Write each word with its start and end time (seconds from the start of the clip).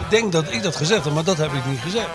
Ik 0.00 0.10
denk 0.10 0.32
dat 0.32 0.52
ik 0.52 0.62
dat 0.62 0.76
gezegd 0.76 1.04
heb, 1.04 1.14
maar 1.14 1.24
dat 1.24 1.36
heb 1.36 1.52
ik 1.52 1.66
niet 1.66 1.78
gezegd. 1.78 2.08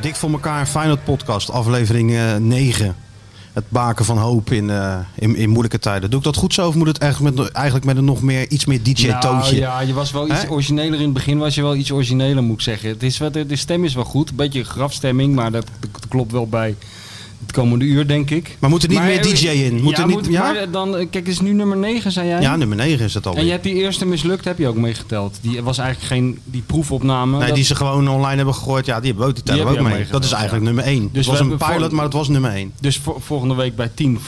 Dik 0.00 0.16
voor 0.16 0.30
elkaar, 0.30 0.66
Feyenoord 0.66 1.04
podcast, 1.04 1.50
aflevering 1.50 2.10
uh, 2.10 2.36
9. 2.36 2.96
Het 3.52 3.64
baken 3.68 4.04
van 4.04 4.18
hoop 4.18 4.50
in, 4.50 4.68
uh, 4.68 4.98
in, 5.14 5.36
in, 5.36 5.48
moeilijke 5.48 5.78
tijden. 5.78 6.10
Doe 6.10 6.18
ik 6.18 6.24
dat 6.24 6.36
goed 6.36 6.54
zo 6.54 6.68
of 6.68 6.74
moet 6.74 6.86
het 6.86 6.98
eigenlijk 6.98 7.36
met, 7.36 7.50
eigenlijk 7.50 7.86
met 7.86 7.96
een 7.96 8.04
nog 8.04 8.22
meer, 8.22 8.48
iets 8.48 8.64
meer 8.64 8.82
DJ-toontje? 8.82 9.52
Nou, 9.52 9.56
ja, 9.56 9.80
je 9.80 9.92
was 9.92 10.10
wel 10.10 10.30
iets 10.30 10.48
origineler 10.48 10.98
in 10.98 11.04
het 11.04 11.12
begin. 11.12 11.38
Was 11.38 11.54
je 11.54 11.62
wel 11.62 11.74
iets 11.74 11.92
origineler, 11.92 12.42
moet 12.42 12.54
ik 12.54 12.62
zeggen. 12.62 12.88
Het 12.88 13.02
is, 13.02 13.16
de, 13.16 13.46
de 13.46 13.56
stem 13.56 13.84
is 13.84 13.94
wel 13.94 14.04
goed. 14.04 14.30
Een 14.30 14.36
beetje 14.36 14.64
grafstemming, 14.64 15.34
maar 15.34 15.50
dat, 15.50 15.66
dat 15.80 16.08
klopt 16.08 16.32
wel 16.32 16.46
bij 16.46 16.76
het 17.42 17.52
komende 17.52 17.84
uur, 17.84 18.06
denk 18.06 18.30
ik. 18.30 18.56
Maar 18.58 18.70
moet 18.70 18.82
er 18.82 18.88
niet 18.88 18.98
maar, 18.98 19.06
meer 19.06 19.22
DJ 19.22 19.46
in? 19.46 19.82
Moet 19.82 19.96
ja, 19.96 20.02
er 20.02 20.06
niet, 20.06 20.16
moet, 20.16 20.26
ja? 20.26 20.52
maar 20.52 20.70
dan, 20.70 20.92
kijk, 20.92 21.14
het 21.14 21.28
is 21.28 21.40
nu 21.40 21.52
nummer 21.52 21.76
9, 21.76 22.12
zei 22.12 22.28
jij? 22.28 22.40
Ja, 22.40 22.56
nummer 22.56 22.76
9 22.76 23.04
is 23.04 23.14
het 23.14 23.26
al. 23.26 23.34
En 23.34 23.44
je 23.44 23.50
hebt 23.50 23.62
die 23.62 23.74
eerste 23.74 24.06
mislukt, 24.06 24.44
heb 24.44 24.58
je 24.58 24.68
ook 24.68 24.76
meegeteld. 24.76 25.38
Die 25.40 25.62
was 25.62 25.78
eigenlijk 25.78 26.08
geen 26.08 26.38
die 26.44 26.62
proefopname. 26.66 27.38
Nee, 27.38 27.46
dat... 27.46 27.54
die 27.54 27.64
ze 27.64 27.74
gewoon 27.74 28.08
online 28.08 28.36
hebben 28.36 28.54
gegooid. 28.54 28.86
Ja, 28.86 29.00
die 29.00 29.10
hebben 29.10 29.26
ook, 29.26 29.34
die 29.34 29.44
tellen 29.44 29.66
ook 29.66 29.80
mee. 29.80 30.06
Dat 30.10 30.24
is 30.24 30.32
eigenlijk 30.32 30.64
ja. 30.64 30.72
nummer 30.72 30.92
1. 30.92 31.08
Dus 31.12 31.26
het 31.26 31.38
was 31.38 31.48
een 31.48 31.56
pilot, 31.56 31.92
maar 31.92 32.04
het 32.04 32.12
was 32.12 32.28
nummer 32.28 32.50
1. 32.50 32.72
Dus 32.80 33.00
volgende 33.18 33.54
week 33.54 33.76
bij 33.76 33.90
10, 33.94 34.18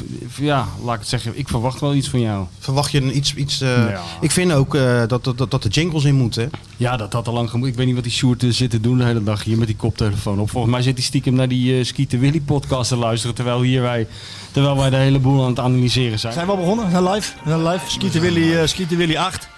ja, 0.41 0.69
laat 0.85 0.95
ik 0.95 1.01
het 1.01 1.09
zeggen, 1.09 1.39
ik 1.39 1.49
verwacht 1.49 1.81
wel 1.81 1.95
iets 1.95 2.09
van 2.09 2.21
jou. 2.21 2.47
Verwacht 2.59 2.91
je 2.91 3.03
een 3.03 3.17
iets... 3.17 3.35
iets 3.35 3.63
uh, 3.63 3.69
ja. 3.69 4.01
Ik 4.21 4.31
vind 4.31 4.53
ook 4.53 4.75
uh, 4.75 5.03
dat, 5.07 5.25
dat, 5.25 5.51
dat 5.51 5.63
de 5.63 5.69
jingles 5.69 6.05
in 6.05 6.15
moeten. 6.15 6.51
Ja, 6.77 6.97
dat 6.97 7.13
had 7.13 7.29
al 7.29 7.35
lang 7.35 7.51
gemoet. 7.51 7.69
Ik 7.69 7.75
weet 7.75 7.87
niet 7.87 7.95
wat 7.95 8.05
die 8.05 8.13
Sjoerd 8.13 8.45
zit 8.49 8.71
te 8.71 8.81
doen 8.81 8.99
de 8.99 9.05
hele 9.05 9.23
dag 9.23 9.45
hier 9.45 9.59
met 9.59 9.67
die 9.67 9.77
koptelefoon 9.77 10.41
op. 10.41 10.51
Volgens 10.51 10.73
mij 10.73 10.83
zit 10.83 10.95
hij 10.95 11.03
stiekem 11.03 11.35
naar 11.35 11.49
die 11.49 11.79
uh, 11.79 11.85
Skieten 11.85 12.21
Willy 12.21 12.41
podcast 12.41 12.89
te 12.89 12.97
luisteren, 13.05 13.35
terwijl 13.35 13.63
hier 13.63 13.83
wij, 13.83 14.07
terwijl 14.53 14.77
wij 14.77 14.91
de 14.91 14.97
hele 14.97 15.19
boel 15.19 15.43
aan 15.43 15.49
het 15.49 15.59
analyseren 15.59 16.19
zijn. 16.19 16.33
Zijn 16.33 16.47
we 16.47 16.53
al 16.53 16.59
begonnen? 16.59 16.91
Zijn 16.91 17.09
live? 17.09 17.33
Zijn 17.47 17.63
live? 17.69 17.91
Skieten 17.91 18.21
Willy, 18.21 18.53
uh, 18.53 18.89
Willy 18.89 19.17
8. 19.17 19.49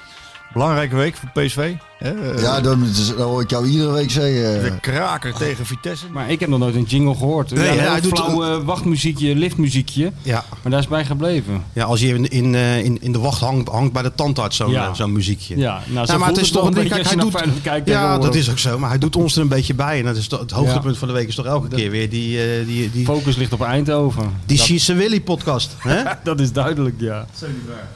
Belangrijke 0.52 0.96
week 0.96 1.16
voor 1.16 1.42
PSV. 1.42 1.74
Hè? 1.98 2.10
Ja, 2.40 2.60
dat, 2.60 2.78
dat 3.16 3.16
hoor 3.18 3.42
ik 3.42 3.50
jou 3.50 3.66
iedere 3.66 3.92
week 3.92 4.10
zeggen. 4.10 4.62
De 4.62 4.80
kraker 4.80 5.34
tegen 5.34 5.66
Vitesse. 5.66 6.06
Maar 6.10 6.30
ik 6.30 6.40
heb 6.40 6.48
nog 6.48 6.58
nooit 6.58 6.74
een 6.74 6.82
jingle 6.82 7.14
gehoord. 7.14 7.50
Nee, 7.50 7.64
ja, 7.64 7.72
ja, 7.72 7.82
een 7.84 7.90
hij 7.90 8.00
doet 8.00 8.18
flauw 8.18 8.58
uh, 8.58 8.64
wachtmuziekje, 8.64 9.34
liftmuziekje. 9.34 10.12
Ja. 10.22 10.44
Maar 10.62 10.72
daar 10.72 10.80
is 10.80 10.88
bij 10.88 11.04
gebleven. 11.04 11.64
Ja, 11.72 11.84
als 11.84 12.00
je 12.00 12.08
in, 12.08 12.28
in, 12.28 12.54
in, 12.54 13.02
in 13.02 13.12
de 13.12 13.18
wacht 13.18 13.40
hangt, 13.40 13.68
hangt 13.68 13.92
bij 13.92 14.02
de 14.02 14.12
tandarts 14.14 14.56
zo'n 14.56 14.70
Ja. 14.70 14.94
zo'n 14.94 15.12
muziekje. 15.12 15.56
Ja, 15.56 15.80
nou, 15.86 16.06
zo 16.06 16.12
Ja, 16.12 16.18
maar 16.18 16.28
het 16.28 16.38
is 16.38 16.50
toch 16.50 16.66
een 16.66 16.74
ding. 16.74 16.88
Kijk, 16.88 17.06
hij 17.06 17.16
doet, 17.16 17.62
kijkt 17.62 17.88
ja, 17.88 18.18
dat 18.18 18.34
is 18.34 18.50
ook 18.50 18.58
zo. 18.58 18.78
Maar 18.78 18.88
hij 18.88 18.98
doet 18.98 19.16
ons 19.16 19.34
er 19.36 19.42
een 19.42 19.48
beetje 19.48 19.74
bij. 19.74 19.98
En 19.98 20.04
dat 20.04 20.16
is 20.16 20.30
het 20.30 20.50
hoogtepunt 20.50 20.92
Ja. 20.94 20.98
van 20.98 21.08
de 21.08 21.14
week 21.14 21.28
is 21.28 21.34
toch 21.34 21.46
elke 21.46 21.68
keer 21.68 21.90
weer 21.90 22.10
die, 22.10 22.40
eh, 22.42 22.66
die, 22.66 22.90
die, 22.90 23.04
Focus 23.04 23.36
ligt 23.36 23.52
op 23.52 23.62
Eindhoven. 23.62 24.32
die 24.46 24.56
dat, 24.56 24.66
She's 24.66 24.86
Willy 24.86 25.20
podcast. 25.20 25.76
Hè? 25.78 26.02
dat 26.24 26.40
is 26.40 26.52
duidelijk, 26.52 26.94
ja. 26.98 27.26
Niet 27.40 27.50
waar, 27.66 27.88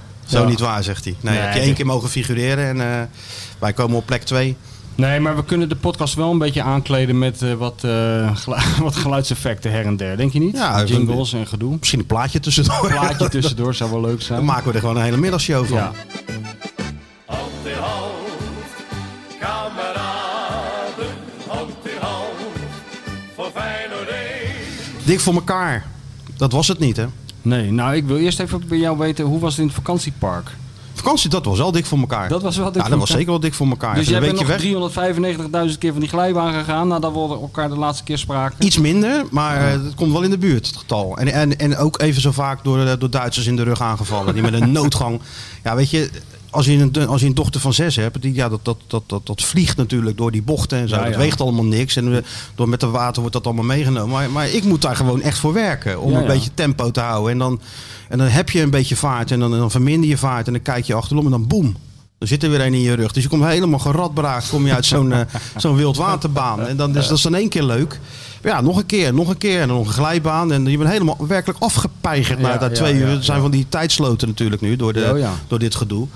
zegt 0.82 1.04
hij. 1.04 1.16
Nee, 1.20 1.34
Nee, 1.34 1.42
heb 1.42 1.54
je 1.54 1.60
één 1.60 1.74
keer 1.74 1.86
mogen 1.86 2.08
figureren 2.08 2.64
en 2.64 3.00
eh, 3.00 3.06
wij 3.58 3.72
komen 3.72 3.96
op 3.96 4.06
plek 4.06 4.22
twee. 4.22 4.56
Nee, 4.94 5.20
maar 5.20 5.36
we 5.36 5.44
kunnen 5.44 5.68
de 5.68 5.76
podcast 5.76 6.14
wel 6.14 6.30
een 6.30 6.38
beetje 6.38 6.62
aankleden 6.62 7.18
met 7.18 7.42
eh, 7.42 7.52
wat, 7.54 7.84
eh, 7.84 8.36
wat 8.82 8.96
geluidseffecten 8.96 9.72
her 9.72 9.86
en 9.86 9.96
der. 9.96 10.16
Denk 10.16 10.32
je 10.32 10.40
niet? 10.40 10.56
Ja, 10.56 10.84
Jingles 10.84 11.32
en 11.32 11.46
gedoe. 11.46 11.76
Misschien 11.78 12.00
een 12.00 12.06
plaatje 12.06 12.40
tussendoor. 12.40 12.88
Plaatje 12.88 13.28
tussendoor 13.28 13.74
zou 13.74 13.90
wel 13.90 14.00
leuk 14.00 14.10
Dan 14.16 14.20
zijn. 14.20 14.44
maken 14.44 14.66
we 14.68 14.72
er 14.72 14.80
gewoon 14.80 14.96
een 14.96 15.02
hele 15.02 15.16
middagshow 15.16 15.66
van. 15.66 15.76
Ja. 15.76 15.92
Dik 25.04 25.20
voor 25.20 25.34
elkaar. 25.34 25.86
Dat 26.36 26.52
was 26.52 26.68
het 26.68 26.78
niet, 26.78 26.96
hè? 26.96 27.06
Nee, 27.42 27.72
nou 27.72 27.94
ik 27.94 28.04
wil 28.04 28.16
eerst 28.16 28.40
even 28.40 28.62
bij 28.68 28.78
jou 28.78 28.98
weten, 28.98 29.24
hoe 29.24 29.40
was 29.40 29.50
het 29.50 29.60
in 29.60 29.66
het 29.66 29.74
vakantiepark? 29.74 30.50
Vakantie, 30.94 31.30
dat 31.30 31.44
was 31.44 31.58
wel 31.58 31.72
dik 31.72 31.86
voor 31.86 31.98
elkaar. 31.98 32.28
Dat 32.28 32.42
was 32.42 32.56
wel 32.56 32.72
dik 32.72 32.82
ja, 32.82 32.88
dat 32.88 32.98
was 32.98 33.10
zeker 33.10 33.26
wel 33.26 33.40
dik 33.40 33.54
voor 33.54 33.68
elkaar. 33.68 33.94
Dus 33.94 34.08
jij 34.08 34.16
een 34.16 34.22
bent 34.22 34.38
nog 34.38 34.46
weg. 34.46 35.68
395.000 35.72 35.78
keer 35.78 35.90
van 35.90 36.00
die 36.00 36.08
glijbaan 36.08 36.52
gegaan 36.52 36.88
nadat 36.88 37.12
we 37.12 37.18
elkaar 37.18 37.68
de 37.68 37.76
laatste 37.76 38.04
keer 38.04 38.18
spraken? 38.18 38.66
Iets 38.66 38.78
minder, 38.78 39.24
maar 39.30 39.56
eh, 39.56 39.72
het 39.72 39.94
komt 39.94 40.12
wel 40.12 40.22
in 40.22 40.30
de 40.30 40.38
buurt, 40.38 40.66
het 40.66 40.76
getal. 40.76 41.16
En, 41.16 41.32
en, 41.32 41.58
en 41.58 41.76
ook 41.76 42.00
even 42.00 42.22
zo 42.22 42.30
vaak 42.30 42.64
door, 42.64 42.86
eh, 42.86 42.92
door 42.98 43.10
Duitsers 43.10 43.46
in 43.46 43.56
de 43.56 43.62
rug 43.62 43.80
aangevallen. 43.80 44.34
Die 44.34 44.42
met 44.42 44.52
een 44.52 44.72
noodgang. 44.80 45.20
Ja, 45.64 45.76
weet 45.76 45.90
je, 45.90 46.10
als 46.50 46.66
je 46.66 46.72
een, 46.72 47.08
als 47.08 47.20
je 47.20 47.26
een 47.26 47.34
dochter 47.34 47.60
van 47.60 47.72
zes 47.72 47.96
hebt, 47.96 48.22
die, 48.22 48.34
ja, 48.34 48.48
dat, 48.48 48.60
dat, 48.62 48.76
dat, 48.86 49.02
dat, 49.06 49.26
dat 49.26 49.42
vliegt 49.42 49.76
natuurlijk 49.76 50.16
door 50.16 50.30
die 50.30 50.42
bochten 50.42 50.78
en 50.78 50.88
zo. 50.88 50.96
Ja, 50.96 51.04
Dat 51.04 51.16
weegt 51.16 51.40
allemaal 51.40 51.64
niks. 51.64 51.96
En 51.96 52.16
eh, 52.16 52.22
door 52.54 52.68
met 52.68 52.80
het 52.80 52.90
water 52.90 53.20
wordt 53.20 53.36
dat 53.36 53.44
allemaal 53.46 53.64
meegenomen. 53.64 54.10
Maar, 54.10 54.30
maar 54.30 54.48
ik 54.48 54.64
moet 54.64 54.82
daar 54.82 54.96
gewoon 54.96 55.22
echt 55.22 55.38
voor 55.38 55.52
werken. 55.52 56.00
Om 56.00 56.12
Ja, 56.12 56.18
een 56.20 56.26
beetje 56.26 56.50
tempo 56.54 56.90
te 56.90 57.00
houden. 57.00 57.32
En 57.32 57.38
dan, 57.38 57.60
en 58.08 58.18
dan 58.18 58.26
heb 58.26 58.50
je 58.50 58.60
een 58.60 58.70
beetje 58.70 58.96
vaart. 58.96 59.30
En 59.30 59.40
dan, 59.40 59.50
dan 59.50 59.70
verminder 59.70 60.08
je 60.08 60.16
vaart. 60.16 60.46
En 60.46 60.52
dan 60.52 60.62
kijk 60.62 60.84
je 60.84 60.94
achterom 60.94 61.24
en 61.24 61.30
dan 61.30 61.46
boem. 61.46 61.76
Er 62.18 62.26
zit 62.26 62.42
er 62.42 62.50
weer 62.50 62.60
een 62.60 62.74
in 62.74 62.80
je 62.80 62.94
rug. 62.94 63.12
Dus 63.12 63.22
je 63.22 63.28
komt 63.28 63.44
helemaal 63.44 63.78
geradbraakt. 63.78 64.48
Kom 64.48 64.66
je 64.66 64.74
uit 64.74 64.86
zo'n 64.86 65.12
eh, 65.12 65.20
zo'n 65.56 65.76
wildwaterbaan. 65.76 66.66
En 66.66 66.76
dan, 66.76 66.92
dus, 66.92 67.08
dat 67.08 67.16
is 67.16 67.22
dan 67.22 67.34
één 67.34 67.48
keer 67.48 67.62
leuk. 67.62 68.00
Ja, 68.42 68.60
nog 68.60 68.76
een 68.76 68.86
keer, 68.86 69.14
nog 69.14 69.28
een 69.28 69.38
keer. 69.38 69.60
En 69.60 69.68
dan 69.68 69.76
nog 69.76 69.86
een 69.86 69.92
glijbaan. 69.92 70.52
En 70.52 70.66
je 70.66 70.78
bent 70.78 70.90
helemaal 70.90 71.26
werkelijk 71.28 71.62
afgepeigerd 71.62 72.38
na, 72.40 72.48
Ja, 72.48 72.58
ja, 72.60 72.68
twee 72.70 72.94
ja, 72.94 73.00
uur. 73.00 73.22
Zijn 73.22 73.40
van 73.40 73.50
die 73.50 73.66
tijdsloten 73.68 74.28
natuurlijk 74.28 74.62
nu 74.62 74.76
door, 74.76 74.92
de, 74.92 75.10
Oh, 75.12 75.18
ja. 75.18 75.32
door 75.48 75.58
dit 75.58 75.74
gedoe. 75.74 76.06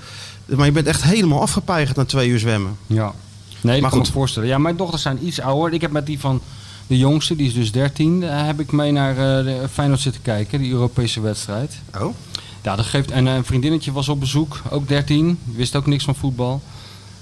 Maar 0.45 0.65
je 0.65 0.71
bent 0.71 0.87
echt 0.87 1.03
helemaal 1.03 1.41
afgepeigerd 1.41 1.97
na 1.97 2.05
twee 2.05 2.29
uur 2.29 2.39
zwemmen. 2.39 2.77
Ja. 2.87 3.13
Nee, 3.61 3.81
Maar 3.81 3.89
kan 3.89 3.99
ik 3.99 4.05
goed. 4.05 4.13
me 4.13 4.19
voorstellen. 4.19 4.49
Ja, 4.49 4.57
mijn 4.57 4.77
dochters 4.77 5.01
zijn 5.01 5.25
iets 5.27 5.41
ouder. 5.41 5.73
Ik 5.73 5.81
heb 5.81 5.91
met 5.91 6.05
die 6.05 6.19
van 6.19 6.41
de 6.87 6.97
jongste, 6.97 7.35
die 7.35 7.47
is 7.47 7.53
dus 7.53 7.71
13, 7.71 8.23
eh, 8.23 8.45
heb 8.45 8.59
ik 8.59 8.71
mee 8.71 8.91
naar 8.91 9.09
eh, 9.09 9.45
de 9.45 9.67
Feyenoord 9.71 9.99
zitten 9.99 10.21
kijken, 10.21 10.59
die 10.59 10.71
Europese 10.71 11.21
wedstrijd. 11.21 11.75
Oh? 11.99 12.13
Ja, 12.61 12.75
dat 12.75 12.85
geeft, 12.85 13.11
en 13.11 13.27
eh, 13.27 13.35
een 13.35 13.45
vriendinnetje 13.45 13.91
was 13.91 14.09
op 14.09 14.19
bezoek, 14.19 14.61
ook 14.69 14.87
13, 14.87 15.39
wist 15.55 15.75
ook 15.75 15.85
niks 15.85 16.03
van 16.03 16.15
voetbal. 16.15 16.61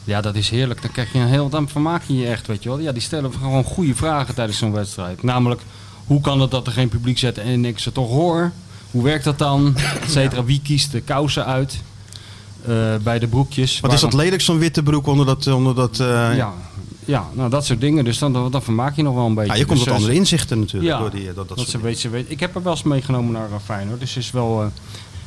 Ja, 0.03 0.21
dat 0.21 0.35
is 0.35 0.49
heerlijk. 0.49 0.81
Dan 0.81 0.91
krijg 0.91 1.13
je 1.13 1.19
een 1.19 1.27
heel, 1.27 1.49
dan 1.49 1.69
vermaak 1.69 2.03
je 2.07 2.15
je 2.15 2.27
echt, 2.27 2.47
weet 2.47 2.63
je 2.63 2.69
wel. 2.69 2.79
Ja, 2.79 2.91
die 2.91 3.01
stellen 3.01 3.33
gewoon 3.33 3.63
goede 3.63 3.95
vragen 3.95 4.35
tijdens 4.35 4.57
zo'n 4.57 4.71
wedstrijd. 4.71 5.23
Namelijk, 5.23 5.61
hoe 6.05 6.21
kan 6.21 6.41
het 6.41 6.51
dat 6.51 6.67
er 6.67 6.73
geen 6.73 6.89
publiek 6.89 7.17
zit 7.17 7.37
en 7.37 7.65
ik 7.65 7.79
ze 7.79 7.91
toch 7.91 8.09
hoor? 8.09 8.51
Hoe 8.91 9.03
werkt 9.03 9.23
dat 9.23 9.37
dan? 9.37 9.75
Et 10.01 10.11
cetera. 10.11 10.43
Wie 10.43 10.61
kiest 10.63 10.91
de 10.91 11.01
kousen 11.01 11.45
uit? 11.45 11.81
Eh, 12.67 12.95
bij 13.03 13.19
de 13.19 13.27
broekjes. 13.27 13.79
Wat 13.79 13.93
is 13.93 14.01
dat 14.01 14.13
lelijk, 14.13 14.41
zo'n 14.41 14.57
witte 14.57 14.83
broek 14.83 15.07
onder 15.07 15.25
dat... 15.25 15.47
Onder 15.47 15.75
dat 15.75 15.99
eh, 15.99 16.35
ja, 16.35 16.53
ja, 17.05 17.27
nou 17.33 17.49
dat 17.49 17.65
soort 17.65 17.81
dingen. 17.81 18.05
Dus 18.05 18.17
dan, 18.17 18.51
dan 18.51 18.63
vermaak 18.63 18.95
je 18.95 19.03
nog 19.03 19.15
wel 19.15 19.25
een 19.25 19.33
beetje. 19.33 19.51
ja, 19.51 19.57
je 19.57 19.65
komt 19.65 19.77
dus, 19.77 19.87
tot 19.87 19.95
eh, 19.95 19.99
andere 19.99 20.19
inzichten 20.19 20.59
natuurlijk. 20.59 20.93
Ja, 20.93 20.99
door 20.99 21.11
die, 21.11 21.33
dat, 21.33 21.47
dat 21.47 21.67
ze 21.67 21.79
weet, 21.79 21.99
ze 21.99 22.09
weet. 22.09 22.31
Ik 22.31 22.39
heb 22.39 22.53
haar 22.53 22.63
wel 22.63 22.73
eens 22.73 22.83
meegenomen 22.83 23.31
naar 23.31 23.49
uh, 23.49 23.55
Feyenoord. 23.63 23.99
Dus 23.99 24.11
ze 24.11 24.19
is 24.19 24.31
wel 24.31 24.61
eh 24.61 24.67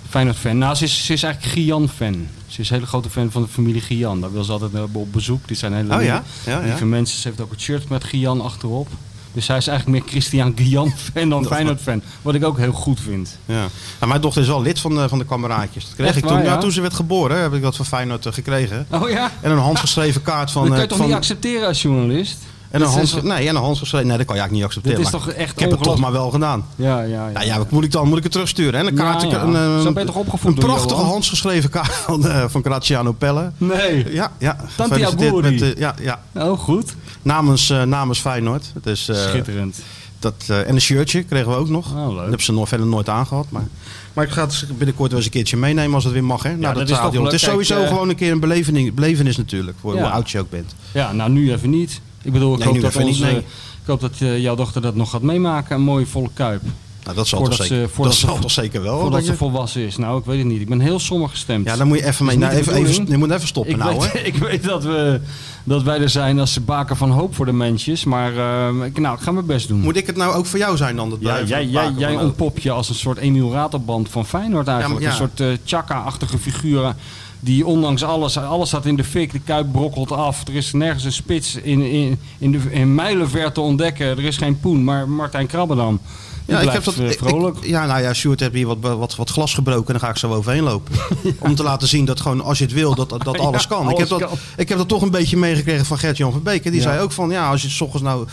Feyenoord 0.08 0.36
fan. 0.36 0.58
Nou, 0.58 0.74
ze 0.74 0.84
is, 0.84 1.04
ze 1.04 1.12
is 1.12 1.22
eigenlijk 1.22 1.54
Gian 1.54 1.88
fan. 1.88 2.28
Ze 2.46 2.60
is 2.60 2.68
een 2.68 2.74
hele 2.74 2.86
grote 2.88 3.10
fan 3.10 3.30
van 3.30 3.42
de 3.42 3.48
familie 3.48 3.80
Gian. 3.80 4.20
Daar 4.20 4.32
wil 4.32 4.44
ze 4.44 4.52
altijd 4.52 4.72
op 4.92 5.12
bezoek. 5.12 5.48
Dit 5.48 5.58
zijn 5.58 5.72
hele 5.72 5.94
Oh 5.94 6.02
Ja, 6.02 6.22
ja. 6.46 6.60
lieve 6.60 6.84
mensen. 6.84 7.18
Ze 7.20 7.28
heeft 7.28 7.40
ook 7.40 7.50
het 7.50 7.60
shirt 7.60 7.88
met 7.88 8.04
Gian 8.04 8.40
achterop. 8.40 8.88
Dus 9.36 9.44
zij 9.44 9.56
is 9.56 9.66
eigenlijk 9.66 9.98
meer 9.98 10.10
Christian 10.10 10.52
Gian 10.56 10.92
fan 11.14 11.28
dan 11.28 11.44
Feyenoord 11.44 11.80
fan. 11.80 12.02
Wat 12.22 12.34
ik 12.34 12.44
ook 12.44 12.58
heel 12.58 12.72
goed 12.72 13.00
vind. 13.00 13.38
Ja. 13.44 13.54
Nou, 13.54 13.68
mijn 14.08 14.20
dochter 14.20 14.42
is 14.42 14.48
wel 14.48 14.62
lid 14.62 14.80
van 14.80 14.94
de, 14.94 15.08
van 15.08 15.18
de 15.18 15.24
kameraadjes. 15.24 15.84
Dat 15.84 15.94
kreeg 15.94 16.06
Echt 16.06 16.16
ik 16.16 16.22
toen, 16.22 16.32
waar, 16.32 16.44
ja, 16.44 16.52
ja? 16.52 16.58
toen 16.58 16.72
ze 16.72 16.80
werd 16.80 16.94
geboren, 16.94 17.40
heb 17.40 17.52
ik 17.54 17.62
dat 17.62 17.76
van 17.76 17.86
Feyenoord 17.86 18.26
eh, 18.26 18.32
gekregen. 18.32 18.86
Oh 18.90 19.10
ja? 19.10 19.30
En 19.40 19.50
een 19.50 19.58
handgeschreven 19.58 20.22
kaart 20.22 20.50
van... 20.56 20.62
dat 20.62 20.70
kan 20.70 20.76
eh, 20.76 20.82
je 20.82 20.88
toch 20.88 20.98
van- 20.98 21.06
niet 21.06 21.16
accepteren 21.16 21.66
als 21.68 21.82
journalist? 21.82 22.38
En 22.70 22.80
een, 22.82 23.04
toch- 23.06 23.22
nee, 23.22 23.48
en 23.48 23.56
een 23.56 23.62
handgeschreven... 23.62 24.06
Nee, 24.06 24.16
dat 24.16 24.26
kan 24.26 24.34
je 24.36 24.40
eigenlijk 24.42 24.52
niet 24.52 24.62
accepteren. 24.64 24.96
Dit 24.96 25.06
is 25.06 25.12
toch 25.12 25.28
echt 25.28 25.52
Ik 25.52 25.58
heb 25.58 25.70
het 25.70 25.82
toch 25.82 25.98
maar 25.98 26.12
wel 26.12 26.30
gedaan. 26.30 26.64
Ja, 26.76 27.00
ja, 27.00 27.26
ja. 27.26 27.32
Nou 27.32 27.46
ja, 27.46 27.58
wat 27.58 27.70
moet 27.70 27.84
ik 27.84 27.92
dan? 27.92 28.08
Moet 28.08 28.16
ik 28.16 28.22
het 28.22 28.32
terugsturen? 28.32 28.80
En 28.80 28.86
een 28.86 28.96
Ja, 28.96 29.02
kaartje, 29.02 29.28
ja. 29.28 29.42
een, 29.42 29.54
eh, 29.54 29.80
Zo 29.80 29.92
ben 29.92 30.02
je 30.02 30.08
toch 30.08 30.16
opgevoed 30.16 30.50
een 30.52 30.64
prachtige 30.64 30.88
Johan? 30.94 31.04
handgeschreven 31.06 31.70
kaart 31.70 31.92
van, 31.94 32.28
eh, 32.28 32.44
van 32.48 32.62
Graziano 32.64 33.12
Pelle. 33.12 33.50
Nee. 33.56 34.12
Ja, 34.12 34.32
ja. 34.38 34.56
Auguri. 34.76 35.50
met, 35.50 35.62
eh, 35.62 35.74
ja, 35.74 35.94
ja. 36.00 36.20
Oh, 36.34 36.58
goed. 36.58 36.94
Namens, 37.22 37.70
eh, 37.70 37.82
namens 37.82 38.18
Feyenoord. 38.20 38.72
Dus, 38.82 39.04
Schitterend. 39.12 39.78
dat, 40.18 40.34
en 40.48 40.74
een 40.74 40.80
shirtje 40.80 41.22
kregen 41.22 41.50
we 41.50 41.56
ook 41.56 41.68
nog. 41.68 41.92
Oh, 41.92 42.06
leuk. 42.06 42.14
Dat 42.14 42.20
hebben 42.22 42.42
ze 42.42 42.52
nog 42.52 42.68
verder 42.68 42.86
nooit 42.86 43.08
aangehad. 43.08 43.46
Maar, 43.48 43.64
maar 44.12 44.24
ik 44.24 44.30
ga 44.30 44.42
het 44.46 44.64
binnenkort 44.76 45.08
wel 45.08 45.16
eens 45.16 45.26
een 45.26 45.32
keertje 45.32 45.56
meenemen 45.56 45.94
als 45.94 46.04
het 46.04 46.12
weer 46.12 46.24
mag. 46.24 46.42
Hè? 46.42 46.48
Nou, 46.48 46.60
dat 46.62 46.88
dat 46.88 47.12
is. 47.14 47.18
Het 47.20 47.32
is 47.32 47.42
sowieso 47.42 47.74
Kijk, 47.76 47.88
gewoon 47.88 48.08
een 48.08 48.16
keer 48.16 48.32
een 48.32 48.40
belevenis, 48.40 48.94
belevenis 48.94 49.36
natuurlijk. 49.36 49.76
Voor 49.80 49.94
Ja. 49.94 50.00
hoe 50.00 50.10
oud 50.10 50.30
je 50.30 50.40
ook 50.40 50.50
bent. 50.50 50.74
Ja, 50.92 51.12
nou 51.12 51.30
nu 51.30 51.52
even 51.52 51.70
niet. 51.70 52.00
Ik 52.26 52.32
bedoel, 52.32 52.52
ik 52.52 52.58
Nee, 52.58 52.68
hoop 52.68 52.80
dat, 52.80 53.02
onze, 53.04 53.30
ik 53.36 53.42
hoop 53.86 54.00
dat 54.00 54.12
eh, 54.18 54.38
jouw 54.38 54.54
dochter 54.54 54.82
dat 54.82 54.94
nog 54.94 55.10
gaat 55.10 55.22
meemaken. 55.22 55.76
Een 55.76 55.82
mooie 55.82 56.06
volle 56.06 56.30
kuip. 56.34 56.62
Nou, 57.04 57.18
dat 57.18 57.26
zal, 57.26 57.38
Voordat 57.38 57.56
toch 57.58 57.66
zeker, 57.66 57.88
ze- 57.88 58.12
ze- 58.12 58.26
zal 58.26 58.38
toch 58.38 58.50
zeker 58.50 58.82
wel. 58.82 59.00
Voordat 59.00 59.18
dat 59.18 59.28
ze 59.28 59.36
volwassen 59.36 59.82
is. 59.82 59.96
Nou, 59.96 60.18
ik 60.18 60.24
weet 60.24 60.38
het 60.38 60.46
niet. 60.46 60.60
Ik 60.60 60.68
ben 60.68 60.80
heel 60.80 60.98
somber 60.98 61.28
gestemd. 61.28 61.66
ja, 61.66 61.76
dan 61.76 61.86
moet 61.86 61.98
je 61.98 62.06
even 62.06 62.24
mee. 62.24 62.38
Nou, 62.38 62.52
even, 62.54 62.74
even, 62.74 63.06
je 63.08 63.16
moet 63.16 63.30
even 63.30 63.46
stoppen 63.46 63.72
ik, 63.72 63.78
nou, 63.78 63.98
weet, 63.98 64.12
hè? 64.12 64.18
ik 64.32 64.34
weet 64.34 64.64
dat, 64.64 64.84
we, 64.84 65.20
dat 65.64 65.82
wij 65.82 66.00
er 66.00 66.08
zijn 66.08 66.38
als 66.38 66.64
baken 66.64 66.96
van 66.96 67.10
hoop 67.10 67.34
voor 67.34 67.46
de 67.46 67.52
mensjes. 67.52 68.04
Maar 68.04 68.36
eh, 68.36 68.84
ik, 68.86 68.98
nou, 68.98 69.16
ik 69.16 69.22
ga 69.22 69.30
mijn 69.30 69.46
best 69.46 69.68
doen. 69.68 69.80
Moet 69.80 69.96
ik 69.96 70.06
het 70.06 70.16
nou 70.16 70.34
ook 70.34 70.46
voor 70.46 70.58
jou 70.58 70.76
zijn 70.76 70.96
dan? 70.96 71.10
Dat 71.10 71.18
Ja, 71.20 71.42
jij, 71.42 71.66
jij, 71.66 71.92
jij 71.96 72.16
ontpop 72.16 72.58
je 72.58 72.70
als 72.70 72.88
een 72.88 72.94
soort 72.94 73.18
Ratelband 73.52 74.08
van 74.08 74.26
Feyenoord 74.26 74.68
eigenlijk. 74.68 75.00
Ja, 75.02 75.08
maar 75.08 75.18
ja. 75.18 75.22
Een 75.24 75.30
soort 75.36 75.50
eh 75.50 75.58
Chaka-achtige 75.64 76.38
figuren 76.38 76.96
die 77.40 77.66
ondanks 77.66 78.02
alles, 78.02 78.38
alles 78.38 78.68
staat 78.68 78.86
in 78.86 78.96
de 78.96 79.04
fik, 79.04 79.32
de 79.32 79.40
kuip 79.40 79.72
brokkelt 79.72 80.12
af. 80.12 80.48
Er 80.48 80.54
is 80.54 80.72
nergens 80.72 81.04
een 81.04 81.12
spits 81.12 81.54
in, 81.54 81.80
in, 81.80 82.18
in, 82.38 82.52
de, 82.52 82.58
in 82.70 82.94
mijlenver 82.94 83.52
te 83.52 83.60
ontdekken. 83.60 84.06
Er 84.06 84.24
is 84.24 84.36
geen 84.36 84.60
poen, 84.60 84.84
maar 84.84 85.08
Martijn 85.08 85.46
Krabbedam. 85.46 86.00
Die 86.00 86.35
Ja, 86.46 86.60
ik 86.60 86.70
heb 86.70 86.84
dat. 86.84 86.94
eh, 86.96 87.10
vrolijk. 87.10 87.56
ik- 87.56 87.66
ja, 87.66 87.86
nou 87.86 88.00
ja, 88.02 88.12
Sjoerd 88.14 88.40
heeft 88.40 88.52
hier 88.52 88.66
wat, 88.66 88.76
wat, 88.80 89.16
wat 89.16 89.30
glas 89.30 89.54
gebroken 89.54 89.86
en 89.86 89.92
dan 89.92 90.00
ga 90.00 90.08
ik 90.08 90.16
zo 90.16 90.32
overheen 90.32 90.62
lopen. 90.62 90.94
Om 91.38 91.54
te 91.54 91.62
laten 91.62 91.88
zien 91.88 92.04
dat 92.04 92.20
gewoon 92.20 92.40
als 92.40 92.58
je 92.58 92.64
het 92.64 92.72
wil, 92.72 92.94
dat, 92.94 93.08
dat 93.10 93.24
Ja, 93.36 93.42
alles 93.42 93.66
kan. 93.66 93.90
ik, 93.90 93.96
heb 93.98 94.08
dat, 94.08 94.22
ik 94.56 94.68
heb 94.68 94.78
dat 94.78 94.88
toch 94.88 95.02
een 95.02 95.10
beetje 95.10 95.36
meegekregen 95.36 95.86
van 95.86 95.98
Gert-Jan 95.98 96.32
van 96.32 96.42
Beek. 96.42 96.62
Die 96.62 96.74
Ja. 96.74 96.80
zei 96.80 97.00
ook 97.00 97.12
van, 97.12 97.30
ja, 97.30 97.50
als 97.50 97.62
je 97.62 97.68
s 97.68 97.80
ochtends 97.80 98.02
nou 98.06 98.26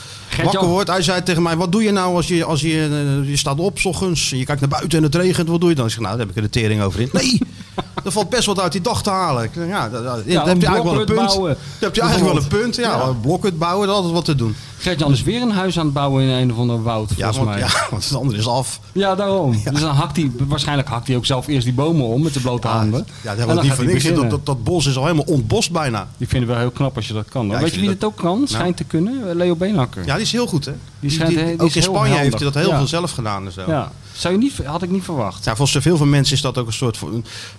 wakker 0.43 0.65
wordt. 0.67 0.89
Hij 0.89 1.01
zei 1.01 1.23
tegen 1.23 1.43
mij, 1.43 1.55
wat 1.57 1.71
doe 1.71 1.83
je 1.83 1.91
nou 1.91 2.15
als 2.15 2.27
je, 2.27 2.43
als 2.43 2.61
je, 2.61 2.87
eh, 3.23 3.29
je 3.29 3.37
staat 3.37 3.59
op 3.59 3.79
s 3.79 3.85
ochtends, 3.85 4.29
je 4.29 4.45
kijkt 4.45 4.61
naar 4.61 4.69
buiten 4.69 4.97
en 4.97 5.03
het 5.03 5.15
regent, 5.15 5.49
wat 5.49 5.59
doe 5.59 5.69
je 5.69 5.75
dan? 5.75 5.85
Ik 5.85 5.91
zeg, 5.91 5.99
nou, 6.01 6.11
daar 6.17 6.25
heb 6.25 6.29
ik 6.29 6.35
er 6.43 6.51
de 6.51 6.59
tering 6.59 6.81
over 6.81 6.99
in. 6.99 7.09
Nee, 7.13 7.39
er 8.05 8.11
valt 8.11 8.29
best 8.29 8.45
wat 8.45 8.59
uit 8.59 8.71
die 8.71 8.81
dag 8.81 9.03
te 9.03 9.09
halen. 9.09 9.49
Ja, 9.53 9.63
Ja, 9.65 9.89
daar 9.89 10.15
heb 10.15 10.25
je 10.25 10.31
een 10.31 10.45
eigenlijk 10.47 10.83
wel 10.83 10.99
een 10.99 11.05
punt. 11.05 11.17
bouwen, 11.17 11.53
Daar 11.53 11.57
heb 11.79 11.95
je 11.95 12.01
eigenlijk 12.01 12.33
wel 12.33 12.43
een 12.43 12.49
punt. 12.49 12.75
Ja, 12.75 13.01
een 13.01 13.19
blokhut 13.19 13.57
bouwen, 13.57 13.87
dat 13.87 13.95
is 13.95 14.01
altijd 14.03 14.15
wat 14.25 14.25
te 14.37 14.43
doen. 14.43 14.55
Gert-Jan 14.83 15.11
is 15.11 15.23
weer 15.23 15.41
een 15.41 15.51
huis 15.51 15.79
aan 15.79 15.85
het 15.85 15.93
bouwen 15.93 16.23
in 16.23 16.29
een 16.29 16.51
of 16.51 16.57
ander 16.57 16.83
woud, 16.83 17.09
Ja, 17.09 17.15
volgens 17.15 17.37
want, 17.37 17.49
mij. 17.49 17.59
ja, 17.59 17.87
want 17.91 18.03
het 18.03 18.15
andere 18.15 18.37
is 18.37 18.47
af. 18.47 18.79
Ja, 18.91 19.15
daarom. 19.15 19.51
Dus 19.71 19.81
dan 19.81 19.95
hakt 19.95 20.15
hij, 20.17 20.31
waarschijnlijk 20.47 20.87
hakt 20.87 21.07
hij 21.07 21.15
ook 21.15 21.25
zelf 21.25 21.47
eerst 21.47 21.63
die 21.65 21.73
bomen 21.73 22.05
om 22.05 22.21
met 22.23 22.33
de 22.33 22.39
blote 22.39 22.67
handen. 22.67 22.99
Ja, 23.21 23.29
dat 23.29 23.31
En 23.31 23.37
hebben 23.37 23.63
niet 23.63 23.73
voor 23.73 23.83
hij 23.83 23.93
niks. 23.93 24.05
Dat, 24.13 24.29
dat, 24.29 24.45
dat 24.45 24.63
bos 24.63 24.85
is 24.85 24.97
al 24.97 25.03
helemaal 25.03 25.25
ontbost 25.25 25.71
bijna. 25.71 26.07
Die 26.17 26.27
vinden 26.27 26.49
we 26.49 26.55
heel 26.55 26.71
knap 26.71 26.95
als 26.95 27.07
je 27.07 27.13
dat 27.13 27.29
kan. 27.29 27.49
Weet 27.59 27.73
je 27.73 27.79
wie 27.79 27.89
dat- 27.89 28.03
ook 28.03 28.15
kan? 28.17 28.47
Schijnt 28.47 28.77
te 28.77 28.83
kunnen? 28.83 29.35
Leo 29.35 29.55
Beenhakker. 29.55 30.05
Ja, 30.05 30.13
die 30.13 30.23
is 30.23 30.31
heel 30.31 30.47
goed, 30.47 30.65
hè? 30.65 30.73
Die, 30.99 31.09
schijnt 31.11 31.35
die- 31.35 31.45
die 31.45 31.59
ook 31.59 31.73
in 31.73 31.83
Spanje 31.83 32.13
heeft 32.15 32.33
hij 32.39 32.51
dat 32.51 32.63
heel 32.63 32.75
veel 32.77 32.87
zelf 32.87 33.11
gedaan 33.11 33.45
en 33.45 33.51
zo. 33.51 33.61
Ja. 33.67 33.91
Zou 34.15 34.33
je 34.33 34.39
niet, 34.39 34.57
had 34.65 34.81
ik 34.83 34.89
niet 34.89 35.03
verwacht. 35.03 35.45
Ja, 35.45 35.55
volgens 35.55 35.83
veel 35.83 35.97
van 35.97 36.09
mensen 36.09 36.35
is 36.35 36.41
dat 36.41 36.57
ook 36.57 36.67
een 36.67 36.73
soort 36.73 36.99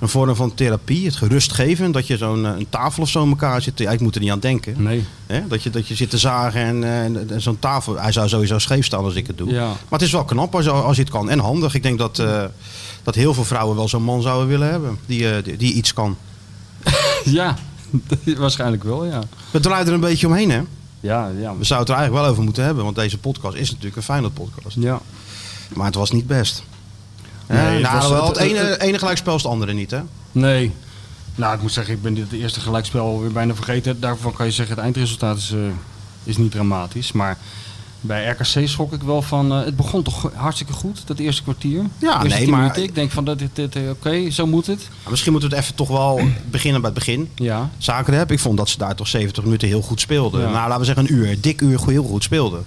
een 0.01 0.09
vorm 0.09 0.37
van 0.37 0.55
therapie, 0.55 1.06
het 1.06 1.17
gerust 1.17 1.53
geven. 1.53 1.93
Dat 1.93 2.06
je 2.06 2.17
zo'n 2.17 2.47
eh, 2.47 2.53
een 2.59 2.67
tafel 2.69 3.03
of 3.03 3.09
zo 3.09 3.23
in 3.23 3.29
elkaar 3.29 3.62
zit. 3.62 3.79
Ja, 3.79 3.91
ik 3.91 4.01
moet 4.01 4.15
er 4.15 4.21
niet 4.21 4.31
aan 4.31 4.39
denken. 4.39 4.83
Nee. 4.83 5.05
Hè? 5.27 5.47
Dat, 5.49 5.62
je, 5.62 5.71
dat 5.71 5.89
je 5.89 5.95
zit 5.95 6.11
te 6.11 6.19
zagen 6.19 6.61
en, 6.61 6.85
eh, 6.85 7.05
en, 7.05 7.31
en 7.31 7.41
zo'n 7.41 7.59
tafel. 7.59 8.01
Hij 8.01 8.12
zou 8.12 8.29
sowieso 8.29 8.59
scheef 8.59 8.85
staan 8.85 9.05
als 9.05 9.15
ik 9.15 9.27
het 9.27 9.39
doe. 9.39 9.51
Ja. 9.51 9.67
Maar 9.67 9.77
het 9.91 10.03
is 10.03 10.12
wel 10.12 10.25
knap 10.25 10.55
als, 10.55 10.65
je- 10.65 10.71
als 10.71 10.97
je 10.97 11.03
het 11.03 11.11
kan. 11.11 11.31
En 11.31 11.39
handig. 11.39 11.75
Ik 11.75 11.83
denk 11.83 11.99
dat, 11.99 12.19
eh, 12.19 12.45
dat 13.03 13.15
heel 13.15 13.35
veel 13.35 13.45
vrouwen 13.45 13.77
wel 13.77 13.89
zo'n 13.89 14.03
man 14.03 14.23
zouden 14.23 14.49
willen 14.49 14.71
hebben. 14.71 14.99
Die, 15.07 15.43
die, 15.43 15.57
die 15.57 15.73
iets 15.73 15.93
kan. 15.93 16.17
Ja, 17.25 17.57
waarschijnlijk 18.39 18.85
wel, 18.85 19.05
ja. 19.05 19.23
We 19.50 19.61
draaien 19.61 19.87
er 19.87 19.93
een 19.93 20.00
beetje 20.00 20.27
omheen, 20.27 20.50
hè? 20.50 20.61
Ja, 21.00 21.29
ja. 21.41 21.57
We 21.57 21.65
zouden 21.65 21.79
het 21.79 21.89
er 21.89 21.95
eigenlijk 21.95 22.12
wel 22.12 22.27
over 22.27 22.43
moeten 22.43 22.65
hebben. 22.65 22.85
Want 22.85 22.97
deze 22.97 23.19
podcast 23.19 23.57
is 23.57 23.69
natuurlijk 23.71 23.97
een 23.97 24.03
Feyenoord 24.03 24.35
podcast. 24.35 24.77
ja. 24.81 25.00
Maar 25.75 25.87
het 25.87 25.94
was 25.94 26.11
niet 26.11 26.26
best. 26.26 26.62
Nee, 27.47 27.59
Nee, 27.62 27.73
het 27.73 27.82
nou, 27.82 27.97
was- 27.99 28.09
wel, 28.11 28.26
het- 28.26 28.38
het, 28.38 28.47
ene, 28.49 28.59
het- 28.59 28.81
ene 28.81 28.99
gelijkspel 28.99 29.35
is 29.37 29.43
het 29.43 29.50
andere 29.50 29.73
niet, 29.73 29.91
hè? 29.91 30.00
Nee. 30.32 30.73
Nou, 31.35 31.55
ik 31.55 31.62
moet 31.62 31.73
zeggen, 31.73 31.94
ik 31.94 32.03
ben 32.03 32.15
dit 32.15 32.32
eerste 32.32 32.61
gelijkspel 32.61 33.21
weer 33.21 33.32
bijna 33.32 33.55
vergeten. 33.55 34.00
Daarvan 34.00 34.32
kan 34.32 34.47
je 34.47 34.53
zeggen, 34.53 34.75
het 34.75 34.85
eindresultaat 34.85 35.37
is, 35.37 35.53
eh, 35.53 35.59
is 36.25 36.37
niet 36.37 36.50
dramatisch. 36.50 37.12
Maar 37.12 37.38
bij 38.00 38.29
RKC 38.29 38.69
schrok 38.69 38.93
ik 38.93 39.03
wel 39.03 39.23
van... 39.23 39.53
eh, 39.53 39.65
het 39.65 39.76
begon 39.76 40.03
toch 40.03 40.31
hartstikke 40.35 40.73
goed, 40.73 41.06
dat 41.06 41.19
eerste 41.19 41.43
kwartier. 41.43 41.82
Ja, 41.99 42.23
Eerste 42.23 42.38
nee, 42.38 42.49
maar-. 42.49 42.79
Ik 42.79 42.94
denk 42.94 43.11
van, 43.11 43.25
dat 43.25 43.38
dit, 43.38 43.50
dit, 43.56 43.76
eh, 43.76 43.91
oké, 43.91 44.31
zo 44.31 44.47
moet 44.47 44.67
het. 44.67 44.88
Maar 45.03 45.11
misschien 45.11 45.32
moeten 45.32 45.50
we 45.50 45.56
het 45.56 45.65
even 45.65 45.76
toch 45.76 45.88
wel 45.88 46.21
beginnen 46.50 46.81
bij 46.81 46.91
het 46.91 46.99
begin. 46.99 47.31
Ja. 47.35 47.71
Zaken 47.79 48.15
heb. 48.15 48.31
Ik 48.32 48.41
vond 48.41 48.56
dat 48.56 48.69
ze 48.69 48.79
daar 48.79 48.94
toch 48.94 49.09
70 49.09 49.44
minuten 49.44 49.69
heel 49.69 49.82
goed 49.82 50.00
speelden. 50.00 50.41
Ja. 50.41 50.47
Nou, 50.50 50.59
laten 50.69 50.79
we 50.79 50.85
zeggen 50.85 51.05
een 51.09 51.15
uur. 51.15 51.41
Dik 51.41 51.61
uur 51.61 51.81
heel 51.87 52.05
goed 52.05 52.23
speelden. 52.23 52.65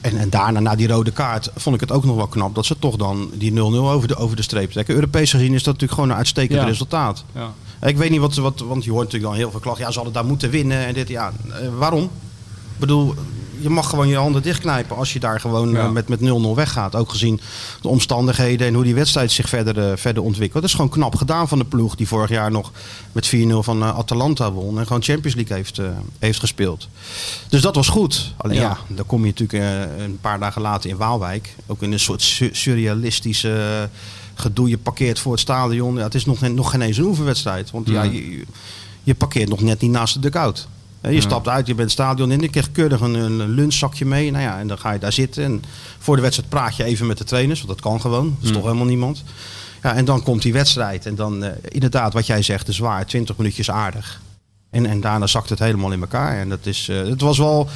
En, 0.00 0.16
en 0.18 0.30
daarna, 0.30 0.60
na 0.60 0.74
die 0.74 0.88
rode 0.88 1.10
kaart, 1.10 1.50
vond 1.56 1.74
ik 1.74 1.80
het 1.80 1.92
ook 1.92 2.04
nog 2.04 2.16
wel 2.16 2.26
knap 2.26 2.54
dat 2.54 2.66
ze 2.66 2.78
toch 2.78 2.96
dan 2.96 3.30
die 3.34 3.52
0-0 3.52 3.56
over 3.56 4.08
de, 4.08 4.16
over 4.16 4.36
de 4.36 4.42
streep 4.42 4.70
trekken. 4.70 4.94
Europees 4.94 5.30
gezien 5.30 5.54
is 5.54 5.62
dat 5.62 5.72
natuurlijk 5.72 5.92
gewoon 5.92 6.10
een 6.10 6.16
uitstekend 6.16 6.60
Ja. 6.60 6.64
resultaat. 6.66 7.24
Ja. 7.34 7.52
Ik 7.88 7.96
weet 7.96 8.10
niet 8.10 8.20
wat, 8.20 8.34
wat, 8.34 8.60
want 8.60 8.84
je 8.84 8.90
hoort 8.90 9.04
natuurlijk 9.04 9.30
dan 9.32 9.40
heel 9.40 9.50
veel 9.50 9.60
klachten. 9.60 9.84
Ja, 9.84 9.90
ze 9.90 9.96
hadden 9.96 10.14
daar 10.14 10.24
moeten 10.24 10.50
winnen 10.50 10.86
en 10.86 10.94
dit. 10.94 11.08
Ja, 11.08 11.32
eh, 11.48 11.68
waarom? 11.78 12.02
Ik 12.02 12.78
bedoel, 12.78 13.14
je 13.60 13.68
mag 13.68 13.88
gewoon 13.88 14.08
je 14.08 14.16
handen 14.16 14.42
dichtknijpen 14.42 14.96
als 14.96 15.12
je 15.12 15.18
daar 15.20 15.40
gewoon 15.40 15.70
Ja. 15.70 15.78
eh, 15.84 15.90
met, 15.90 16.08
met 16.08 16.20
0-0 16.20 16.54
weggaat. 16.54 16.94
Ook 16.94 17.10
gezien 17.10 17.40
de 17.82 17.88
omstandigheden 17.88 18.66
en 18.66 18.74
hoe 18.74 18.84
die 18.84 18.94
wedstrijd 18.94 19.32
zich 19.32 19.48
verder, 19.48 19.90
eh, 19.90 19.96
verder 19.96 20.22
ontwikkelt. 20.22 20.60
Dat 20.62 20.70
is 20.70 20.76
gewoon 20.76 20.90
knap 20.90 21.14
gedaan 21.16 21.48
van 21.48 21.58
de 21.58 21.64
ploeg 21.64 21.94
die 21.96 22.08
vorig 22.08 22.30
jaar 22.30 22.50
nog 22.50 22.72
met 23.12 23.26
4-0 23.26 23.62
van 23.62 23.82
eh, 23.82 23.96
Atalanta 23.98 24.52
won. 24.52 24.78
En 24.78 24.86
gewoon 24.86 25.02
Champions 25.02 25.36
League 25.36 25.56
heeft, 25.56 25.80
heeft 26.18 26.38
gespeeld. 26.38 26.88
Dus 27.48 27.60
dat 27.60 27.74
was 27.74 27.88
goed. 27.88 28.34
Alleen 28.36 28.56
ja, 28.56 28.62
Ja. 28.62 28.78
dan 28.94 29.06
kom 29.06 29.24
je 29.24 29.32
natuurlijk 29.36 29.64
een 29.98 30.18
paar 30.20 30.38
dagen 30.38 30.62
later 30.62 30.90
in 30.90 30.96
Waalwijk. 30.96 31.54
Ook 31.66 31.82
in 31.82 31.92
een 31.92 32.00
soort 32.00 32.22
su- 32.22 32.50
surrealistische 32.52 33.88
gedoe. 34.34 34.68
Je 34.68 34.78
parkeert 34.78 35.18
voor 35.18 35.32
het 35.32 35.40
stadion. 35.40 35.96
Ja, 35.96 36.02
het 36.02 36.14
is 36.14 36.24
nog, 36.24 36.40
nog 36.40 36.70
geen 36.70 36.80
eens 36.80 36.96
een 36.96 37.04
oefenwedstrijd. 37.04 37.70
Want 37.70 37.88
ja, 37.88 38.02
Nee. 38.02 38.30
je, 38.38 38.44
je 39.02 39.14
parkeert 39.14 39.48
nog 39.48 39.60
net 39.60 39.80
niet 39.80 39.90
naast 39.90 40.14
de 40.14 40.20
dugout. 40.20 40.68
Je 41.02 41.10
Ja. 41.10 41.20
stapt 41.20 41.48
uit, 41.48 41.66
je 41.66 41.74
bent 41.74 41.90
het 41.90 41.98
stadion 41.98 42.30
in, 42.30 42.40
je 42.40 42.48
krijgt 42.48 42.72
keurig 42.72 43.00
een, 43.00 43.14
een 43.14 43.48
lunchzakje 43.48 44.04
mee. 44.06 44.30
Nou 44.30 44.42
ja, 44.42 44.58
en 44.58 44.68
dan 44.68 44.78
ga 44.78 44.92
je 44.92 44.98
daar 44.98 45.12
zitten. 45.12 45.44
En 45.44 45.62
voor 45.98 46.16
de 46.16 46.22
wedstrijd 46.22 46.50
praat 46.50 46.76
je 46.76 46.84
even 46.84 47.06
met 47.06 47.18
de 47.18 47.24
trainers, 47.24 47.58
want 47.62 47.70
dat 47.72 47.80
kan 47.80 48.00
gewoon. 48.00 48.24
Dat 48.34 48.42
is 48.42 48.48
Mm. 48.48 48.54
toch 48.54 48.64
helemaal 48.64 48.86
niemand. 48.86 49.24
Ja, 49.82 49.94
en 49.94 50.04
dan 50.04 50.22
komt 50.22 50.42
die 50.42 50.52
wedstrijd. 50.52 51.06
En 51.06 51.14
dan, 51.14 51.44
eh, 51.44 51.50
inderdaad, 51.68 52.12
wat 52.12 52.26
jij 52.26 52.42
zegt, 52.42 52.68
is 52.68 52.78
waar. 52.78 53.06
20 53.06 53.36
minuutjes 53.36 53.70
aardig. 53.70 54.20
En, 54.70 54.86
en 54.86 55.00
daarna 55.00 55.26
zakt 55.26 55.48
het 55.48 55.58
helemaal 55.58 55.92
in 55.92 56.00
elkaar. 56.00 56.38
En 56.38 56.48
dat 56.48 56.66
is, 56.66 56.88
eh, 56.88 56.96
het 56.96 57.20
was 57.20 57.38
wel 57.38 57.68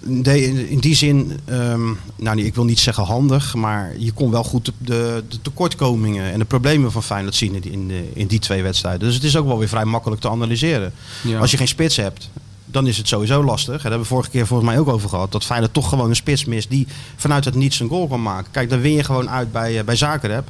de- 0.00 0.68
in 0.70 0.78
die 0.78 0.94
zin, 0.94 1.38
ehm, 1.44 1.84
nou 2.16 2.36
niet, 2.36 2.46
ik 2.46 2.54
wil 2.54 2.64
niet 2.64 2.78
zeggen 2.78 3.04
handig, 3.04 3.54
maar 3.54 3.92
je 3.98 4.12
kon 4.12 4.30
wel 4.30 4.44
goed 4.44 4.64
de, 4.64 4.72
de, 4.78 5.22
de 5.28 5.42
tekortkomingen 5.42 6.32
en 6.32 6.38
de 6.38 6.44
problemen 6.44 6.92
van 6.92 7.02
Feyenoord 7.02 7.34
zien 7.34 7.54
in 7.54 7.60
die, 7.60 7.72
in, 7.72 7.88
de- 7.88 8.10
in 8.14 8.26
die 8.26 8.38
twee 8.38 8.62
wedstrijden. 8.62 9.00
Dus 9.00 9.14
het 9.14 9.24
is 9.24 9.36
ook 9.36 9.46
wel 9.46 9.58
weer 9.58 9.68
vrij 9.68 9.84
makkelijk 9.84 10.20
te 10.20 10.30
analyseren. 10.30 10.92
Ja. 11.22 11.38
Als 11.38 11.50
je 11.50 11.56
geen 11.56 11.68
spits 11.68 11.96
hebt, 11.96 12.30
dan 12.66 12.86
is 12.86 12.96
het 12.96 13.08
sowieso 13.08 13.44
lastig. 13.44 13.72
Daar 13.72 13.82
hebben 13.82 14.00
we 14.00 14.06
vorige 14.06 14.30
keer 14.30 14.46
volgens 14.46 14.68
mij 14.68 14.78
ook 14.78 14.88
over 14.88 15.08
gehad. 15.08 15.32
Dat 15.32 15.44
Feyenoord 15.44 15.72
toch 15.72 15.88
gewoon 15.88 16.08
een 16.08 16.16
spits 16.16 16.44
mist 16.44 16.70
die 16.70 16.86
vanuit 17.16 17.44
het 17.44 17.54
niets 17.54 17.80
een 17.80 17.88
goal 17.88 18.08
kan 18.08 18.22
maken. 18.22 18.50
Kijk, 18.50 18.70
dan 18.70 18.80
win 18.80 18.92
je 18.92 19.04
gewoon 19.04 19.30
uit 19.30 19.52
bij, 19.52 19.78
eh, 19.78 19.84
bij 19.84 19.96
Zagreb. 19.96 20.48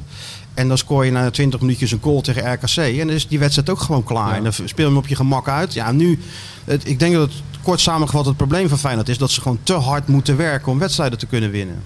En 0.53 0.67
dan 0.67 0.77
scoor 0.77 1.05
je 1.05 1.11
na 1.11 1.29
20 1.29 1.59
minuutjes 1.59 1.91
een 1.91 2.01
goal 2.01 2.21
tegen 2.21 2.53
RKC. 2.53 2.77
En 2.77 3.07
dan 3.07 3.15
is 3.15 3.27
die 3.27 3.39
wedstrijd 3.39 3.69
ook 3.69 3.79
gewoon 3.79 4.03
klaar. 4.03 4.29
Ja. 4.29 4.35
En 4.35 4.43
dan 4.43 4.53
speel 4.53 4.69
je 4.75 4.83
hem 4.83 4.97
op 4.97 5.07
je 5.07 5.15
gemak 5.15 5.47
uit. 5.47 5.73
Ja, 5.73 5.91
nu, 5.91 6.19
het, 6.65 6.87
ik 6.87 6.99
denk 6.99 7.13
dat 7.13 7.29
het 7.29 7.41
kort 7.61 7.79
samengevat 7.79 8.25
het 8.25 8.37
probleem 8.37 8.69
van 8.69 8.77
Feyenoord 8.77 9.09
is 9.09 9.17
dat 9.17 9.31
ze 9.31 9.41
gewoon 9.41 9.59
te 9.63 9.73
hard 9.73 10.07
moeten 10.07 10.37
werken 10.37 10.71
om 10.71 10.79
wedstrijden 10.79 11.17
te 11.17 11.25
kunnen 11.25 11.51
winnen. 11.51 11.83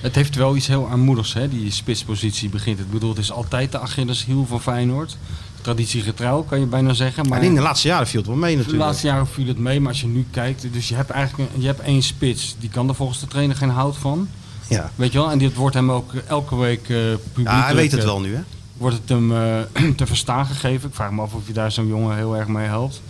Het 0.00 0.14
heeft 0.14 0.34
wel 0.34 0.56
iets 0.56 0.66
heel 0.66 0.86
armoedigs, 0.86 1.32
hè, 1.32 1.48
die 1.48 1.70
spitspositie 1.70 2.48
begint. 2.48 2.78
het. 2.78 2.86
Ik 2.86 2.92
bedoel, 2.92 3.08
het 3.08 3.18
is 3.18 3.32
altijd 3.32 3.72
de 3.72 3.78
Achilleshiel 3.78 4.46
van 4.46 4.60
Feyenoord. 4.60 5.16
Traditiegetrouw, 5.62 6.42
kan 6.42 6.60
je 6.60 6.66
bijna 6.66 6.92
zeggen. 6.92 7.28
Maar 7.28 7.42
in 7.42 7.54
de 7.54 7.60
laatste 7.60 7.88
jaren 7.88 8.06
viel 8.06 8.20
het 8.20 8.28
wel 8.28 8.38
mee 8.38 8.50
de 8.50 8.56
natuurlijk. 8.56 8.84
laatste 8.84 9.06
jaren 9.06 9.26
viel 9.26 9.46
het 9.46 9.58
mee, 9.58 9.80
maar 9.80 9.88
als 9.88 10.00
je 10.00 10.06
nu 10.06 10.26
kijkt... 10.30 10.66
Dus 10.72 10.88
je 10.88 10.94
hebt 10.94 11.10
eigenlijk 11.10 11.50
je 11.58 11.66
hebt 11.66 11.80
één 11.80 12.02
spits. 12.02 12.56
Die 12.58 12.68
kan 12.68 12.88
er 12.88 12.94
volgens 12.94 13.20
de 13.20 13.26
trainer 13.26 13.56
geen 13.56 13.70
hout 13.70 13.96
van. 13.96 14.28
Ja. 14.68 14.90
Weet 14.94 15.12
je 15.12 15.18
wel? 15.18 15.30
En 15.30 15.38
dit 15.38 15.54
wordt 15.54 15.74
hem 15.74 15.90
ook 15.90 16.12
elke 16.14 16.56
week 16.56 16.80
eh 16.80 16.86
publiekelijk... 16.86 17.34
ja, 17.34 17.64
hij 17.64 17.74
weet 17.74 17.90
het 17.90 18.00
eh, 18.00 18.06
wel 18.06 18.20
nu 18.20 18.34
hè. 18.34 18.40
Wordt 18.76 18.96
het 18.96 19.08
hem 19.08 19.32
eh, 19.32 19.60
te 19.96 20.06
verstaan 20.06 20.46
gegeven. 20.46 20.88
Ik 20.88 20.94
vraag 20.94 21.10
me 21.10 21.20
af 21.20 21.34
of 21.34 21.46
je 21.46 21.52
daar 21.52 21.72
zo'n 21.72 21.86
jongen 21.86 22.16
heel 22.16 22.36
erg 22.36 22.48
mee 22.48 22.66
helpt. 22.66 23.02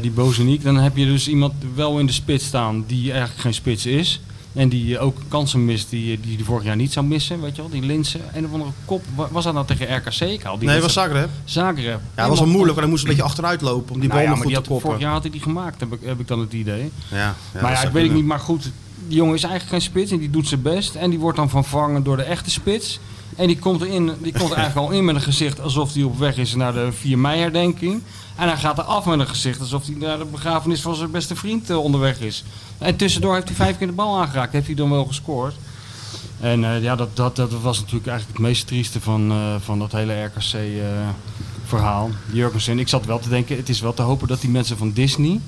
Die 0.00 0.10
Bozeniek. 0.10 0.62
Dan 0.62 0.76
heb 0.76 0.96
je 0.96 1.04
dus 1.04 1.28
iemand 1.28 1.52
wel 1.74 1.98
in 1.98 2.06
de 2.06 2.12
spits 2.12 2.46
staan 2.46 2.84
die 2.86 3.10
eigenlijk 3.10 3.40
geen 3.40 3.54
spits 3.54 3.86
is. 3.86 4.20
En 4.52 4.68
die 4.68 4.96
eh, 4.96 5.04
ook 5.04 5.16
kansen 5.28 5.64
mist 5.64 5.90
die, 5.90 6.20
die 6.20 6.36
die 6.36 6.44
vorig 6.44 6.64
jaar 6.64 6.76
niet 6.76 6.92
zou 6.92 7.06
missen. 7.06 7.40
Weet 7.40 7.56
je 7.56 7.62
wel, 7.62 7.70
die 7.70 7.82
Linsen. 7.82 8.20
Een 8.34 8.44
of 8.46 8.52
andere 8.52 8.70
kop. 8.84 9.04
Wa- 9.14 9.28
Was 9.30 9.44
dat 9.44 9.54
nou 9.54 9.66
tegen 9.66 9.96
RKC? 9.96 10.20
Ik 10.20 10.42
haal 10.42 10.58
die 10.58 10.68
Nee, 10.68 10.80
was 10.80 10.92
Zagreb. 10.92 11.28
Zagreb. 11.44 12.00
Ja, 12.16 12.20
het 12.20 12.28
was 12.28 12.38
wel 12.38 12.48
moeilijk, 12.48 12.68
want 12.78 12.80
hij 12.80 12.88
moest 12.88 13.02
een 13.02 13.08
beetje 13.08 13.22
achteruit 13.24 13.60
lopen 13.60 13.94
om 13.94 14.00
die 14.00 14.08
Nou 14.08 14.20
bal 14.20 14.30
ja, 14.30 14.36
goed 14.36 14.46
die 14.46 14.54
te 14.62 14.68
koppen. 14.68 14.80
vorig 14.86 15.00
jaar 15.00 15.12
had 15.12 15.22
hij 15.22 15.30
die 15.30 15.40
gemaakt, 15.42 15.80
heb 15.80 15.92
ik, 15.92 15.98
heb 16.04 16.20
ik 16.20 16.28
dan 16.28 16.40
het 16.40 16.52
idee. 16.52 16.90
Ja, 17.10 17.16
ja, 17.16 17.34
dat 17.52 17.62
maar 17.62 17.72
ja, 17.72 17.82
ik 17.82 17.92
weet 17.92 18.04
ik 18.04 18.12
niet. 18.12 18.24
Maar 18.24 18.38
goed, 18.40 18.62
die 19.08 19.16
jongen 19.16 19.34
is 19.34 19.42
eigenlijk 19.42 19.72
geen 19.72 19.90
spits 19.90 20.10
en 20.10 20.18
die 20.18 20.30
doet 20.30 20.48
zijn 20.48 20.62
best. 20.62 20.94
En 20.94 21.10
die 21.10 21.18
wordt 21.18 21.36
dan 21.36 21.50
vervangen 21.50 22.02
door 22.02 22.16
de 22.16 22.22
echte 22.22 22.50
spits. 22.50 23.00
En 23.36 23.46
die 23.46 23.58
komt, 23.58 23.80
erin, 23.82 24.10
die 24.22 24.32
komt 24.38 24.50
er 24.50 24.56
eigenlijk 24.56 24.88
al 24.88 24.94
in 24.96 25.04
met 25.04 25.14
een 25.14 25.20
gezicht 25.20 25.60
alsof 25.60 25.94
hij 25.94 26.02
op 26.02 26.18
weg 26.18 26.36
is 26.36 26.54
naar 26.54 26.72
de 26.72 26.88
4 26.92 27.18
mei 27.18 27.40
herdenking. 27.40 28.02
En 28.40 28.48
hij 28.48 28.56
gaat 28.56 28.78
er 28.78 28.84
af 28.84 29.04
met 29.04 29.18
een 29.18 29.26
gezicht 29.26 29.60
alsof 29.60 29.86
hij 29.86 29.94
naar 29.94 30.18
de 30.18 30.24
begrafenis 30.24 30.80
van 30.80 30.94
zijn 30.94 31.10
beste 31.10 31.36
vriend 31.36 31.70
eh, 31.70 31.82
onderweg 31.82 32.20
is. 32.20 32.44
En 32.78 32.96
tussendoor 32.96 33.34
heeft 33.34 33.46
hij 33.46 33.56
vijf 33.56 33.78
keer 33.78 33.86
de 33.86 33.92
bal 33.92 34.20
aangeraakt. 34.20 34.52
Heeft 34.52 34.66
hij 34.66 34.74
dan 34.74 34.90
wel 34.90 35.04
gescoord. 35.04 35.54
En 36.40 36.64
eh, 36.64 36.82
ja, 36.82 36.96
dat, 36.96 37.16
dat, 37.16 37.36
dat 37.36 37.52
was 37.52 37.78
natuurlijk 37.78 38.06
eigenlijk 38.06 38.38
het 38.38 38.46
meest 38.46 38.66
trieste 38.66 39.00
van, 39.00 39.30
eh, 39.30 39.54
van 39.60 39.78
dat 39.78 39.92
hele 39.92 40.24
RKC-verhaal. 40.24 42.10
Jurgensen, 42.32 42.78
ik 42.78 42.88
zat 42.88 43.04
wel 43.04 43.18
te 43.18 43.28
denken, 43.28 43.56
het 43.56 43.68
is 43.68 43.80
wel 43.80 43.94
te 43.94 44.02
hopen 44.02 44.28
dat 44.28 44.40
die 44.40 44.50
mensen 44.50 44.76
van 44.76 44.92
Disney 44.92 45.40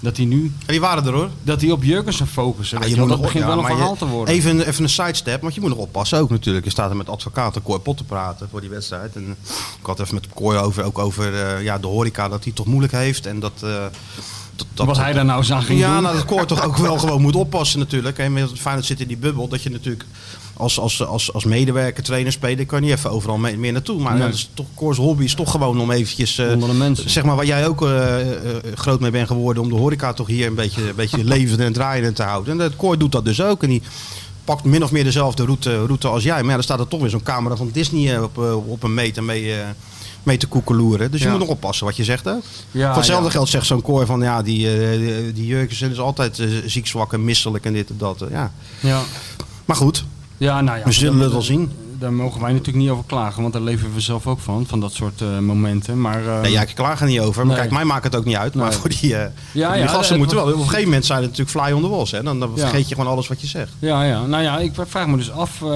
Dat 0.00 0.16
hij 0.16 0.26
nu, 0.26 0.42
En 0.44 0.52
die 0.66 0.80
waren 0.80 1.06
er 1.06 1.12
hoor. 1.12 1.30
dat 1.42 1.60
hij 1.60 1.70
op 1.70 1.82
Jurgensen 1.84 2.26
focussen. 2.26 2.76
Ja, 2.78 2.82
weet 2.84 2.92
je 2.92 2.98
wel. 2.98 3.06
dat 3.08 3.16
nog- 3.16 3.26
begint 3.26 3.44
ja, 3.44 3.50
wel 3.50 3.58
een 3.58 3.64
verhaal 3.70 3.92
je- 3.92 3.98
te 3.98 4.06
worden. 4.06 4.34
Even, 4.34 4.66
even 4.66 4.82
een 4.82 4.88
sidestep, 4.90 5.40
want 5.42 5.54
je 5.54 5.60
moet 5.60 5.70
nog 5.70 5.78
oppassen 5.78 6.18
ook 6.18 6.30
natuurlijk. 6.30 6.64
Je 6.64 6.70
staat 6.70 6.90
er 6.90 6.96
met 6.96 7.08
advocaten 7.08 7.62
Kooi 7.62 7.78
Pot 7.78 7.96
te 7.96 8.04
praten 8.04 8.48
voor 8.50 8.60
die 8.60 8.70
wedstrijd. 8.70 9.14
En 9.16 9.36
ik 9.80 9.86
had 9.86 10.00
even 10.00 10.14
met 10.14 10.26
Kooi 10.34 10.58
over, 10.58 10.84
ook 10.84 10.98
over 10.98 11.34
eh, 11.34 11.62
ja, 11.62 11.78
de 11.78 11.86
horeca, 11.86 12.28
dat 12.28 12.44
hij 12.44 12.52
toch 12.52 12.66
moeilijk 12.66 12.92
heeft. 12.92 13.26
En 13.26 13.40
dat, 13.40 13.52
eh, 13.54 13.60
dat, 14.56 14.66
dat- 14.74 14.86
Wat 14.86 14.96
hij 14.96 15.12
daar 15.12 15.24
nou 15.24 15.44
ging 15.44 15.78
Ja, 15.78 15.92
doen. 15.94 16.02
nou, 16.02 16.14
dat 16.16 16.24
Kooi 16.24 16.44
toch 16.46 16.64
ook 16.64 16.76
wel 16.76 16.98
gewoon 16.98 17.20
moet 17.22 17.36
oppassen 17.36 17.78
natuurlijk. 17.78 18.18
En 18.18 18.32
met 18.32 18.50
Feyenoord 18.54 18.86
zit 18.86 19.00
in 19.00 19.08
die 19.08 19.16
bubbel, 19.16 19.48
dat 19.48 19.62
je 19.62 19.70
natuurlijk 19.70 20.04
als, 20.58 20.78
als, 20.80 21.06
als, 21.06 21.32
als 21.32 21.44
medewerker, 21.44 22.02
trainer, 22.02 22.32
speler, 22.32 22.66
kan 22.66 22.80
je 22.80 22.86
niet 22.88 22.94
even 22.96 23.10
overal 23.10 23.36
mee- 23.38 23.56
meer 23.58 23.72
naartoe. 23.72 24.00
Maar 24.00 24.12
Nee. 24.14 24.22
dat 24.22 24.34
is 24.34 24.50
toch, 24.54 24.66
Koors 24.74 24.96
hobby 24.98 25.24
is 25.24 25.34
toch 25.34 25.50
gewoon 25.50 25.80
om 25.80 25.90
eventjes... 25.90 26.38
eh, 26.38 26.50
Onder 26.52 26.68
de 26.68 26.74
mensen. 26.74 27.10
Zeg 27.10 27.24
maar 27.24 27.36
waar 27.36 27.46
jij 27.46 27.66
ook 27.68 27.82
eh, 27.82 28.20
eh, 28.20 28.36
groot 28.74 29.00
mee 29.00 29.10
bent 29.10 29.26
geworden 29.26 29.62
om 29.62 29.68
de 29.68 29.74
horeca 29.74 30.12
toch 30.12 30.26
hier 30.26 30.46
een 30.46 30.54
beetje, 30.54 30.88
een 30.88 30.94
beetje 30.94 31.24
levend 31.34 31.60
en 31.60 31.72
draaiend 31.72 32.16
te 32.16 32.22
houden. 32.22 32.52
En 32.52 32.58
dat 32.58 32.76
Kooi 32.76 32.98
doet 32.98 33.12
dat 33.12 33.24
dus 33.24 33.42
ook. 33.42 33.62
En 33.62 33.68
die 33.68 33.82
pakt 34.44 34.64
min 34.64 34.82
of 34.84 34.90
meer 34.92 35.04
dezelfde 35.04 35.44
route, 35.44 35.84
route 35.86 36.08
als 36.08 36.22
jij. 36.22 36.36
Maar 36.40 36.48
ja, 36.48 36.54
dan 36.54 36.62
staat 36.62 36.80
er 36.80 36.88
toch 36.88 37.00
weer 37.00 37.10
zo'n 37.10 37.22
camera 37.22 37.56
van 37.56 37.70
Disney 37.72 38.18
op, 38.18 38.38
op 38.66 38.82
een 38.82 38.94
meter 38.94 39.22
mee, 39.24 39.54
mee 40.22 40.36
te 40.36 40.46
koekeloeren. 40.46 41.10
Dus 41.10 41.20
je 41.20 41.26
Ja. 41.26 41.30
moet 41.32 41.40
nog 41.40 41.48
oppassen 41.48 41.86
wat 41.86 41.96
je 41.96 42.04
zegt. 42.04 42.24
Ja, 42.24 42.40
Voor 42.88 42.96
hetzelfde 42.96 43.24
ja. 43.24 43.30
geld 43.30 43.48
zegt 43.48 43.66
zo'n 43.66 43.82
koor 43.82 44.06
van 44.06 44.20
ja, 44.20 44.42
die, 44.42 44.68
die, 44.98 45.32
die 45.32 45.46
Jurgensen 45.46 45.90
is 45.90 45.98
altijd 45.98 46.38
eh, 46.38 46.48
ziek, 46.66 46.86
zwak 46.86 47.12
en 47.12 47.24
misselijk 47.24 47.64
en 47.64 47.72
dit 47.72 47.88
en 47.90 47.94
dat. 47.98 48.24
ja. 48.30 48.52
Ja. 48.80 49.00
Maar 49.64 49.76
goed, 49.76 50.04
Ja, 50.38 50.60
nou 50.60 50.78
ja. 50.78 50.84
we 50.84 50.92
zullen 50.92 51.18
het 51.20 51.32
wel 51.32 51.42
zien. 51.42 51.72
Daar 51.98 52.12
mogen 52.12 52.40
wij 52.40 52.50
natuurlijk 52.52 52.78
niet 52.78 52.90
over 52.90 53.04
klagen, 53.06 53.40
want 53.42 53.52
daar 53.54 53.62
leven 53.62 53.94
we 53.94 54.00
zelf 54.00 54.26
ook 54.26 54.38
van, 54.40 54.66
van 54.66 54.80
dat 54.80 54.92
soort 54.92 55.20
eh, 55.20 55.38
momenten. 55.38 56.00
Maar, 56.00 56.26
eh, 56.26 56.40
Nee, 56.40 56.52
ja, 56.52 56.60
ik 56.62 56.74
klaag 56.74 57.00
er 57.00 57.06
niet 57.06 57.20
over. 57.20 57.46
Maar 57.46 57.46
Nee. 57.56 57.56
kijk, 57.64 57.70
mij 57.70 57.84
maakt 57.84 58.04
het 58.04 58.16
ook 58.16 58.24
niet 58.24 58.36
uit. 58.36 58.54
Maar 58.54 58.72
voor 58.72 58.90
die, 59.00 59.16
eh, 59.16 59.22
voor 59.22 59.30
die 59.52 59.60
ja, 59.62 59.86
gasten 59.86 60.18
moeten 60.18 60.36
wel. 60.36 60.46
Op 60.46 60.52
een 60.52 60.60
gegeven 60.62 60.84
moment 60.84 61.06
zijn 61.06 61.22
het 61.22 61.30
natuurlijk 61.30 61.58
fly 61.58 61.72
on 61.76 61.82
the 61.82 61.88
walls. 61.88 62.10
Hè? 62.10 62.22
Dan, 62.22 62.40
dan 62.40 62.50
Ja. 62.54 62.60
vergeet 62.60 62.88
je 62.88 62.94
gewoon 62.94 63.10
alles 63.10 63.28
wat 63.28 63.40
je 63.40 63.46
zegt. 63.46 63.72
ja, 63.78 64.02
ja, 64.04 64.26
nou 64.26 64.42
ja, 64.42 64.58
ik 64.58 64.72
vraag 64.86 65.06
me 65.06 65.16
dus 65.16 65.30
af 65.30 65.62
eh, 65.62 65.68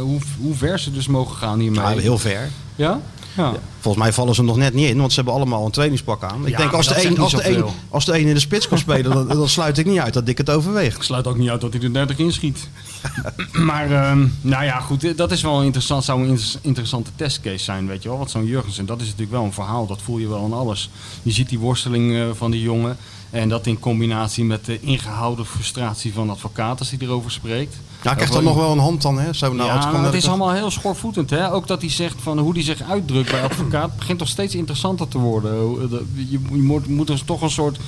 hoe, 0.00 0.18
hoe 0.40 0.54
ver 0.54 0.78
ze 0.78 0.92
dus 0.92 1.06
mogen 1.06 1.36
gaan 1.36 1.58
hiermee. 1.58 1.94
Ja, 1.94 2.00
heel 2.00 2.18
ver. 2.18 2.48
Ja? 2.76 3.00
Ja. 3.36 3.52
Volgens 3.80 4.04
mij 4.04 4.12
vallen 4.12 4.34
ze 4.34 4.42
nog 4.42 4.56
net 4.56 4.74
niet 4.74 4.88
in, 4.88 4.98
want 4.98 5.10
ze 5.10 5.16
hebben 5.16 5.34
allemaal 5.34 5.64
een 5.64 5.70
trainingspak 5.70 6.22
aan. 6.22 6.42
Ik 6.46 6.48
Ja, 6.50 6.56
denk 6.56 6.72
als 6.72 6.88
de, 6.88 7.06
een, 7.06 7.18
als, 7.18 7.32
de 7.32 7.48
een, 7.56 7.64
als 7.88 8.04
de 8.04 8.18
een 8.18 8.26
in 8.26 8.34
de 8.34 8.40
spits 8.40 8.68
kan 8.68 8.78
spelen, 8.78 9.12
dan, 9.12 9.28
dan 9.28 9.48
sluit 9.48 9.78
ik 9.78 9.86
niet 9.86 9.98
uit 9.98 10.14
dat 10.14 10.28
ik 10.28 10.38
het 10.38 10.50
overweeg. 10.50 10.96
Ik 10.96 11.02
sluit 11.02 11.26
ook 11.26 11.36
niet 11.38 11.48
uit 11.50 11.60
dat 11.60 11.72
hij 11.72 11.82
er 11.82 11.92
30 11.92 12.18
inschiet. 12.18 12.68
maar, 13.52 13.90
ehm, 13.90 14.26
nou 14.40 14.64
ja, 14.64 14.80
goed, 14.80 15.16
dat 15.16 15.30
is 15.32 15.42
wel 15.42 15.62
interessant, 15.62 16.04
zou 16.04 16.22
een 16.22 16.28
inter- 16.28 16.58
interessante 16.60 17.10
testcase 17.16 17.64
zijn, 17.64 17.86
weet 17.86 18.02
je 18.02 18.08
wel. 18.08 18.18
Want 18.18 18.30
zo'n 18.30 18.46
Jurgensen, 18.46 18.86
dat 18.86 18.98
is 19.00 19.04
natuurlijk 19.04 19.32
wel 19.32 19.44
een 19.44 19.52
verhaal, 19.52 19.86
dat 19.86 20.02
voel 20.02 20.18
je 20.18 20.28
wel 20.28 20.44
aan 20.44 20.52
alles. 20.52 20.90
Je 21.22 21.32
ziet 21.32 21.48
die 21.48 21.58
worsteling 21.58 22.14
eh, 22.14 22.22
van 22.34 22.50
die 22.50 22.62
jongen. 22.62 22.96
En 23.30 23.48
dat 23.48 23.66
in 23.66 23.78
combinatie 23.78 24.44
met 24.44 24.64
de 24.64 24.80
ingehouden 24.80 25.46
frustratie 25.46 26.12
van 26.12 26.30
advocaat 26.30 26.78
als 26.78 26.90
hij 26.90 26.98
erover 27.02 27.30
spreekt. 27.30 27.76
Ja, 28.02 28.14
krijgt 28.14 28.32
dan 28.32 28.44
nog 28.44 28.56
wel 28.56 28.72
een 28.72 28.78
hand 28.78 29.02
dan, 29.02 29.18
hè? 29.18 29.32
Zo, 29.32 29.52
nou, 29.52 29.68
ja, 29.68 29.74
maar 29.82 29.92
dan- 29.92 30.04
het 30.04 30.14
is 30.14 30.28
allemaal 30.28 30.52
heel 30.52 30.70
schoorvoetend. 30.70 31.30
Hè? 31.30 31.52
Ook 31.52 31.66
dat 31.66 31.80
hij 31.80 31.90
zegt 31.90 32.14
van 32.22 32.38
hoe 32.38 32.52
hij 32.52 32.62
zich 32.62 32.82
uitdrukt 32.82 33.30
bij 33.30 33.42
advocaat 33.42 33.96
begint 33.98 34.18
toch 34.18 34.28
steeds 34.28 34.54
interessanter 34.54 35.08
te 35.08 35.18
worden. 35.18 35.90
Dat- 35.90 36.00
Je, 36.28 36.38
moet, 36.50 36.86
moet 36.88 37.06
dus 37.06 37.22
toch 37.24 37.42
een 37.42 37.50
soort 37.50 37.78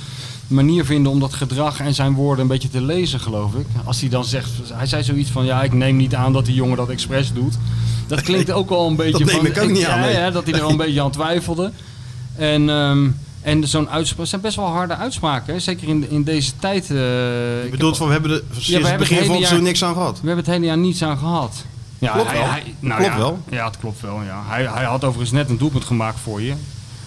manier 0.47 0.85
vinden 0.85 1.11
om 1.11 1.19
dat 1.19 1.33
gedrag 1.33 1.79
en 1.79 1.93
zijn 1.95 2.13
woorden 2.13 2.41
een 2.41 2.47
beetje 2.51 2.69
te 2.69 2.81
lezen, 2.81 3.19
geloof 3.19 3.53
ik. 3.53 3.65
Als 3.85 3.99
hij 3.99 4.09
dan 4.09 4.25
zegt, 4.25 4.51
hij 4.73 4.85
zei 4.85 5.03
zoiets 5.03 5.29
van 5.29 5.45
ja, 5.45 5.63
ik 5.63 5.73
neem 5.73 5.95
niet 5.95 6.15
aan 6.15 6.33
dat 6.33 6.45
die 6.45 6.55
jongen 6.55 6.77
dat 6.77 6.89
expres 6.89 7.33
doet. 7.33 7.57
Dat 8.07 8.21
klinkt 8.21 8.51
ook 8.59 8.69
al 8.69 8.87
een 8.87 8.95
beetje 8.95 9.25
neem 9.25 9.35
van, 9.35 9.45
ik 9.45 9.57
ook 9.61 9.69
niet 9.71 9.85
aan, 9.85 10.11
ja, 10.11 10.29
dat 10.31 10.43
hij 10.45 10.53
er 10.53 10.61
al 10.61 10.69
een 10.69 10.77
beetje 10.85 11.01
aan 11.01 11.11
twijfelde. 11.11 11.71
En, 12.35 12.69
ehm, 12.69 13.07
en 13.41 13.67
zo'n 13.67 13.89
uitspraak 13.89 14.27
zijn 14.27 14.41
best 14.41 14.55
wel 14.55 14.65
harde 14.65 14.95
uitspraken, 14.95 15.53
hè? 15.53 15.59
zeker 15.59 15.87
in, 15.87 16.09
in 16.09 16.23
deze 16.23 16.51
tijd. 16.59 16.83
eh, 16.83 16.97
Je 16.97 17.67
bedoelt 17.71 17.97
van, 17.97 18.05
we 18.07 18.11
hebben 18.13 18.31
er 18.31 18.41
sinds 18.51 18.67
hebben 18.67 18.89
het 18.91 18.99
het 18.99 19.09
begin 19.09 19.17
van 19.17 19.27
het 19.29 19.37
jaar- 19.39 19.47
seizoen 19.47 19.63
niks 19.67 19.83
aan 19.83 19.93
gehad. 19.93 20.19
we 20.21 20.27
hebben 20.27 20.45
het 20.45 20.53
hele 20.53 20.65
jaar 20.65 20.77
niets 20.77 21.03
aan 21.03 21.17
gehad. 21.17 21.65
Ja, 21.99 22.11
Klopt 22.13 22.29
hij- 22.29 22.39
wel. 22.39 22.49
hij- 22.49 22.75
nou 22.79 22.99
Klopt 22.99 23.13
ja, 23.15 23.19
wel. 23.19 23.39
Ja, 23.49 23.65
het 23.65 23.77
klopt 23.77 24.01
wel. 24.01 24.21
Ja. 24.23 24.43
Hij, 24.47 24.65
hij 24.65 24.83
had 24.85 25.03
overigens 25.03 25.31
net 25.31 25.49
een 25.49 25.57
doelpunt 25.57 25.83
gemaakt 25.83 26.19
voor 26.19 26.41
je. 26.41 26.53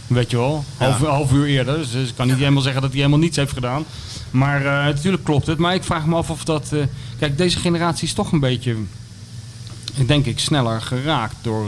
Weet 0.06 0.30
je 0.30 0.36
wel, 0.36 0.64
half, 0.76 0.98
half 0.98 1.32
uur 1.32 1.46
eerder. 1.46 1.76
Dus, 1.78 1.90
dus 1.90 2.08
ik 2.08 2.14
kan 2.14 2.26
niet 2.26 2.36
helemaal 2.36 2.62
zeggen 2.62 2.80
dat 2.82 2.90
hij 2.90 2.98
helemaal 3.00 3.20
niets 3.22 3.36
heeft 3.36 3.52
gedaan. 3.52 3.84
Maar 4.30 4.58
eh, 4.66 4.72
natuurlijk 4.84 5.24
klopt 5.24 5.46
het. 5.46 5.58
Maar 5.58 5.74
ik 5.74 5.84
vraag 5.84 6.06
me 6.06 6.14
af 6.16 6.30
of 6.30 6.44
dat... 6.44 6.68
eh, 6.72 6.78
kijk, 7.18 7.36
deze 7.38 7.58
generatie 7.58 8.06
is 8.06 8.12
toch 8.12 8.32
een 8.32 8.40
beetje, 8.40 8.76
denk 10.06 10.26
ik, 10.26 10.38
sneller 10.38 10.80
geraakt 10.82 11.34
door... 11.42 11.66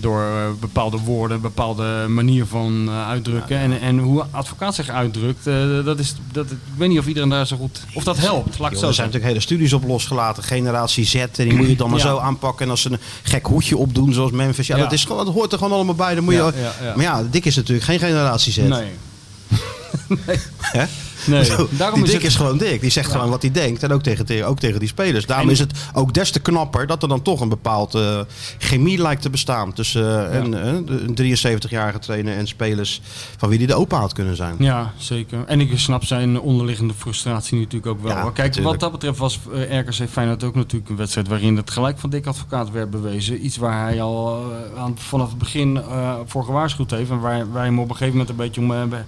door 0.00 0.22
eh, 0.22 0.60
bepaalde 0.60 0.98
woorden, 0.98 1.40
bepaalde 1.40 2.06
manier 2.08 2.46
van 2.46 2.84
eh, 2.88 3.08
uitdrukken. 3.08 3.58
En, 3.58 3.80
en 3.80 3.98
hoe 3.98 4.24
advocaat 4.30 4.74
zich 4.74 4.88
uitdrukt, 4.88 5.46
eh, 5.46 5.84
dat 5.84 5.98
is, 5.98 6.14
dat, 6.32 6.50
ik 6.50 6.58
weet 6.76 6.88
niet 6.88 6.98
of 6.98 7.06
iedereen 7.06 7.28
daar 7.28 7.46
zo 7.46 7.56
goed... 7.56 7.84
Of 7.94 8.04
dat 8.04 8.18
helpt, 8.18 8.58
laat 8.58 8.70
ik 8.70 8.76
het 8.76 8.82
er 8.82 8.88
zo 8.88 8.92
zijn 8.92 9.06
natuurlijk 9.06 9.32
hele 9.32 9.40
studies 9.40 9.72
op 9.72 9.84
losgelaten. 9.84 10.42
Generatie 10.42 11.04
Z, 11.04 11.14
en 11.14 11.28
die 11.34 11.54
moet 11.54 11.68
je 11.68 11.76
dan 11.76 11.90
maar 11.90 12.00
zo 12.00 12.18
aanpakken. 12.18 12.64
En 12.64 12.70
als 12.70 12.80
ze 12.80 12.90
een 12.90 12.98
gek 13.22 13.46
hoedje 13.46 13.76
opdoen, 13.76 14.12
zoals 14.12 14.30
Memphis. 14.30 14.66
Ja. 14.66 14.76
Dat, 14.76 14.92
is 14.92 15.04
gewoon, 15.04 15.24
dat 15.24 15.34
hoort 15.34 15.52
er 15.52 15.58
gewoon 15.58 15.72
allemaal 15.72 15.94
bij. 15.94 16.14
Dan 16.14 16.24
moet 16.24 16.34
je. 16.34 16.52
Maar 16.94 17.04
ja, 17.04 17.22
Dick 17.30 17.44
is 17.44 17.56
natuurlijk 17.56 17.86
geen 17.86 17.98
generatie 17.98 18.52
Z. 18.52 18.56
Nee. 18.56 18.90
Hè? 20.58 20.84
Nee, 21.26 21.44
Zo, 21.44 21.68
daarom 21.70 21.94
die 21.98 22.04
is 22.04 22.10
Dick 22.12 22.20
het- 22.22 22.30
is 22.30 22.36
gewoon 22.36 22.58
dik. 22.58 22.80
Die 22.80 22.90
zegt 22.90 23.10
gewoon 23.10 23.30
wat 23.30 23.42
hij 23.42 23.50
denkt. 23.50 23.82
En 23.82 23.92
ook 23.92 24.02
tegen, 24.02 24.26
te- 24.26 24.44
ook 24.44 24.58
tegen 24.58 24.78
die 24.78 24.88
spelers. 24.88 25.26
Daarom 25.26 25.46
En- 25.46 25.52
is 25.52 25.58
het 25.58 25.72
ook 25.92 26.14
des 26.14 26.30
te 26.30 26.40
knapper 26.40 26.86
dat 26.86 27.02
er 27.02 27.08
dan 27.08 27.22
toch 27.22 27.40
een 27.40 27.48
bepaald 27.48 27.94
eh, 27.94 28.20
chemie 28.58 28.98
lijkt 28.98 29.22
te 29.22 29.30
bestaan. 29.30 29.72
Tussen 29.72 30.30
eh, 30.32 30.38
een, 30.38 30.54
eh, 30.54 30.72
de- 30.86 31.04
een 31.06 31.14
73-jarige 31.14 31.98
trainer 31.98 32.36
en 32.36 32.46
spelers 32.46 33.00
van 33.36 33.48
wie 33.48 33.58
die 33.58 33.66
de 33.66 33.74
opa 33.74 33.98
had 33.98 34.12
kunnen 34.12 34.36
zijn. 34.36 34.54
Ja, 34.58 34.92
zeker. 34.96 35.44
En 35.46 35.60
ik 35.60 35.78
snap 35.78 36.04
zijn 36.04 36.40
onderliggende 36.40 36.94
frustratie 36.94 37.58
natuurlijk 37.58 37.86
ook 37.86 38.02
wel. 38.02 38.12
Ja. 38.12 38.22
Kijk, 38.22 38.36
natuurlijk. 38.36 38.66
wat 38.66 38.80
dat 38.80 38.92
betreft 38.92 39.18
was 39.18 39.38
eh, 39.68 39.78
RKC 39.78 40.08
Feyenoord 40.10 40.44
ook 40.44 40.54
natuurlijk 40.54 40.90
een 40.90 40.96
wedstrijd 40.96 41.28
waarin 41.28 41.56
het 41.56 41.70
gelijk 41.70 41.98
van 41.98 42.10
Dick 42.10 42.26
Advocaat 42.26 42.70
werd 42.70 42.90
bewezen. 42.90 43.44
Iets 43.44 43.56
waar 43.56 43.82
hij 43.88 44.02
al 44.02 44.42
eh, 44.74 44.80
aan, 44.82 44.94
vanaf 44.98 45.28
het 45.28 45.38
begin 45.38 45.76
eh, 45.76 46.14
voor 46.26 46.44
gewaarschuwd 46.44 46.90
heeft. 46.90 47.10
En 47.10 47.20
waar 47.20 47.52
wij 47.52 47.64
hem 47.64 47.78
op 47.78 47.84
een 47.88 47.96
gegeven 47.96 48.12
moment 48.12 48.28
een 48.30 48.36
beetje 48.36 48.60
om 48.60 48.70
hebben, 48.70 49.06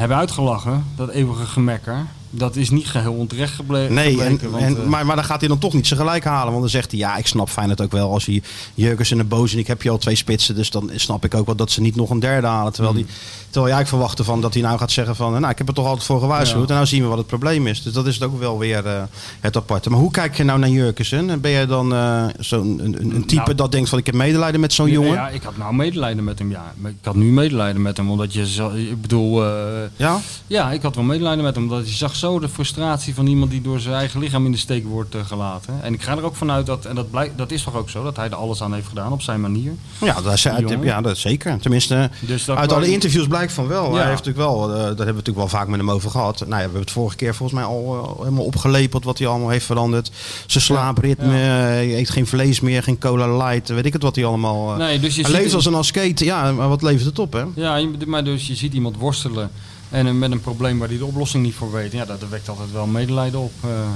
hebben 0.00 0.18
uitgelachen. 0.18 0.84
Dat 0.96 1.08
eeuwige 1.08 1.46
gemekker. 1.46 2.06
Dat 2.32 2.56
is 2.56 2.70
niet 2.70 2.86
geheel 2.86 3.12
onterecht 3.12 3.54
geble- 3.54 3.88
Nee, 3.90 4.10
gebleken. 4.10 4.40
en, 4.44 4.50
want, 4.50 4.62
en, 4.64 4.76
eh, 4.76 4.84
maar, 4.86 5.06
maar 5.06 5.16
dan 5.16 5.24
gaat 5.24 5.40
hij 5.40 5.48
dan 5.48 5.58
toch 5.58 5.72
niet 5.74 5.86
zijn 5.86 6.00
gelijk 6.00 6.24
halen. 6.24 6.48
Want 6.48 6.60
dan 6.60 6.70
zegt 6.70 6.90
hij, 6.90 7.00
ja, 7.00 7.16
ik 7.16 7.26
snap 7.26 7.48
Feyenoord 7.48 7.80
ook 7.80 7.92
wel. 7.92 8.12
Als 8.12 8.26
hij 8.26 8.42
Jurgens 8.74 9.10
en 9.10 9.16
de 9.18 9.24
Boos 9.24 9.52
en 9.52 9.58
ik 9.58 9.66
heb 9.66 9.82
je 9.82 9.90
al 9.90 9.98
twee 9.98 10.14
spitsen. 10.14 10.54
Dus 10.54 10.70
dan 10.70 10.90
snap 10.94 11.24
ik 11.24 11.34
ook 11.34 11.46
wel 11.46 11.54
dat 11.54 11.70
ze 11.70 11.80
niet 11.80 11.96
nog 11.96 12.10
een 12.10 12.18
derde 12.20 12.46
halen. 12.46 12.72
Terwijl, 12.72 12.94
Hmm. 12.94 13.04
die, 13.04 13.12
terwijl 13.50 13.74
jij 13.74 13.86
verwachtte 13.86 14.24
van 14.24 14.40
dat 14.40 14.54
hij 14.54 14.62
nou 14.62 14.78
gaat 14.78 14.90
zeggen 14.90 15.16
van... 15.16 15.32
Nou, 15.40 15.48
ik 15.50 15.58
heb 15.58 15.68
er 15.68 15.74
toch 15.74 15.86
altijd 15.86 16.06
voor 16.06 16.20
gewaarschuwd. 16.20 16.62
Ja. 16.62 16.68
En 16.68 16.74
nou 16.74 16.86
zien 16.86 17.02
we 17.02 17.08
wat 17.08 17.18
het 17.18 17.26
probleem 17.26 17.66
is. 17.66 17.82
Dus 17.82 17.92
dat 17.92 18.06
is 18.06 18.22
ook 18.22 18.38
wel 18.38 18.58
weer 18.58 18.86
eh, 18.86 19.02
het 19.40 19.56
aparte. 19.56 19.90
Maar 19.90 19.98
hoe 19.98 20.10
kijk 20.10 20.36
je 20.36 20.44
nou 20.44 20.58
naar 20.58 20.68
Jurgensen? 20.68 21.40
Ben 21.40 21.50
jij 21.50 21.66
dan 21.66 21.94
eh, 21.94 22.24
zo'n 22.38 22.80
een, 22.84 23.00
een, 23.00 23.14
een 23.14 23.26
type 23.26 23.42
Nou. 23.42 23.54
dat 23.54 23.72
denkt 23.72 23.88
van 23.88 23.98
ik 23.98 24.06
heb 24.06 24.14
medelijden 24.14 24.60
met 24.60 24.72
zo'n 24.72 24.90
jongen? 24.90 25.12
Ja, 25.12 25.28
ik 25.28 25.42
had 25.42 25.56
nou 25.56 25.74
medelijden 25.74 26.24
met 26.24 26.38
hem, 26.38 26.50
ja. 26.50 26.72
Ik 26.84 26.94
had 27.02 27.14
nu 27.14 27.24
medelijden 27.32 27.82
met 27.82 27.96
hem, 27.96 28.10
omdat 28.10 28.32
je... 28.32 28.42
Ik 28.90 29.00
bedoel... 29.02 29.44
eh, 29.44 29.50
Ja? 29.96 30.18
Ja, 30.46 30.70
ik 30.72 30.82
had 30.82 30.94
wel 30.94 31.04
medelijden 31.04 31.44
met 31.44 31.54
hem. 31.54 31.64
Omdat 31.64 31.88
je 31.88 31.94
zag 31.94 32.16
zo 32.20 32.38
de 32.38 32.48
frustratie 32.48 33.14
van 33.14 33.26
iemand 33.26 33.50
die 33.50 33.60
door 33.60 33.80
zijn 33.80 33.94
eigen 33.94 34.20
lichaam 34.20 34.44
in 34.44 34.52
de 34.52 34.58
steek 34.58 34.86
wordt 34.86 35.14
eh, 35.14 35.26
gelaten. 35.26 35.82
En 35.82 35.92
ik 35.94 36.02
ga 36.02 36.16
er 36.16 36.22
ook 36.22 36.36
vanuit 36.36 36.66
dat, 36.66 36.84
en 36.84 36.94
dat, 36.94 37.10
blijkt, 37.10 37.38
dat 37.38 37.50
is 37.50 37.62
toch 37.62 37.76
ook 37.76 37.90
zo, 37.90 38.02
dat 38.02 38.16
hij 38.16 38.26
er 38.26 38.34
alles 38.34 38.62
aan 38.62 38.74
heeft 38.74 38.88
gedaan 38.88 39.12
op 39.12 39.22
zijn 39.22 39.40
manier. 39.40 39.72
Ja, 40.00 40.20
dat 40.20 40.32
is, 40.32 40.42
ja, 40.82 41.00
dat 41.00 41.18
zeker. 41.18 41.58
Tenminste, 41.58 42.10
Dus 42.20 42.44
dat 42.44 42.56
uit 42.56 42.72
alle 42.72 42.92
interviews 42.92 43.26
blijkt 43.26 43.52
van 43.52 43.66
wel. 43.66 43.84
Ja. 43.84 43.96
Hij 43.96 44.08
heeft 44.08 44.24
natuurlijk 44.24 44.46
wel, 44.46 44.62
eh, 44.62 44.74
daar 44.74 44.86
hebben 44.86 44.96
we 44.96 45.04
natuurlijk 45.04 45.36
wel 45.36 45.48
vaak 45.48 45.68
met 45.68 45.80
hem 45.80 45.90
over 45.90 46.10
gehad. 46.10 46.38
Nou 46.38 46.50
ja, 46.50 46.56
we 46.56 46.62
hebben 46.62 46.80
het 46.80 46.90
vorige 46.90 47.16
keer 47.16 47.34
volgens 47.34 47.58
mij 47.60 47.68
al 47.68 48.14
eh, 48.18 48.18
helemaal 48.24 48.44
opgelepeld 48.44 49.04
wat 49.04 49.18
hij 49.18 49.26
allemaal 49.26 49.48
heeft 49.48 49.66
veranderd. 49.66 50.10
Zijn 50.46 50.64
slaapritme, 50.64 51.38
Ja. 51.38 51.78
je 51.78 51.96
eet 51.96 52.10
geen 52.10 52.26
vlees 52.26 52.60
meer, 52.60 52.82
geen 52.82 52.98
cola 52.98 53.36
light, 53.36 53.68
weet 53.68 53.86
ik 53.86 53.92
het 53.92 54.02
wat 54.02 54.16
hij 54.16 54.24
allemaal... 54.24 54.76
Nee, 54.76 55.00
dus 55.00 55.14
je 55.14 55.22
hij 55.22 55.30
leeft 55.30 55.54
als 55.54 55.66
een 55.66 55.74
askete, 55.74 56.24
ja, 56.24 56.52
maar 56.52 56.68
wat 56.68 56.82
levert 56.82 57.04
het 57.04 57.18
op 57.18 57.32
hè? 57.32 57.44
Ja, 57.54 57.80
maar 58.06 58.24
dus 58.24 58.46
je 58.46 58.54
ziet 58.54 58.74
iemand 58.74 58.96
worstelen 58.96 59.50
en 59.90 60.06
eh, 60.06 60.12
met 60.12 60.30
een 60.30 60.40
probleem 60.40 60.78
waar 60.78 60.88
hij 60.88 60.98
de 60.98 61.04
oplossing 61.04 61.44
niet 61.44 61.54
voor 61.54 61.72
weet. 61.72 61.92
Ja, 61.92 62.04
dat, 62.04 62.28
wekt 62.28 62.48
altijd 62.48 62.72
wel 62.72 62.86
medelijden 62.86 63.40
op, 63.40 63.52
eh, 63.60 63.88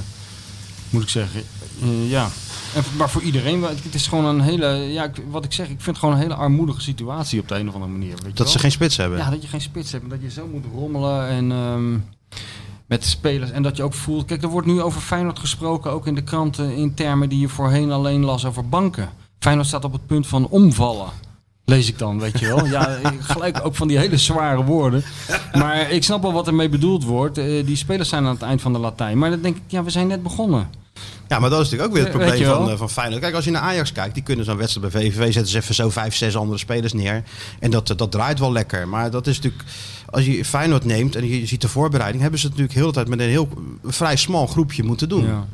moet 0.89 1.03
ik 1.03 1.09
zeggen. 1.09 1.43
Eh, 1.81 2.09
ja. 2.09 2.29
En, 2.75 2.83
maar 2.97 3.09
voor 3.09 3.21
iedereen, 3.21 3.63
het 3.63 3.93
is 3.93 4.07
gewoon 4.07 4.25
een 4.25 4.41
hele, 4.41 4.67
ja, 4.67 5.11
wat 5.29 5.45
ik 5.45 5.53
zeg, 5.53 5.65
ik 5.65 5.71
vind 5.71 5.85
het 5.85 5.97
gewoon 5.97 6.15
een 6.15 6.21
hele 6.21 6.35
armoedige 6.35 6.81
situatie 6.81 7.39
op 7.39 7.47
de 7.47 7.55
een 7.55 7.67
of 7.67 7.73
andere 7.73 7.91
manier. 7.91 8.15
Weet 8.15 8.23
Dat 8.23 8.37
wel? 8.37 8.47
ze 8.47 8.59
geen 8.59 8.71
spits 8.71 8.97
hebben. 8.97 9.17
Ja, 9.17 9.29
dat 9.29 9.41
je 9.41 9.47
geen 9.47 9.61
spits 9.61 9.91
hebt 9.91 10.03
en 10.03 10.09
dat 10.09 10.21
je 10.21 10.31
zo 10.31 10.47
moet 10.47 10.65
rommelen 10.73 11.27
en 11.27 11.51
ehm, 11.51 11.93
met 12.85 13.01
de 13.01 13.09
spelers. 13.09 13.51
En 13.51 13.63
dat 13.63 13.77
je 13.77 13.83
ook 13.83 13.93
voelt, 13.93 14.25
kijk, 14.25 14.43
er 14.43 14.49
wordt 14.49 14.67
nu 14.67 14.81
over 14.81 15.01
Feyenoord 15.01 15.39
gesproken, 15.39 15.91
ook 15.91 16.07
in 16.07 16.15
de 16.15 16.23
kranten, 16.23 16.75
in 16.75 16.93
termen 16.93 17.29
die 17.29 17.39
je 17.39 17.49
voorheen 17.49 17.91
alleen 17.91 18.25
las 18.25 18.45
over 18.45 18.69
banken. 18.69 19.09
Feyenoord 19.39 19.67
staat 19.67 19.85
op 19.85 19.93
het 19.93 20.05
punt 20.05 20.27
van 20.27 20.47
omvallen. 20.47 21.09
Lees 21.65 21.87
ik 21.87 21.97
dan, 21.97 22.19
weet 22.19 22.39
je 22.39 22.45
wel. 22.47 22.65
Ja, 22.65 22.87
ik- 23.11 23.21
gelijk 23.21 23.59
ook 23.63 23.75
van 23.75 23.87
die 23.87 23.97
hele 23.97 24.17
zware 24.17 24.63
woorden. 24.63 25.03
Maar 25.53 25.91
ik 25.91 26.03
snap 26.03 26.21
wel 26.21 26.33
wat 26.33 26.47
ermee 26.47 26.69
bedoeld 26.69 27.03
wordt. 27.03 27.37
Eh, 27.37 27.65
die 27.65 27.75
spelers 27.75 28.09
zijn 28.09 28.25
aan 28.25 28.33
het 28.33 28.41
eind 28.41 28.61
van 28.61 28.73
de 28.73 28.79
Latijn. 28.79 29.17
Maar 29.17 29.29
dan 29.29 29.41
denk 29.41 29.55
ik, 29.55 29.61
ja, 29.67 29.83
we 29.83 29.89
zijn 29.89 30.07
net 30.07 30.23
begonnen. 30.23 30.67
Ja, 31.27 31.39
maar 31.39 31.49
dat 31.49 31.61
is 31.61 31.69
natuurlijk 31.69 31.89
ook 31.89 31.95
weer 31.95 32.03
het 32.07 32.11
probleem 32.17 32.45
van, 32.57 32.69
eh, 32.69 32.77
van 32.77 32.89
Feyenoord. 32.89 33.21
Kijk, 33.21 33.35
als 33.35 33.45
je 33.45 33.51
naar 33.51 33.61
Ajax 33.61 33.91
kijkt, 33.91 34.13
die 34.13 34.23
kunnen 34.23 34.45
zo'n 34.45 34.57
wedstrijd 34.57 34.91
bij 34.91 35.01
VVV 35.01 35.33
zetten 35.33 35.47
ze 35.51 35.57
even 35.57 35.75
zo 35.75 35.89
vijf, 35.89 36.15
zes 36.15 36.35
andere 36.35 36.57
spelers 36.57 36.93
neer. 36.93 37.23
En 37.59 37.71
dat, 37.71 37.87
dat 37.97 38.11
draait 38.11 38.39
wel 38.39 38.51
lekker. 38.51 38.87
Maar 38.87 39.11
dat 39.11 39.27
is 39.27 39.35
natuurlijk, 39.35 39.63
als 40.09 40.25
je 40.25 40.45
Feyenoord 40.45 40.85
neemt 40.85 41.15
en 41.15 41.27
je 41.27 41.45
ziet 41.45 41.61
de 41.61 41.67
voorbereiding, 41.67 42.21
hebben 42.21 42.39
ze 42.39 42.45
het 42.47 42.55
natuurlijk 42.57 42.79
heel 42.83 42.91
de 42.91 42.97
tijd 42.97 43.07
met 43.07 43.19
een 43.19 43.29
heel 43.29 43.49
vrij 43.85 44.15
smal 44.15 44.47
groepje 44.47 44.83
moeten 44.83 45.09
doen. 45.09 45.25
Ja. 45.25 45.45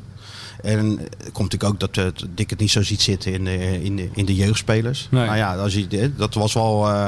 En 0.62 0.90
het 1.00 1.32
komt 1.32 1.52
natuurlijk 1.52 1.64
ook 1.64 1.80
dat 1.80 1.98
eh, 1.98 2.26
Dick 2.36 2.50
het 2.50 2.60
niet 2.60 2.72
zo 2.72 2.84
ziet 2.84 3.02
zitten 3.02 3.34
in 3.34 3.44
de, 3.46 3.84
in 3.84 3.96
de, 3.96 4.10
in 4.14 4.26
de 4.26 4.36
jeugdspelers. 4.36 5.08
Nee. 5.12 5.26
Nou 5.26 5.38
ja, 5.38 5.56
als 5.56 5.74
je, 5.74 6.12
dat 6.18 6.34
was 6.34 6.54
wel 6.54 6.88
eh, 6.90 7.08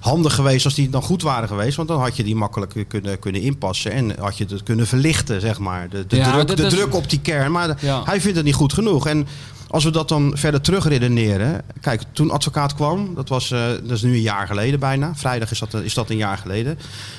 handig 0.00 0.34
geweest 0.34 0.64
als 0.64 0.74
die 0.74 0.88
dan 0.90 1.02
goed 1.02 1.22
waren 1.22 1.48
geweest. 1.48 1.76
Want 1.76 1.88
dan 1.88 2.00
had 2.00 2.16
je 2.16 2.24
die 2.24 2.36
makkelijk 2.36 2.84
kunnen, 2.88 3.18
kunnen 3.18 3.40
inpassen. 3.40 3.92
En 3.92 4.18
had 4.18 4.38
je 4.38 4.46
het 4.48 4.62
kunnen 4.62 4.86
verlichten, 4.86 5.40
zeg 5.40 5.58
maar. 5.58 5.88
De, 5.88 6.06
de, 6.06 6.16
Ja, 6.16 6.32
druk, 6.44 6.56
de 6.56 6.62
is- 6.66 6.72
druk 6.74 6.94
op 6.94 7.10
die 7.10 7.20
kern. 7.20 7.52
Maar 7.52 7.76
Ja. 7.80 8.02
hij 8.04 8.20
vindt 8.20 8.36
het 8.36 8.46
niet 8.46 8.54
goed 8.54 8.72
genoeg. 8.72 9.06
En 9.06 9.26
als 9.68 9.84
we 9.84 9.90
dat 9.90 10.08
dan 10.08 10.32
verder 10.36 10.60
terugredeneren. 10.60 11.62
Kijk, 11.80 12.02
toen 12.12 12.30
advocaat 12.30 12.74
kwam, 12.74 13.14
dat, 13.14 13.28
was, 13.28 13.50
eh, 13.50 13.66
dat 13.68 13.90
is 13.90 14.02
nu 14.02 14.12
een 14.12 14.20
jaar 14.20 14.46
geleden 14.46 14.80
bijna. 14.80 15.14
Vrijdag 15.14 15.50
is 15.50 15.58
dat, 15.58 15.74
is 15.74 15.94
dat 15.94 16.10
een 16.10 16.16
jaar 16.16 16.38
geleden. 16.38 16.78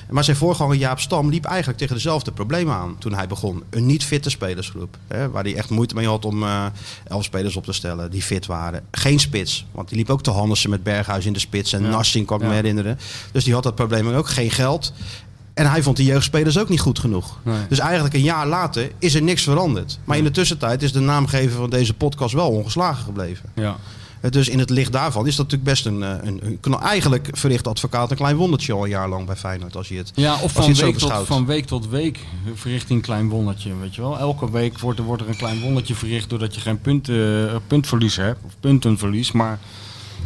Maar 0.10 0.24
zijn 0.24 0.38
voorganger 0.38 0.76
Jaap 0.76 1.00
Stam 1.00 1.30
liep 1.30 1.46
eigenlijk 1.46 1.78
tegen 1.78 1.96
dezelfde 1.96 2.32
problemen 2.32 2.74
aan 2.74 2.96
toen 3.00 3.14
hij 3.14 3.28
begon. 3.28 3.64
Een 3.70 3.86
niet 3.86 4.04
fitte 4.04 4.30
spelersgroep. 4.30 4.98
Hè, 5.08 5.30
waar 5.30 5.44
hij 5.44 5.56
echt 5.56 5.70
moeite 5.70 5.96
mee 5.96 6.08
had 6.08 6.26
om 6.26 6.44
eh, 6.44 6.66
elf 7.08 7.24
spelers 7.24 7.56
op 7.56 7.66
te 7.66 7.74
stellen 7.74 8.12
die 8.12 8.22
fit 8.22 8.46
waren. 8.46 8.84
Geen 8.92 9.20
spits, 9.20 9.66
want 9.72 9.88
die 9.90 9.98
liep 9.98 10.10
ook 10.10 10.24
te 10.24 10.32
Hannessen 10.32 10.70
met 10.70 10.84
Berghuis 10.84 11.26
in 11.26 11.34
de 11.34 11.40
spits. 11.40 11.74
En 11.74 11.84
Ja. 11.84 11.90
Narsing 11.90 12.26
kan 12.26 12.42
ik 12.42 12.48
me 12.48 12.54
herinneren. 12.54 13.00
Dus 13.32 13.44
die 13.44 13.54
had 13.54 13.64
dat 13.64 13.76
probleem 13.76 14.14
ook. 14.14 14.30
Geen 14.30 14.52
geld. 14.52 14.94
En 15.56 15.70
hij 15.70 15.84
vond 15.84 15.98
de 15.98 16.04
jeugdspelers 16.04 16.58
ook 16.58 16.70
niet 16.70 16.80
goed 16.80 17.00
genoeg. 17.00 17.38
Nee. 17.44 17.56
Dus 17.70 17.80
eigenlijk 17.80 18.14
een 18.14 18.22
jaar 18.22 18.48
later 18.48 18.92
is 19.00 19.16
er 19.16 19.22
niks 19.22 19.44
veranderd. 19.44 20.00
Maar 20.04 20.18
in 20.18 20.24
de 20.24 20.32
tussentijd 20.32 20.84
is 20.84 20.92
de 20.92 21.00
naamgever 21.00 21.58
van 21.58 21.70
deze 21.70 21.94
podcast 21.94 22.34
wel 22.34 22.50
ongeslagen 22.50 23.04
gebleven. 23.04 23.50
Ja. 23.56 23.76
Eh, 24.22 24.32
Dus 24.32 24.50
in 24.50 24.60
het 24.60 24.70
licht 24.70 24.92
daarvan 24.92 25.28
is 25.28 25.36
dat 25.36 25.46
natuurlijk 25.52 25.70
best 25.72 25.86
een... 25.86 26.04
eh, 26.04 26.10
een, 26.22 26.58
een 26.62 26.80
eigenlijk 26.80 27.28
verricht 27.32 27.68
advocaat 27.68 28.12
een 28.12 28.18
klein 28.18 28.36
wondertje 28.36 28.74
al 28.74 28.84
een 28.84 28.90
jaar 28.90 29.10
lang 29.10 29.26
bij 29.26 29.36
Feyenoord. 29.36 29.76
Als 29.76 29.88
je 29.88 29.98
het, 29.98 30.12
Ja, 30.16 30.38
of 30.42 30.52
van 30.52 30.74
week, 30.74 30.98
tot, 30.98 31.14
van 31.26 31.46
week 31.46 31.66
tot 31.66 31.88
week 31.90 32.20
verricht 32.54 32.88
hij 32.88 32.96
een 32.98 33.04
klein 33.04 33.30
wondertje, 33.30 33.78
weet 33.78 33.96
je 33.96 34.02
wel. 34.02 34.20
Elke 34.20 34.52
week 34.52 34.80
wordt 34.80 35.00
er, 35.00 35.06
wordt 35.06 35.22
er 35.22 35.30
een 35.30 35.38
klein 35.38 35.62
wondertje 35.62 35.96
verricht 35.96 36.30
doordat 36.30 36.56
je 36.56 36.62
geen 36.62 36.80
punten, 36.82 37.50
eh, 37.50 37.56
puntverlies 37.68 38.16
hebt, 38.16 38.40
of 38.46 38.52
puntenverlies. 38.60 39.32
Maar 39.32 39.60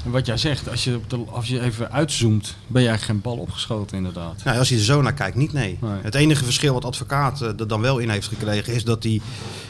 wat 0.05 0.25
jij 0.25 0.37
zegt, 0.37 0.69
als 0.69 0.83
je, 0.83 0.99
als 1.31 1.47
je 1.47 1.61
even 1.61 1.91
uitzoomt, 1.91 2.55
ben 2.67 2.81
eigenlijk 2.87 3.11
geen 3.11 3.21
bal 3.21 3.37
opgeschoten 3.43 3.97
inderdaad. 3.97 4.43
Nou, 4.43 4.57
als 4.57 4.69
je 4.69 4.75
er 4.75 4.81
zo 4.81 5.01
naar 5.01 5.13
kijkt, 5.13 5.35
niet 5.37 5.53
nee. 5.53 5.77
Nee. 5.81 5.91
Het 6.01 6.15
enige 6.15 6.43
verschil 6.43 6.73
wat 6.73 6.85
advocaat 6.85 7.41
eh, 7.41 7.47
er 7.59 7.67
dan 7.67 7.81
wel 7.81 7.97
in 7.97 8.09
heeft 8.09 8.27
gekregen... 8.27 8.73
is 8.73 8.83
dat 8.83 9.01
die, 9.01 9.21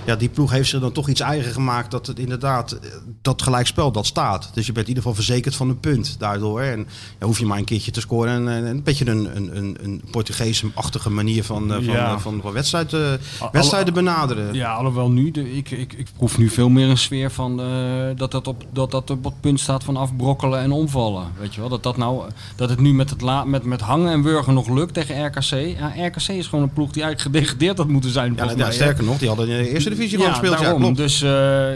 ja, 0.06 0.16
die 0.16 0.30
ploeg 0.30 0.52
heeft 0.52 0.70
zich 0.70 0.80
dan 0.80 0.92
toch 0.92 1.10
iets 1.10 1.22
eigen 1.22 1.52
gemaakt... 1.52 1.92
dat 1.92 2.08
het 2.08 2.20
inderdaad, 2.20 2.72
eh, 2.72 2.90
dat 3.22 3.42
gelijkspel, 3.42 3.92
dat 3.92 4.06
staat. 4.06 4.50
Dus 4.54 4.66
je 4.66 4.72
bent 4.72 4.88
in 4.88 4.94
ieder 4.96 5.04
geval 5.04 5.24
verzekerd 5.24 5.56
van 5.56 5.70
een 5.70 5.80
punt 5.80 6.16
daardoor. 6.20 6.62
En 6.62 6.88
ja, 7.20 7.26
hoef 7.26 7.40
je 7.40 7.46
maar 7.46 7.58
een 7.58 7.64
keertje 7.66 7.92
te 7.92 8.02
scoren. 8.02 8.34
En, 8.34 8.48
en 8.48 8.66
een 8.66 8.84
beetje 8.84 9.08
een, 9.10 9.36
een, 9.36 9.58
een, 9.58 9.78
een 9.82 10.02
Portugees-achtige 10.12 11.10
manier 11.10 11.44
van, 11.44 11.70
eh, 11.70 11.76
van, 11.76 11.84
Ja. 11.84 12.12
eh, 12.14 12.20
van, 12.20 12.40
van 12.42 12.52
wedstrijd, 12.54 12.94
eh, 12.94 13.12
wedstrijden 13.52 13.94
benaderen. 13.94 14.54
Ja, 14.54 14.74
alhoewel 14.74 15.10
nu, 15.12 15.32
de, 15.32 15.56
ik, 15.56 15.72
ik, 15.72 15.94
ik 15.94 16.08
proef 16.18 16.38
nu 16.38 16.50
veel 16.50 16.70
meer 16.70 16.90
een 16.90 16.98
sfeer 16.98 17.32
van 17.32 17.62
eh, 17.62 17.68
dat, 18.16 18.32
dat, 18.32 18.48
op, 18.48 18.66
dat 18.74 18.92
dat 18.92 19.10
op 19.10 19.24
het 19.24 19.42
punt 19.42 19.60
staat 19.60 19.84
van 19.84 19.98
afbrokkelen 20.20 20.60
en 20.60 20.72
omvallen. 20.72 21.28
Weet 21.40 21.54
je 21.54 21.60
wel, 21.60 21.70
dat, 21.70 21.84
dat, 21.84 21.98
nou, 21.98 22.24
dat 22.56 22.70
het 22.70 22.80
nu 22.80 22.94
met, 22.94 23.10
het 23.10 23.22
la, 23.22 23.44
met, 23.44 23.64
met 23.64 23.82
hangen 23.82 24.12
en 24.12 24.24
wurgen 24.24 24.54
nog 24.54 24.70
lukt 24.70 24.94
tegen 24.94 25.26
RKC. 25.26 25.78
Ja, 25.78 25.94
RKC 26.06 26.28
is 26.28 26.48
gewoon 26.48 26.64
een 26.64 26.74
ploeg 26.74 26.92
die 26.92 27.04
eigenlijk 27.04 27.36
gedegradeerd 27.36 27.78
had 27.78 27.88
moeten 27.88 28.12
zijn. 28.12 28.34
Ja, 28.36 28.52
ja, 28.56 28.72
sterker 28.72 29.04
nog, 29.04 29.18
die 29.18 29.28
hadden 29.28 29.48
in 29.48 29.64
de 29.64 29.70
eerste 29.70 29.90
divisie 29.90 30.18
gewoon 30.18 30.34
gespeeld. 30.34 30.54
Ja, 30.54 30.62
daarom. 30.62 30.82
klopt. 30.82 30.98
dus 30.98 31.22
eh, 31.22 31.68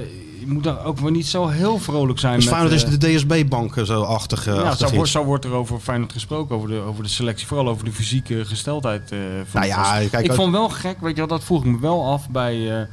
je 0.48 0.54
moet 0.54 0.64
daar 0.64 0.86
ook 0.86 1.00
wel 1.00 1.12
niet 1.12 1.28
zo 1.28 1.48
heel 1.48 1.80
vrolijk 1.80 2.20
zijn. 2.20 2.36
Dus 2.36 2.46
met, 2.46 2.54
Feyenoord 2.54 2.76
is 2.76 2.84
eh, 2.84 2.90
de 3.00 3.16
DSB-bank 3.16 3.76
zo 3.86 4.02
achtig. 4.02 4.48
eh, 4.48 4.56
ja, 4.56 4.62
achtig 4.62 4.90
zo, 4.90 4.96
wordt, 4.96 5.10
zo 5.12 5.24
wordt 5.24 5.46
er 5.46 5.52
over 5.54 5.80
Feyenoord 5.80 6.12
gesproken, 6.14 6.56
over 6.56 6.70
de, 6.70 6.80
over 6.80 7.04
de 7.04 7.10
selectie. 7.10 7.48
Vooral 7.48 7.68
over 7.70 7.86
de 7.86 7.92
fysieke 7.92 8.46
gesteldheid. 8.46 9.12
eh, 9.12 9.18
van 9.50 9.62
Nou 9.62 9.72
ja, 9.74 10.00
kijk, 10.10 10.26
ik 10.26 10.34
vond 10.34 10.52
wel 10.52 10.70
gek, 10.70 10.98
weet 11.02 11.12
je 11.12 11.18
wel, 11.18 11.28
dat 11.28 11.44
vroeg 11.44 11.60
ik 11.66 11.72
me 11.72 11.80
wel 11.80 12.12
af 12.12 12.30
bij 12.30 12.88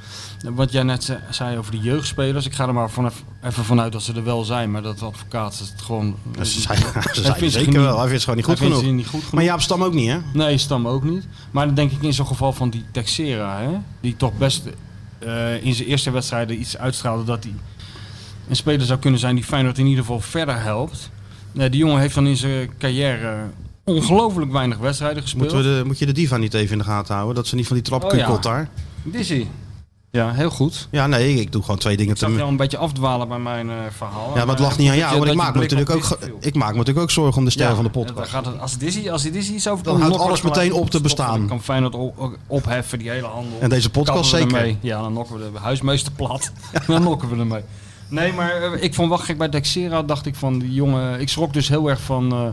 wat 0.54 0.72
jij 0.72 0.82
net 0.82 1.04
ze- 1.04 1.18
zei 1.30 1.58
over 1.58 1.70
de 1.72 1.78
jeugdspelers. 1.78 2.46
Ik 2.46 2.52
ga 2.54 2.66
er 2.66 2.74
maar 2.74 2.90
van, 2.90 3.10
even 3.44 3.64
vanuit 3.64 3.92
dat 3.92 4.02
ze 4.02 4.12
er 4.12 4.24
wel 4.24 4.44
zijn, 4.44 4.70
maar 4.70 4.82
dat 4.82 4.98
de 4.98 5.04
advocaat 5.04 5.58
het 5.58 5.82
gewoon... 5.82 6.14
Ja, 6.38 6.44
Ze 6.44 6.60
zijn, 6.60 6.78
ze 7.12 7.50
zeker 7.50 7.68
niet- 7.68 7.76
wel. 7.76 7.98
Hij 7.98 8.08
vindt 8.08 8.12
het 8.12 8.22
gewoon 8.22 8.36
niet 8.36 8.44
goed 8.44 8.58
genoeg. 8.58 8.78
ze 8.80 8.86
niet 8.86 9.06
goed 9.06 9.18
genoeg. 9.20 9.32
Maar 9.34 9.44
Jaap 9.44 9.60
Stam 9.60 9.84
ook 9.84 9.94
niet, 9.94 10.08
hè? 10.10 10.18
Nee, 10.32 10.58
Stam 10.58 10.88
ook 10.88 11.02
niet. 11.04 11.26
Maar 11.50 11.66
dan 11.66 11.74
denk 11.74 11.90
ik 11.92 12.02
in 12.02 12.12
zo'n 12.14 12.26
geval 12.26 12.52
van 12.52 12.70
die 12.70 12.84
Texera, 12.92 13.60
hè, 13.60 13.68
die 14.00 14.16
toch 14.16 14.32
best 14.38 14.62
eh, 15.20 15.64
in 15.64 15.74
zijn 15.74 15.88
eerste 15.88 16.10
wedstrijden 16.10 16.60
iets 16.60 16.78
uitstraalde 16.78 17.24
dat 17.24 17.44
hij 17.44 17.52
een 18.48 18.56
speler 18.56 18.86
zou 18.86 18.98
kunnen 18.98 19.20
zijn 19.20 19.34
die 19.34 19.44
Feyenoord 19.44 19.78
in 19.78 19.86
ieder 19.86 20.00
geval 20.04 20.20
verder 20.20 20.62
helpt. 20.62 21.10
Nee, 21.52 21.70
die 21.70 21.80
jongen 21.80 22.00
heeft 22.00 22.14
dan 22.14 22.26
in 22.26 22.36
zijn 22.36 22.70
carrière 22.78 23.36
ongelooflijk 23.84 24.52
weinig 24.52 24.78
wedstrijden 24.78 25.22
gespeeld. 25.22 25.52
Moeten 25.52 25.72
we 25.72 25.78
de, 25.78 25.84
moet 25.84 25.98
je 25.98 26.06
de 26.06 26.12
diva 26.12 26.36
niet 26.36 26.54
even 26.54 26.72
in 26.72 26.78
de 26.78 26.84
gaten 26.84 27.14
houden? 27.14 27.34
Dat 27.34 27.46
ze 27.46 27.54
niet 27.54 27.66
van 27.66 27.76
die 27.76 27.84
trap 27.84 28.04
Oh, 28.04 28.14
ja. 28.14 28.36
daar. 28.38 28.68
Dizzy. 29.02 29.46
Ja, 30.12 30.32
heel 30.32 30.50
goed. 30.50 30.88
Ja, 30.90 31.06
nee, 31.06 31.34
ik 31.34 31.52
doe 31.52 31.62
gewoon 31.62 31.78
twee 31.78 31.96
dingen 31.96 32.12
Ik 32.12 32.18
zag 32.18 32.30
te... 32.30 32.42
al 32.42 32.48
een 32.48 32.56
beetje 32.56 32.76
afdwalen 32.76 33.28
bij 33.28 33.38
mijn 33.38 33.70
eh, 33.70 33.76
verhaal. 33.96 34.30
Ja, 34.34 34.44
maar 34.44 34.54
het 34.54 34.58
lag 34.58 34.78
niet 34.78 34.88
aan 34.88 34.98
dat 34.98 35.02
jou. 35.04 35.18
Want 35.18 35.30
ik 35.30 35.36
dat 35.36 35.44
maak, 35.44 35.54
me 35.54 35.60
natuurlijk 35.60 35.90
ook, 35.90 36.18
ik 36.40 36.54
maak 36.54 36.70
me 36.70 36.76
natuurlijk 36.76 37.04
ook 37.04 37.10
zorgen 37.10 37.38
om 37.38 37.44
de 37.44 37.50
stijl 37.50 37.68
Ja, 37.68 37.74
van 37.74 37.84
de 37.84 37.90
en 37.90 37.96
dan 37.96 38.04
podcast. 38.06 38.30
gaat 38.30 38.46
het, 38.46 38.60
als, 38.60 38.78
Dizzy, 38.78 39.10
als 39.10 39.22
Dizzy 39.22 39.52
iets 39.52 39.68
over 39.68 39.84
Dan 39.84 40.00
houdt 40.00 40.18
alles 40.18 40.42
meteen 40.42 40.72
op 40.72 40.90
te 40.90 41.00
bestaan. 41.00 41.38
Dan 41.38 41.48
kan 41.48 41.62
Feyenoord 41.62 41.94
op- 41.94 42.36
opheffen, 42.46 42.98
die 42.98 43.10
hele 43.10 43.26
handel. 43.26 43.58
En 43.60 43.68
deze 43.68 43.90
podcast 43.90 44.30
zeker. 44.30 44.56
ermee. 44.56 44.76
Ja, 44.80 45.00
dan 45.00 45.12
nokken 45.12 45.36
we 45.38 45.50
de 45.52 45.58
huismeester 45.58 46.12
plat. 46.12 46.52
dan 46.86 47.02
nokken 47.02 47.28
we 47.28 47.36
ermee. 47.36 47.62
Nee, 48.08 48.32
maar 48.32 48.50
eh, 48.62 48.82
ik 48.82 48.94
vond 48.94 49.08
wel 49.08 49.18
gek 49.18 49.38
bij 49.38 49.48
Dexera. 49.48 50.02
Dacht 50.02 50.26
ik 50.26 50.34
van 50.34 50.58
die 50.58 50.72
jongen. 50.72 51.20
Ik 51.20 51.28
schrok 51.28 51.52
dus 51.52 51.68
heel 51.68 51.88
erg 51.90 52.00
van 52.00 52.32
eh, 52.32 52.48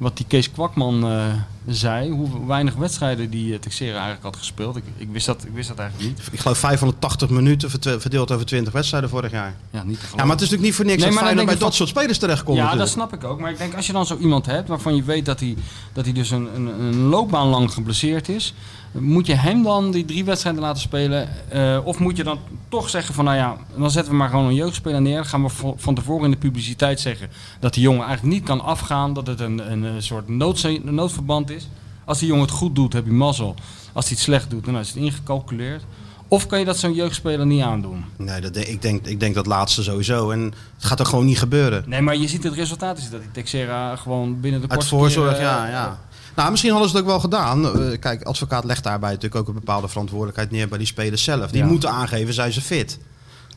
wat 0.00 0.16
die 0.16 0.26
Kees 0.26 0.50
Kwakman 0.50 1.04
eh, 1.04 1.24
zei. 1.66 2.10
Hoe 2.10 2.46
weinig 2.46 2.74
wedstrijden 2.74 3.30
die 3.30 3.52
uh, 3.52 3.58
Texera 3.58 3.92
eigenlijk 3.92 4.22
had 4.22 4.36
gespeeld. 4.36 4.76
Ik, 4.76 4.84
ik, 4.96 5.08
wist 5.12 5.26
dat, 5.26 5.44
ik 5.44 5.52
wist 5.52 5.68
dat 5.68 5.78
eigenlijk 5.78 6.08
niet. 6.08 6.28
Ik 6.32 6.40
geloof 6.40 6.58
580 6.58 7.28
minuten 7.28 7.70
verdeeld 8.00 8.30
over 8.30 8.46
20 8.46 8.72
wedstrijden 8.72 9.10
vorig 9.10 9.30
jaar. 9.30 9.54
Ja, 9.70 9.82
niet 9.82 10.00
te 10.00 10.06
Ja, 10.16 10.24
maar 10.24 10.36
het 10.36 10.40
is 10.40 10.50
natuurlijk 10.50 10.62
niet 10.62 10.74
voor 10.74 10.84
niks 10.84 11.02
Nee, 11.02 11.10
dat 11.10 11.18
Feyenoord 11.18 11.46
bij 11.46 11.56
dat 11.56 11.74
soort 11.74 11.88
spelers 11.88 12.18
terechtkomt. 12.18 12.58
Ja, 12.58 12.76
dat 12.76 12.88
snap 12.88 13.12
ik 13.12 13.24
ook. 13.24 13.40
Maar 13.40 13.50
ik 13.50 13.58
denk 13.58 13.74
als 13.74 13.86
je 13.86 13.92
dan 13.92 14.06
zo 14.06 14.16
iemand 14.16 14.46
hebt 14.46 14.68
waarvan 14.68 14.96
je 14.96 15.02
weet 15.02 15.24
dat 15.24 15.40
hij, 15.40 15.56
dat 15.92 16.04
hij 16.04 16.14
dus 16.14 16.30
een, 16.30 16.48
een, 16.54 16.66
een 16.66 16.96
loopbaan 16.96 17.46
lang 17.46 17.72
geblesseerd 17.72 18.28
is. 18.28 18.54
Moet 18.92 19.26
je 19.26 19.34
hem 19.34 19.62
dan 19.62 19.90
die 19.90 20.04
drie 20.04 20.24
wedstrijden 20.24 20.62
laten 20.62 20.80
spelen? 20.82 21.28
Eh, 21.48 21.78
of 21.84 21.98
moet 21.98 22.16
je 22.16 22.24
dan 22.24 22.38
toch 22.68 22.88
zeggen 22.88 23.14
van 23.14 23.24
nou 23.24 23.36
ja, 23.36 23.56
dan 23.76 23.90
zetten 23.90 24.12
we 24.12 24.18
maar 24.18 24.28
gewoon 24.28 24.46
een 24.46 24.54
jeugdspeler 24.54 25.00
neer. 25.02 25.24
Gaan 25.24 25.42
we 25.42 25.50
van 25.76 25.94
tevoren 25.94 26.24
in 26.24 26.30
de 26.30 26.36
publiciteit 26.36 27.00
zeggen 27.00 27.28
dat 27.60 27.74
die 27.74 27.82
jongen 27.82 28.06
eigenlijk 28.06 28.34
niet 28.34 28.44
kan 28.44 28.60
afgaan. 28.60 29.12
Dat 29.12 29.26
het 29.26 29.40
een, 29.40 29.72
een, 29.72 29.84
eh, 29.84 29.90
soort 29.98 30.28
noodze- 30.28 30.80
noodverband 30.84 31.50
is. 31.50 31.68
Als 32.04 32.18
die 32.18 32.28
jongen 32.28 32.44
het 32.44 32.52
goed 32.54 32.74
doet, 32.74 32.92
heb 32.92 33.04
je 33.04 33.12
mazzel. 33.12 33.54
Als 33.92 34.04
hij 34.04 34.14
het 34.14 34.24
slecht 34.24 34.50
doet, 34.50 34.64
dan 34.64 34.78
is 34.78 34.88
het 34.88 34.96
ingecalculeerd. 34.96 35.84
Of 36.28 36.46
kan 36.46 36.58
je 36.58 36.64
dat 36.64 36.78
zo'n 36.78 36.94
jeugdspeler 36.94 37.46
niet 37.46 37.62
aandoen? 37.62 38.04
Nee, 38.16 38.40
dat, 38.40 38.56
ik, 38.56 38.82
denk, 38.82 39.06
ik 39.06 39.20
denk 39.20 39.34
dat 39.34 39.46
laatste 39.46 39.82
sowieso. 39.82 40.30
En 40.30 40.40
het 40.74 40.84
gaat 40.84 41.00
er 41.00 41.06
gewoon 41.06 41.24
niet 41.24 41.38
gebeuren. 41.38 41.84
Nee, 41.86 42.00
maar 42.00 42.16
je 42.16 42.28
ziet 42.28 42.42
het 42.44 42.54
resultaat 42.54 42.98
is 42.98 43.10
dat 43.10 43.20
die 43.20 43.30
Texera 43.30 43.96
gewoon 43.96 44.40
binnen 44.40 44.60
de 44.60 44.68
Uit 44.68 44.74
kortste 44.78 44.96
voorzorg, 44.96 45.38
ja, 45.40 45.64
eh, 45.66 45.72
ja. 45.72 45.98
Nou, 46.40 46.52
misschien 46.52 46.72
hadden 46.72 46.90
ze 46.90 46.96
het 46.96 47.04
ook 47.04 47.10
wel 47.10 47.20
gedaan. 47.20 47.64
Eh, 47.80 47.98
kijk, 47.98 48.22
advocaat 48.22 48.64
legt 48.64 48.84
daarbij 48.84 49.08
natuurlijk 49.10 49.40
ook 49.40 49.48
een 49.48 49.54
bepaalde 49.54 49.88
verantwoordelijkheid 49.88 50.50
neer 50.50 50.68
bij 50.68 50.78
die 50.78 50.86
spelers 50.86 51.24
zelf. 51.24 51.50
Die 51.50 51.62
Ja. 51.62 51.68
moeten 51.68 51.90
aangeven, 51.90 52.34
zijn 52.34 52.52
ze 52.52 52.60
fit? 52.60 52.98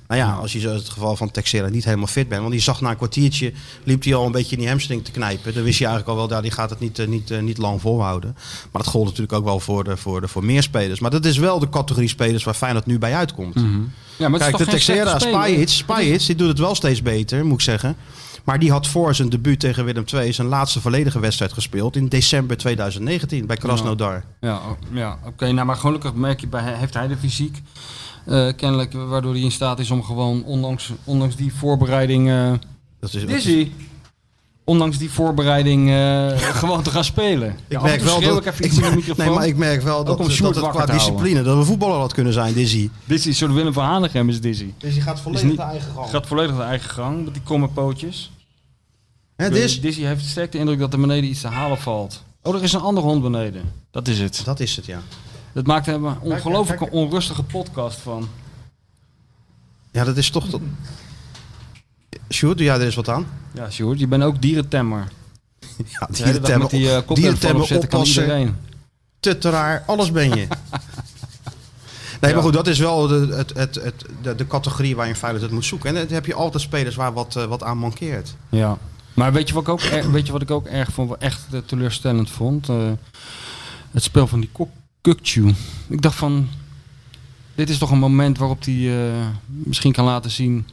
Nou 0.08 0.22
ja, 0.22 0.34
als 0.34 0.54
je 0.54 0.60
zo 0.60 0.74
het 0.74 0.90
geval 0.90 1.16
van 1.16 1.32
Texera 1.32 1.68
niet 1.70 1.84
helemaal 1.86 2.08
fit 2.08 2.28
bent, 2.28 2.42
want 2.42 2.54
die 2.54 2.62
zag 2.62 2.82
na 2.82 2.90
een 2.90 2.96
kwartiertje, 2.98 3.54
liep 3.84 4.04
hij 4.04 4.16
al 4.16 4.26
een 4.26 4.32
beetje 4.32 4.52
in 4.52 4.60
die 4.62 4.68
hamstring 4.70 5.06
te 5.06 5.12
knijpen. 5.12 5.54
Dan 5.54 5.64
wist 5.64 5.78
je 5.80 5.86
eigenlijk 5.86 6.14
al 6.14 6.20
wel, 6.20 6.28
daar 6.28 6.42
die 6.42 6.52
gaat 6.52 6.70
het 6.70 6.80
niet, 6.80 7.00
eh, 7.00 7.08
niet, 7.08 7.32
eh, 7.32 7.40
niet 7.42 7.58
lang 7.58 7.82
volhouden. 7.82 8.36
Maar 8.72 8.82
dat 8.82 8.92
gold 8.92 9.06
natuurlijk 9.06 9.34
ook 9.34 9.44
wel 9.44 9.60
voor, 9.60 9.84
de, 9.84 9.98
voor, 9.98 10.22
de, 10.22 10.28
voor 10.28 10.44
meer 10.46 10.64
spelers. 10.64 11.00
Maar 11.00 11.12
dat 11.12 11.26
is 11.26 11.38
wel 11.38 11.60
de 11.60 11.70
categorie 11.70 12.10
spelers 12.10 12.44
waar 12.44 12.54
Feyenoord 12.54 12.86
nu 12.86 13.00
bij 13.00 13.16
uitkomt. 13.16 13.54
Ja, 13.56 13.62
maar 13.62 13.80
het 14.18 14.34
is 14.34 14.38
Kijk, 14.38 14.50
toch 14.56 14.66
de 14.66 14.66
Texera? 14.66 15.20
Spajic, 15.20 15.70
Spajic, 15.70 16.26
die 16.26 16.36
doet 16.36 16.48
het 16.48 16.60
wel 16.60 16.76
steeds 16.76 17.02
beter, 17.02 17.46
moet 17.46 17.58
ik 17.58 17.64
zeggen. 17.64 17.96
Maar 18.44 18.60
die 18.60 18.72
had 18.72 18.88
voor 18.88 19.16
zijn 19.16 19.30
debuut 19.30 19.60
tegen 19.60 19.86
Willem 19.86 20.04
II 20.14 20.34
zijn 20.34 20.48
laatste 20.48 20.82
volledige 20.82 21.20
wedstrijd 21.20 21.54
gespeeld 21.54 21.96
in 21.96 22.08
december 22.08 22.58
2019 22.58 23.46
bij 23.46 23.56
Krasnodar. 23.58 24.24
Ja, 24.42 24.56
o- 24.56 24.78
ja 24.92 25.18
oké. 25.26 25.52
nou, 25.52 25.66
maar 25.68 25.76
gelukkig 25.76 26.14
merk 26.14 26.40
je 26.42 26.48
bij 26.48 26.74
heeft 26.78 26.94
hij 26.94 27.08
de 27.08 27.18
fysiek. 27.18 27.62
eh, 28.26 28.48
kennelijk 28.56 28.94
waardoor 28.94 29.34
hij 29.34 29.42
in 29.42 29.52
staat 29.52 29.80
is 29.80 29.92
om 29.92 30.04
gewoon, 30.04 30.44
ondanks, 30.44 30.92
ondanks 31.04 31.36
die 31.36 31.54
voorbereiding. 31.54 32.30
eh 32.30 32.52
Dat 33.00 33.14
is! 33.14 33.68
Ondanks 34.66 34.98
die 34.98 35.12
voorbereiding 35.12 35.90
eh, 35.90 36.38
gewoon 36.60 36.84
te 36.84 36.90
gaan 36.90 37.04
spelen. 37.04 37.58
Ik 37.68 37.82
merk 37.82 38.02
wel 38.02 38.22
dat, 38.22 38.38
ik 38.38 38.46
even 38.46 38.66
iets 38.66 38.76
in 38.76 38.82
de 38.84 38.96
microfoon. 38.96 39.26
nee, 39.26 39.36
maar 39.36 39.48
ik 39.48 39.58
merk 39.58 39.82
wel 39.82 40.04
dat, 40.04 40.18
dat 40.18 40.28
het 40.28 40.40
wakker 40.40 40.84
qua 40.84 40.86
discipline, 40.94 41.42
dat 41.42 41.58
we 41.58 41.64
voetballer 41.64 41.98
had 41.98 42.14
kunnen 42.14 42.34
zijn, 42.34 42.54
Dizzy. 42.54 42.90
Dizzy, 43.06 43.32
soort 43.32 43.54
Willem 43.54 43.74
van 43.74 43.86
Hanegem 43.86 44.30
is 44.30 44.42
Dizzy. 44.42 44.74
Dus 44.78 44.94
die 44.94 45.02
gaat 45.02 45.22
volledig 45.22 45.44
niet- 45.46 45.58
de 45.58 45.64
eigen 45.64 45.92
gang. 45.94 46.10
Gaat 46.10 46.28
volledig 46.28 46.56
de 46.56 46.62
eigen 46.62 46.90
gang 46.90 47.24
met 47.24 47.34
die 47.34 47.44
kromme 47.44 47.68
pootjes. 47.68 48.32
Hè, 49.36 49.50
Diz? 49.50 49.80
Dizzy 49.80 50.02
heeft 50.02 50.26
sterk 50.26 50.52
de 50.52 50.58
indruk 50.58 50.80
dat 50.80 50.94
er 50.94 51.00
beneden 51.00 51.30
iets 51.30 51.42
te 51.42 51.48
halen 51.48 51.78
valt. 51.78 52.24
Oh, 52.42 52.56
er 52.56 52.64
is 52.64 52.74
een 52.74 52.82
andere 52.82 53.08
hond 53.08 53.22
beneden. 53.22 53.72
Dat 53.92 54.08
is 54.08 54.20
het. 54.20 54.42
Dat 54.46 54.60
is 54.60 54.76
het, 54.76 54.86
ja. 54.86 55.02
Dat 55.54 55.66
maakt 55.66 55.88
er 55.88 55.94
een 55.94 56.20
ongelooflijke 56.20 56.90
onrustige 56.92 57.44
podcast 57.44 58.00
van. 58.00 58.28
Ja, 59.92 60.04
dat 60.04 60.18
is 60.18 60.30
toch... 60.30 60.46
Dat... 60.46 60.62
Sjoerd, 62.34 62.58
doe 62.58 62.66
jij 62.66 62.76
er 62.76 62.82
eens 62.82 62.96
wat 62.96 63.10
aan? 63.10 63.26
Ja, 63.52 63.70
Sjoerd, 63.70 64.00
je 64.00 64.08
bent 64.08 64.24
ook 64.24 64.42
dierentemmer. 64.42 65.08
Ja, 65.86 66.08
dag 66.42 66.58
met 66.58 66.70
die 66.70 66.86
uh, 66.86 66.98
koptelefoon 67.06 67.56
opzetten 67.62 67.90
kan 67.90 68.04
iedereen. 68.04 68.56
tutteraar, 69.20 69.84
alles 69.88 70.12
ben 70.12 70.30
je. 70.30 70.48
Nee, 72.22 72.32
Ja. 72.32 72.38
maar 72.38 72.48
goed, 72.48 72.54
dat 72.54 72.68
is 72.68 72.80
wel 72.80 73.08
de, 73.08 73.34
het, 73.36 73.54
het, 73.58 73.76
het, 73.76 74.06
de, 74.22 74.36
de 74.36 74.48
categorie 74.48 74.96
waar 74.96 75.06
je 75.06 75.12
in 75.12 75.18
feite 75.18 75.42
het 75.42 75.52
moet 75.52 75.66
zoeken. 75.66 75.90
En 75.90 75.96
dan 75.96 76.14
heb 76.14 76.26
je 76.26 76.34
altijd 76.34 76.64
spelers 76.64 76.96
waar 76.96 77.14
wat, 77.14 77.36
eh, 77.36 77.46
wat 77.46 77.64
aan 77.64 77.78
mankeert. 77.78 78.36
Ja. 78.50 78.78
Maar 79.14 79.34
weet 79.34 79.48
je 79.48 79.54
wat 79.54 79.64
ik 79.64 79.70
ook, 79.70 79.82
er- 79.82 80.12
weet 80.12 80.26
je 80.26 80.32
wat 80.32 80.42
ik 80.42 80.52
ook 80.52 80.66
erg 80.66 80.90
vond, 80.92 81.18
echt 81.18 81.42
eh, 81.52 81.60
teleurstellend 81.66 82.30
vond? 82.30 82.70
Eh, 82.70 82.76
het 83.92 84.04
spel 84.04 84.28
van 84.28 84.40
die 84.40 84.50
Kukcu. 85.02 85.54
Ik 85.88 86.02
dacht 86.02 86.16
van, 86.16 86.50
dit 87.56 87.70
is 87.70 87.78
toch 87.78 87.92
een 87.92 88.00
moment 88.00 88.38
waarop 88.38 88.64
hij 88.66 89.08
eh, 89.08 89.28
misschien 89.46 89.92
kan 89.92 90.06
laten 90.06 90.32
zien 90.32 90.68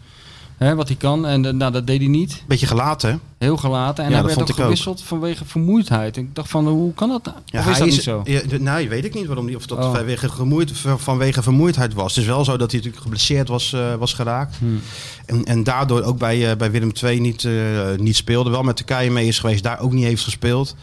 hè, 0.67 0.75
wat 0.75 0.89
hij 0.89 0.97
kan. 0.97 1.27
En 1.27 1.45
eh, 1.45 1.53
nou, 1.53 1.73
dat 1.73 1.87
deed 1.87 1.99
hij 2.01 2.09
niet. 2.09 2.43
Beetje 2.47 2.67
gelaten, 2.67 3.11
hè? 3.11 3.17
Heel 3.39 3.57
gelaten. 3.57 4.05
En 4.05 4.11
Ja, 4.11 4.17
hij 4.17 4.27
werd 4.27 4.41
ook 4.41 4.55
gewisseld 4.57 5.03
vanwege 5.03 5.45
vermoeidheid. 5.45 6.17
Ik 6.17 6.35
dacht 6.35 6.51
van, 6.51 6.67
hoe 6.69 6.95
kan 6.95 7.09
dat? 7.09 7.25
nou? 7.25 7.37
Ja, 7.45 7.61
of 7.61 7.71
is 7.71 7.79
dat 7.79 7.87
niet 7.89 8.03
zo? 8.03 8.21
Ja, 8.25 8.41
nee, 8.59 8.89
weet 8.89 9.05
ik 9.05 9.15
niet 9.15 9.27
waarom 9.27 9.47
die, 9.47 9.57
of 9.57 9.67
dat 9.67 9.79
Oh. 9.79 9.95
vanwege, 9.95 10.29
gemoeid, 10.29 10.73
vanwege 10.97 11.43
vermoeidheid 11.43 11.95
was. 11.95 12.15
Het 12.15 12.25
is 12.25 12.31
wel 12.31 12.45
zo 12.45 12.57
dat 12.57 12.71
hij 12.71 12.77
natuurlijk 12.77 13.03
geblesseerd 13.03 13.49
was, 13.49 13.73
eh, 13.73 13.95
was 13.95 14.15
geraakt. 14.15 14.57
Hmm. 14.57 14.81
En, 15.27 15.45
en 15.45 15.65
daardoor 15.65 16.03
ook 16.03 16.19
bij, 16.19 16.51
eh, 16.51 16.57
bij 16.57 16.71
Willem 16.71 16.93
II 17.03 17.21
niet, 17.21 17.49
niet 17.97 18.17
speelde. 18.17 18.51
Wel 18.51 18.63
met 18.63 18.77
Turkije 18.77 19.11
mee 19.11 19.27
is 19.27 19.39
geweest, 19.39 19.63
daar 19.63 19.81
ook 19.81 19.93
niet 19.93 20.05
heeft 20.05 20.25
gespeeld. 20.25 20.77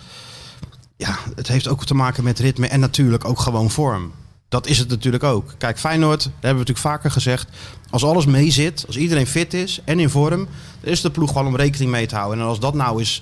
Ja, 0.98 1.18
het 1.36 1.48
heeft 1.48 1.68
ook 1.68 1.86
te 1.86 1.94
maken 1.94 2.24
met 2.24 2.40
ritme 2.40 2.68
en 2.68 2.80
natuurlijk 2.80 3.26
ook 3.26 3.40
gewoon 3.40 3.70
vorm. 3.70 4.12
Dat 4.50 4.68
is 4.68 4.78
het 4.78 4.90
natuurlijk 4.90 5.24
ook. 5.24 5.54
Kijk, 5.58 5.80
Feyenoord, 5.80 6.24
dat 6.24 6.32
hebben 6.32 6.50
we 6.52 6.58
natuurlijk 6.58 6.88
vaker 6.96 7.12
gezegd. 7.12 7.48
Als 7.90 8.04
alles 8.04 8.26
mee 8.26 8.52
zit, 8.52 8.84
als 8.88 8.98
iedereen 8.98 9.28
fit 9.28 9.54
is 9.54 9.82
en 9.86 10.00
in 10.00 10.10
vorm, 10.10 10.48
dan 10.82 10.92
is 10.92 11.02
de 11.02 11.10
ploeg 11.12 11.32
gewoon 11.32 11.48
om 11.48 11.56
rekening 11.56 11.92
mee 11.92 12.06
te 12.08 12.16
houden. 12.16 12.40
En 12.40 12.46
als 12.48 12.60
dat 12.60 12.74
nou 12.74 13.00
eens 13.00 13.22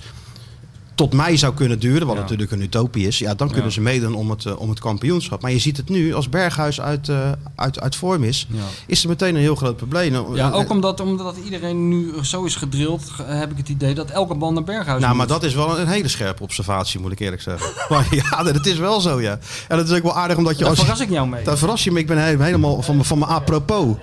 tot 0.94 1.12
mei 1.12 1.36
zou 1.38 1.54
kunnen 1.54 1.78
duren, 1.78 2.06
wat 2.06 2.16
Ja. 2.16 2.22
natuurlijk 2.22 2.50
een 2.50 2.60
utopie 2.62 3.06
is, 3.06 3.18
ja, 3.18 3.34
dan 3.34 3.46
kunnen 3.46 3.64
Ja. 3.66 3.70
ze 3.72 3.80
meedoen 3.80 4.14
om 4.14 4.30
het, 4.30 4.44
eh, 4.46 4.60
om 4.60 4.68
het 4.70 4.78
kampioenschap. 4.80 5.42
Maar 5.42 5.50
je 5.52 5.58
ziet 5.58 5.76
het 5.76 5.88
nu, 5.88 6.14
als 6.14 6.28
Berghuis 6.28 6.80
uit, 6.80 7.08
eh, 7.08 7.30
uit, 7.56 7.80
uit 7.80 7.96
vorm 7.96 8.24
is, 8.24 8.46
Ja. 8.50 8.60
is 8.86 9.02
er 9.02 9.08
meteen 9.08 9.34
een 9.34 9.40
heel 9.40 9.54
groot 9.54 9.76
probleem. 9.76 10.12
Ja, 10.34 10.46
En- 10.46 10.52
ook 10.52 10.70
omdat, 10.70 11.00
omdat 11.00 11.36
iedereen 11.44 11.88
nu 11.88 12.12
zo 12.22 12.44
is 12.44 12.56
gedrild, 12.56 13.10
ge- 13.10 13.22
heb 13.22 13.50
ik 13.50 13.56
het 13.56 13.68
idee 13.68 13.94
dat 13.94 14.10
elke 14.10 14.34
bal 14.34 14.52
naar 14.52 14.64
Berghuis 14.64 15.00
Nou, 15.00 15.08
moet. 15.08 15.16
maar 15.16 15.26
dat 15.26 15.42
is 15.42 15.54
wel 15.54 15.78
een 15.78 15.88
hele 15.88 16.08
scherpe 16.08 16.42
observatie, 16.42 17.00
moet 17.00 17.12
ik 17.12 17.18
eerlijk 17.20 17.42
zeggen. 17.42 17.70
maar 17.90 18.06
ja, 18.10 18.42
dat 18.42 18.66
is 18.66 18.76
wel 18.78 19.00
zo, 19.00 19.20
ja. 19.20 19.38
En 19.68 19.76
dat 19.76 19.88
is 19.90 19.96
ook 19.96 20.02
wel 20.02 20.16
aardig, 20.16 20.36
omdat 20.36 20.52
je... 20.52 20.60
Daar 20.60 20.68
Als, 20.70 20.78
verras 20.78 21.00
ik 21.00 21.10
jou 21.10 21.28
mee. 21.28 21.44
daar 21.44 21.58
verras 21.58 21.84
je 21.84 21.90
me, 21.92 21.98
ik 21.98 22.06
ben 22.06 22.18
he- 22.18 22.42
helemaal 22.44 22.82
van, 22.82 23.04
van 23.04 23.18
mijn 23.18 23.30
apropos. 23.30 23.96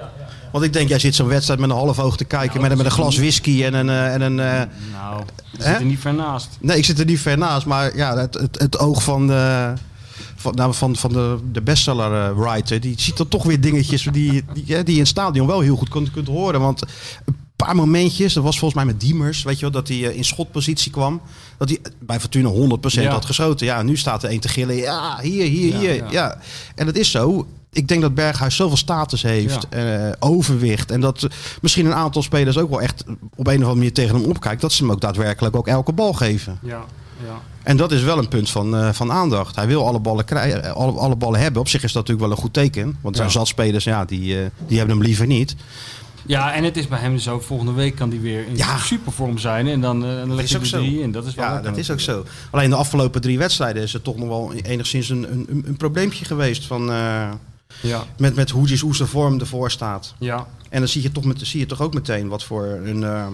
Want 0.53 0.65
ik 0.65 0.73
denk, 0.73 0.89
jij 0.89 0.99
zit 0.99 1.15
zo'n 1.15 1.27
wedstrijd 1.27 1.59
met 1.59 1.69
een 1.69 1.75
half 1.75 1.99
oog 1.99 2.17
te 2.17 2.25
kijken, 2.25 2.61
met, 2.61 2.71
een- 2.71 2.77
met 2.77 2.85
een 2.85 2.91
glas 2.91 3.17
whisky 3.17 3.63
en 3.63 3.73
een... 3.73 3.89
eh, 3.89 4.13
en 4.13 4.21
een 4.21 4.39
eh, 4.39 4.61
Nou, 4.91 5.21
ik 5.53 5.59
Hè? 5.63 5.71
zit 5.71 5.79
er 5.79 5.85
niet 5.85 5.99
ver 5.99 6.13
naast. 6.13 6.49
Nee, 6.61 6.77
ik 6.77 6.85
zit 6.85 6.99
er 6.99 7.05
niet 7.05 7.19
ver 7.19 7.37
naast, 7.37 7.65
maar 7.65 7.95
ja, 7.97 8.17
het, 8.17 8.33
het, 8.33 8.59
het 8.59 8.79
oog 8.79 9.03
van, 9.03 9.27
de, 9.27 9.73
van, 10.35 10.55
nou, 10.55 10.73
van, 10.73 10.95
van 10.95 11.13
de, 11.13 11.37
de 11.51 11.61
bestseller 11.61 12.29
eh, 12.29 12.37
writer, 12.37 12.79
die 12.79 12.93
ziet 12.97 13.19
er 13.19 13.27
toch 13.27 13.43
weer 13.43 13.61
dingetjes 13.61 14.03
die, 14.11 14.31
die, 14.31 14.43
die 14.53 14.65
je 14.65 14.83
in 14.91 14.97
het 14.99 15.07
stadion 15.07 15.47
wel 15.47 15.59
heel 15.59 15.75
goed 15.75 15.89
kunt, 15.89 16.11
kunt 16.11 16.27
horen. 16.27 16.59
Want 16.59 16.81
een 17.25 17.35
paar 17.55 17.75
momentjes, 17.75 18.33
dat 18.33 18.43
was 18.43 18.59
volgens 18.59 18.83
mij 18.83 18.93
met 18.93 19.01
Diemers, 19.01 19.43
weet 19.43 19.55
je 19.55 19.61
wel, 19.61 19.71
dat 19.71 19.87
hij 19.87 19.97
in 19.97 20.25
schotpositie 20.25 20.91
kwam. 20.91 21.21
Dat 21.57 21.69
hij 21.69 21.79
bij 21.99 22.19
Fortuna 22.19 22.49
100% 22.49 22.55
Ja. 23.03 23.11
had 23.11 23.25
geschoten. 23.25 23.65
Ja, 23.65 23.81
nu 23.81 23.97
staat 23.97 24.23
er 24.23 24.29
één 24.29 24.39
te 24.39 24.47
gillen, 24.49 24.75
ja, 24.75 25.19
hier, 25.21 25.45
hier, 25.45 25.71
Ja, 25.73 25.79
hier. 25.79 25.95
ja. 25.95 26.07
Ja. 26.11 26.37
En 26.75 26.85
dat 26.85 26.95
is 26.95 27.11
zo. 27.11 27.47
Ik 27.73 27.87
denk 27.87 28.01
dat 28.01 28.15
Berghuis 28.15 28.55
zoveel 28.55 28.77
status 28.77 29.21
heeft, 29.21 29.67
eh, 29.69 30.09
overwicht. 30.19 30.91
En 30.91 31.01
dat 31.01 31.27
misschien 31.61 31.85
een 31.85 31.93
aantal 31.93 32.21
spelers 32.21 32.57
ook 32.57 32.69
wel 32.69 32.81
echt 32.81 33.03
op 33.35 33.47
een 33.47 33.53
of 33.53 33.53
andere 33.53 33.73
manier 33.75 33.93
tegen 33.93 34.15
hem 34.15 34.25
opkijkt. 34.25 34.61
Dat 34.61 34.71
ze 34.71 34.83
hem 34.83 34.91
ook 34.91 35.01
daadwerkelijk 35.01 35.55
ook 35.55 35.67
elke 35.67 35.91
bal 35.91 36.13
geven. 36.13 36.59
Ja, 36.61 36.83
ja. 37.25 37.39
En 37.63 37.77
dat 37.77 37.91
is 37.91 38.01
wel 38.01 38.17
een 38.17 38.27
punt 38.27 38.49
van, 38.49 38.75
eh, 38.77 38.89
van 38.93 39.11
aandacht. 39.11 39.55
Hij 39.55 39.67
wil 39.67 39.87
alle 39.87 39.99
ballen, 39.99 40.25
krijgen, 40.25 40.63
eh, 40.63 40.71
alle, 40.71 40.91
alle 40.99 41.15
ballen 41.15 41.39
hebben. 41.39 41.61
Op 41.61 41.67
zich 41.67 41.83
is 41.83 41.91
dat 41.91 42.01
natuurlijk 42.07 42.27
wel 42.27 42.37
een 42.37 42.43
goed 42.43 42.53
teken. 42.53 42.85
Want 43.01 43.15
er 43.15 43.21
zijn 43.21 43.31
zat 43.31 43.47
spelers, 43.47 43.83
ja, 43.83 44.05
die, 44.05 44.37
die 44.67 44.77
hebben 44.77 44.95
hem 44.95 45.05
liever 45.05 45.27
niet. 45.27 45.55
Ja, 46.25 46.53
en 46.53 46.63
het 46.63 46.77
is 46.77 46.87
bij 46.87 46.99
hem 46.99 47.13
dus 47.13 47.27
ook 47.29 47.43
volgende 47.43 47.71
week 47.73 47.95
kan 47.95 48.09
hij 48.09 48.19
weer 48.19 48.47
in 48.47 48.55
Ja. 48.57 48.77
supervorm 48.77 49.37
zijn. 49.37 49.67
En 49.67 49.81
dan, 49.81 50.05
eh, 50.05 50.15
dan 50.17 50.35
leg 50.35 50.49
je 50.49 50.57
ook 50.57 50.65
zo. 50.65 50.77
drie 50.77 51.01
in. 51.01 51.11
Dat 51.11 51.25
is 51.25 51.35
wel 51.35 51.45
Ja, 51.45 51.61
dat 51.61 51.77
is 51.77 51.91
ook 51.91 51.99
zo. 51.99 52.23
Alleen 52.51 52.69
de 52.69 52.75
afgelopen 52.75 53.21
drie 53.21 53.37
wedstrijden 53.37 53.83
is 53.83 53.93
het 53.93 54.03
toch 54.03 54.17
nog 54.17 54.27
wel 54.27 54.53
enigszins 54.53 55.09
een, 55.09 55.31
een, 55.31 55.45
een- 55.49 55.63
een 55.67 55.77
probleempje 55.77 56.25
geweest. 56.25 56.65
Van, 56.65 56.91
Ja, 57.81 58.03
met, 58.17 58.35
met 58.35 58.49
hoe, 58.49 58.67
zijn 58.67 59.09
vorm 59.09 59.39
ervoor 59.39 59.71
staat. 59.71 60.13
ja. 60.19 60.47
En 60.69 60.79
dan 60.79 60.87
zie 60.87 61.01
je 61.01 61.11
toch, 61.11 61.23
met, 61.23 61.39
zie 61.41 61.59
je 61.59 61.65
toch 61.65 61.81
ook 61.81 61.93
meteen 61.93 62.27
wat 62.27 62.43
voor 62.43 62.65
een, 62.65 63.03
eh, 63.03 63.27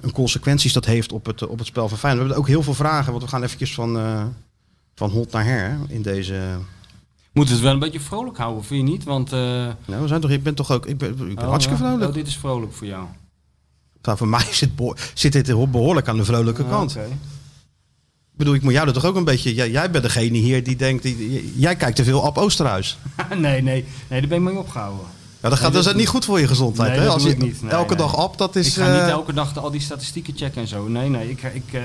een 0.00 0.12
consequenties 0.12 0.72
dat 0.72 0.84
heeft 0.84 1.12
op 1.12 1.26
het, 1.26 1.46
op 1.46 1.58
het 1.58 1.66
spel 1.66 1.88
van 1.88 1.98
Feyenoord. 1.98 2.26
We 2.26 2.32
hebben 2.32 2.50
ook 2.52 2.56
heel 2.56 2.62
veel 2.74 2.84
vragen, 2.84 3.10
want 3.12 3.24
we 3.24 3.30
gaan 3.30 3.42
eventjes 3.42 3.74
van, 3.74 3.98
eh, 3.98 4.24
van 4.94 5.10
hot 5.10 5.32
naar 5.32 5.44
her 5.44 5.78
in 5.88 6.02
deze... 6.02 6.58
Moet 7.32 7.48
het 7.48 7.60
wel 7.60 7.72
een 7.72 7.78
beetje 7.78 8.00
vrolijk 8.00 8.36
houden, 8.36 8.64
vind 8.64 8.86
je 8.86 8.92
niet? 8.92 9.04
Want 9.04 9.32
eh, 9.32 9.38
Nou, 9.84 10.02
we 10.02 10.06
zijn 10.08 10.20
toch, 10.20 10.30
ik 10.30 10.42
ben 10.42 10.54
toch 10.54 10.70
ook 10.70 10.86
ik 10.86 10.98
ben, 10.98 11.10
ik 11.10 11.16
ben 11.34 11.44
oh, 11.44 11.50
hartstikke 11.50 11.78
vrolijk. 11.82 12.08
Oh, 12.08 12.14
dit 12.14 12.26
is 12.26 12.36
vrolijk 12.36 12.72
voor 12.72 12.86
jou. 12.86 13.04
Nou, 14.02 14.18
voor 14.18 14.28
mij 14.28 14.46
zit, 14.60 14.70
zit 15.14 15.32
dit 15.32 15.70
behoorlijk 15.70 16.08
aan 16.08 16.16
de 16.16 16.24
vrolijke 16.24 16.62
Ah, 16.62 16.70
kant. 16.70 16.96
Bedoel, 18.38 18.54
ik 18.54 18.62
moet 18.62 18.72
jou 18.72 18.86
er 18.86 18.92
toch 18.92 19.04
ook 19.04 19.16
een 19.16 19.24
beetje... 19.24 19.54
Jij, 19.54 19.70
jij 19.70 19.90
bent 19.90 20.04
degene 20.04 20.38
hier 20.38 20.64
die 20.64 20.76
denkt... 20.76 21.02
Die, 21.02 21.52
jij 21.56 21.76
kijkt 21.76 21.96
te 21.96 22.04
veel 22.04 22.20
op 22.20 22.38
Oosterhuis. 22.38 22.98
nee, 23.28 23.62
nee, 23.62 23.84
nee, 24.08 24.20
daar 24.20 24.28
ben 24.28 24.38
ik 24.38 24.44
mee 24.44 24.58
opgehouden. 24.58 25.06
Ja, 25.40 25.48
dat, 25.48 25.58
gaat, 25.58 25.62
Nee, 25.62 25.70
dat 25.70 25.80
is 25.80 25.86
dat- 25.86 25.96
niet 25.96 26.08
goed 26.08 26.24
voor 26.24 26.40
je 26.40 26.46
gezondheid. 26.46 26.88
Nee, 26.90 26.98
hè? 26.98 27.04
dat 27.04 27.14
Als 27.14 27.22
je 27.22 27.36
niet. 27.36 27.62
Nee, 27.62 27.70
elke 27.70 27.96
dag 27.96 28.16
op, 28.16 28.38
dat 28.38 28.56
is... 28.56 28.66
ik 28.66 28.82
ga 28.82 28.94
eh, 28.94 29.00
niet 29.00 29.10
elke 29.10 29.32
dag 29.32 29.58
al 29.58 29.70
die 29.70 29.80
statistieken 29.80 30.36
checken 30.36 30.60
en 30.60 30.68
zo. 30.68 30.88
Nee, 30.88 31.08
nee. 31.08 31.30
Ik, 31.30 31.42
ik, 31.42 31.62
eh, 31.72 31.82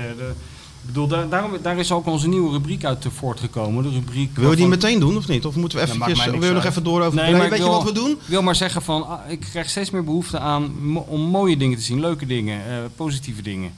ik 0.84 0.90
bedoel, 0.90 1.06
daar, 1.06 1.28
daarom, 1.28 1.52
daar 1.62 1.78
is 1.78 1.92
ook 1.92 2.06
onze 2.06 2.28
nieuwe 2.28 2.52
rubriek 2.52 2.84
uit 2.84 3.06
voortgekomen. 3.14 3.82
De 3.82 3.90
rubriek 3.90 4.36
Wil 4.36 4.50
je 4.50 4.56
die 4.56 4.66
meteen 4.66 5.00
doen 5.00 5.16
of 5.16 5.28
niet? 5.28 5.46
Of 5.46 5.54
moeten 5.54 5.78
we 5.78 5.84
eventjes, 5.84 6.24
wil 6.24 6.44
je 6.44 6.52
nog 6.52 6.64
even 6.64 6.84
door 6.84 7.02
over... 7.02 7.22
Nee, 7.22 7.32
maar 7.32 7.50
weet 7.50 7.58
je 7.58 7.68
wat 7.68 7.84
we 7.84 7.92
doen? 7.92 8.10
Ik 8.10 8.18
wil 8.26 8.42
maar 8.42 8.54
zeggen 8.54 8.82
van, 8.82 9.06
ah, 9.06 9.30
ik 9.30 9.40
krijg 9.40 9.70
steeds 9.70 9.90
meer 9.90 10.04
behoefte 10.04 10.38
aan 10.38 10.72
om 11.06 11.20
mooie 11.20 11.56
dingen 11.56 11.78
te 11.78 11.84
zien, 11.84 12.00
leuke 12.00 12.26
dingen, 12.26 12.60
eh, 12.68 12.76
positieve 12.96 13.42
dingen. 13.42 13.72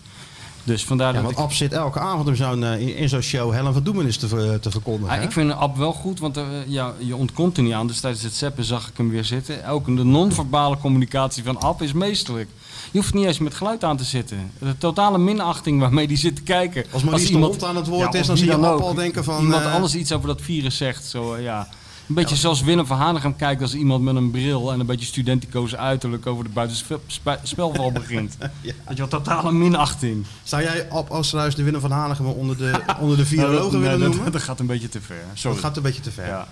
Dus 0.67 0.85
vandaar 0.85 1.07
Ja, 1.07 1.13
dat 1.15 1.23
want 1.23 1.35
ik... 1.37 1.43
Ab 1.43 1.53
zit 1.53 1.73
elke 1.73 1.99
avond 1.99 2.29
in 2.29 2.37
zo'n, 2.37 2.65
eh, 2.65 2.81
in, 2.81 2.97
in 2.97 3.09
zo'n 3.09 3.21
show 3.21 3.53
Helen 3.53 3.73
van 3.73 3.83
Doemen 3.83 4.07
is 4.07 4.17
te, 4.17 4.29
ver- 4.29 4.61
te 4.61 4.71
verkondigen. 4.71 5.11
Ah, 5.15 5.17
hè? 5.19 5.25
ik 5.25 5.33
vind 5.33 5.53
Ab 5.53 5.77
wel 5.77 5.93
goed, 5.93 6.19
want 6.21 6.37
eh, 6.37 6.45
ja, 6.67 6.93
je 6.99 7.17
ontkomt 7.17 7.57
er 7.57 7.63
niet 7.63 7.73
aan. 7.73 7.87
Dus 7.87 8.01
tijdens 8.01 8.23
het 8.23 8.35
zeppen 8.35 8.65
zag 8.65 8.89
ik 8.89 8.97
hem 8.97 9.11
weer 9.11 9.25
zitten. 9.25 9.67
Ook 9.69 9.85
de 9.87 10.05
non-verbale 10.05 10.79
communicatie 10.79 11.43
van 11.45 11.61
Ab 11.61 11.83
is 11.83 11.93
meesterlijk. 11.93 12.49
Je 12.91 12.99
hoeft 12.99 13.15
niet 13.15 13.25
eens 13.27 13.39
met 13.39 13.55
geluid 13.55 13.85
aan 13.85 13.97
te 13.97 14.05
zitten. 14.05 14.51
De 14.59 14.79
totale 14.79 15.19
minachting 15.19 15.81
waarmee 15.81 16.07
die 16.07 16.17
zit 16.17 16.37
te 16.37 16.43
kijken. 16.43 16.85
Als 16.93 17.03
Maurice 17.05 17.33
de 17.33 17.39
Hond 17.39 17.65
aan 17.65 17.77
het 17.77 17.87
woord 17.87 18.13
Ja, 18.13 18.19
is, 18.19 18.27
dan 18.27 18.37
zie 18.37 18.47
je 18.47 18.55
Ab 18.57 18.65
ook. 18.65 18.81
al 18.81 18.95
denken 18.95 19.25
van... 19.25 19.43
Iemand 19.43 19.65
eh, 19.65 19.75
anders 19.75 19.95
iets 19.95 20.13
over 20.13 20.27
dat 20.29 20.41
virus 20.41 20.77
zegt. 20.77 21.05
Zo, 21.05 21.35
eh, 21.35 21.43
ja. 21.43 21.69
Een 22.09 22.15
beetje 22.15 22.37
zoals 22.37 22.63
Willem 22.63 22.87
van 22.87 22.99
Hanegem 22.99 23.37
kijkt 23.37 23.63
als 23.63 23.75
iemand 23.75 24.03
met 24.03 24.15
een 24.17 24.31
bril 24.31 24.73
en 24.73 24.81
een 24.81 24.87
beetje 24.87 25.07
studentico's 25.07 25.75
uiterlijk 25.75 26.27
over 26.27 26.45
de 26.45 26.51
buitenspelval 26.51 27.93
begint. 27.93 28.37
Ja. 28.61 28.73
Dat 28.85 28.97
je 28.97 28.97
wel 28.97 29.09
totale 29.09 29.53
minachting. 29.53 30.27
Zou 30.43 30.63
jij 30.63 30.91
Ab 30.91 31.11
Oosterhuis 31.11 31.55
de 31.55 31.63
winnaar 31.63 31.81
van 31.81 31.91
Hanegem 31.91 32.27
onder 32.27 32.57
de, 32.57 32.81
onder 33.01 33.17
de 33.17 33.27
virologen 33.27 33.81
willen 33.81 34.01
dat, 34.01 34.09
noemen? 34.09 34.33
dat 34.33 34.43
gaat 34.43 34.61
een 34.61 34.67
beetje 34.67 34.89
te 34.89 35.01
ver. 35.01 35.25
Sorry. 35.35 35.57
Dat 35.57 35.65
gaat 35.67 35.77
een 35.77 35.83
beetje 35.83 36.03
te 36.03 36.11
ver. 36.11 36.27
Ja. 36.27 36.49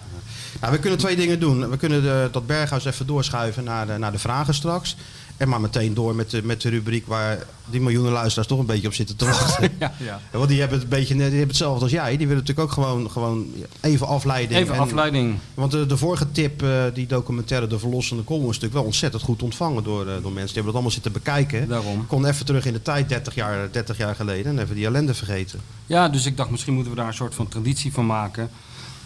Nou, 0.60 0.72
we 0.72 0.78
kunnen 0.78 0.98
twee 0.98 1.16
dingen 1.16 1.40
doen. 1.40 1.70
We 1.70 1.76
kunnen 1.76 2.02
de, 2.02 2.28
dat 2.32 2.46
Berghuis 2.46 2.84
even 2.84 3.06
doorschuiven 3.06 3.64
naar 3.64 3.86
de, 3.86 3.98
naar 3.98 4.12
de 4.12 4.18
vragen 4.18 4.54
straks. 4.54 4.96
En 5.36 5.48
maar 5.48 5.60
meteen 5.60 5.94
door 5.94 6.14
met 6.14 6.30
de, 6.30 6.42
met 6.42 6.60
de 6.60 6.68
rubriek 6.68 7.06
waar 7.06 7.38
die 7.70 7.80
miljoenen 7.80 8.12
luisteraars 8.12 8.48
toch 8.48 8.58
een 8.58 8.66
beetje 8.66 8.86
op 8.86 8.94
zitten 8.94 9.16
te 9.16 9.24
wachten. 9.24 9.72
Ja, 9.78 9.92
ja. 9.98 10.20
Want 10.32 10.48
die 10.48 10.58
hebben 10.60 10.78
het 10.78 10.84
een 10.92 10.98
beetje 10.98 11.14
die 11.14 11.22
hebben 11.22 11.46
hetzelfde 11.46 11.82
als 11.82 11.92
jij. 11.92 12.16
Die 12.16 12.26
willen 12.26 12.42
natuurlijk 12.42 12.68
ook 12.68 12.72
gewoon, 12.72 13.10
gewoon 13.10 13.46
even 13.80 14.06
afleiding. 14.06 14.60
Even 14.60 14.74
En- 14.74 14.80
afleiding. 14.80 15.38
Want 15.54 15.70
de, 15.70 15.86
de 15.86 15.96
vorige 15.96 16.30
tip, 16.32 16.62
eh, 16.62 16.84
die 16.94 17.06
documentaire 17.06 17.66
De 17.66 17.78
Verlossende 17.78 18.22
Kolom, 18.22 18.42
is 18.42 18.46
natuurlijk 18.46 18.74
wel 18.74 18.84
ontzettend 18.84 19.22
goed 19.22 19.42
ontvangen 19.42 19.84
door, 19.84 20.00
eh, 20.00 20.06
door 20.06 20.14
mensen. 20.32 20.32
Die 20.32 20.44
hebben 20.46 20.64
dat 20.64 20.72
allemaal 20.72 20.90
zitten 20.90 21.12
bekijken. 21.12 21.68
Daarom. 21.68 22.00
Ik 22.00 22.08
kon 22.08 22.26
even 22.26 22.46
terug 22.46 22.66
in 22.66 22.72
de 22.72 22.82
tijd, 22.82 23.08
30 23.08 23.34
jaar, 23.34 23.68
30 23.72 23.96
jaar 23.96 24.14
geleden, 24.14 24.52
en 24.58 24.62
even 24.64 24.74
die 24.74 24.86
ellende 24.86 25.14
vergeten. 25.14 25.60
Ja, 25.86 26.08
dus 26.08 26.26
ik 26.26 26.36
dacht 26.36 26.50
misschien 26.50 26.74
moeten 26.74 26.92
we 26.92 26.98
daar 26.98 27.08
een 27.08 27.14
soort 27.14 27.34
van 27.34 27.48
traditie 27.48 27.92
van 27.92 28.06
maken. 28.06 28.50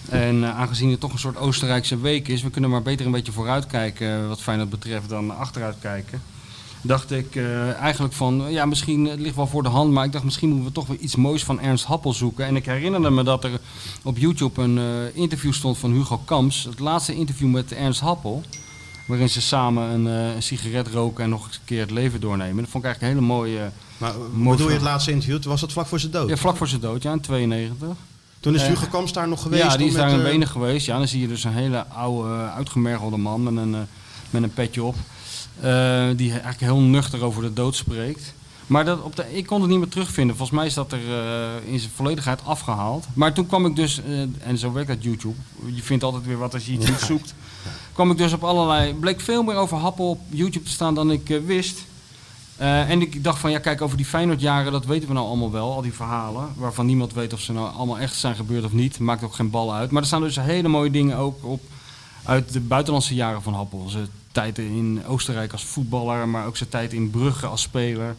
En 0.09 0.44
eh, 0.44 0.59
aangezien 0.59 0.90
het 0.90 1.01
toch 1.01 1.12
een 1.12 1.18
soort 1.18 1.37
Oostenrijkse 1.37 2.01
week 2.01 2.29
is, 2.29 2.42
we 2.42 2.51
kunnen 2.51 2.71
maar 2.71 2.83
beter 2.83 3.07
een 3.07 3.12
beetje 3.12 3.33
vooruitkijken 3.33 4.23
eh, 4.23 4.29
wat 4.29 4.40
Feyenoord 4.40 4.71
betreft 4.71 5.09
dan 5.09 5.38
achteruit 5.38 5.77
kijken. 5.81 6.23
Dacht 6.83 7.11
ik 7.11 7.37
eh, 7.37 7.73
eigenlijk 7.73 8.14
van, 8.14 8.44
ja 8.49 8.66
misschien 8.66 9.05
het 9.05 9.21
ligt 9.21 9.37
wel 9.37 9.47
voor 9.47 9.62
de 9.62 9.68
hand, 9.68 9.92
maar 9.92 10.05
ik 10.05 10.12
dacht 10.12 10.25
misschien 10.25 10.49
moeten 10.49 10.66
we 10.66 10.73
toch 10.73 10.87
weer 10.87 10.99
iets 10.99 11.16
moois 11.16 11.44
van 11.44 11.61
Ernst 11.61 11.85
Happel 11.85 12.12
zoeken. 12.12 12.47
En 12.47 12.57
ik 12.57 12.66
herinnerde 12.66 13.11
me 13.11 13.23
dat 13.23 13.44
er 13.44 13.61
op 14.03 14.18
YouTube 14.18 14.62
een 14.62 14.81
interview 15.14 15.53
stond 15.53 15.79
van 15.79 15.92
Hugo 15.92 16.21
Kamps, 16.25 16.64
het 16.64 16.79
laatste 16.79 17.14
interview 17.14 17.51
met 17.51 17.73
Ernst 17.73 18.01
Happel. 18.01 18.42
Waarin 19.07 19.29
ze 19.29 19.40
samen 19.40 19.83
een, 19.90 20.05
een 20.05 20.42
sigaret 20.42 20.88
roken 20.88 21.25
en 21.25 21.31
nog 21.31 21.47
eens 21.47 21.57
een 21.57 21.64
keer 21.64 21.81
het 21.81 21.90
leven 21.90 22.21
doornemen. 22.21 22.57
Dat 22.57 22.71
vond 22.71 22.85
ik 22.85 22.90
eigenlijk 22.90 23.03
een 23.03 23.27
hele 23.27 23.35
mooie... 23.35 23.71
Maar 23.99 24.12
bedoel 24.35 24.68
je 24.68 24.75
het 24.75 24.83
laatste 24.83 25.11
interview? 25.11 25.42
Was 25.42 25.61
dat 25.61 25.73
vlak 25.73 25.87
voor 25.87 26.01
zijn 26.01 26.12
dood. 26.12 26.29
Ja, 26.29 26.37
vlak 26.37 26.57
voor 26.57 26.68
zijn 26.68 26.81
dood, 26.81 27.03
ja, 27.03 27.12
in 27.12 27.21
92. 27.21 27.88
Toen 28.40 28.55
is 28.55 28.62
Hugo 28.62 28.87
Kamps 28.90 29.12
daar 29.12 29.29
nog 29.29 29.42
geweest. 29.42 29.62
Ja, 29.62 29.77
die 29.77 29.87
is 29.87 29.94
daar 29.94 30.11
in 30.11 30.18
eh, 30.18 30.22
benen 30.22 30.48
geweest. 30.48 30.87
Ja, 30.87 30.98
dan 30.98 31.09
zie 31.09 31.20
je 31.20 31.29
dus 31.29 31.44
een 31.44 31.53
hele 31.53 31.87
oude, 31.87 32.29
eh, 32.29 32.55
uitgemergelde 32.55 33.16
man 33.16 33.42
met 33.42 33.57
een, 33.57 33.74
eh, 33.74 33.81
met 34.31 34.42
een 34.42 34.53
petje 34.53 34.83
op. 34.83 34.96
Die 36.16 36.31
eigenlijk 36.31 36.61
heel 36.61 36.81
nuchter 36.81 37.22
over 37.22 37.42
de 37.42 37.53
dood 37.53 37.74
spreekt. 37.74 38.35
Maar 38.66 38.85
dat 38.85 39.03
op 39.03 39.16
de, 39.16 39.37
ik 39.37 39.46
kon 39.46 39.61
het 39.61 39.70
niet 39.70 39.79
meer 39.79 39.88
terugvinden. 39.88 40.37
Volgens 40.37 40.59
mij 40.59 40.66
is 40.66 40.74
dat 40.74 40.92
er 40.92 41.01
in 41.64 41.79
zijn 41.79 41.92
volledigheid 41.94 42.44
afgehaald. 42.44 43.07
Maar 43.14 43.33
toen 43.33 43.46
kwam 43.46 43.66
ik 43.66 43.77
dus, 43.77 44.01
en 44.40 44.59
zo 44.59 44.72
werkt 44.72 44.88
dat 44.88 45.03
YouTube. 45.03 45.35
Je 45.66 45.83
vindt 45.83 46.05
altijd 46.05 46.27
weer 46.27 46.38
wat 46.38 46.55
als 46.55 46.66
je 46.66 46.72
iets 46.72 47.07
zoekt. 47.07 47.35
Kwam 47.92 48.11
ik 48.11 48.18
dus 48.18 48.33
op 48.33 48.44
allerlei. 48.44 48.94
bleek 48.94 49.20
veel 49.20 49.42
meer 49.42 49.55
over 49.55 49.77
Happel 49.77 50.11
op 50.11 50.20
YouTube 50.29 50.64
te 50.64 50.70
staan 50.70 50.94
dan 50.94 51.11
ik 51.11 51.40
wist. 51.46 51.79
Eh, 52.59 52.90
en 52.90 53.01
ik 53.01 53.25
dacht 53.25 53.38
van 53.38 53.51
ja, 53.51 53.59
kijk, 53.59 53.83
over 53.83 53.97
die 53.97 54.07
Feyenoordjaren, 54.07 54.73
dat 54.73 54.85
weten 54.85 55.09
we 55.09 55.14
nou 55.14 55.27
allemaal 55.27 55.51
wel, 55.51 55.73
al 55.73 55.83
die 55.83 55.92
verhalen. 55.92 56.49
Waarvan 56.57 56.87
niemand 56.87 57.12
weet 57.12 57.33
of 57.33 57.40
ze 57.40 57.53
nou 57.53 57.75
allemaal 57.75 57.99
echt 57.99 58.16
zijn 58.16 58.35
gebeurd 58.35 58.64
of 58.64 58.73
niet. 58.73 58.99
Maakt 58.99 59.23
ook 59.23 59.35
geen 59.35 59.51
bal 59.51 59.75
uit. 59.75 59.90
Maar 59.90 60.01
er 60.03 60.07
staan 60.09 60.21
dus 60.23 60.37
hele 60.37 60.68
mooie 60.68 60.90
dingen 60.90 61.16
ook 61.16 61.44
op 61.44 61.61
uit 62.25 62.53
de 62.53 62.61
buitenlandse 62.61 63.14
jaren 63.14 63.42
van 63.42 63.55
Happel. 63.55 63.88
Zijn 63.88 64.09
tijd 64.33 64.59
in 64.59 65.03
Oostenrijk 65.07 65.53
als 65.53 65.64
voetballer, 65.64 66.29
maar 66.29 66.47
ook 66.47 66.57
zijn 66.57 66.68
tijd 66.68 66.92
in 66.92 67.11
Brugge 67.11 67.47
als 67.47 67.62
speler. 67.62 68.16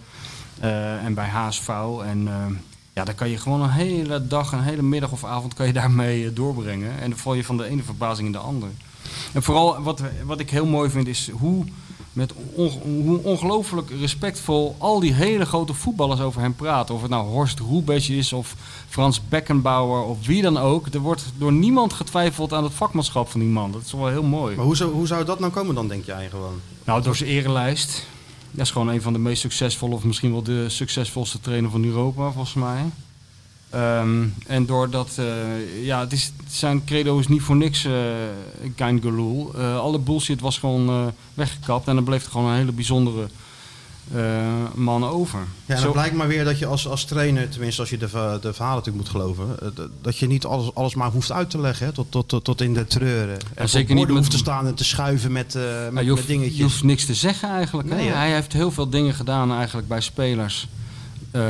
eh, 0.60 1.04
en 1.06 1.14
bij 1.14 1.28
HSV. 1.28 1.70
En 2.06 2.28
eh, 2.28 2.56
ja, 2.94 3.04
dan 3.04 3.16
kan 3.16 3.30
je 3.30 3.38
gewoon 3.38 3.62
een 3.62 3.70
hele 3.70 4.28
dag, 4.28 4.52
een 4.52 4.64
hele 4.64 4.82
middag 4.82 5.12
of 5.12 5.24
avond 5.26 5.54
kan 5.54 5.68
je 5.68 5.74
daarmee 5.74 6.34
doorbrengen. 6.34 7.00
En 7.00 7.10
dan 7.10 7.20
val 7.20 7.34
je 7.34 7.44
van 7.44 7.58
de 7.58 7.66
ene 7.66 7.84
verbazing 7.84 8.28
in 8.28 8.34
de 8.34 8.38
andere. 8.38 8.72
En 9.34 9.44
vooral 9.44 9.82
wat, 9.82 10.02
wat 10.26 10.40
ik 10.40 10.50
heel 10.50 10.66
mooi 10.66 10.90
vind 10.90 11.08
is 11.08 11.30
hoe, 11.32 11.66
met 12.14 12.34
on- 12.54 12.82
hoe 13.06 13.24
ongelooflijk 13.24 13.90
respectvol 14.00 14.76
al 14.78 15.00
die 15.00 15.14
hele 15.14 15.46
grote 15.46 15.74
voetballers 15.74 16.20
over 16.22 16.42
hem 16.42 16.56
praten. 16.56 16.96
Of 16.96 17.02
het 17.02 17.10
nou 17.10 17.28
Horst 17.28 17.60
Rubesch 17.60 18.10
is 18.10 18.34
of 18.34 18.56
Frans 18.90 19.22
Beckenbauer 19.28 20.04
of 20.04 20.26
wie 20.26 20.42
dan 20.42 20.58
ook. 20.58 20.88
Er 20.88 21.00
wordt 21.00 21.26
door 21.38 21.52
niemand 21.52 21.94
getwijfeld 21.94 22.54
aan 22.54 22.64
het 22.64 22.74
vakmanschap 22.74 23.30
van 23.30 23.40
die 23.40 23.50
man. 23.50 23.72
Dat 23.72 23.82
is 23.86 23.92
wel 23.92 24.08
heel 24.08 24.24
mooi. 24.24 24.56
Maar 24.56 24.66
hoe 24.66 24.76
zou, 24.76 24.92
hoe 24.92 25.08
zou 25.08 25.26
dat 25.26 25.40
nou 25.40 25.52
komen 25.52 25.76
dan, 25.76 25.88
denk 25.88 26.06
jij 26.06 26.30
gewoon? 26.30 26.62
Nou, 26.84 27.02
door 27.02 27.16
zijn 27.16 27.30
erenlijst. 27.30 28.06
Dat 28.52 28.66
is 28.66 28.72
gewoon 28.72 28.88
een 28.88 29.02
van 29.02 29.14
de 29.14 29.20
meest 29.20 29.42
succesvolle, 29.42 29.96
of 29.96 30.04
misschien 30.04 30.32
wel 30.32 30.44
de 30.44 30.70
succesvolste 30.70 31.40
trainer 31.40 31.70
van 31.72 31.84
Europa, 31.84 32.32
volgens 32.32 32.54
mij. 32.54 32.82
Ehm, 33.70 34.24
en 34.48 34.66
doordat, 34.66 35.10
eh 35.18 35.86
ja, 35.86 36.00
het 36.00 36.12
is, 36.12 36.32
zijn 36.50 36.84
credo 36.86 37.20
is 37.20 37.28
niet 37.28 37.42
voor 37.42 37.56
niks 37.56 37.86
eh 37.86 37.92
Kein 38.76 39.02
Geloel. 39.02 39.52
Eh, 39.58 39.80
alle 39.80 40.00
bullshit 40.00 40.42
was 40.42 40.58
gewoon 40.58 40.90
eh, 40.90 41.06
weggekapt 41.34 41.88
en 41.88 41.96
dan 41.96 42.04
bleef 42.04 42.26
er 42.26 42.32
gewoon 42.32 42.50
een 42.52 42.58
hele 42.58 42.72
bijzondere 42.72 43.28
man 44.76 45.06
over. 45.06 45.40
Ja, 45.66 45.76
en 45.76 45.82
Zo- 45.82 45.92
blijkt 45.92 46.16
maar 46.16 46.28
weer 46.28 46.44
dat 46.44 46.60
je 46.60 46.66
als, 46.66 46.88
als 46.88 47.06
trainer, 47.06 47.50
tenminste 47.50 47.82
als 47.82 47.90
je 47.90 47.98
de, 47.98 48.06
de 48.42 48.54
verhalen 48.54 48.78
natuurlijk 48.84 48.96
moet 48.98 49.10
geloven, 49.10 49.74
dat- 50.02 50.18
je 50.18 50.28
niet 50.28 50.46
alles, 50.46 50.76
alles 50.76 50.96
maar 50.96 51.12
hoeft 51.12 51.32
uit 51.32 51.50
te 51.50 51.60
leggen, 51.60 51.86
hè, 51.86 51.92
tot, 51.92 52.12
tot, 52.12 52.28
tot, 52.28 52.44
tot 52.44 52.62
in 52.62 52.74
de 52.74 52.86
treuren. 52.88 53.38
En 53.56 53.70
zeker 53.70 53.88
voor 53.88 53.96
niet 53.98 54.08
met- 54.08 54.16
hoeft 54.18 54.32
te 54.32 54.38
staan 54.38 54.66
en 54.68 54.76
te 54.76 54.84
schuiven 54.84 55.32
met, 55.32 55.54
met, 55.92 56.08
hoeft, 56.08 56.20
met 56.20 56.28
dingetjes. 56.28 56.58
je 56.58 56.64
hoeft 56.64 56.84
niks 56.84 57.06
te 57.06 57.14
zeggen 57.14 57.50
eigenlijk. 57.50 57.90
Nee, 57.90 58.08
hè? 58.08 58.14
Hij 58.16 58.34
heeft 58.34 58.54
heel 58.54 58.72
veel 58.72 58.90
dingen 58.90 59.14
gedaan 59.14 59.52
eigenlijk 59.54 59.88
bij 59.88 60.02
spelers 60.02 60.68
eh, 61.32 61.42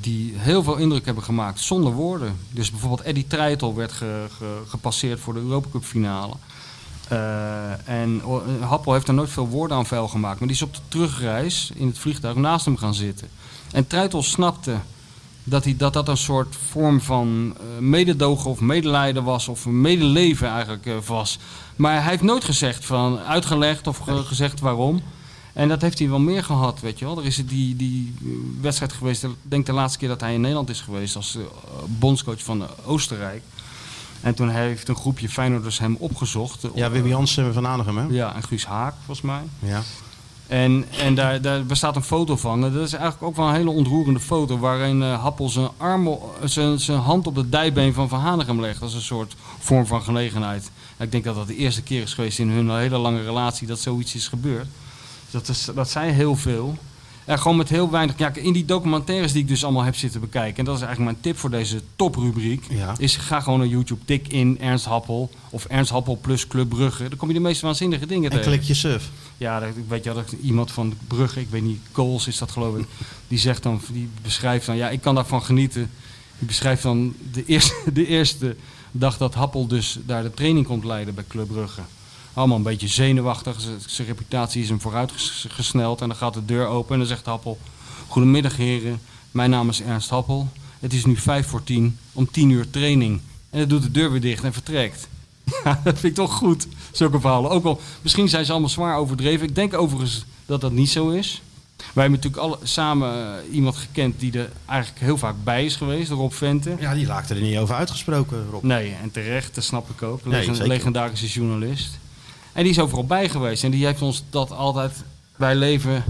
die 0.00 0.32
heel 0.36 0.62
veel 0.62 0.76
indruk 0.76 1.04
hebben 1.04 1.24
gemaakt 1.24 1.60
zonder 1.60 1.92
woorden. 1.92 2.36
Dus 2.50 2.70
bijvoorbeeld 2.70 3.00
Eddie 3.02 3.26
Treitel 3.26 3.74
werd 3.74 3.92
ge- 3.92 4.26
ge- 4.38 4.62
gepasseerd 4.68 5.20
voor 5.20 5.34
de 5.34 5.40
Europa 5.40 5.68
Cup 5.72 5.84
finale. 5.84 6.32
Eh, 7.08 7.88
en 7.88 8.22
o- 8.24 8.42
Happel 8.60 8.92
heeft 8.92 9.08
er 9.08 9.14
nooit 9.14 9.30
veel 9.30 9.48
woorden 9.48 9.76
aan 9.76 9.86
vuil 9.86 10.08
gemaakt. 10.08 10.38
Maar 10.38 10.48
die 10.48 10.56
is 10.56 10.62
op 10.62 10.74
de 10.74 10.80
terugreis 10.88 11.70
in 11.74 11.86
het 11.86 11.98
vliegtuig 11.98 12.34
naast 12.36 12.64
hem 12.64 12.76
gaan 12.76 12.94
zitten. 12.94 13.28
En 13.72 13.86
Treitel 13.86 14.22
snapte 14.22 14.76
dat, 15.44 15.64
hij, 15.64 15.76
dat 15.76 15.92
dat 15.92 16.08
een 16.08 16.16
soort 16.16 16.56
vorm 16.70 17.00
van 17.00 17.56
eh, 17.56 17.78
mededogen 17.82 18.50
of 18.50 18.60
medelijden 18.60 19.24
was. 19.24 19.48
Of 19.48 19.66
medeleven 19.66 20.48
eigenlijk 20.48 20.86
eh, 20.86 20.94
was. 21.06 21.38
Maar 21.76 22.02
hij 22.02 22.10
heeft 22.10 22.22
nooit 22.22 22.44
gezegd 22.44 22.84
van, 22.84 23.18
uitgelegd 23.18 23.86
of 23.86 23.98
ge- 23.98 24.24
gezegd 24.24 24.60
waarom. 24.60 25.02
En 25.60 25.68
dat 25.68 25.80
heeft 25.80 25.98
hij 25.98 26.08
wel 26.08 26.18
meer 26.18 26.44
gehad, 26.44 26.80
weet 26.80 26.98
je 26.98 27.04
wel. 27.04 27.18
Er 27.18 27.26
is 27.26 27.36
die, 27.46 27.76
die 27.76 28.14
wedstrijd 28.60 28.92
geweest, 28.92 29.24
ik 29.24 29.30
denk 29.42 29.66
de 29.66 29.72
laatste 29.72 29.98
keer 29.98 30.08
dat 30.08 30.20
hij 30.20 30.34
in 30.34 30.40
Nederland 30.40 30.68
is 30.70 30.80
geweest 30.80 31.16
als 31.16 31.36
eh, 31.36 31.42
bondscoach 31.98 32.42
van 32.42 32.62
eh, 32.62 32.68
Oostenrijk. 32.84 33.42
En 34.20 34.34
toen 34.34 34.48
heeft 34.48 34.88
een 34.88 34.96
groepje 34.96 35.28
Feyenoorders 35.28 35.78
hem 35.78 35.96
opgezocht. 35.98 36.64
eh, 36.64 36.70
Ja, 36.74 36.90
Wim 36.90 37.06
Jansen 37.06 37.52
van 37.54 37.66
Aanegem, 37.66 37.96
hè? 37.98 38.04
Ja, 38.08 38.34
en 38.34 38.42
Guus 38.42 38.66
Haak, 38.66 38.94
volgens 39.04 39.20
mij. 39.26 39.42
Ja. 39.58 39.82
En, 40.46 40.84
en 40.98 41.14
daar, 41.14 41.40
daar 41.40 41.64
bestaat 41.64 41.96
een 41.96 42.02
foto 42.02 42.36
van. 42.36 42.60
Dat 42.60 42.74
is 42.74 42.92
eigenlijk 42.92 43.22
ook 43.22 43.36
wel 43.36 43.48
een 43.48 43.54
hele 43.54 43.70
ontroerende 43.70 44.20
foto. 44.20 44.58
Waarin 44.58 45.02
eh, 45.02 45.22
Happel 45.22 45.48
zijn, 45.48 45.68
arm, 45.76 46.18
zijn, 46.44 46.78
zijn 46.78 46.98
hand 46.98 47.26
op 47.26 47.36
het 47.36 47.52
dijbeen 47.52 47.92
van 47.94 48.08
Van 48.08 48.20
Hanegem 48.20 48.60
legt. 48.60 48.82
Is 48.82 48.94
een 48.94 49.00
soort 49.00 49.34
vorm 49.58 49.86
van 49.86 50.02
gelegenheid. 50.02 50.70
En 50.96 51.04
ik 51.04 51.12
denk 51.12 51.24
dat 51.24 51.34
dat 51.34 51.46
de 51.46 51.56
eerste 51.56 51.82
keer 51.82 52.02
is 52.02 52.14
geweest 52.14 52.38
in 52.38 52.50
hun 52.50 52.76
hele 52.76 52.98
lange 52.98 53.22
relatie 53.22 53.66
dat 53.66 53.78
zoiets 53.78 54.14
is 54.14 54.28
gebeurd. 54.28 54.66
Dat, 55.30 55.48
is, 55.48 55.68
dat 55.74 55.90
zei 55.90 56.10
heel 56.10 56.36
veel. 56.36 56.78
En 57.24 57.38
gewoon 57.38 57.56
met 57.56 57.68
heel 57.68 57.90
weinig. 57.90 58.18
Ja, 58.18 58.34
in 58.34 58.52
die 58.52 58.64
documentaires 58.64 59.32
die 59.32 59.42
ik 59.42 59.48
dus 59.48 59.64
allemaal 59.64 59.82
heb 59.82 59.96
zitten 59.96 60.20
bekijken. 60.20 60.58
En 60.58 60.64
dat 60.64 60.76
is 60.76 60.82
eigenlijk 60.82 61.12
mijn 61.12 61.22
tip 61.22 61.40
voor 61.40 61.50
deze 61.50 61.82
toprubriek. 61.96 62.64
Ja. 62.68 62.94
Is 62.98 63.16
ga 63.16 63.40
gewoon 63.40 63.58
naar 63.58 63.68
YouTube. 63.68 64.04
Tik 64.04 64.28
in 64.28 64.58
Ernst 64.60 64.84
Happel. 64.84 65.30
Of 65.50 65.64
Ernst 65.64 65.90
Happel 65.90 66.18
plus 66.20 66.46
Club 66.46 66.68
Brugge. 66.68 67.08
Dan 67.08 67.18
kom 67.18 67.28
je 67.28 67.34
de 67.34 67.40
meest 67.40 67.60
waanzinnige 67.60 68.06
dingen 68.06 68.30
En 68.30 68.36
tegen. 68.36 68.52
klik 68.52 68.62
je 68.62 68.74
surf. 68.74 69.10
Ja, 69.36 69.60
dat, 69.60 69.68
weet 69.88 70.04
je, 70.04 70.12
dat 70.12 70.32
iemand 70.42 70.72
van 70.72 70.94
Brugge, 71.08 71.40
ik 71.40 71.48
weet 71.50 71.62
niet, 71.62 71.80
Kools 71.92 72.26
is 72.26 72.38
dat 72.38 72.50
geloof 72.50 72.76
ik, 72.76 72.86
die 73.28 73.38
zegt 73.38 73.62
dan, 73.62 73.80
die 73.92 74.08
beschrijft 74.22 74.66
dan, 74.66 74.76
ja, 74.76 74.90
ik 74.90 75.00
kan 75.00 75.14
daarvan 75.14 75.42
genieten. 75.42 75.90
Die 76.38 76.46
beschrijft 76.46 76.82
dan 76.82 77.14
de 77.32 77.44
eerste, 77.44 77.74
de 77.92 78.06
eerste 78.06 78.56
dag 78.90 79.16
dat 79.16 79.34
Happel 79.34 79.66
dus 79.66 79.98
daar 80.06 80.22
de 80.22 80.34
training 80.34 80.66
komt 80.66 80.84
leiden 80.84 81.14
bij 81.14 81.24
Club 81.28 81.48
Brugge. 81.48 81.80
Allemaal 82.34 82.56
een 82.56 82.62
beetje 82.62 82.88
zenuwachtig, 82.88 83.56
zijn 83.86 84.08
reputatie 84.08 84.62
is 84.62 84.68
hem 84.68 84.80
vooruit 84.80 85.12
ges- 85.12 85.46
gesneld 85.48 86.00
en 86.00 86.08
dan 86.08 86.16
gaat 86.16 86.34
de 86.34 86.44
deur 86.44 86.66
open 86.66 86.92
en 86.92 86.98
dan 86.98 87.08
zegt 87.08 87.26
Happel, 87.26 87.58
goedemiddag 88.08 88.56
heren, 88.56 89.00
mijn 89.30 89.50
naam 89.50 89.68
is 89.68 89.82
Ernst 89.82 90.10
Happel. 90.10 90.48
Het 90.80 90.92
is 90.92 91.04
nu 91.04 91.16
vijf 91.16 91.46
voor 91.46 91.64
tien, 91.64 91.98
om 92.12 92.30
tien 92.30 92.50
uur 92.50 92.70
training. 92.70 93.20
En 93.50 93.58
dan 93.58 93.68
doet 93.68 93.82
de 93.82 93.90
deur 93.90 94.10
weer 94.12 94.20
dicht 94.20 94.44
en 94.44 94.52
vertrekt. 94.52 95.08
Ja, 95.64 95.80
dat 95.84 95.98
vind 95.98 96.04
ik 96.04 96.14
toch 96.14 96.32
goed, 96.32 96.66
zulke 96.92 97.20
verhalen. 97.20 97.50
Ook 97.50 97.64
al, 97.64 97.80
misschien 98.02 98.28
zijn 98.28 98.44
ze 98.44 98.50
allemaal 98.50 98.68
zwaar 98.70 98.96
overdreven. 98.96 99.46
Ik 99.48 99.54
denk 99.54 99.74
overigens 99.74 100.24
dat 100.46 100.60
dat 100.60 100.72
niet 100.72 100.90
zo 100.90 101.08
is. 101.08 101.42
Wij 101.76 102.02
hebben 102.04 102.12
natuurlijk 102.12 102.42
alle, 102.42 102.58
samen 102.62 103.12
eh, 103.14 103.54
iemand 103.54 103.76
gekend 103.76 104.20
die 104.20 104.38
er 104.38 104.50
eigenlijk 104.66 105.00
heel 105.00 105.18
vaak 105.18 105.34
bij 105.44 105.64
is 105.64 105.76
geweest, 105.76 106.10
Rob 106.10 106.32
Vente. 106.32 106.76
Ja, 106.80 106.94
die 106.94 107.06
raakte 107.06 107.34
er 107.34 107.40
niet 107.40 107.56
over 107.56 107.74
uitgesproken, 107.74 108.46
Rob. 108.50 108.62
Nee, 108.62 108.94
en 109.02 109.10
terecht, 109.10 109.54
dat 109.54 109.64
snap 109.64 109.90
ik 109.90 110.02
ook. 110.02 110.24
Een 110.24 110.30
Nee, 110.30 110.66
legendarische 110.66 111.26
journalist. 111.28 111.98
En 112.52 112.62
die 112.62 112.72
is 112.72 112.78
overal 112.78 113.04
bij 113.06 113.28
geweest. 113.28 113.64
En 113.64 113.70
die 113.70 113.84
heeft 113.86 114.02
ons 114.02 114.22
dat 114.30 114.50
altijd 114.52 114.92
bij 115.36 115.54
leven, 115.54 116.04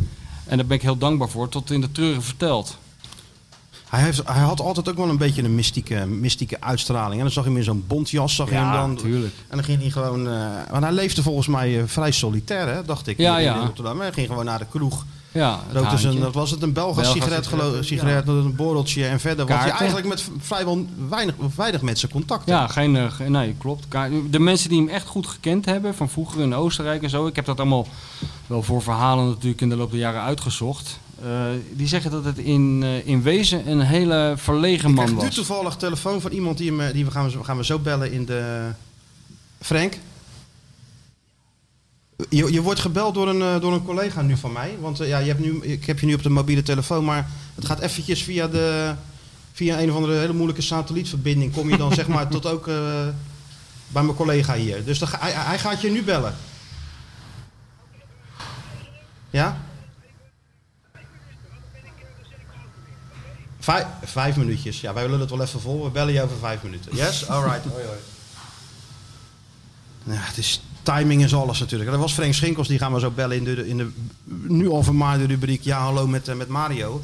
en 0.47 0.57
daar 0.57 0.67
ben 0.67 0.77
ik 0.77 0.83
heel 0.83 0.99
dankbaar 0.99 1.29
voor, 1.29 1.49
tot 1.49 1.71
in 1.71 1.81
de 1.81 1.93
treuren 1.93 2.23
verteld. 2.23 2.79
Hij, 3.89 4.03
heeft, 4.03 4.23
hij 4.29 4.43
had 4.43 4.61
altijd 4.61 4.89
ook 4.89 4.97
wel 4.97 5.09
een 5.09 5.17
beetje 5.19 5.43
een 5.43 5.55
mystieke, 5.55 6.07
mystieke 6.07 6.61
uitstraling. 6.61 7.15
En 7.17 7.21
dan 7.21 7.31
zag 7.31 7.43
je 7.45 7.49
hem 7.51 7.59
in 7.59 7.65
zo'n 7.65 7.85
bontjas, 7.87 8.35
zag 8.35 8.49
je 8.49 8.55
hem 8.55 8.73
dan. 8.73 8.97
tuurlijk. 8.97 9.35
En 9.49 9.57
dan 9.57 9.65
ging 9.65 9.81
hij 9.81 9.91
gewoon... 9.91 10.29
eh 10.29 10.47
want 10.71 10.83
hij 10.83 10.93
leefde 10.93 11.23
volgens 11.23 11.47
mij 11.47 11.79
eh, 11.79 11.83
vrij 11.87 12.11
solitair, 12.11 12.69
hè, 12.69 12.85
dacht 12.85 13.07
ik. 13.07 13.19
Ja, 13.19 13.39
in- 13.39 13.47
in 13.47 13.53
ja. 13.55 13.65
Rotterdam. 13.65 14.01
Hij 14.01 14.13
ging 14.13 14.27
gewoon 14.29 14.45
naar 14.45 14.59
de 14.59 14.67
kroeg. 14.71 15.05
Ja, 15.33 15.61
het 15.67 15.77
Rookte 15.77 15.91
zijn, 15.91 16.03
haantje. 16.03 16.21
dat 16.21 16.35
was 16.35 16.51
het, 16.51 16.63
een 16.63 16.73
Belgisch 16.73 17.03
Belgisch 17.03 17.23
sigaret, 17.23 17.45
sigaret, 17.45 17.75
ja. 17.75 17.83
sigaret 17.83 18.25
met 18.25 18.35
een 18.37 18.55
borreltje. 18.55 19.07
En 19.07 19.21
verder 19.21 19.47
was 19.47 19.55
hij 19.55 19.69
Kaarten. 19.69 19.79
eigenlijk 19.79 20.09
met 20.09 20.29
vrijwel 20.39 20.87
weinig, 21.09 21.35
weinig 21.57 21.83
met 21.83 21.99
zijn 21.99 22.13
contacten. 22.13 22.55
Ja, 22.55 22.67
geen, 22.67 22.97
eh, 22.97 23.19
nee, 23.19 23.55
klopt. 23.59 23.87
De 24.31 24.41
mensen 24.41 24.69
die 24.69 24.81
hem 24.81 24.89
echt 24.89 25.07
goed 25.07 25.27
gekend 25.27 25.65
hebben, 25.65 25.95
van 25.95 26.09
vroeger 26.09 26.41
in 26.41 26.55
Oostenrijk 26.55 27.03
en 27.03 27.11
zo, 27.11 27.27
ik 27.27 27.37
heb 27.37 27.45
dat 27.45 27.61
allemaal 27.61 27.87
wel 28.47 28.63
voor 28.63 28.83
verhalen 28.83 29.27
natuurlijk 29.27 29.61
in 29.61 29.69
de 29.69 29.77
loop 29.77 29.91
der 29.91 30.01
jaren 30.01 30.23
uitgezocht. 30.23 30.99
Eh, 31.23 31.29
die 31.73 31.89
zeggen 31.89 32.11
dat 32.11 32.25
het 32.25 32.39
in, 32.39 32.81
eh, 32.83 33.07
in 33.07 33.23
wezen 33.23 33.71
een 33.71 33.81
hele 33.81 34.35
verlegen 34.37 34.89
Ik 34.89 34.95
man 34.95 35.05
krijg 35.05 35.21
nu 35.21 35.27
was. 35.27 35.35
toevallig 35.35 35.77
telefoon 35.77 36.21
van 36.21 36.31
iemand 36.31 36.59
die, 36.59 36.93
die 36.93 37.05
we 37.05 37.11
gaan, 37.11 37.31
we 37.31 37.45
gaan 37.45 37.57
we 37.57 37.65
zo 37.65 37.79
bellen 37.79 38.13
in 38.13 38.25
de... 38.25 38.71
Frank? 39.61 39.99
Je, 42.29 42.53
je 42.53 42.63
wordt 42.63 42.81
gebeld 42.81 43.15
door 43.15 43.29
een, 43.29 43.43
eh, 43.43 43.61
door 43.61 43.73
een 43.73 43.85
collega 43.85 44.23
nu 44.23 44.37
van 44.37 44.53
mij. 44.53 44.77
Want 44.81 45.01
eh, 45.01 45.09
ja, 45.09 45.19
je 45.19 45.29
hebt 45.29 45.41
nu, 45.41 45.63
ik 45.63 45.85
heb 45.85 45.99
je 45.99 46.07
nu 46.07 46.15
op 46.15 46.23
de 46.23 46.31
mobiele 46.31 46.63
telefoon, 46.63 47.05
maar 47.05 47.29
het 47.55 47.65
gaat 47.65 47.81
eventjes 47.81 48.23
via, 48.23 48.49
de, 48.49 48.95
via 49.53 49.81
een 49.81 49.91
of 49.91 49.97
andere 49.97 50.19
hele 50.19 50.33
moeilijke 50.33 50.63
satellietverbinding. 50.63 51.53
Kom 51.53 51.71
je 51.71 51.77
dan 51.77 51.93
zeg 51.93 52.09
maar 52.09 52.29
tot 52.37 52.47
ook 52.47 52.69
eh, 52.69 52.75
bij 53.89 54.03
mijn 54.03 54.17
collega 54.17 54.55
hier. 54.55 54.85
Dus 54.85 54.99
dan 54.99 55.09
hij, 55.19 55.33
hij 55.33 55.59
gaat 55.59 55.81
je 55.81 55.91
nu 55.91 56.03
bellen. 56.03 56.35
Ja? 59.31 59.61
Vijf, 63.59 63.87
vijf 64.03 64.37
minuutjes. 64.37 64.81
Ja, 64.81 64.93
wij 64.93 65.03
willen 65.03 65.21
het 65.21 65.31
wel 65.31 65.43
even 65.43 65.61
vol. 65.61 65.85
We 65.85 65.91
bellen 65.91 66.13
je 66.13 66.23
over 66.23 66.37
vijf 66.37 66.63
minuten. 66.63 66.97
Yes? 66.97 67.29
Alright. 67.29 67.65
hoi, 67.65 67.85
hoi. 67.85 67.99
Ja, 70.03 70.21
het 70.21 70.39
is 70.39 70.61
timing 70.83 71.25
is 71.25 71.35
alles 71.35 71.61
natuurlijk. 71.61 71.91
Dat 71.91 72.01
was 72.01 72.13
Frank 72.13 72.35
Schinkels, 72.35 72.69
die 72.69 72.79
gaan 72.79 72.93
we 72.93 73.01
zo 73.01 73.11
bellen 73.11 73.37
in 73.37 73.45
de, 73.45 73.69
in 73.69 73.77
de 73.77 73.89
nu 74.49 74.69
al 74.69 74.83
vermaarde 74.83 75.27
rubriek 75.27 75.63
Ja, 75.63 75.79
hallo 75.79 76.07
met, 76.07 76.29
eh, 76.29 76.35
met 76.35 76.49
Mario. 76.49 77.03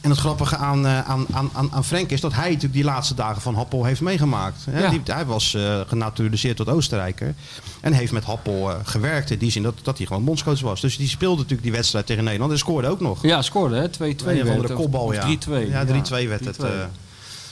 En 0.00 0.10
het 0.10 0.20
grappige 0.20 0.56
aan, 0.56 0.86
eh, 0.86 1.00
aan, 1.00 1.26
aan, 1.32 1.50
aan, 1.52 1.68
aan 1.72 1.84
Frank 1.84 2.10
is 2.10 2.20
dat 2.20 2.32
hij 2.32 2.46
natuurlijk 2.46 2.72
die 2.72 2.84
laatste 2.84 3.14
dagen 3.14 3.42
van 3.42 3.54
Happel 3.54 3.84
heeft 3.84 4.00
meegemaakt. 4.00 4.64
Hè? 4.70 4.80
Ja. 4.80 4.90
Die, 4.90 5.00
hij 5.04 5.24
was 5.24 5.54
eh, 5.54 5.80
genaturaliseerd 5.86 6.56
tot 6.56 6.68
Oostenrijker. 6.68 7.34
En 7.80 7.92
heeft 7.92 8.12
met 8.12 8.24
Happel 8.24 8.70
gewerkt 8.84 9.30
in 9.30 9.38
die 9.38 9.50
zin 9.50 9.62
dat, 9.62 9.74
dat 9.82 9.98
hij 9.98 10.06
gewoon 10.06 10.24
bondscoach 10.24 10.60
was. 10.60 10.80
Dus 10.80 10.96
die 10.96 11.08
speelde 11.08 11.36
natuurlijk 11.36 11.62
die 11.62 11.72
wedstrijd 11.72 12.06
tegen 12.06 12.24
Nederland 12.24 12.52
en 12.52 12.58
scoorde 12.58 12.88
ook 12.88 13.00
nog. 13.00 13.22
Ja, 13.22 13.42
scoorde 13.42 13.76
hè, 13.76 13.88
2-2 13.88 13.90
Een 13.98 14.42
of 14.42 14.48
andere 14.48 14.60
het, 14.60 14.72
kopbal, 14.72 15.12
ja. 15.12 15.36
3-2. 15.48 15.70
Ja, 15.70 15.86
3-2 15.86 15.88
werd 16.28 16.44
het. 16.44 16.58
3-2. 16.58 16.66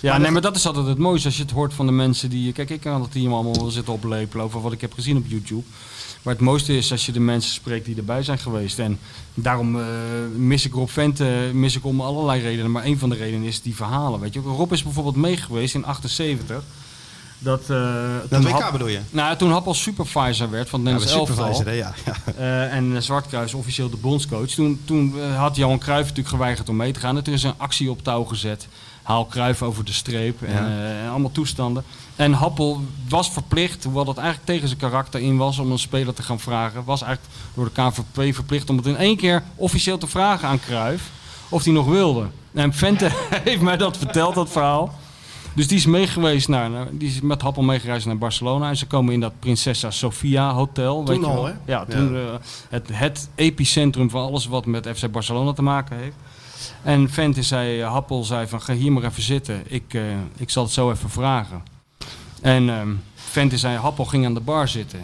Ja, 0.05 0.11
Maar 0.11 0.19
nee, 0.21 0.33
dat- 0.33 0.43
maar 0.43 0.51
dat 0.53 0.61
is 0.61 0.67
altijd 0.67 0.87
het 0.87 0.99
mooiste 0.99 1.27
als 1.29 1.37
je 1.37 1.43
het 1.43 1.51
hoort 1.53 1.75
van 1.75 1.87
de 1.87 1.93
mensen 1.93 2.31
die... 2.31 2.53
Kijk, 2.53 2.71
ik 2.71 2.81
kan 2.81 3.01
het 3.03 3.13
team 3.13 3.33
allemaal 3.33 3.55
wel 3.55 3.71
zitten 3.71 3.93
oplepelen 3.93 4.45
over 4.45 4.61
wat 4.61 4.73
ik 4.73 4.81
heb 4.81 4.93
gezien 4.93 5.17
op 5.17 5.25
YouTube. 5.27 5.63
Maar 6.23 6.35
het 6.35 6.43
mooiste 6.43 6.77
is 6.77 6.91
als 6.93 7.07
je 7.07 7.13
de 7.13 7.21
mensen 7.21 7.53
spreekt 7.53 7.85
die 7.85 7.97
erbij 7.97 8.23
zijn 8.23 8.39
geweest. 8.39 8.79
En 8.79 8.99
daarom 9.35 9.81
eh, 9.81 9.87
mis 10.37 10.65
ik 10.67 10.73
Rob 10.75 10.89
Vente 10.89 11.51
mis 11.53 11.77
ik 11.77 11.85
om 11.85 12.01
allerlei 12.01 12.41
redenen. 12.43 12.71
Maar 12.71 12.85
een 12.85 12.99
van 12.99 13.09
de 13.09 13.17
redenen 13.17 13.47
is 13.47 13.63
die 13.63 13.75
verhalen. 13.77 14.21
Weet 14.21 14.35
je. 14.35 14.41
Rob 14.41 14.73
is 14.73 14.83
bijvoorbeeld 14.83 15.17
meegeweest 15.17 15.75
in 15.75 15.85
78. 15.85 16.63
Dat, 17.39 17.61
eh 17.71 17.95
Dat 18.29 18.43
toen 18.43 18.53
WK 18.53 18.61
Hap- 18.61 18.73
bedoel 18.73 18.89
je? 18.89 19.01
Nou, 19.11 19.37
toen 19.37 19.51
Happel 19.51 19.75
supervisor 19.75 20.51
werd 20.51 20.69
van 20.69 20.81
het 20.87 20.89
Ja, 20.89 20.95
Nederlands 20.97 21.29
de 21.29 21.35
elftal. 21.35 21.55
supervisor, 21.55 21.67
hè? 21.67 21.73
Ja, 21.73 21.95
ja. 22.37 22.69
Eh, 22.69 22.77
en 22.77 23.03
Zwartkruis 23.03 23.55
officieel 23.55 23.91
de 23.91 23.97
bondscoach. 23.97 24.49
Toen, 24.49 24.81
toen 24.85 25.15
had 25.37 25.57
Johan 25.57 25.79
Cruijff 25.79 26.03
natuurlijk 26.09 26.29
geweigerd 26.35 26.69
om 26.69 26.77
mee 26.77 26.93
te 26.93 27.01
gaan. 27.01 27.17
En 27.17 27.25
toen 27.25 27.35
is 27.35 27.43
een 27.43 27.55
actie 27.57 27.91
op 27.91 28.03
touw 28.05 28.25
gezet. 28.25 28.69
Haal 29.05 29.27
Cruijff 29.27 29.63
over 29.63 29.85
de 29.85 29.93
streep 29.93 30.43
en, 30.43 30.53
Ja. 30.53 30.67
eh, 30.69 31.03
en 31.05 31.11
allemaal 31.11 31.33
toestanden. 31.33 31.85
En 32.17 32.33
Happel 32.33 32.81
was 33.09 33.31
verplicht, 33.31 33.85
hoewel 33.85 34.05
dat 34.05 34.17
eigenlijk 34.17 34.47
tegen 34.47 34.69
zijn 34.69 34.81
karakter 34.81 35.21
in 35.21 35.37
was... 35.37 35.59
om 35.59 35.71
een 35.73 35.79
speler 35.79 36.15
te 36.15 36.23
gaan 36.23 36.41
vragen. 36.41 36.85
Was 36.85 37.03
eigenlijk 37.03 37.35
door 37.55 37.71
de 37.75 37.83
KVP 37.91 38.35
verplicht 38.35 38.71
om 38.71 38.77
het 38.77 38.87
in 38.87 38.97
één 38.97 39.17
keer 39.17 39.43
officieel 39.57 39.99
te 39.99 40.07
vragen 40.07 40.49
aan 40.49 40.61
Cruijff... 40.61 41.11
of 41.49 41.65
hij 41.65 41.73
nog 41.73 41.87
wilde. 41.87 42.27
En 42.53 42.73
Vente 42.73 43.09
heeft 43.45 43.61
mij 43.61 43.77
dat 43.77 43.97
verteld, 43.97 44.35
dat 44.35 44.51
verhaal. 44.51 44.95
Dus 45.55 45.69
die 45.69 45.77
is 45.77 45.87
meegeweest 45.87 46.49
naar, 46.49 46.71
die 46.93 47.09
is 47.09 47.21
met 47.21 47.43
Happel 47.43 47.63
meegereisd 47.63 48.07
naar 48.07 48.19
Barcelona. 48.19 48.69
En 48.69 48.77
ze 48.77 48.87
komen 48.87 49.15
in 49.15 49.21
dat 49.21 49.33
Princesa 49.41 49.91
Sofia 49.91 50.53
hotel. 50.53 50.97
Toen 50.97 51.07
weet 51.07 51.25
je 51.25 51.27
al, 51.27 51.35
wel. 51.35 51.47
hè? 51.47 51.53
Ja, 51.67 51.85
toen 51.85 52.13
Ja. 52.15 52.21
eh, 52.27 52.35
het, 52.69 52.89
het 52.93 53.29
epicentrum 53.35 54.11
van 54.11 54.23
alles 54.23 54.47
wat 54.47 54.67
met 54.67 54.89
FC 54.95 55.11
Barcelona 55.11 55.53
te 55.53 55.63
maken 55.63 55.97
heeft. 55.99 56.17
En 56.85 57.11
Vente 57.11 57.43
zei, 57.43 57.81
eh, 57.81 57.93
Happel 57.93 58.25
zei 58.25 58.47
van 58.47 58.63
ga 58.63 58.75
hier 58.75 58.93
maar 58.93 59.03
even 59.03 59.23
zitten. 59.23 59.63
Ik, 59.67 59.95
eh, 59.95 60.03
ik 60.37 60.51
zal 60.51 60.65
het 60.65 60.73
zo 60.73 60.91
even 60.91 61.11
vragen. 61.11 61.63
En 62.41 62.69
ehm 62.69 62.89
Vente 63.15 63.59
zei, 63.59 63.77
Happel 63.77 64.05
ging 64.05 64.27
aan 64.27 64.35
de 64.35 64.41
bar 64.41 64.69
zitten. 64.69 65.01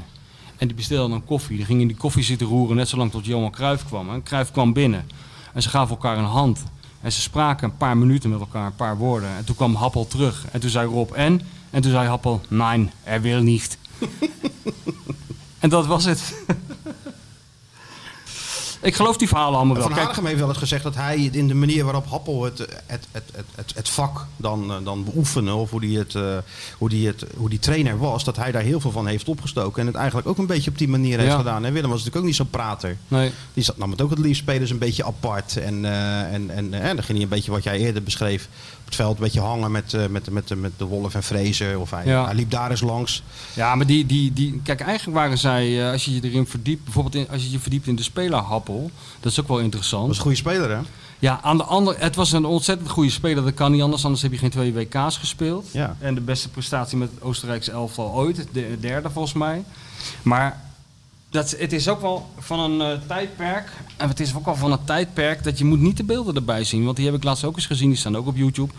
En 0.56 0.66
die 0.66 0.76
bestelde 0.76 1.14
een 1.14 1.24
koffie. 1.24 1.56
Die 1.56 1.66
ging 1.66 1.80
in 1.80 1.86
die 1.86 1.96
koffie 1.96 2.22
zitten 2.22 2.46
roeren 2.46 2.76
net 2.76 2.88
zolang 2.88 3.10
tot 3.10 3.24
Johan 3.24 3.50
Cruijff 3.50 3.84
kwam. 3.84 4.10
En 4.10 4.22
Cruijff 4.22 4.52
kwam 4.52 4.72
binnen. 4.72 5.06
En 5.52 5.62
ze 5.62 5.68
gaven 5.68 5.90
elkaar 5.90 6.18
een 6.18 6.24
hand. 6.24 6.64
En 7.00 7.12
ze 7.12 7.20
spraken 7.20 7.68
een 7.68 7.76
paar 7.76 7.96
minuten 7.96 8.30
met 8.30 8.40
elkaar, 8.40 8.66
een 8.66 8.74
paar 8.74 8.96
woorden. 8.96 9.36
En 9.36 9.44
toen 9.44 9.56
kwam 9.56 9.74
Happel 9.74 10.06
terug. 10.06 10.46
En 10.52 10.60
toen 10.60 10.70
zei 10.70 10.88
Rob 10.88 11.12
en? 11.12 11.40
En 11.70 11.82
toen 11.82 11.90
zei 11.90 12.08
Happel, 12.08 12.40
nein, 12.48 12.90
er 13.02 13.20
wil 13.20 13.40
niet. 13.40 13.78
en 15.58 15.68
dat 15.68 15.86
was 15.86 16.04
het. 16.04 16.44
Ik 18.82 18.94
geloof 18.94 19.16
die 19.16 19.28
verhalen 19.28 19.56
allemaal 19.56 19.74
wel. 19.76 19.84
Van 19.84 19.92
Kijk, 19.92 20.04
Hanegem 20.06 20.26
heeft 20.26 20.38
wel 20.38 20.48
eens 20.48 20.58
gezegd 20.58 20.82
dat 20.82 20.94
hij 20.94 21.16
in 21.32 21.48
de 21.48 21.54
manier 21.54 21.84
waarop 21.84 22.06
Happel 22.10 22.44
het, 22.44 22.58
het, 22.58 22.68
het, 22.86 23.22
het, 23.32 23.44
het, 23.54 23.72
het 23.74 23.88
vak 23.88 24.26
dan, 24.36 24.70
eh, 24.70 24.76
dan 24.84 25.04
beoefenen, 25.04 25.54
of 25.54 25.70
hoe 25.70 25.80
die, 25.80 25.98
het, 25.98 26.14
eh, 26.14 26.36
hoe, 26.78 26.88
die 26.88 27.06
het, 27.06 27.24
hoe 27.36 27.48
die 27.48 27.58
trainer 27.58 27.98
was, 27.98 28.24
dat 28.24 28.36
hij 28.36 28.52
daar 28.52 28.62
heel 28.62 28.80
veel 28.80 28.90
van 28.90 29.06
heeft 29.06 29.28
opgestoken. 29.28 29.80
En 29.80 29.86
het 29.86 29.96
eigenlijk 29.96 30.28
ook 30.28 30.38
een 30.38 30.46
beetje 30.46 30.70
op 30.70 30.78
die 30.78 30.88
manier 30.88 31.18
heeft 31.18 31.30
Ja. 31.30 31.36
gedaan. 31.36 31.64
En 31.64 31.72
Willem 31.72 31.90
was 31.90 31.98
natuurlijk 31.98 32.16
ook 32.16 32.24
niet 32.28 32.36
zo'n 32.36 32.50
prater. 32.50 32.96
nee. 33.08 33.32
Die 33.54 33.64
zat, 33.64 33.76
nam 33.76 33.90
het 33.90 34.00
ook 34.00 34.10
het 34.10 34.18
liefst 34.18 34.42
spelers 34.42 34.70
een 34.70 34.78
beetje 34.78 35.04
apart. 35.04 35.56
En, 35.56 35.84
eh, 35.84 36.32
en, 36.32 36.50
en, 36.50 36.74
eh, 36.74 36.86
dan 36.86 37.02
ging 37.02 37.08
hij 37.12 37.22
een 37.22 37.28
beetje 37.28 37.50
wat 37.50 37.62
jij 37.62 37.78
eerder 37.78 38.02
beschreef. 38.02 38.48
Het 38.90 38.98
veld 38.98 39.16
een 39.16 39.22
beetje 39.22 39.40
hangen 39.40 39.70
met, 39.70 39.94
eh, 39.94 40.06
met, 40.06 40.30
met, 40.30 40.54
met 40.60 40.72
de 40.76 40.84
Wolf 40.84 41.14
en 41.14 41.22
Fraser. 41.22 41.78
Of 41.80 41.90
hij, 41.90 42.06
Ja. 42.06 42.24
hij 42.24 42.34
liep 42.34 42.50
daar 42.50 42.70
eens 42.70 42.80
langs. 42.80 43.22
Ja, 43.54 43.74
maar 43.74 43.86
die, 43.86 44.06
die, 44.06 44.32
die, 44.32 44.60
kijk, 44.64 44.80
eigenlijk 44.80 45.18
waren 45.18 45.38
zij, 45.38 45.84
eh, 45.86 45.92
als 45.92 46.04
je 46.04 46.14
je 46.14 46.20
erin 46.22 46.46
verdiept, 46.46 46.84
bijvoorbeeld 46.84 47.14
in, 47.14 47.28
als 47.30 47.42
je 47.42 47.50
je 47.50 47.58
verdiept 47.58 47.86
in 47.86 47.96
de 47.96 48.02
speler 48.02 48.38
Happel, 48.38 48.90
dat 49.20 49.32
is 49.32 49.40
ook 49.40 49.48
wel 49.48 49.58
interessant. 49.58 50.06
was 50.06 50.16
een 50.16 50.22
goede 50.22 50.36
speler, 50.36 50.70
hè? 50.70 50.78
Ja, 51.18 51.40
aan 51.42 51.56
de 51.56 51.64
andere, 51.64 51.96
het 51.98 52.16
was 52.16 52.32
een 52.32 52.44
ontzettend 52.44 52.90
goede 52.90 53.10
speler, 53.10 53.44
dat 53.44 53.54
kan 53.54 53.72
niet 53.72 53.82
anders, 53.82 54.04
anders 54.04 54.22
heb 54.22 54.32
je 54.32 54.38
geen 54.38 54.50
twee 54.50 54.72
WK's 54.72 55.16
gespeeld. 55.16 55.66
Ja. 55.72 55.96
En 55.98 56.14
de 56.14 56.20
beste 56.20 56.48
prestatie 56.48 56.98
met 56.98 57.10
het 57.14 57.22
Oostenrijkse 57.22 57.70
elftal 57.70 58.12
ooit, 58.12 58.46
de 58.52 58.76
derde 58.80 59.10
volgens 59.10 59.34
mij. 59.34 59.64
Maar 60.22 60.60
dat, 61.30 61.50
het 61.58 61.72
is 61.72 61.88
ook 61.88 62.00
wel 62.00 62.28
van 62.38 62.60
een 62.60 62.80
eh, 62.80 63.06
tijdperk, 63.06 63.72
en 63.96 64.08
het 64.08 64.20
is 64.20 64.34
ook 64.34 64.44
wel 64.44 64.56
van 64.56 64.72
een 64.72 64.84
tijdperk 64.84 65.44
dat 65.44 65.58
je 65.58 65.64
moet 65.64 65.80
niet 65.80 65.96
de 65.96 66.04
beelden 66.04 66.34
erbij 66.34 66.64
zien, 66.64 66.84
want 66.84 66.96
die 66.96 67.06
heb 67.06 67.14
ik 67.14 67.24
laatst 67.24 67.44
ook 67.44 67.56
eens 67.56 67.66
gezien, 67.66 67.88
die 67.88 67.98
staan 67.98 68.16
ook 68.16 68.26
op 68.26 68.36
YouTube. 68.36 68.72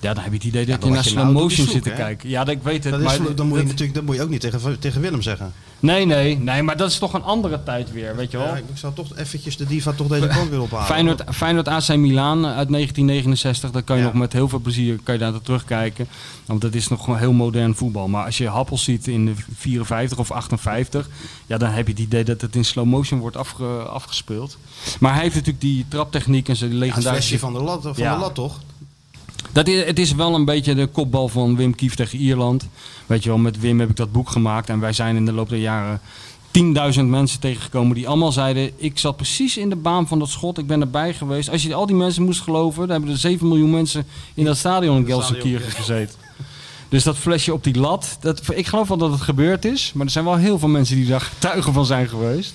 Ja, 0.00 0.14
dan 0.14 0.22
heb 0.22 0.32
je 0.32 0.38
het 0.38 0.46
idee 0.46 0.66
dat 0.66 0.82
je 0.84 0.88
naar 0.90 1.02
je 1.02 1.08
slow 1.08 1.22
nou 1.22 1.32
motion 1.32 1.66
zit 1.68 1.82
te 1.82 1.88
hè? 1.88 1.94
kijken. 1.94 2.28
Ja, 2.28 2.44
dat, 2.44 2.54
ik 2.54 2.62
weet 2.62 2.84
het. 2.84 2.92
Dat, 2.92 3.00
is, 3.12 3.18
maar 3.18 3.34
dan, 3.34 3.46
moet 3.46 3.58
je 3.58 3.64
natuurlijk, 3.64 3.94
dat 3.94 4.04
moet 4.04 4.16
je 4.16 4.22
ook 4.22 4.28
niet 4.28 4.40
tegen, 4.40 4.78
tegen 4.78 5.00
Willem 5.00 5.22
zeggen. 5.22 5.52
Nee, 5.80 6.06
nee, 6.06 6.38
nee, 6.38 6.62
maar 6.62 6.76
dat 6.76 6.90
is 6.90 6.98
toch 6.98 7.12
een 7.14 7.22
andere 7.22 7.62
tijd 7.62 7.92
weer, 7.92 8.16
weet 8.16 8.30
je 8.30 8.36
wel. 8.36 8.46
Ja, 8.46 8.56
ik 8.56 8.64
zou 8.74 8.94
toch 8.94 9.16
eventjes 9.16 9.56
de 9.56 9.66
diva 9.66 9.92
toch 9.92 10.06
deze 10.06 10.26
kant 10.26 10.50
weer 10.50 10.60
ophalen. 10.60 10.86
Feyenoord, 10.86 11.22
Feyenoord 11.32 11.68
AC 11.68 11.88
Milan 11.96 12.46
uit 12.46 12.68
1969, 12.68 13.70
dat 13.70 13.84
kan 13.84 13.96
je 13.96 14.02
Ja. 14.02 14.08
nog 14.08 14.18
met 14.18 14.32
heel 14.32 14.48
veel 14.48 14.58
plezier 14.58 14.98
kan 15.02 15.14
je 15.14 15.20
daar 15.20 15.30
naar 15.30 15.40
terugkijken. 15.40 16.08
Want 16.46 16.60
dat 16.60 16.74
is 16.74 16.88
nog 16.88 17.04
gewoon 17.04 17.18
heel 17.18 17.32
modern 17.32 17.74
voetbal. 17.74 18.08
Maar 18.08 18.24
als 18.24 18.38
je 18.38 18.48
Happel 18.48 18.78
ziet 18.78 19.06
in 19.06 19.26
de 19.26 19.32
54 19.56 20.18
of 20.18 20.30
58, 20.30 21.08
ja, 21.46 21.58
dan 21.58 21.70
heb 21.70 21.86
je 21.86 21.92
het 21.92 22.02
idee 22.02 22.24
dat 22.24 22.40
het 22.40 22.56
in 22.56 22.64
slow 22.64 22.84
motion 22.86 23.20
wordt 23.20 23.36
afge- 23.36 23.64
afgespeeld. 23.88 24.58
Maar 25.00 25.12
hij 25.12 25.22
heeft 25.22 25.34
natuurlijk 25.34 25.60
die 25.64 25.84
traptechniek 25.88 26.48
en 26.48 26.56
zijn 26.56 26.70
Ja, 26.70 26.76
het 26.76 26.84
legendarische... 26.84 27.38
van 27.38 27.52
de 27.52 27.62
lat, 27.62 27.82
van 27.82 27.92
de 27.94 28.02
lat 28.02 28.34
toch? 28.34 28.60
Dat 29.52 29.68
is, 29.68 29.84
het 29.84 29.98
is 29.98 30.14
wel 30.14 30.34
een 30.34 30.44
beetje 30.44 30.74
de 30.74 30.86
kopbal 30.86 31.28
van 31.28 31.56
Wim 31.56 31.74
Kief 31.74 31.94
tegen 31.94 32.18
Ierland. 32.18 32.68
Weet 33.06 33.22
je 33.22 33.28
wel, 33.28 33.38
met 33.38 33.60
Wim 33.60 33.80
heb 33.80 33.90
ik 33.90 33.96
dat 33.96 34.12
boek 34.12 34.30
gemaakt. 34.30 34.68
En 34.68 34.80
wij 34.80 34.92
zijn 34.92 35.16
in 35.16 35.24
de 35.24 35.32
loop 35.32 35.48
der 35.48 35.58
jaren 35.58 36.00
10.000 36.96 37.00
mensen 37.04 37.40
tegengekomen 37.40 37.94
die 37.94 38.08
allemaal 38.08 38.32
zeiden... 38.32 38.70
ik 38.76 38.98
zat 38.98 39.16
precies 39.16 39.56
in 39.56 39.68
de 39.68 39.76
baan 39.76 40.08
van 40.08 40.18
dat 40.18 40.28
schot, 40.28 40.58
ik 40.58 40.66
ben 40.66 40.80
erbij 40.80 41.14
geweest. 41.14 41.50
Als 41.50 41.62
je 41.62 41.74
al 41.74 41.86
die 41.86 41.96
mensen 41.96 42.22
moest 42.22 42.40
geloven, 42.40 42.80
dan 42.80 42.90
hebben 42.90 43.10
er 43.10 43.18
7 43.18 43.48
miljoen 43.48 43.70
mensen 43.70 44.06
in 44.34 44.44
dat 44.44 44.56
stadion 44.56 44.96
in 44.96 45.06
Gelsenkirchen 45.06 45.72
gezeten. 45.72 46.14
Dus 46.88 47.04
dat 47.04 47.16
flesje 47.16 47.52
op 47.52 47.64
die 47.64 47.78
lat, 47.78 48.16
dat, 48.20 48.42
ik 48.54 48.66
geloof 48.66 48.88
wel 48.88 48.96
dat 48.96 49.10
het 49.10 49.20
gebeurd 49.20 49.64
is. 49.64 49.92
Maar 49.94 50.06
er 50.06 50.12
zijn 50.12 50.24
wel 50.24 50.36
heel 50.36 50.58
veel 50.58 50.68
mensen 50.68 50.96
die 50.96 51.06
daar 51.06 51.20
getuigen 51.32 51.72
van 51.72 51.86
zijn 51.86 52.08
geweest. 52.08 52.54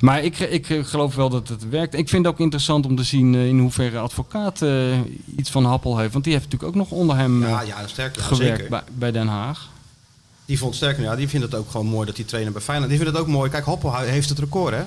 Maar 0.00 0.22
ik, 0.22 0.38
ik 0.38 0.70
eh, 0.70 0.84
geloof 0.84 1.14
wel 1.14 1.28
dat 1.28 1.48
het 1.48 1.68
werkt. 1.68 1.94
Ik 1.94 2.08
vind 2.08 2.24
het 2.24 2.34
ook 2.34 2.40
interessant 2.40 2.86
om 2.86 2.96
te 2.96 3.02
zien 3.02 3.34
eh, 3.34 3.46
in 3.46 3.58
hoeverre 3.58 3.98
advocaat 3.98 4.62
eh, 4.62 4.98
iets 5.36 5.50
van 5.50 5.64
Happel 5.64 5.98
heeft. 5.98 6.12
Want 6.12 6.24
die 6.24 6.32
heeft 6.32 6.44
natuurlijk 6.44 6.72
ook 6.72 6.78
nog 6.78 6.90
onder 6.98 7.16
hem 7.16 7.42
eh, 7.42 7.48
Ja, 7.48 7.60
ja, 7.60 7.86
sterk. 7.86 8.16
Ja, 8.16 8.22
gewerkt 8.22 8.56
zeker. 8.56 8.70
bij, 8.70 8.82
bij 8.94 9.10
Den 9.12 9.26
Haag. 9.28 9.68
Die 10.44 10.58
vond 10.58 10.70
het 10.74 10.82
sterker. 10.82 11.02
Ja, 11.02 11.16
die 11.16 11.28
vindt 11.28 11.46
het 11.46 11.54
ook 11.54 11.70
gewoon 11.70 11.86
mooi 11.86 12.06
dat 12.06 12.16
die 12.16 12.24
trainer 12.24 12.52
bij 12.52 12.62
Feyenoord. 12.62 12.90
Die 12.90 12.98
vindt 12.98 13.12
het 13.12 13.22
ook 13.22 13.28
mooi. 13.30 13.50
Kijk, 13.50 13.64
Hoppel 13.64 13.96
heeft 13.96 14.28
het 14.28 14.38
record, 14.38 14.74
hè? 14.74 14.82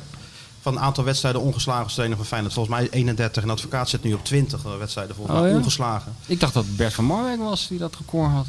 Van 0.61 0.73
een 0.73 0.79
aantal 0.79 1.03
wedstrijden 1.03 1.41
ongeslagen 1.41 1.83
als 1.83 1.93
trainer 1.93 2.17
van 2.17 2.25
Feyenoord. 2.25 2.53
Volgens 2.53 2.75
mij 2.75 2.87
31 2.89 3.43
en 3.43 3.49
advocaat 3.49 3.89
zit 3.89 4.03
nu 4.03 4.13
op 4.13 4.23
20 4.25 4.61
wedstrijden 4.79 5.15
volgens 5.15 5.35
Oh, 5.37 5.41
mij 5.43 5.51
ja? 5.51 5.57
ongeslagen. 5.57 6.15
Ik 6.25 6.39
dacht 6.39 6.53
dat 6.53 6.75
Bert 6.75 6.93
van 6.93 7.05
Marwijk 7.05 7.39
was 7.39 7.67
die 7.67 7.77
dat 7.77 7.95
record 7.95 8.31
had. 8.31 8.45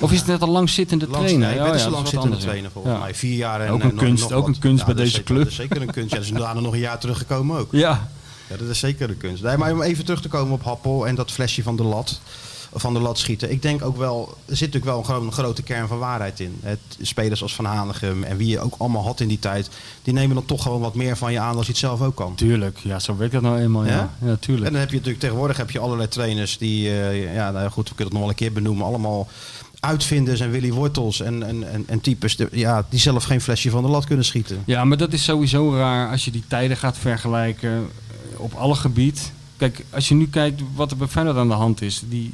Of 0.00 0.12
is 0.12 0.18
het 0.18 0.26
net 0.26 0.42
een 0.42 0.48
langzittende 0.50 1.04
Langs, 1.08 1.18
trainer? 1.26 1.48
nee, 1.48 1.56
Ja, 1.56 1.62
Bert 1.64 1.74
is 1.74 1.80
ja, 1.80 1.86
een 1.86 1.92
dat 1.94 2.02
is 2.06 2.12
lang 2.12 2.22
wat 2.24 2.24
zittende 2.24 2.36
anders, 2.36 2.42
ja. 2.42 2.48
trainer 2.48 2.70
volgens 2.70 2.94
Ja. 2.94 3.00
mij. 3.00 3.14
Vier 3.14 3.36
jaar 3.36 3.60
en 3.60 3.70
Ook 3.70 3.80
en 3.80 3.88
een 3.88 3.94
nog- 3.94 4.04
kunst- 4.04 4.22
nog 4.28 4.32
ook 4.38 4.46
een 4.46 4.58
kunst 4.58 4.84
bij 4.84 4.94
deze 4.94 5.10
zeker- 5.10 5.24
club. 5.24 5.38
Dat 5.38 5.48
is 5.48 5.54
zeker 5.54 5.80
een 5.82 5.90
kunst. 5.90 6.12
Ja, 6.12 6.18
dus 6.18 6.30
daarna 6.30 6.60
nog 6.60 6.72
een 6.72 6.78
jaar 6.78 6.98
teruggekomen 6.98 7.58
ook. 7.58 7.68
Ja, 7.70 8.08
Ja, 8.50 8.56
dat 8.56 8.68
is 8.68 8.78
zeker 8.78 9.08
een 9.08 9.16
kunst. 9.16 9.42
Nee, 9.42 9.56
maar 9.56 9.72
om 9.72 9.82
even 9.82 10.04
terug 10.04 10.20
te 10.22 10.28
komen 10.28 10.52
op 10.52 10.64
Happel 10.64 11.06
en 11.06 11.14
dat 11.14 11.30
flesje 11.30 11.62
van 11.62 11.76
de 11.76 11.82
lat. 11.82 12.20
Van 12.76 12.94
de 12.94 13.00
lat 13.00 13.18
schieten. 13.18 13.50
Ik 13.50 13.62
denk 13.62 13.84
ook 13.84 13.96
wel, 13.96 14.28
er 14.46 14.56
zit 14.56 14.72
natuurlijk 14.72 14.84
wel 14.84 14.98
een, 14.98 15.04
gro- 15.04 15.22
een 15.26 15.32
grote 15.32 15.62
kern 15.62 15.88
van 15.88 15.98
waarheid 15.98 16.40
in. 16.40 16.58
Het, 16.62 16.78
spelers 17.00 17.42
als 17.42 17.54
Van 17.54 17.64
Hanegem 17.64 18.24
en 18.24 18.36
wie 18.36 18.48
je 18.48 18.60
ook 18.60 18.74
allemaal 18.78 19.02
had 19.02 19.20
in 19.20 19.28
die 19.28 19.38
tijd. 19.38 19.68
Die 20.02 20.14
nemen 20.14 20.34
dan 20.34 20.44
toch 20.44 20.62
gewoon 20.62 20.80
wat 20.80 20.94
meer 20.94 21.16
van 21.16 21.32
je 21.32 21.38
aan 21.40 21.56
als 21.56 21.66
je 21.66 21.72
het 21.72 21.80
zelf 21.80 22.00
ook 22.02 22.14
kan. 22.16 22.34
tuurlijk. 22.34 22.78
Ja, 22.82 22.98
zo 22.98 23.16
werkt 23.16 23.32
dat 23.32 23.42
nou 23.42 23.60
eenmaal. 23.60 23.84
Ja, 23.84 23.90
Ja? 23.90 24.10
ja, 24.28 24.36
tuurlijk. 24.40 24.66
En 24.66 24.72
dan 24.72 24.80
heb 24.80 24.90
je 24.90 24.96
natuurlijk 24.96 25.22
tegenwoordig 25.22 25.56
heb 25.56 25.70
je 25.70 25.78
allerlei 25.78 26.08
trainers 26.08 26.58
die, 26.58 26.88
eh, 26.88 27.34
ja, 27.34 27.50
nou 27.50 27.70
goed, 27.70 27.88
we 27.88 27.94
kunnen 27.94 28.04
het 28.04 28.12
nog 28.12 28.20
wel 28.20 28.28
een 28.30 28.34
keer 28.34 28.52
benoemen, 28.52 28.86
allemaal 28.86 29.28
uitvinders 29.84 30.40
en 30.40 30.50
Willy 30.50 30.72
Wortels 30.72 31.20
en, 31.20 31.42
en, 31.42 31.72
en, 31.72 31.84
en 31.86 32.00
types 32.00 32.36
ja, 32.50 32.86
die 32.88 33.00
zelf 33.00 33.24
geen 33.24 33.40
flesje 33.40 33.70
van 33.70 33.82
de 33.82 33.88
lat 33.88 34.04
kunnen 34.04 34.24
schieten. 34.24 34.62
Ja, 34.66 34.84
maar 34.84 34.96
dat 34.96 35.12
is 35.12 35.24
sowieso 35.24 35.74
raar 35.74 36.10
als 36.10 36.24
je 36.24 36.30
die 36.30 36.44
tijden 36.48 36.76
gaat 36.76 36.98
vergelijken 36.98 37.70
eh, 37.72 38.40
op 38.40 38.54
alle 38.54 38.74
gebied. 38.74 39.32
Kijk, 39.56 39.84
als 39.90 40.08
je 40.08 40.14
nu 40.14 40.28
kijkt 40.28 40.62
wat 40.74 40.90
er 40.90 40.96
bij 40.96 41.08
aan 41.16 41.48
de 41.48 41.54
hand 41.54 41.82
is. 41.82 42.02
Die 42.08 42.32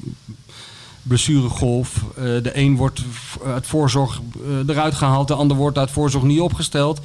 blessuregolf. 1.03 2.05
eh, 2.17 2.23
de 2.23 2.51
een 2.55 2.77
wordt 2.77 3.03
uit 3.47 3.67
voorzorg 3.67 4.21
eh, 4.45 4.75
eruit 4.75 4.95
gehaald. 4.95 5.29
De 5.29 5.35
ander 5.35 5.57
wordt 5.57 5.79
uit 5.79 5.91
voorzorg 5.91 6.25
niet 6.25 6.41
opgesteld. 6.41 7.01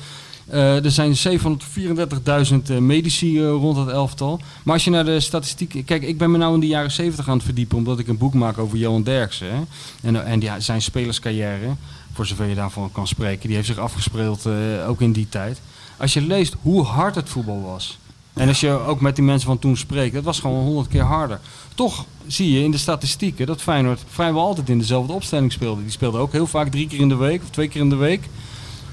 Eh, 0.48 0.86
er 0.86 0.92
zijn 0.92 1.16
734.000 1.16 2.70
eh, 2.70 2.78
medici 2.78 3.40
eh, 3.40 3.50
rond 3.50 3.78
het 3.78 3.88
elftal. 3.88 4.40
Maar 4.64 4.74
als 4.74 4.84
je 4.84 4.90
naar 4.90 5.06
de 5.06 5.20
statistiek... 5.20 5.86
Kijk, 5.86 6.04
ik 6.04 6.18
ben 6.18 6.32
me 6.32 6.38
nou 6.38 6.54
in 6.54 6.60
de 6.60 6.68
jaren 6.68 6.92
70 6.92 7.28
aan 7.30 7.36
het 7.36 7.46
verdiepen... 7.46 7.78
omdat 7.78 8.00
ik 8.00 8.08
een 8.08 8.18
boek 8.18 8.34
maak 8.34 8.58
over 8.58 8.78
Johan 8.78 9.04
Derksen. 9.04 9.48
Hè? 9.56 9.62
En, 10.02 10.26
en 10.26 10.64
zijn 10.64 10.82
spelerscarrière, 10.82 11.76
voor 12.14 12.26
zover 12.26 12.46
je 12.46 12.56
daarvan 12.56 12.92
kan 12.92 13.08
spreken... 13.08 13.48
die 13.48 13.56
heeft 13.56 13.68
zich 13.68 13.78
afgespeeld 13.78 14.48
ook 14.88 15.02
in 15.02 15.12
die 15.12 15.30
tijd. 15.30 15.62
Als 15.98 16.14
je 16.14 16.22
leest 16.22 16.56
hoe 16.62 16.84
hard 16.84 17.16
het 17.16 17.30
voetbal 17.30 17.62
was... 17.62 17.98
En 18.34 18.48
als 18.48 18.60
je 18.60 18.70
ook 18.70 19.02
met 19.02 19.16
die 19.16 19.26
mensen 19.26 19.48
van 19.48 19.60
toen 19.60 19.78
spreekt, 19.78 20.14
dat 20.14 20.24
was 20.24 20.40
gewoon 20.40 20.64
honderd 20.64 20.88
keer 20.88 21.04
harder. 21.04 21.40
Toch 21.76 22.06
zie 22.28 22.52
je 22.52 22.64
in 22.64 22.72
de 22.72 22.78
statistieken 22.78 23.46
dat 23.46 23.62
Feyenoord 23.62 24.04
vrijwel 24.08 24.46
altijd 24.46 24.70
in 24.70 24.78
dezelfde 24.78 25.14
opstelling 25.14 25.52
speelde. 25.52 25.82
Die 25.82 25.92
speelde 25.92 26.18
ook 26.18 26.32
heel 26.32 26.48
vaak 26.48 26.68
drie 26.72 26.88
keer 26.88 27.00
in 27.00 27.10
de 27.10 27.16
week 27.16 27.42
of 27.44 27.50
twee 27.50 27.68
keer 27.68 27.82
in 27.82 27.90
de 27.90 27.96
week. 27.96 28.30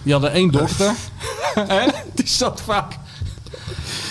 Die 0.03 0.13
hadden 0.13 0.33
één 0.33 0.51
dokter. 0.51 0.95
Hè? 1.55 1.87
Die 2.15 2.27
zat 2.29 2.61
vaak 2.61 2.93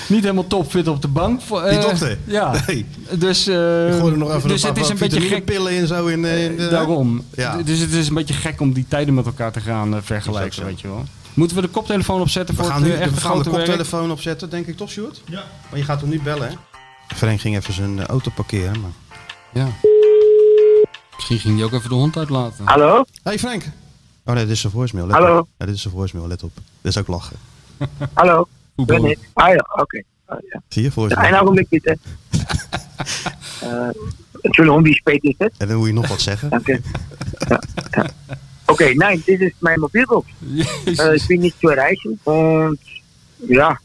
niet 0.08 0.22
helemaal 0.22 0.48
topfit 0.48 0.88
op 0.88 1.02
de 1.02 1.08
bank. 1.08 1.42
Voor, 1.42 1.62
Die 1.62 1.70
eh, 1.70 1.82
dokter? 1.82 2.18
Ja. 2.26 2.54
Nee. 2.68 2.86
Dus, 3.12 3.48
eh, 3.48 4.04
er 4.06 4.18
nog 4.18 4.36
even 4.36 4.50
dus 4.50 4.62
een 4.62 4.68
het 4.68 4.78
paar 4.78 4.84
is 4.84 4.90
een 4.90 4.98
beetje 4.98 5.20
gek. 5.20 5.30
vitaminepillen 5.30 5.72
in 5.72 5.88
zo 5.88 6.06
in, 6.08 6.26
eh, 6.26 6.46
in 6.46 6.58
de... 6.58 6.68
Daarom. 6.68 7.26
Ja. 7.36 7.62
Dus 7.62 7.80
het 7.80 7.92
is 7.92 8.08
een 8.08 8.14
beetje 8.14 8.34
gek 8.34 8.62
om 8.62 8.74
die 8.74 8.86
tijden 8.88 9.14
met 9.14 9.26
elkaar 9.26 9.52
te 9.52 9.60
gaan 9.60 10.04
vergelijken, 10.04 10.66
weet 10.66 10.82
je 10.82 10.88
wel. 10.88 11.04
Moeten 11.34 11.56
we 11.56 11.62
de 11.62 11.68
koptelefoon 11.70 12.22
opzetten 12.22 12.56
We 12.56 12.62
voor 12.62 12.72
gaan 12.72 12.84
het 12.84 12.92
nu 12.92 12.98
eh, 12.98 13.08
we 13.08 13.20
gaan 13.20 13.38
de 13.38 13.50
werk? 13.50 13.56
koptelefoon 13.56 14.12
opzetten, 14.12 14.50
denk 14.50 14.68
ik 14.68 14.78
toch, 14.78 14.90
Sjoerd? 14.90 15.22
Ja. 15.26 15.44
Maar 15.70 15.80
je 15.80 15.86
gaat 15.86 16.02
hem 16.02 16.10
niet 16.10 16.24
bellen, 16.24 16.48
hè? 16.48 16.56
Frank 17.16 17.42
ging 17.42 17.56
even 17.58 17.74
zijn 17.74 18.06
auto 18.06 18.32
parkeren. 18.36 18.82
Maar... 18.82 18.92
Ja. 19.54 19.68
Misschien 21.16 21.40
ging 21.40 21.56
hij 21.56 21.66
ook 21.66 21.74
even 21.74 21.90
de 21.90 21.96
hond 21.96 22.18
uitlaten. 22.18 22.66
Hallo? 22.66 23.04
Hey 23.24 23.40
Frank. 23.40 23.64
Oh 24.26 24.34
nee, 24.34 24.44
dit 24.44 24.54
is 24.54 24.62
zijn 24.62 24.74
voicemail. 24.74 25.08
Let 25.08 25.16
Hallo? 25.16 25.38
Op. 25.40 25.48
Ja, 25.58 25.66
dit 25.66 25.76
is 25.76 25.82
zijn 25.82 25.94
voicemail, 25.94 26.28
let 26.28 26.44
op. 26.44 26.52
Dit 26.56 26.92
is 26.92 26.98
ook 26.98 27.08
lachen. 27.08 27.38
Hallo? 28.14 28.48
Voetbal. 28.76 29.02
Ben 29.02 29.12
ik? 29.12 29.20
Ah 29.34 29.48
ja, 29.50 29.66
oké. 29.82 30.04
Ah, 30.26 30.38
ja. 30.52 30.62
Zie 30.68 30.82
je, 30.82 30.88
Ja, 30.88 30.94
voicemail. 30.94 31.34
een 31.34 31.40
ogenblik 31.42 31.70
bitte. 31.70 31.98
uh, 33.64 33.90
Entschuldigung, 34.42 34.84
wie 34.84 34.94
spät 34.96 35.24
ist 35.24 35.36
het? 35.38 35.54
En 35.58 35.68
dan 35.68 35.78
moet 35.78 35.88
je 35.88 35.94
nog 35.94 36.08
wat 36.08 36.22
zeggen. 36.22 36.50
Danke. 36.60 36.82
Ja, 37.48 37.62
ja. 37.92 38.10
Okay, 38.66 38.94
nein, 38.94 39.24
das 39.26 39.40
ist 39.40 39.56
mein 39.60 39.80
Mobilbox. 39.80 40.28
Äh, 40.86 41.16
ich 41.16 41.28
bin 41.28 41.40
nicht 41.42 41.60
zu 41.60 41.68
erreichen 41.70 42.20
und 42.24 42.80
ja, 43.48 43.80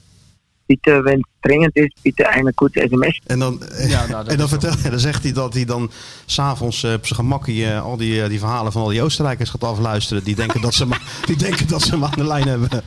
bitte, 0.66 1.02
wenn 1.04 1.18
es 1.18 1.24
dringend 1.40 1.76
ist, 1.76 2.02
bitte 2.02 2.28
eine 2.28 2.52
kurze 2.52 2.80
SMS. 2.88 3.20
En 3.26 3.38
dan, 3.38 3.62
Ja, 3.88 4.06
nou, 4.06 4.26
en 4.28 4.36
dan, 4.36 4.44
is 4.46 4.50
vertel, 4.52 4.90
dan 4.90 4.98
zegt 5.00 5.22
hij 5.22 5.32
dat 5.32 5.54
hij 5.54 5.64
dan 5.64 5.90
s'avonds 6.26 6.82
uh, 6.84 6.92
op 6.92 7.06
zijn 7.06 7.18
gemakkie 7.20 7.66
eh, 7.66 7.82
al 7.82 7.96
die, 7.96 8.22
eh, 8.22 8.28
die 8.28 8.38
verhalen 8.38 8.72
van 8.72 8.82
al 8.82 8.88
die 8.88 9.02
Oostenrijkers 9.02 9.50
gaat 9.50 9.64
afluisteren. 9.64 10.24
Die 10.24 10.34
denken 10.34 10.60
dat 10.60 10.74
ze, 10.74 10.86
die 11.26 11.36
denken 11.36 11.68
dat 11.68 11.82
ze 11.82 11.90
hem 11.90 12.04
aan 12.04 12.10
de 12.16 12.24
lijn 12.26 12.48
hebben. 12.48 12.68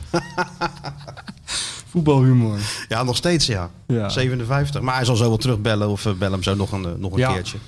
Voetbalhumor. 1.90 2.58
Ja, 2.88 3.02
nog 3.02 3.16
steeds 3.16 3.46
ja. 3.46 3.70
Ja. 3.86 4.08
57. 4.08 4.80
Maar 4.80 4.94
hij 4.94 5.04
zal 5.04 5.16
zo 5.16 5.28
wel 5.28 5.36
terugbellen 5.36 5.88
of 5.88 6.04
uh, 6.04 6.12
bel 6.12 6.30
hem 6.32 6.42
zo 6.42 6.54
nog 6.54 6.72
een, 6.72 6.82
uh, 6.82 6.88
nog 6.98 7.12
een 7.12 7.18
Ja. 7.18 7.32
keertje. 7.32 7.58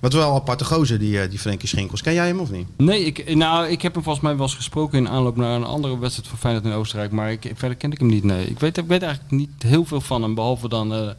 Wat 0.00 0.12
wel 0.12 0.28
een 0.28 0.34
aparte 0.34 0.64
gozer, 0.64 0.98
die, 0.98 1.12
uh, 1.12 1.30
die 1.30 1.38
Frenkie 1.38 1.68
Schinkels. 1.68 2.02
Ken 2.02 2.14
jij 2.14 2.26
hem 2.26 2.38
of 2.38 2.50
niet? 2.50 2.66
Nee, 2.76 3.04
ik, 3.04 3.34
nou, 3.34 3.68
ik 3.68 3.82
heb 3.82 3.94
hem 3.94 4.02
volgens 4.02 4.24
mij 4.24 4.34
wel 4.34 4.42
eens 4.42 4.54
gesproken 4.54 4.98
in 4.98 5.08
aanloop 5.08 5.36
naar 5.36 5.56
een 5.56 5.64
andere 5.64 5.98
wedstrijd 5.98 6.28
van 6.28 6.38
Feyenoord 6.38 6.64
in 6.64 6.72
Oostenrijk. 6.72 7.12
Maar 7.12 7.30
ik, 7.30 7.52
verder 7.54 7.76
ken 7.76 7.92
ik 7.92 7.98
hem 7.98 8.08
niet, 8.08 8.24
nee. 8.24 8.46
Ik 8.46 8.58
weet, 8.58 8.76
ik 8.76 8.86
weet 8.86 9.02
eigenlijk 9.02 9.32
niet 9.32 9.50
heel 9.58 9.84
veel 9.84 10.00
van 10.00 10.22
hem, 10.22 10.34
behalve 10.34 10.68
dan 10.68 10.94
eh, 10.94 11.10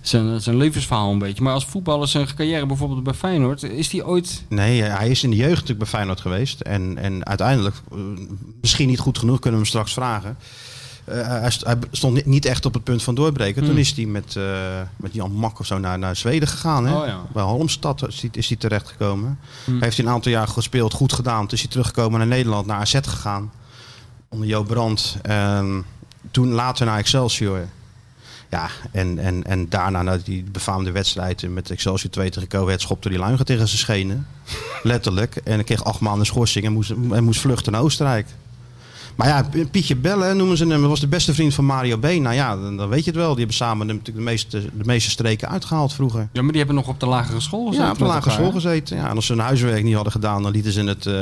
zijn, 0.00 0.40
zijn 0.40 0.56
levensverhaal 0.56 1.12
een 1.12 1.18
beetje. 1.18 1.42
Maar 1.42 1.52
als 1.52 1.66
voetballer 1.66 2.08
zijn 2.08 2.34
carrière 2.34 2.66
bijvoorbeeld 2.66 3.02
bij 3.02 3.14
Feyenoord, 3.14 3.62
is 3.62 3.92
hij 3.92 4.04
ooit... 4.04 4.44
Nee, 4.48 4.82
eh, 4.82 4.98
hij 4.98 5.08
is 5.08 5.22
in 5.22 5.30
de 5.30 5.36
jeugd 5.36 5.50
natuurlijk 5.50 5.78
bij 5.78 5.88
Feyenoord 5.88 6.20
geweest. 6.20 6.60
En, 6.60 6.98
en 6.98 7.26
uiteindelijk, 7.26 7.76
misschien 8.60 8.88
niet 8.88 8.98
goed 8.98 9.18
genoeg, 9.18 9.38
kunnen 9.38 9.60
we 9.60 9.66
hem 9.66 9.74
straks 9.74 9.92
vragen. 9.92 10.36
Uh, 11.08 11.26
hij, 11.26 11.50
st 11.50 11.64
hij, 11.64 11.76
stond 11.90 12.26
niet, 12.26 12.44
echt 12.44 12.66
op 12.66 12.74
het 12.74 12.84
punt 12.84 13.02
van 13.02 13.14
doorbreken. 13.14 13.62
Hmm. 13.62 13.70
Toen 13.70 13.80
is 13.80 13.92
hij 13.92 14.04
met, 14.04 14.34
uh, 14.38 14.44
met 14.96 15.14
Jan 15.14 15.32
Mak 15.32 15.58
of 15.58 15.66
zo 15.66 15.78
naar, 15.78 15.98
naar 15.98 16.16
Zweden 16.16 16.48
gegaan. 16.48 16.86
Hè? 16.86 17.00
Oh, 17.00 17.06
ja. 17.06 17.20
Bij 17.32 17.42
Halmstad 17.42 18.08
is 18.08 18.20
hij, 18.20 18.30
is 18.32 18.48
hij 18.48 18.56
terechtgekomen. 18.56 19.38
Hmm. 19.64 19.82
Heeft 19.82 19.96
hij 19.96 20.06
een 20.06 20.12
aantal 20.12 20.32
jaar 20.32 20.48
gespeeld, 20.48 20.92
goed 20.92 21.12
gedaan. 21.12 21.40
Toen 21.40 21.52
is 21.52 21.60
hij 21.60 21.70
teruggekomen 21.70 22.18
naar 22.18 22.28
Nederland, 22.28 22.66
naar 22.66 22.80
AZ 22.80 22.98
gegaan. 23.02 23.52
Onder 24.28 24.48
Jo 24.48 24.62
Brandt. 24.62 25.16
En 25.22 25.84
toen 26.30 26.52
later 26.52 26.86
naar 26.86 26.98
Excelsior. 26.98 27.66
Ja, 28.50 28.68
en, 28.92 29.18
en, 29.18 29.44
en 29.44 29.68
daarna 29.68 30.02
naar 30.02 30.22
die 30.22 30.44
befaamde 30.44 30.90
wedstrijd 30.90 31.50
met 31.50 31.70
Excelsior 31.70 32.10
2 32.10 32.30
tegen 32.30 32.48
Coët 32.48 32.80
schopte 32.80 33.08
die 33.08 33.18
luigen 33.18 33.44
tegen 33.44 33.68
zijn 33.68 33.78
schenen. 33.78 34.26
Letterlijk. 34.82 35.36
En 35.36 35.54
hij 35.54 35.64
kreeg 35.64 35.84
acht 35.84 36.00
maanden 36.00 36.26
schorsing 36.26 36.64
en 36.64 36.72
moest, 36.72 36.90
en 36.90 37.24
moest 37.24 37.40
vluchten 37.40 37.72
naar 37.72 37.80
Oostenrijk. 37.80 38.26
Maar 39.16 39.28
ja, 39.28 39.46
Pietje 39.70 39.96
Bellen 39.96 40.36
noemen 40.36 40.56
ze 40.56 40.66
hem. 40.66 40.82
Was 40.82 41.00
de 41.00 41.06
beste 41.06 41.34
vriend 41.34 41.54
van 41.54 41.64
Mario 41.64 41.96
B. 41.96 42.02
Nou 42.02 42.34
ja, 42.34 42.56
dan, 42.56 42.76
dan 42.76 42.88
weet 42.88 43.04
je 43.04 43.10
het 43.10 43.18
wel. 43.18 43.28
Die 43.28 43.38
hebben 43.38 43.56
samen 43.56 43.86
natuurlijk 43.86 44.16
de 44.16 44.22
meeste, 44.22 44.60
de 44.60 44.84
meeste 44.84 45.10
streken 45.10 45.48
uitgehaald 45.48 45.92
vroeger. 45.92 46.28
Ja, 46.32 46.42
maar 46.42 46.50
die 46.50 46.58
hebben 46.58 46.74
nog 46.76 46.88
op 46.88 47.00
de 47.00 47.06
lagere 47.06 47.40
school 47.40 47.66
gezeten. 47.66 47.84
Ja, 47.84 47.92
op 47.92 47.98
de 47.98 48.04
lagere 48.04 48.30
elkaar, 48.30 48.44
school 48.44 48.52
gezeten. 48.52 48.96
Ja, 48.96 49.08
en 49.08 49.16
als 49.16 49.26
ze 49.26 49.32
hun 49.32 49.42
huiswerk 49.42 49.82
niet 49.82 49.94
hadden 49.94 50.12
gedaan, 50.12 50.42
dan 50.42 50.52
lieten 50.52 50.72
ze 50.72 50.84
het, 50.84 51.06
uh, 51.06 51.14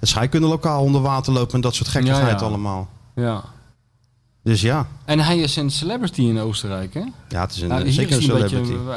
het 0.00 0.08
scheikundelokaal 0.08 0.82
onder 0.82 1.00
water 1.00 1.32
lopen 1.32 1.54
en 1.54 1.60
dat 1.60 1.74
soort 1.74 1.88
gekkigheid 1.88 2.30
ja, 2.30 2.38
ja. 2.38 2.44
allemaal. 2.46 2.88
Ja. 3.14 3.44
Dus 4.42 4.60
ja. 4.60 4.86
En 5.04 5.20
hij 5.20 5.38
is 5.38 5.56
een 5.56 5.70
celebrity 5.70 6.20
in 6.20 6.38
Oostenrijk, 6.38 6.94
hè? 6.94 7.04
Ja, 7.28 7.40
het 7.40 7.54
is 7.54 7.60
een, 7.60 7.68
nou, 7.68 7.90
zeker 7.90 8.16
een 8.16 8.22
celebrity. 8.22 8.72
Beetje, 8.72 8.88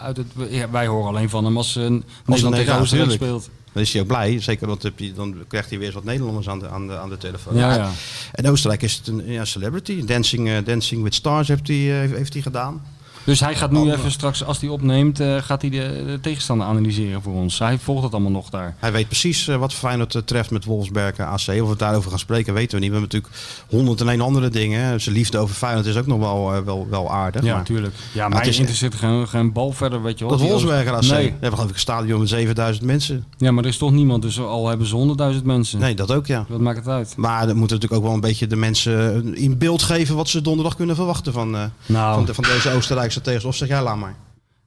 uit 0.00 0.16
het, 0.16 0.26
ja, 0.48 0.70
wij 0.70 0.86
horen 0.86 1.08
alleen 1.08 1.30
van 1.30 1.44
hem 1.44 1.56
als 1.56 1.74
een 1.74 2.04
Nederland 2.26 2.56
tegen 2.56 2.78
Oostenrijk 2.78 3.10
speelt. 3.10 3.50
Dan 3.74 3.82
is 3.82 3.92
hij 3.92 4.02
ook 4.02 4.06
blij. 4.06 4.40
Zeker, 4.40 4.66
want 4.66 4.90
dan 5.14 5.44
krijgt 5.48 5.68
hij 5.68 5.78
weer 5.78 5.86
eens 5.86 5.96
wat 5.96 6.04
Nederlanders 6.04 6.48
aan 6.48 6.58
de, 6.58 6.68
aan 6.68 6.86
de, 6.86 6.98
aan 6.98 7.08
de 7.08 7.16
telefoon. 7.16 7.56
Ja, 7.56 7.74
ja. 7.74 7.90
En 8.32 8.48
Oostenrijk 8.48 8.82
is 8.82 8.96
het 8.96 9.06
een 9.06 9.22
ja, 9.26 9.44
celebrity. 9.44 10.04
Dancing, 10.04 10.48
uh, 10.48 10.56
Dancing 10.64 11.02
with 11.02 11.14
Stars 11.14 11.48
heeft 11.48 11.68
hij, 11.68 12.04
uh, 12.06 12.16
heeft 12.16 12.32
hij 12.32 12.42
gedaan. 12.42 12.82
Dus 13.24 13.40
hij 13.40 13.54
gaat 13.54 13.70
nu 13.70 13.78
Andere. 13.78 13.96
even 13.96 14.10
straks, 14.10 14.44
als 14.44 14.60
hij 14.60 14.68
opneemt, 14.68 15.20
uh, 15.20 15.36
gaat 15.36 15.60
hij 15.60 15.70
de, 15.70 16.02
de, 16.06 16.18
tegenstander 16.20 16.66
analyseren 16.66 17.22
voor 17.22 17.32
ons. 17.32 17.58
Hij 17.58 17.78
volgt 17.78 18.02
het 18.02 18.12
allemaal 18.12 18.30
nog 18.30 18.50
daar. 18.50 18.74
Hij 18.78 18.92
weet 18.92 19.06
precies 19.06 19.48
uh, 19.48 19.56
wat 19.56 19.74
Feyenoord 19.74 20.14
uh, 20.14 20.22
treft 20.22 20.50
met 20.50 20.64
Wolfsberg 20.64 21.18
AC. 21.18 21.34
Of 21.34 21.46
we 21.46 21.52
het 21.52 21.78
daarover 21.78 22.10
gaan 22.10 22.18
spreken, 22.18 22.54
weten 22.54 22.78
we 22.78 22.84
niet. 22.84 22.92
We 22.92 22.96
hebben 22.98 23.18
natuurlijk 23.20 23.42
honderd 23.68 24.00
en 24.00 24.08
een 24.08 24.20
andere 24.20 24.48
dingen. 24.48 25.00
Zijn 25.00 25.14
liefde 25.14 25.38
over 25.38 25.54
Feyenoord 25.54 25.86
is 25.86 25.96
ook 25.96 26.06
nog 26.06 26.18
wel, 26.18 26.54
uh, 26.54 26.60
wel, 26.60 26.86
wel 26.90 27.10
aardig. 27.10 27.42
Ja, 27.42 27.56
natuurlijk. 27.56 27.94
Ja, 28.12 28.28
maar 28.28 28.44
het 28.44 28.56
interesseert 28.56 28.94
geen, 28.94 29.28
geen 29.28 29.52
bal 29.52 29.72
verder, 29.72 30.02
weet 30.02 30.18
je 30.18 30.24
wel. 30.24 30.38
Dat 30.38 30.48
Wolfsberg 30.48 30.88
AC. 30.88 31.02
Nee. 31.02 31.24
We 31.24 31.30
hebben 31.30 31.52
geloof 31.52 31.68
ik 31.68 31.74
een 31.74 31.80
stadion 31.80 32.20
met 32.20 32.28
7000 32.28 32.86
mensen. 32.86 33.24
Ja, 33.36 33.50
maar 33.50 33.64
er 33.64 33.70
is 33.70 33.78
toch 33.78 33.92
niemand. 33.92 34.22
Dus 34.22 34.40
al 34.40 34.68
hebben 34.68 34.86
ze 34.86 34.94
honderdduizend 34.94 35.44
mensen. 35.44 35.78
Nee, 35.78 35.94
dat 35.94 36.12
ook 36.12 36.26
ja. 36.26 36.44
Wat 36.48 36.60
maakt 36.60 36.78
het 36.78 36.88
uit? 36.88 37.14
Maar 37.16 37.46
dan 37.46 37.56
moeten 37.56 37.76
natuurlijk 37.76 38.02
ook 38.02 38.06
wel 38.08 38.14
een 38.14 38.28
beetje 38.28 38.46
de 38.46 38.56
mensen 38.56 39.34
in 39.36 39.58
beeld 39.58 39.82
geven... 39.82 40.16
wat 40.16 40.28
ze 40.28 40.40
donderdag 40.40 40.76
kunnen 40.76 40.96
verwachten 40.96 41.32
van, 41.32 41.50
nou. 41.86 42.14
van, 42.14 42.24
de, 42.24 42.34
van 42.34 42.44
deze 42.44 42.70
Oostenrijkse 42.70 43.13
tegenstander. 43.22 43.60
Of 43.60 43.68
zeg 43.68 43.68
jij, 43.68 43.82
laat 43.82 43.96
maar. 43.96 44.14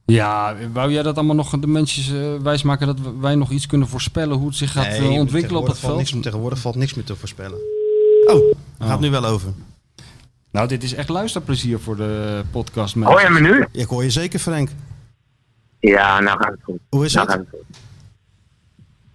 Ja, 0.04 0.56
wou 0.72 0.92
jij 0.92 1.02
dat 1.02 1.16
allemaal 1.16 1.34
nog 1.36 1.58
de 1.58 1.66
mensen 1.66 2.14
uh, 2.14 2.42
wijsmaken 2.42 2.86
dat 2.86 2.98
wij 3.20 3.34
nog 3.34 3.50
iets 3.50 3.66
kunnen 3.66 3.88
voorspellen 3.88 4.36
hoe 4.36 4.46
het 4.46 4.56
zich 4.56 4.72
gaat 4.72 4.88
nee, 4.88 5.12
uh, 5.12 5.18
ontwikkelen 5.18 5.60
op 5.60 5.66
het 5.66 5.78
veld? 5.78 5.96
Niks, 5.96 6.14
tegenwoordig 6.20 6.58
valt 6.58 6.74
niks 6.74 6.94
meer 6.94 7.04
te 7.04 7.16
voorspellen. 7.16 7.58
Oh, 8.26 8.54
daar 8.78 8.88
gaat 8.88 8.96
Oh. 8.96 9.02
nu 9.02 9.10
wel 9.10 9.24
over. 9.24 9.52
Nou, 10.50 10.68
dit 10.68 10.82
is 10.82 10.94
echt 10.94 11.08
luisterplezier 11.08 11.78
voor 11.80 11.96
de 11.96 12.42
podcast. 12.50 12.94
Hoor 12.94 13.20
je 13.22 13.30
me 13.30 13.40
nu? 13.40 13.66
Ik 13.72 13.86
hoor 13.88 14.02
je 14.02 14.10
zeker, 14.10 14.38
Frank. 14.38 14.70
Ja, 15.80 16.20
nou 16.20 16.38
gaat 16.38 16.50
het 16.50 16.60
goed. 16.62 16.78
Hoe 16.88 17.04
is 17.04 17.14
nou 17.14 17.30
het? 17.30 17.38
het 17.38 17.46
goed? 17.50 17.76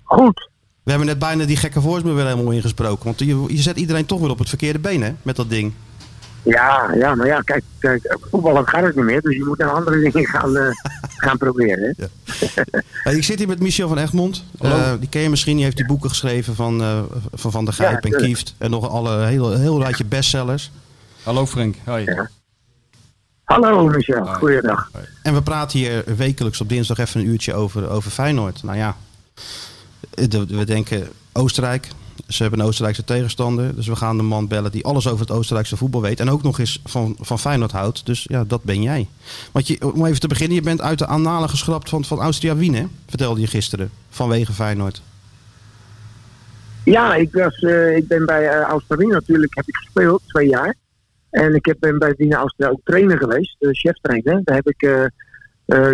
Goed. 0.04 0.50
We 0.84 0.90
hebben 0.90 1.08
net 1.08 1.20
bijna 1.20 1.46
die 1.46 1.58
gekke 1.58 1.82
voicemail 1.82 2.16
weer 2.16 2.26
helemaal 2.28 2.54
ingesproken. 2.54 3.06
Want 3.06 3.20
je, 3.20 3.44
je 3.48 3.62
zet 3.62 3.78
iedereen 3.78 4.06
toch 4.06 4.20
weer 4.20 4.30
op 4.30 4.40
het 4.40 4.50
verkeerde 4.50 4.80
been, 4.80 5.02
hè? 5.02 5.14
Met 5.22 5.36
dat 5.36 5.50
ding. 5.50 5.74
Ja, 6.44 6.94
ja, 6.94 7.16
maar 7.16 7.28
ja, 7.28 7.42
kijk, 7.42 7.64
kijk 7.80 8.18
voetballen 8.30 8.68
gaat 8.68 8.84
het 8.84 8.96
niet 8.96 9.06
meer, 9.06 9.22
dus 9.22 9.36
je 9.36 9.44
moet 9.44 9.58
naar 9.58 9.70
andere 9.70 10.00
dingen 10.00 10.28
gaan, 10.28 10.58
uh, 10.58 10.68
gaan 11.26 11.38
proberen. 11.38 11.94
Hè? 11.96 12.06
Ja. 12.06 12.64
hey, 13.04 13.16
ik 13.16 13.24
zit 13.24 13.38
hier 13.38 13.48
met 13.48 13.60
Michel 13.60 13.88
van 13.88 13.98
Egmond. 13.98 14.44
Uh, 14.62 14.92
die 15.00 15.10
ken 15.10 15.22
je 15.22 15.30
misschien, 15.30 15.56
die 15.56 15.64
heeft 15.64 15.78
die 15.78 15.86
boeken 15.86 16.10
geschreven 16.10 16.56
van 16.56 16.82
uh, 16.82 17.00
Van, 17.34 17.52
van 17.52 17.66
der 17.66 17.74
Gijp 17.74 18.04
ja, 18.04 18.12
en 18.12 18.18
Kieft. 18.18 18.56
En 18.58 18.70
nog 18.70 18.90
alle 18.90 19.26
heel, 19.26 19.52
heel 19.52 19.82
rijtje 19.82 20.06
bestsellers. 20.06 20.72
Hallo 21.24 21.46
Frank, 21.46 21.76
hoi. 21.86 22.04
Ja. 22.04 22.30
Hallo 23.44 23.88
Michel, 23.88 24.26
Hoi. 24.26 24.36
goeiedag. 24.38 24.90
Hoi. 24.94 25.06
En 25.24 25.34
we 25.34 25.42
praten 25.42 25.80
hier 25.80 26.04
wekelijks 26.18 26.62
op 26.62 26.70
dinsdag 26.70 26.98
even 26.98 27.20
een 27.20 27.28
uurtje 27.28 27.54
over, 27.54 27.90
over 27.90 28.12
Feyenoord. 28.12 28.64
Nou 28.64 28.78
ja, 28.78 28.96
we 30.48 30.66
denken 30.66 31.08
Oostenrijk, 31.32 31.88
ze 32.28 32.42
hebben 32.42 32.60
een 32.60 32.66
Oostenrijkse 32.66 33.04
tegenstander. 33.04 33.76
Dus 33.76 33.88
we 33.88 33.96
gaan 33.96 34.18
de 34.18 34.24
man 34.24 34.48
bellen 34.48 34.72
die 34.72 34.86
alles 34.86 35.08
over 35.08 35.20
het 35.20 35.32
Oostenrijkse 35.32 35.78
voetbal 35.78 36.02
weet. 36.02 36.20
En 36.20 36.30
ook 36.30 36.44
nog 36.44 36.60
eens 36.60 36.82
van, 36.86 37.16
van 37.20 37.40
Feyenoord 37.40 37.72
houdt. 37.72 38.06
Dus 38.06 38.26
ja, 38.30 38.44
dat 38.44 38.64
ben 38.64 38.82
jij. 38.82 39.08
Want 39.52 39.68
je, 39.68 39.94
om 39.94 40.06
even 40.06 40.20
te 40.20 40.28
beginnen, 40.28 40.56
je 40.56 40.62
bent 40.62 40.82
uit 40.82 41.00
de 41.00 41.06
annalen 41.06 41.50
geschrapt 41.50 41.90
van, 41.90 42.06
van 42.06 42.20
Austria 42.20 42.56
Wien, 42.56 42.76
hè? 42.76 42.86
Vertelde 43.08 43.40
je 43.40 43.48
gisteren. 43.48 43.90
Vanwege 44.10 44.54
Feyenoord. 44.54 45.02
Ja, 46.86 47.16
ik, 47.16 47.34
was, 47.34 47.62
uh, 47.62 47.96
ik 47.96 48.08
ben 48.08 48.26
bij 48.26 48.44
uh, 48.44 48.62
Austria 48.62 48.98
Wien 48.98 49.10
natuurlijk 49.10 49.56
heb 49.56 49.68
ik 49.68 49.76
gespeeld, 49.76 50.22
twee 50.28 50.48
jaar. 50.48 50.76
En 51.30 51.56
ik 51.56 51.66
heb, 51.66 51.78
ben 51.80 52.00
bij 52.00 52.14
Wien 52.18 52.34
Austria 52.34 52.70
ook 52.70 52.82
trainer 52.84 53.18
geweest, 53.18 53.56
uh, 53.60 53.70
cheftrainer. 53.72 54.42
Daar 54.44 54.56
heb 54.56 54.68
ik 54.68 55.12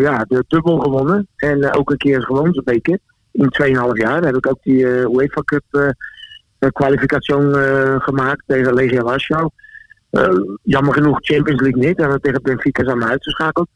ja, 0.01 0.25
de 0.27 0.43
dubbel 0.47 0.79
gewonnen. 0.79 1.27
En 1.35 1.73
ook 1.73 1.91
een 1.91 1.97
keer 1.97 2.21
gewonnen, 2.21 2.53
zo'n 2.53 2.63
beker 2.63 2.99
in 3.31 3.53
2,5 3.63 3.71
jaar 3.93 4.23
heb 4.23 4.35
ik 4.35 4.47
ook 4.47 4.59
die 4.63 4.83
uh, 4.83 5.09
UEFA 5.09 5.41
Cup 5.45 5.63
uh, 5.71 5.89
kwalificatie 6.71 7.35
uh, 7.35 7.95
gemaakt 7.99 8.43
tegen 8.45 8.73
Legia 8.73 9.01
Warschau. 9.01 9.49
jammer 10.63 10.93
genoeg 10.93 11.17
Champions 11.21 11.61
League 11.61 11.85
niet. 11.85 11.99
En 11.99 12.21
tegen 12.21 12.41
Benfica 12.41 12.83
zijn 12.83 12.97
we 12.97 13.05
uitgeschakeld. 13.05 13.67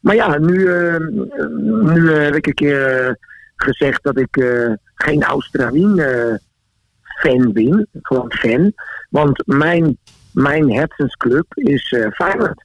Maar 0.00 0.14
ja, 0.14 0.38
nu, 0.38 0.68
nu 1.82 2.10
heb 2.10 2.34
ik 2.34 2.46
een 2.46 2.54
keer 2.54 3.16
gezegd 3.56 4.02
dat 4.02 4.18
ik 4.18 4.44
geen 4.94 5.22
Australien 5.22 6.02
fan 7.20 7.52
ben. 7.52 7.88
Gewoon 8.02 8.32
fan. 8.32 8.72
Want 9.08 9.46
mijn 9.46 9.98
mijn 10.38 10.90
is 11.54 11.92
eh 11.92 12.10
Feyenoord. 12.10 12.64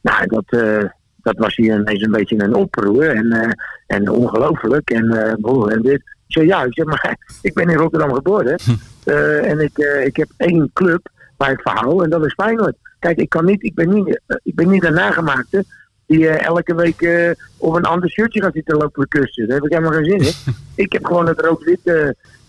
Nou, 0.00 0.26
dat, 0.26 0.44
eh, 0.46 0.84
dat 1.30 1.44
was 1.44 1.56
hier 1.56 1.78
ineens 1.78 2.02
een 2.02 2.10
beetje 2.10 2.42
een 2.42 2.54
oproer 2.54 3.08
en, 3.08 3.32
eh, 3.32 3.50
en 3.86 4.08
ongelooflijk. 4.10 4.90
En, 4.90 5.10
eh, 5.10 5.32
broer, 5.40 5.70
en 5.70 5.82
dit. 5.82 5.94
Ik 6.26 6.36
zei, 6.36 6.46
ja, 6.46 6.64
ik 6.64 6.74
zeg, 6.74 6.84
maar 6.84 7.16
ik 7.42 7.54
ben 7.54 7.68
in 7.68 7.76
Rotterdam 7.76 8.14
geboren. 8.14 8.58
Eh, 9.04 9.50
en 9.50 9.60
ik, 9.60 9.78
ik 10.04 10.16
heb 10.16 10.28
één 10.36 10.70
club 10.72 11.08
waar 11.36 11.50
ik 11.50 11.60
verhaal 11.60 12.02
en 12.04 12.10
dat 12.10 12.24
is 12.24 12.32
Feyenoord. 12.32 12.76
Kijk, 12.98 13.18
ik, 13.18 13.28
kan 13.28 13.44
niet, 13.44 13.62
ik, 13.62 13.74
ben, 13.74 13.88
niet, 13.88 14.20
ik 14.42 14.54
ben 14.54 14.70
niet 14.70 14.84
een 14.84 14.94
nagemaakte 14.94 15.64
die 16.06 16.28
elke 16.28 16.74
week 16.74 17.02
eh, 17.02 17.30
op 17.56 17.74
een 17.74 17.84
ander 17.84 18.10
shirtje 18.10 18.42
gaat 18.42 18.52
zitten 18.52 18.76
lopen 18.76 19.08
kussen. 19.08 19.46
Daar 19.46 19.56
heb 19.56 19.66
ik 19.66 19.72
helemaal 19.72 19.92
geen 19.92 20.04
zin 20.04 20.20
in. 20.20 20.54
ik 20.84 20.92
heb 20.92 21.04
gewoon 21.04 21.26
het 21.26 21.40
rood-wit 21.40 21.80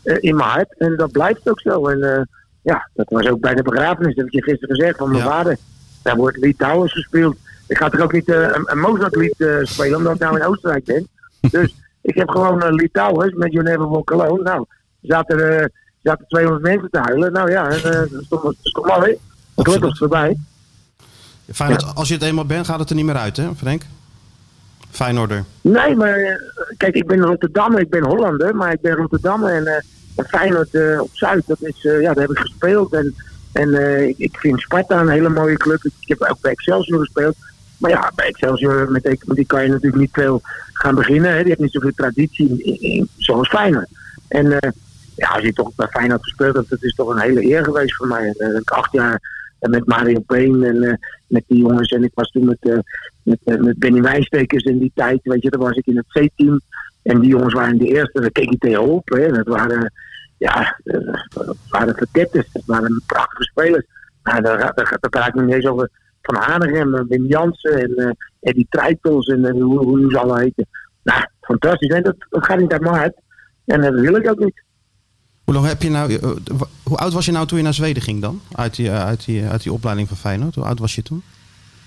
in 0.03 0.36
mijn 0.36 0.49
hart 0.49 0.77
en 0.77 0.95
dat 0.95 1.11
blijft 1.11 1.49
ook 1.49 1.59
zo. 1.59 1.88
En 1.88 2.29
ja, 2.61 2.89
dat 2.93 3.09
was 3.09 3.27
ook 3.27 3.39
bij 3.39 3.55
de 3.55 3.63
begrafenis, 3.63 4.15
dat 4.15 4.25
heb 4.25 4.25
ik 4.25 4.34
je 4.34 4.51
gisteren 4.51 4.75
gezegd, 4.75 4.97
van 4.97 5.11
mijn 5.11 5.23
Ja. 5.23 5.29
vader. 5.29 5.57
Daar 6.01 6.15
wordt 6.15 6.57
Towers 6.57 6.93
gespeeld. 6.93 7.38
Ik 7.72 7.78
ga 7.78 7.89
toch 7.89 8.01
ook 8.01 8.11
niet 8.11 8.30
eh, 8.30 8.41
een, 8.41 8.63
een 8.65 8.80
Mozart-lied 8.80 9.41
eh, 9.41 9.55
spelen, 9.61 9.97
omdat 9.97 10.13
ik 10.13 10.19
nou 10.19 10.39
in 10.39 10.45
Oostenrijk 10.45 10.86
ben. 10.86 11.07
Dus 11.51 11.76
ik 12.01 12.15
heb 12.15 12.30
gewoon 12.30 12.63
een 12.63 12.74
Lied 12.74 12.93
Towers 12.93 13.34
met 13.34 13.51
You 13.51 13.63
Never 13.63 13.89
Walk 13.89 14.11
Alone. 14.11 14.43
Nou, 14.43 14.59
er 14.59 14.67
zaten, 15.01 15.39
eh, 15.39 15.61
er 15.61 15.72
zaten 16.03 16.26
200 16.28 16.63
mensen 16.63 16.89
te 16.89 16.99
huilen. 16.99 17.32
Nou 17.32 17.51
ja, 17.51 17.69
en, 17.69 17.84
eh, 17.84 18.19
is 18.19 18.28
toch 18.28 18.97
mooi. 18.97 19.17
Gelukkig 19.55 19.97
voorbij. 19.97 20.38
Feyenoord, 21.53 21.95
als 21.95 22.07
je 22.07 22.13
het 22.13 22.24
eenmaal 22.24 22.45
bent, 22.45 22.65
gaat 22.65 22.80
het 22.80 22.89
er 22.89 22.95
niet 22.95 23.05
meer 23.05 23.17
uit, 23.17 23.38
hè, 23.38 23.55
Frank? 23.55 23.82
Feyenoorder. 24.89 25.43
Nee, 25.61 25.95
maar 25.95 26.13
eh, 26.13 26.36
kijk, 26.78 26.95
ik 26.95 27.07
ben 27.07 27.22
Rotterdammer, 27.22 27.80
ik 27.80 27.89
ben 27.89 28.05
Hollander, 28.05 28.55
maar 28.55 28.72
ik 28.72 28.82
ben 28.82 28.95
Rotterdammer 28.95 29.53
en, 29.53 29.65
eh 29.67 29.82
en 30.15 30.26
Feyenoord 30.26 30.74
eh, 30.74 31.01
op 31.01 31.09
Zuid, 31.11 31.43
dat 31.47 31.61
is, 31.61 31.86
eh, 31.86 32.01
ja, 32.01 32.13
daar 32.13 32.28
heb 32.28 32.32
ik 32.32 32.38
gespeeld. 32.38 32.93
En, 32.93 33.15
en 33.51 33.74
eh, 33.74 34.07
ik, 34.07 34.17
ik 34.17 34.38
vind 34.38 34.59
Sparta 34.59 34.99
een 34.99 35.09
hele 35.09 35.30
mooie 35.30 35.57
club. 35.57 35.84
Ik, 35.84 35.91
ik 35.99 36.07
heb 36.07 36.30
ook 36.30 36.41
bij 36.41 36.51
Excelsior 36.51 36.99
gespeeld. 36.99 37.36
Maar 37.82 37.91
ja, 37.91 38.11
bij 38.15 38.27
Excelsior, 38.27 38.91
met, 38.91 39.17
die- 39.25 39.45
kan 39.45 39.61
je 39.63 39.67
natuurlijk 39.69 40.01
niet 40.01 40.13
veel 40.13 40.41
gaan 40.73 40.95
beginnen. 40.95 41.32
Hè. 41.32 41.38
Die 41.38 41.47
heeft 41.47 41.59
niet 41.59 41.71
zoveel 41.71 41.91
traditie 41.95 43.07
zoals 43.17 43.49
Feyenoord. 43.49 43.88
En 44.27 44.59
eh, 44.59 44.71
ja, 45.15 45.27
als 45.29 45.43
je 45.43 45.53
toch 45.53 45.75
bij 45.75 45.88
Feyenoord 45.88 46.23
gespeeld 46.23 46.69
dat 46.69 46.84
is 46.84 46.95
toch 46.95 47.09
een 47.09 47.19
hele 47.21 47.45
eer 47.45 47.63
geweest 47.63 47.95
voor 47.95 48.07
mij. 48.07 48.34
Ik 48.59 48.69
acht 48.69 48.91
jaar 48.91 49.21
eh, 49.59 49.69
met 49.69 49.86
Mario 49.88 50.19
Peen 50.19 50.63
en 50.63 50.99
met 51.27 51.43
die 51.47 51.57
jongens. 51.57 51.89
En 51.91 52.03
ik 52.03 52.11
was 52.13 52.32
toen 52.32 52.45
met, 52.45 52.84
met, 53.23 53.39
met 53.61 53.79
Benny 53.79 54.01
Wijnstekers 54.01 54.63
in 54.63 54.79
die 54.79 54.91
tijd. 54.95 55.19
Weet 55.23 55.41
je, 55.41 55.49
daar 55.49 55.59
was 55.61 55.77
ik 55.77 55.86
in 55.88 55.97
het 55.97 56.29
C-team. 56.32 56.61
En 57.03 57.19
die 57.19 57.29
jongens 57.29 57.53
waren 57.53 57.77
de 57.77 57.88
eerste, 57.88 58.21
daar 58.21 58.32
keek 58.32 58.51
ik 58.51 58.59
tegenop. 58.59 59.09
Hè. 59.09 59.32
Dat 59.32 59.47
waren, 59.47 59.93
ja, 60.38 60.79
dat 60.84 61.57
waren 61.69 61.95
verketters. 61.95 62.47
Dat 62.51 62.63
waren 62.65 63.03
prachtige 63.05 63.43
spelers. 63.43 63.86
Nou, 64.23 64.41
daar, 64.41 64.57
daar, 64.57 64.97
daar 64.99 65.09
praat 65.09 65.27
ik 65.27 65.34
niet 65.34 65.53
eens 65.53 65.65
over 65.65 65.89
Van 66.22 66.36
Hanegem, 66.43 66.95
en 66.95 67.05
Wim 67.09 67.26
Jansen 67.26 67.80
en 67.82 67.91
uh, 67.95 68.09
Eddie 68.39 68.67
Treitels 68.69 69.28
en 69.28 69.45
eh, 69.45 69.51
hoe, 69.61 69.84
hoe 69.86 70.09
ze 70.09 70.17
allemaal 70.19 70.38
heten. 70.38 70.67
Nou, 71.03 71.26
fantastisch. 71.41 71.89
Nee, 71.89 72.01
dat, 72.01 72.15
dat 72.30 72.45
gaat 72.45 72.59
niet 72.59 72.72
uit 72.72 72.82
mijn 72.82 72.95
hart. 72.95 73.13
En 73.65 73.82
dat 73.82 73.93
wil 73.99 74.15
ik 74.15 74.30
ook 74.30 74.39
niet. 74.39 74.61
Hoe 75.43 75.53
lang 75.53 75.67
heb 75.67 75.82
je 75.82 75.89
nou... 75.89 76.13
eh, 76.13 76.30
hoe 76.84 76.97
oud 76.97 77.13
was 77.13 77.26
je 77.26 77.32
nou 77.32 77.47
toen 77.47 77.57
je 77.57 77.63
naar 77.63 77.74
Zweden 77.74 78.03
ging 78.03 78.22
dan? 78.22 78.41
Uit 78.55 78.76
die, 78.76 78.89
eh, 78.89 79.05
uit 79.05 79.26
die, 79.26 79.45
uit 79.45 79.63
die 79.63 79.72
opleiding 79.74 80.07
van 80.07 80.17
Feyenoord. 80.17 80.55
Hoe 80.55 80.63
oud 80.63 80.80
was 80.80 80.95
je 80.95 81.01
toen? 81.03 81.24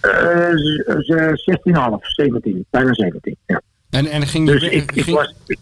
Eh, 0.00 0.10
z- 0.54 1.42
16,5, 1.42 1.98
17, 2.00 2.64
bijna 2.70 2.94
17. 2.94 3.36
Ja. 3.46 3.60
En, 3.90 4.06
en 4.06 4.26
ging 4.26 4.48
je 4.48 4.52
Dus 4.58 4.62
weg- 4.70 4.72
ik, 4.90 5.04
was. 5.14 5.34
ik- 5.46 5.58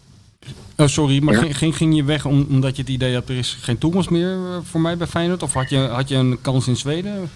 Oh, 0.77 0.87
sorry, 0.87 1.23
maar 1.23 1.33
Ja. 1.33 1.39
ging, 1.41 1.57
ging, 1.57 1.75
ging 1.75 1.95
je 1.95 2.03
weg 2.03 2.25
om, 2.25 2.45
omdat 2.49 2.75
je 2.75 2.81
het 2.81 2.91
idee 2.91 3.13
had, 3.13 3.29
er 3.29 3.37
is 3.37 3.57
geen 3.61 3.77
toekomst 3.77 4.09
meer 4.09 4.31
eh, 4.31 4.57
voor 4.63 4.81
mij 4.81 4.97
bij 4.97 5.07
Feyenoord? 5.07 5.43
Of 5.43 5.53
had 5.53 5.69
je, 5.69 5.77
had 5.77 6.07
je 6.09 6.15
een 6.15 6.41
kans 6.41 6.67
in 6.67 6.75
Zweden? 6.75 7.29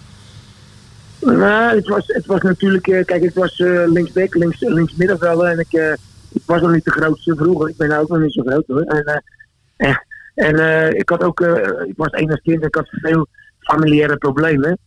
Nou, 1.20 1.76
het 1.76 1.88
was, 1.88 2.06
het 2.06 2.26
was 2.26 2.40
natuurlijk, 2.40 2.86
eh, 2.86 3.04
kijk, 3.04 3.22
ik 3.22 3.34
was 3.34 3.60
eh 3.60 3.82
linksback, 3.86 4.34
links, 4.34 4.60
links 4.60 4.94
middenvelder 4.94 5.46
en 5.46 5.58
ik, 5.58 5.72
eh, 5.72 5.92
ik 6.32 6.42
was 6.46 6.60
nog 6.60 6.72
niet 6.72 6.84
de 6.84 6.90
grootste 6.90 7.36
vroeger. 7.36 7.68
Ik 7.68 7.76
ben 7.76 7.88
nou 7.88 8.02
ook 8.02 8.08
nog 8.08 8.20
niet 8.20 8.32
zo 8.32 8.42
groot 8.42 8.66
hoor. 8.66 8.80
En, 8.80 9.04
eh, 9.04 9.94
en, 10.34 10.58
en 10.58 10.96
ik 10.96 11.08
had 11.08 11.22
ook, 11.22 11.40
ik 11.86 11.96
was 11.96 12.12
enig 12.12 12.40
kind, 12.40 12.64
ik 12.64 12.74
had 12.74 12.88
veel 12.88 13.26
familiaire 13.58 14.16
problemen. 14.16 14.78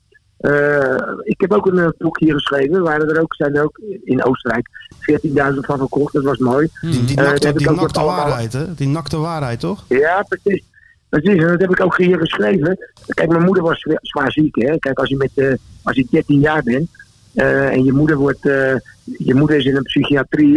Ik 1.24 1.42
heb 1.42 1.54
ook 1.54 1.66
een 1.66 1.94
boek 1.98 2.20
hier 2.20 2.34
geschreven, 2.34 2.82
waar 2.82 3.02
er 3.02 3.22
ook, 3.22 3.36
zijn 3.36 3.56
er 3.56 3.64
ook 3.64 3.80
in 4.04 4.24
Oostenrijk 4.24 4.68
14.000 5.00 5.66
van 5.66 5.78
verkocht, 5.78 6.14
dat 6.14 6.24
was 6.24 6.38
mooi. 6.38 6.68
Die, 6.82 7.06
die 7.06 7.16
nakte, 7.16 7.54
die 7.54 7.68
waarheid, 7.94 8.54
hè? 8.54 8.74
Die 8.74 8.88
nakte 8.88 9.18
waarheid, 9.18 9.60
toch? 9.60 9.86
Ja, 9.88 10.26
precies. 10.28 10.64
Precies, 11.12 11.42
en 11.42 11.48
dat 11.48 11.62
heb 11.62 11.72
ik 11.72 11.82
ook 11.82 11.98
hier 11.98 12.18
geschreven. 12.18 12.78
Kijk, 13.08 13.30
mijn 13.30 13.44
moeder 13.44 13.64
was 13.64 13.80
zwa- 13.80 14.00
zwaar 14.02 14.32
ziek. 14.32 14.56
Hè? 14.56 14.78
Kijk, 14.78 15.00
als 15.00 15.10
je, 15.10 15.16
met, 15.16 15.32
eh, 15.36 15.54
als 15.84 15.96
je 15.96 16.08
13 16.10 16.40
jaar 16.40 16.64
bent 16.64 16.90
eh, 17.34 17.72
en 17.72 17.84
je 17.84 17.94
moeder, 17.94 18.18
wordt, 18.18 18.46
eh, 18.46 18.76
je 19.04 19.36
moeder 19.36 19.58
is 19.58 19.66
in 19.66 19.76
een 19.76 19.84
psychiatrie 19.84 20.54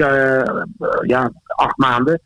ja, 1.07 1.33
acht 1.47 1.77
maanden. 1.77 2.21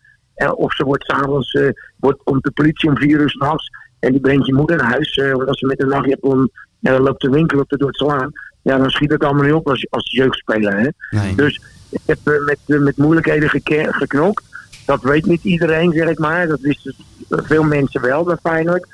Of 0.55 0.75
ze 0.75 0.85
wordt 0.85 1.05
s'avonds, 1.05 1.59
wordt 1.97 2.23
komt 2.25 2.45
de 2.45 2.51
politie 2.51 2.89
om 2.89 2.97
vier 2.97 3.21
uur 3.21 3.31
s'nachts 3.31 3.71
en 3.99 4.13
die 4.13 4.21
brengt 4.21 4.47
je 4.47 4.55
moeder 4.55 4.77
naar 4.77 4.91
huis. 4.91 5.17
want 5.17 5.49
als 5.49 5.59
ze 5.59 5.67
met 5.67 5.83
een 5.83 5.89
nachtjapon 5.89 6.51
uh, 6.81 6.99
loopt 6.99 7.21
te 7.21 7.31
winkelen 7.31 7.63
of 7.63 7.69
te 7.69 7.77
door 7.77 7.89
het 7.89 7.97
slaan, 7.97 8.33
ja, 8.63 8.77
dan 8.77 8.91
schiet 8.91 9.11
het 9.11 9.25
allemaal 9.25 9.45
niet 9.45 9.53
op 9.53 9.69
als, 9.69 9.87
als 9.91 10.13
jeugdspeler. 10.13 10.79
Hè? 10.79 10.89
Nee. 11.19 11.35
Dus 11.35 11.61
ik 11.91 12.01
heb 12.07 12.19
met, 12.25 12.81
met 12.81 12.97
moeilijkheden 12.97 13.49
geknokt. 13.93 14.45
Dat 14.89 15.03
weet 15.03 15.27
niet 15.27 15.45
iedereen, 15.45 15.93
zeg 15.93 16.09
ik 16.09 16.19
maar. 16.19 16.47
Dat 16.47 16.61
wisten 16.61 16.95
veel 17.29 17.63
mensen 17.63 18.01
wel 18.01 18.25
bij 18.25 18.37
Feyenoord. 18.43 18.87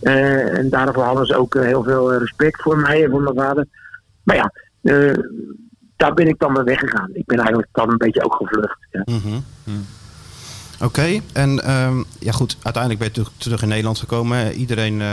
Eh, 0.00 0.58
en 0.58 0.68
daarvoor 0.68 1.02
hadden 1.02 1.26
ze 1.26 1.36
ook 1.36 1.54
eh, 1.54 1.62
heel 1.62 1.82
veel 1.82 2.12
eh, 2.12 2.18
respect 2.18 2.62
voor 2.62 2.78
mij 2.78 3.04
en 3.04 3.10
voor 3.10 3.22
mijn 3.22 3.36
vader. 3.36 3.66
Maar 4.22 4.36
ja, 4.36 4.52
daar 5.96 6.14
ben 6.14 6.28
ik 6.28 6.38
dan 6.38 6.54
weer 6.54 6.64
weggegaan. 6.64 7.10
Ik 7.12 7.26
ben 7.26 7.38
eigenlijk 7.38 7.68
dan 7.72 7.90
een 7.90 7.96
beetje 7.96 8.24
ook 8.24 8.34
gevlucht. 8.34 8.78
Ja. 8.90 9.02
Mhm. 9.04 9.40
Oké, 10.82 11.20
en 11.32 11.64
ehm, 11.64 12.02
ja 12.18 12.32
goed, 12.32 12.56
uiteindelijk 12.62 13.02
ben 13.02 13.24
je 13.24 13.30
terug, 13.36 13.62
in 13.62 13.68
Nederland 13.68 13.98
gekomen. 13.98 14.52
Iedereen, 14.52 15.00
eh, 15.00 15.08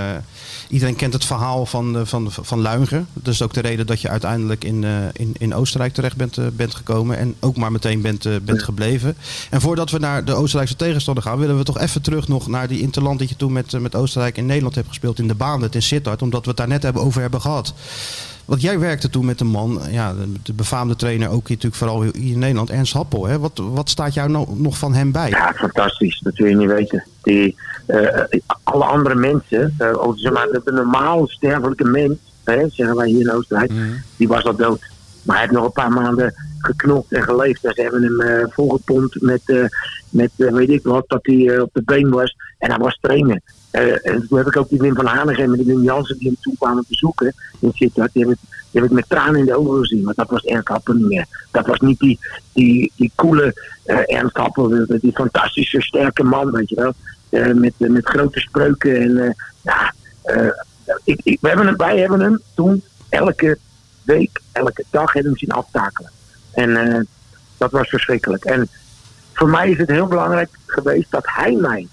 iedereen 0.70 0.95
kent 0.95 1.13
het 1.13 1.26
verhaal 1.26 1.65
van, 1.65 1.97
eh, 1.97 2.01
van, 2.05 2.32
van 2.32 2.61
Luinger. 2.61 3.05
Dat 3.13 3.34
is 3.34 3.41
ook 3.41 3.53
de 3.53 3.61
reden 3.61 3.86
dat 3.86 4.01
je 4.01 4.09
uiteindelijk 4.09 4.63
in, 4.63 4.84
eh, 4.84 4.91
in, 5.13 5.36
in 5.38 5.55
Oostenrijk 5.55 5.93
terecht 5.93 6.15
bent, 6.15 6.38
eh, 6.38 6.45
bent 6.53 6.76
gekomen. 6.76 7.18
En 7.18 7.36
ook 7.39 7.57
maar 7.57 7.72
meteen 7.72 8.01
bent, 8.01 8.45
bent 8.45 8.63
gebleven. 8.63 9.18
En 9.49 9.61
voordat 9.61 9.91
we 9.91 9.99
naar 9.99 10.26
de 10.26 10.34
Oostenrijkse 10.34 10.76
tegenstander 10.76 11.24
gaan, 11.24 11.39
willen 11.39 11.57
we 11.57 11.63
toch 11.63 11.80
even 11.80 12.01
terug 12.01 12.28
nog 12.28 12.47
naar 12.47 12.68
die 12.68 12.82
interland 12.82 13.20
dat 13.20 13.30
je 13.30 13.36
toen 13.36 13.51
met, 13.51 13.80
met 13.80 13.95
Oostenrijk 13.95 14.38
in 14.38 14.45
Nederland 14.45 14.76
hebt 14.76 14.88
gespeeld 14.88 15.20
in 15.20 15.28
de 15.28 15.36
baan, 15.36 15.61
het 15.61 15.76
in 15.76 15.82
Sittard. 15.82 16.22
Omdat 16.22 16.41
we 16.41 16.47
het 16.47 16.57
daar 16.57 16.68
net 16.68 16.84
hebben 16.84 17.01
over 17.01 17.22
hebben 17.22 17.41
gehad. 17.41 17.74
Want 18.48 18.62
jij 18.62 18.80
werkte 18.80 19.10
toen 19.10 19.26
met 19.26 19.39
een 19.39 19.48
man, 19.48 19.82
ja, 19.89 20.14
de, 20.14 20.32
de 20.43 20.54
befaamde 20.54 20.95
trainer 20.95 21.30
ook 21.30 21.48
hier, 21.48 21.58
natuurlijk 21.58 21.76
vooral 21.76 22.02
hier 22.02 22.16
in 22.16 22.39
Nederland, 22.39 22.70
Ernst 22.70 22.93
Happel. 22.93 23.26
Hè? 23.26 23.39
Wat, 23.39 23.52
wat 23.56 23.89
staat 23.89 24.14
jou 24.14 24.30
nou 24.30 24.48
nog 24.56 24.78
van 24.78 24.93
hem 24.93 25.12
bij? 25.12 25.30
Ja, 25.30 25.54
fantastisch. 25.56 26.20
Dat 26.20 26.38
wil 26.38 26.48
je 26.48 26.56
niet 26.56 26.68
weten. 26.68 27.04
Die, 27.22 27.56
eh, 27.86 28.24
alle 28.64 28.84
andere 28.84 29.16
mensen, 29.16 29.74
ook, 29.80 30.18
zeg 30.18 30.34
maar, 30.34 30.48
de, 30.48 30.72
normaal 30.72 31.28
sterfelijke 31.28 31.84
mens, 31.84 32.18
hè, 32.43 32.70
zeggen 32.70 32.95
wij 32.95 33.08
hier 33.08 33.22
in 33.22 33.32
Oostenrijk, 33.32 33.72
die 34.16 34.28
was 34.28 34.43
al 34.43 34.56
dood. 34.56 34.80
Maar 35.24 35.36
hij 35.36 35.45
heeft 35.45 35.58
nog 35.58 35.66
een 35.66 35.84
paar 35.84 35.91
maanden 35.91 36.34
geknopt 36.60 37.14
en 37.14 37.24
geleefd. 37.24 37.66
En 37.66 37.74
ze 37.74 37.82
hebben 37.82 38.04
hem 38.04 38.22
eh, 38.22 38.45
volgepompt 38.50 39.22
met, 39.22 39.70
met 40.10 40.32
weet 40.36 40.70
ik 40.70 40.84
wat, 40.84 41.04
dat 41.08 41.20
hij 41.22 41.60
op 41.60 41.70
de 41.74 41.82
been 41.84 42.10
was. 42.10 42.36
En 42.58 42.70
hij 42.70 42.80
was 42.80 42.98
trainen. 43.02 43.41
Eh, 43.78 44.11
en 44.11 44.28
toen 44.28 44.38
heb 44.38 44.47
ik 44.47 44.57
ook 44.57 44.69
die 44.69 44.80
Wim 44.80 44.95
van 44.95 45.05
Hanegem 45.05 45.51
en 45.51 45.57
die 45.57 45.65
Wim 45.65 45.84
Jansen 45.84 46.17
die 46.17 46.28
hem 46.28 46.38
toe 46.41 46.53
kwamen 46.59 46.86
bezoeken 46.88 47.34
in. 47.59 47.71
Die 47.73 47.91
heb 47.93 48.05
ik, 48.13 48.13
die 48.13 48.36
heb 48.71 48.84
ik 48.84 48.91
met 48.91 49.09
tranen 49.09 49.39
in 49.39 49.45
de 49.45 49.57
ogen 49.57 49.80
gezien. 49.80 50.03
Want 50.03 50.15
dat 50.15 50.30
was 50.30 50.43
Ernst 50.43 50.67
Happel 50.67 50.93
niet 50.93 51.07
meer. 51.07 51.25
Dat 51.51 51.65
was 51.65 51.80
niet 51.80 51.99
die, 51.99 52.19
die, 52.53 52.91
die 52.95 53.11
coole 53.15 53.53
eh, 53.84 54.15
Ernst 54.15 54.38
Happel, 54.38 54.86
die, 54.88 55.11
fantastische, 55.13 55.82
sterke 55.82 56.23
man, 56.23 56.51
weet 56.51 56.69
je 56.69 56.75
wel. 56.75 56.93
Eh, 57.30 57.53
met, 57.53 57.73
met 57.78 58.09
grote 58.09 58.39
spreuken. 58.39 58.95
En 58.95 59.36
ja, 59.61 59.93
ik, 61.03 61.38
we 61.41 61.47
hebben 61.47 61.65
hem, 61.65 61.78
wij 61.78 61.99
hebben 61.99 62.19
hem 62.19 62.41
toen 62.55 62.84
elke 63.09 63.57
week, 64.03 64.41
elke 64.51 64.84
dag 64.89 65.13
hebben 65.13 65.32
we 65.32 65.38
zien 65.38 65.51
aftakelen. 65.51 66.11
En 66.51 67.07
dat 67.57 67.71
was 67.71 67.89
verschrikkelijk. 67.89 68.45
En 68.45 68.67
voor 69.34 69.49
mij 69.49 69.69
is 69.69 69.78
het 69.78 69.89
heel 69.89 70.07
belangrijk 70.07 70.49
geweest 70.65 71.11
dat 71.11 71.25
hij 71.28 71.55
mij 71.55 71.88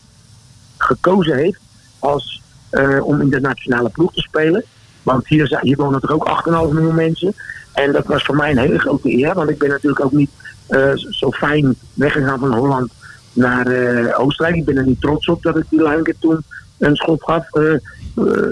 gekozen 0.77 1.37
heeft 1.37 1.63
als, 2.05 2.43
eh, 2.71 3.07
om 3.07 3.21
in 3.21 3.31
de 3.31 3.41
nationale 3.41 3.89
ploeg 3.89 4.13
te 4.13 4.21
spelen. 4.21 4.65
Want 5.03 5.27
hier, 5.27 5.59
hier 5.61 5.77
wonen 5.77 6.01
toch 6.01 6.11
ook 6.11 6.25
8,5 6.25 6.73
miljoen 6.73 6.95
mensen. 6.95 7.35
En 7.73 7.93
dat 7.93 8.07
was 8.07 8.23
voor 8.23 8.37
mij 8.37 8.51
een 8.51 8.59
hele 8.59 8.79
grote 8.79 9.17
eer. 9.19 9.35
Want 9.35 9.51
ik 9.51 9.59
ben 9.59 9.69
natuurlijk 9.69 10.05
ook 10.05 10.13
niet 10.13 10.31
eh, 10.67 10.91
zo 10.95 11.31
fijn 11.31 11.75
weggegaan 11.95 12.39
van 12.39 12.55
Holland 12.55 12.93
naar 13.33 13.67
eh, 13.67 14.21
Oostenrijk. 14.21 14.57
Ik 14.57 14.65
ben 14.65 14.77
er 14.77 14.87
niet 14.87 15.01
trots 15.01 15.29
op 15.29 15.43
dat 15.43 15.57
ik 15.57 15.65
die 15.69 15.83
Luinke 15.83 16.15
toen 16.19 16.45
een 16.79 16.97
schop 16.97 17.23
gaf 17.23 17.55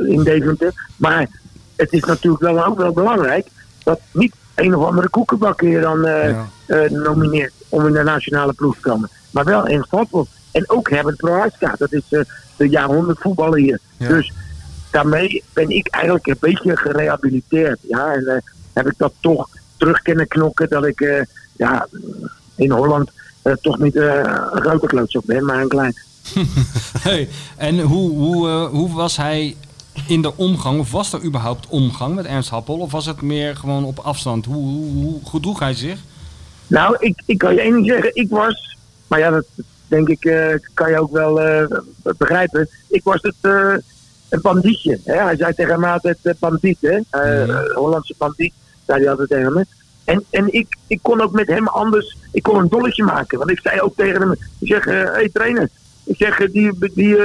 in 0.07 0.23
Deventer. 0.25 0.73
Maar 0.97 1.29
het 1.77 1.93
is 1.93 2.05
natuurlijk 2.05 2.43
wel 2.43 2.65
ook 2.65 2.79
wel 2.79 2.93
belangrijk 2.93 3.47
dat 3.83 4.01
niet 4.13 4.35
een 4.55 4.75
of 4.75 4.87
andere 4.87 5.09
koekenbakker 5.09 5.69
je 5.69 5.81
dan 5.81 6.01
nomineert 7.03 7.53
om 7.69 7.87
in 7.87 7.93
de 7.93 8.03
nationale 8.03 8.53
ploeg 8.53 8.75
te 8.75 8.81
komen. 8.81 9.09
Maar 9.31 9.45
wel 9.45 9.67
in 9.67 9.83
Stadveld. 9.83 10.29
En 10.53 10.71
ook 10.71 10.91
Herbert 10.91 11.17
Prohaska. 11.17 11.75
Dat 11.79 11.93
is 11.93 12.03
eh, 12.09 12.21
de 12.57 12.81
100 12.81 13.19
voetballer 13.21 13.59
hier. 13.59 13.79
Ja. 13.97 14.09
Dus 14.09 14.33
daarmee 14.91 15.43
ben 15.53 15.71
ik 15.71 15.87
eigenlijk 15.89 16.27
een 16.27 16.37
beetje 16.41 16.77
gerehabiliteerd. 16.77 17.79
Ja, 17.81 18.13
en 18.13 18.27
eh, 18.27 18.37
heb 18.73 18.87
ik 18.87 18.95
dat 18.97 19.13
toch 19.21 19.49
terug 19.77 20.03
kunnen 20.03 20.29
knokken 20.29 20.69
dat 20.69 20.87
ik 20.87 21.01
eh, 21.01 21.25
ja, 21.53 21.87
in 22.55 22.71
Holland 22.71 23.11
toch 23.61 23.79
niet 23.79 23.97
een 23.97 24.25
grote 24.53 24.87
klootzak 24.87 25.25
ben, 25.25 25.45
maar 25.45 25.61
een 25.61 25.69
klein. 25.69 25.95
Hey, 27.03 27.29
en 27.57 27.81
hoe, 27.81 28.11
hoe, 28.11 28.49
hoe 28.49 28.93
was 28.93 29.17
hij 29.17 29.57
in 30.07 30.23
de 30.23 30.37
omgang, 30.37 30.81
of 30.81 30.91
was 30.91 31.13
er 31.13 31.25
überhaupt 31.25 31.67
omgang 31.69 32.15
met 32.15 32.25
Ernst 32.25 32.51
Happel? 32.51 32.79
Of 32.79 32.93
was 32.93 33.07
het 33.07 33.21
meer 33.21 33.57
gewoon 33.57 33.85
op 33.85 33.99
afstand? 33.99 34.45
Hoe, 34.45 34.65
hoe, 34.65 34.93
hoe 34.93 35.21
gedroeg 35.25 35.59
hij 35.59 35.75
zich? 35.75 35.99
Nou, 36.67 36.97
ik, 36.99 37.23
ik 37.27 37.39
kan 37.39 37.55
je 37.55 37.61
één 37.61 37.73
ding 37.73 37.87
zeggen. 37.87 38.15
Ik 38.15 38.31
was, 38.31 38.77
maar 39.07 39.19
ja, 39.19 39.31
dat 39.31 39.45
denk 39.93 40.09
ik, 40.09 40.25
eh, 40.25 40.55
kan 40.75 40.91
je 40.91 41.01
ook 41.01 41.13
wel 41.13 41.41
eh, 41.41 41.79
begrijpen. 42.03 42.69
Ik 42.89 43.05
was 43.05 43.23
het 43.23 43.35
eh, 43.41 43.75
een 44.29 44.41
bandietje. 44.41 44.99
Hè? 45.05 45.23
Hij 45.23 45.37
zei 45.37 45.55
tegen 45.55 45.81
mij 45.81 45.91
altijd 45.91 46.19
bandiet, 46.39 46.79
hè? 46.81 46.99
Eh, 47.11 47.75
Hollandse 47.75 48.15
bandiet, 48.19 48.53
zei 48.87 49.01
hij 49.01 49.11
altijd 49.11 49.29
tegen 49.29 49.53
me. 49.53 49.67
En, 50.05 50.25
en 50.31 50.53
ik, 50.53 50.77
ik 50.87 50.99
kon 51.03 51.21
ook 51.21 51.33
met 51.33 51.47
hem 51.47 51.69
anders, 51.69 52.17
ik 52.33 52.43
kon 52.43 52.59
een 52.59 52.69
dolletje 52.69 53.05
maken. 53.05 53.39
Want 53.39 53.51
ik 53.51 53.61
zei 53.61 53.81
ook 53.81 53.97
tegen 53.97 54.21
hem, 54.21 54.33
ik 54.59 54.69
zeg, 54.69 54.85
hé 54.85 54.93
hey, 54.93 55.31
trainer, 55.33 55.69
ik 56.05 56.17
zeg, 56.17 56.37
die, 56.37 56.91
die, 56.95 57.17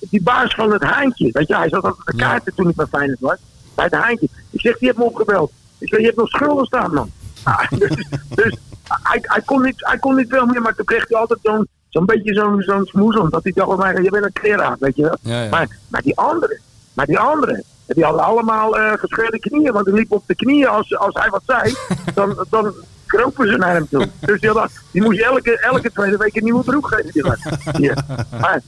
die 0.00 0.22
baas 0.22 0.54
van 0.54 0.72
het 0.72 0.82
haantje, 0.82 1.28
weet 1.32 1.48
je, 1.48 1.56
hij 1.56 1.68
zat 1.68 1.82
altijd 1.82 2.00
op 2.00 2.06
de 2.06 2.16
kaarten 2.16 2.54
toen 2.54 2.68
ik 2.68 2.76
bij 2.76 2.86
Feyenoord 2.86 3.20
was, 3.20 3.38
bij 3.74 3.84
het 3.84 3.94
haantje. 3.94 4.28
Ik 4.50 4.60
zeg, 4.60 4.78
die 4.78 4.88
heeft 4.88 4.98
me 4.98 5.04
opgebeld. 5.04 5.52
Ik 5.78 5.88
zeg, 5.88 5.98
je 5.98 6.04
hebt 6.04 6.18
nog 6.18 6.28
schulden 6.28 6.66
staan, 6.66 6.94
man. 6.94 7.10
Ah, 7.44 7.70
dus 7.70 8.06
dus 8.34 8.56
hij, 8.88 9.18
hij, 9.22 9.42
kon 9.44 9.62
niet, 9.62 9.74
hij 9.76 9.98
kon 9.98 10.16
niet 10.16 10.28
veel 10.28 10.46
meer, 10.46 10.62
maar 10.62 10.74
toen 10.74 10.84
kreeg 10.84 11.08
hij 11.08 11.18
altijd 11.18 11.38
zo'n 11.42 11.68
zo'n 11.94 12.06
beetje 12.06 12.34
zo'n 12.34 12.62
zo'n 12.62 12.84
smoezem. 12.84 13.30
Dat 13.30 13.42
hij 13.42 13.52
dacht, 13.52 13.76
maar 13.76 14.02
je 14.02 14.10
bent 14.10 14.24
een 14.24 14.32
kleraar, 14.32 14.76
weet 14.78 14.96
je 14.96 15.02
wel. 15.02 15.16
Ja, 15.20 15.42
ja. 15.42 15.48
Maar, 15.48 15.68
maar 15.88 16.02
die 16.02 16.16
anderen, 16.16 16.60
maar 16.94 17.06
die 17.06 17.18
anderen, 17.18 17.62
die 17.86 18.04
hadden 18.04 18.22
allemaal 18.22 18.78
eh 18.78 18.92
gescheurde 18.92 19.38
knieën. 19.38 19.72
Want 19.72 19.84
die 19.84 19.94
liepen 19.94 20.16
op 20.16 20.22
de 20.26 20.34
knieën 20.34 20.68
als, 20.68 20.96
als 20.96 21.14
hij 21.14 21.30
wat 21.30 21.42
zei. 21.46 21.74
Dan, 22.14 22.46
dan 22.50 22.72
kropen 23.06 23.48
ze 23.48 23.56
naar 23.56 23.74
hem 23.74 23.88
toe. 23.88 24.08
Dus 24.20 24.40
die, 24.40 24.50
hadden, 24.50 24.70
die 24.90 25.02
moest 25.02 25.18
je 25.18 25.24
elke, 25.24 25.60
elke 25.60 25.92
tweede 25.92 26.16
week 26.16 26.36
een 26.36 26.44
nieuwe 26.44 26.64
broek 26.64 26.88
geven. 26.88 27.12
Die. 27.12 27.82
Ja. 27.82 27.94
Maar, 28.40 28.62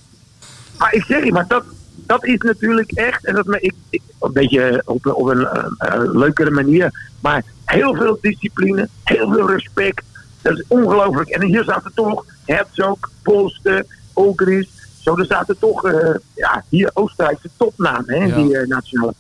maar 0.79 0.95
ik 0.95 1.05
zeg 1.05 1.25
je, 1.25 1.33
maar 1.33 1.47
dat, 1.49 1.65
dat 1.95 2.25
is 2.25 2.39
natuurlijk 2.39 2.93
echt, 2.93 3.25
en 3.25 3.35
dat 3.35 3.47
me, 3.47 3.61
ik, 3.61 3.75
ik, 3.91 4.03
een 4.21 4.33
beetje 4.33 4.83
op, 4.85 5.07
op 5.07 5.27
een 5.27 5.47
eh, 5.47 5.65
eh, 5.79 6.01
leukere 6.13 6.51
manier, 6.51 6.91
maar 7.21 7.45
heel 7.65 7.95
veel 7.95 8.19
discipline, 8.21 8.89
heel 9.05 9.33
veel 9.33 9.49
respect. 9.51 10.03
Dat 10.49 10.59
is 10.59 10.65
ongelooflijk. 10.69 11.29
En 11.29 11.47
hier 11.47 11.65
zaten 11.65 11.91
toch 11.95 12.25
Herzog, 12.45 12.99
Polster, 13.23 13.87
Ogris. 14.13 14.69
Zo, 15.01 15.17
er 15.17 15.27
zaten 15.27 15.59
toch, 15.59 15.85
eh, 15.85 16.15
ja, 16.35 16.65
hier 16.69 16.91
Oostenrijkse 16.95 17.51
hè, 18.07 18.17
Ja. 18.17 18.37
die 18.37 18.59
eh, 18.59 18.69
nationale. 18.69 19.15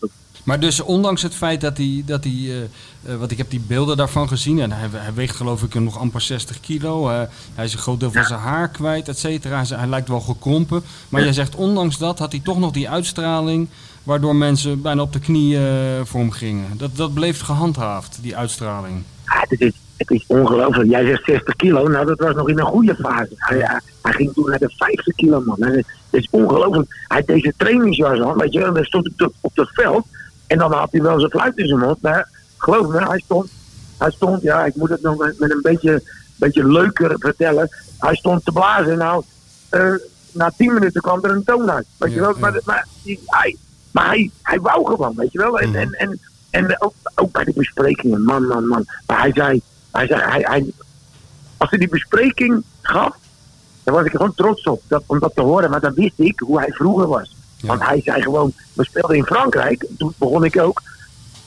Maar 0.44 0.60
dus 0.60 0.80
ondanks 0.80 1.22
het 1.22 1.34
feit 1.34 1.60
dat 1.60 1.76
hij, 1.76 2.02
dat 2.06 2.24
hij 2.24 2.68
eh, 3.02 3.16
want 3.16 3.30
ik 3.30 3.38
heb 3.38 3.50
die 3.50 3.60
beelden 3.60 3.96
daarvan 3.96 4.28
gezien 4.28 4.60
en 4.60 4.72
hij, 4.72 4.88
hij 4.92 5.14
weegt 5.14 5.36
geloof 5.36 5.62
ik 5.62 5.74
nog 5.74 5.98
amper 5.98 6.20
60 6.20 6.60
kilo. 6.60 7.08
hij 7.54 7.64
is 7.64 7.72
een 7.72 7.78
groot 7.78 8.00
deel 8.00 8.12
van 8.12 8.24
zijn 8.24 8.40
haar 8.40 8.68
kwijt, 8.68 9.08
et 9.08 9.18
cetera. 9.18 9.64
Hij, 9.64 9.86
lijkt 9.86 10.08
wel 10.08 10.20
gekrompen. 10.20 10.82
Maar 11.08 11.22
jij 11.22 11.32
zegt 11.32 11.54
ondanks 11.54 11.98
dat 11.98 12.18
had 12.18 12.32
hij 12.32 12.40
toch 12.44 12.58
nog 12.58 12.72
die 12.72 12.90
uitstraling 12.90 13.68
waardoor 14.02 14.36
mensen 14.36 14.82
bijna 14.82 15.02
op 15.02 15.12
de 15.12 15.20
knieën 15.20 16.06
voor 16.06 16.20
hem 16.20 16.30
gingen. 16.30 16.78
Dat, 16.78 16.96
dat 16.96 17.14
bleef 17.14 17.40
gehandhaafd, 17.40 18.18
die 18.22 18.36
uitstraling. 18.36 19.02
Ja, 19.24 19.44
het 19.48 19.60
is, 19.60 19.72
het 19.96 20.10
is 20.10 20.24
ongelooflijk. 20.26 20.90
Jij 20.90 21.06
zegt 21.06 21.24
60 21.24 21.56
kilo, 21.56 21.88
nou 21.88 22.06
dat 22.06 22.18
was 22.18 22.34
nog 22.34 22.48
in 22.48 22.58
een 22.58 22.64
goede 22.64 22.94
fase. 22.94 23.32
Hij, 23.36 23.58
hij, 23.58 23.80
hij 24.02 24.12
ging 24.12 24.32
toen 24.32 24.50
naar 24.50 24.58
de 24.58 24.70
50 24.76 25.14
kilo, 25.14 25.40
man. 25.40 25.58
En 25.58 25.72
Het 25.72 25.84
is 26.10 26.28
ongelooflijk. 26.30 27.04
Hij 27.08 27.18
had 27.18 27.26
deze 27.26 27.52
trainingsjas 27.56 28.20
aan, 28.20 28.38
weet 28.38 28.52
je 28.52 28.58
wel. 28.58 28.68
En 28.68 28.74
dan 28.74 28.84
stond 28.84 29.10
hij 29.16 29.28
op, 29.40 29.56
het 29.56 29.68
veld. 29.72 30.06
En 30.46 30.58
dan 30.58 30.72
had 30.72 30.92
hij 30.92 31.02
wel 31.02 31.18
zijn 31.18 31.30
fluit 31.30 31.56
in 31.56 31.66
zijn 31.66 31.80
mond. 31.80 32.02
Maar 32.02 32.28
geloof 32.56 32.88
me, 32.88 33.08
hij 33.08 33.18
stond, 33.24 33.50
hij 33.98 34.10
stond 34.10 34.42
ja, 34.42 34.64
ik 34.64 34.74
moet 34.74 34.88
het 34.88 35.02
nog 35.02 35.18
met, 35.18 35.38
met 35.38 35.50
een 35.50 35.62
beetje, 35.62 36.02
beetje 36.36 36.66
leuker 36.66 37.16
vertellen. 37.18 37.68
Hij 37.98 38.14
stond 38.14 38.44
te 38.44 38.52
blazen. 38.52 38.98
Nou, 38.98 39.22
eh, 39.68 39.94
na 40.32 40.52
10 40.56 40.74
minuten 40.74 41.00
kwam 41.00 41.24
er 41.24 41.30
een 41.30 41.44
toon 41.44 41.70
uit. 41.70 41.86
Weet 41.96 42.12
je 42.12 42.20
wel. 42.20 42.34
ja. 42.38 42.60
Maar, 42.64 42.86
hij, 43.26 43.56
maar 43.90 44.06
hij, 44.06 44.30
hij 44.42 44.60
wou 44.60 44.86
gewoon, 44.86 45.14
weet 45.16 45.32
je 45.32 45.38
wel. 45.38 45.58
En, 45.58 45.74
en, 45.74 45.92
en, 45.92 46.20
en 46.50 46.82
ook, 46.82 46.94
ook 47.14 47.32
bij 47.32 47.44
de 47.44 47.52
besprekingen, 47.54 48.22
man, 48.22 48.46
man, 48.46 48.66
man. 48.66 48.84
Maar 49.06 49.20
hij 49.20 49.32
zei, 49.32 49.62
hij 49.96 50.06
zei, 50.06 50.20
hij, 50.20 50.40
hij, 50.40 50.66
als 51.56 51.70
hij 51.70 51.78
die 51.78 51.88
bespreking 51.88 52.62
gaf, 52.82 53.16
dan 53.82 53.94
was 53.94 54.04
ik 54.04 54.10
gewoon 54.10 54.34
trots 54.34 54.62
op 54.62 54.82
dat, 54.88 55.02
om 55.06 55.18
dat 55.18 55.34
te 55.34 55.42
horen. 55.42 55.70
Maar 55.70 55.80
dan 55.80 55.94
wist 55.94 56.18
ik 56.18 56.38
hoe 56.38 56.58
hij 56.58 56.72
vroeger 56.72 57.06
was. 57.06 57.36
Ja. 57.56 57.68
Want 57.68 57.82
hij 57.82 58.00
zei 58.04 58.22
gewoon, 58.22 58.52
we 58.72 58.84
speelden 58.84 59.16
in 59.16 59.24
Frankrijk, 59.24 59.86
toen 59.98 60.14
begon 60.18 60.44
ik 60.44 60.60
ook. 60.60 60.82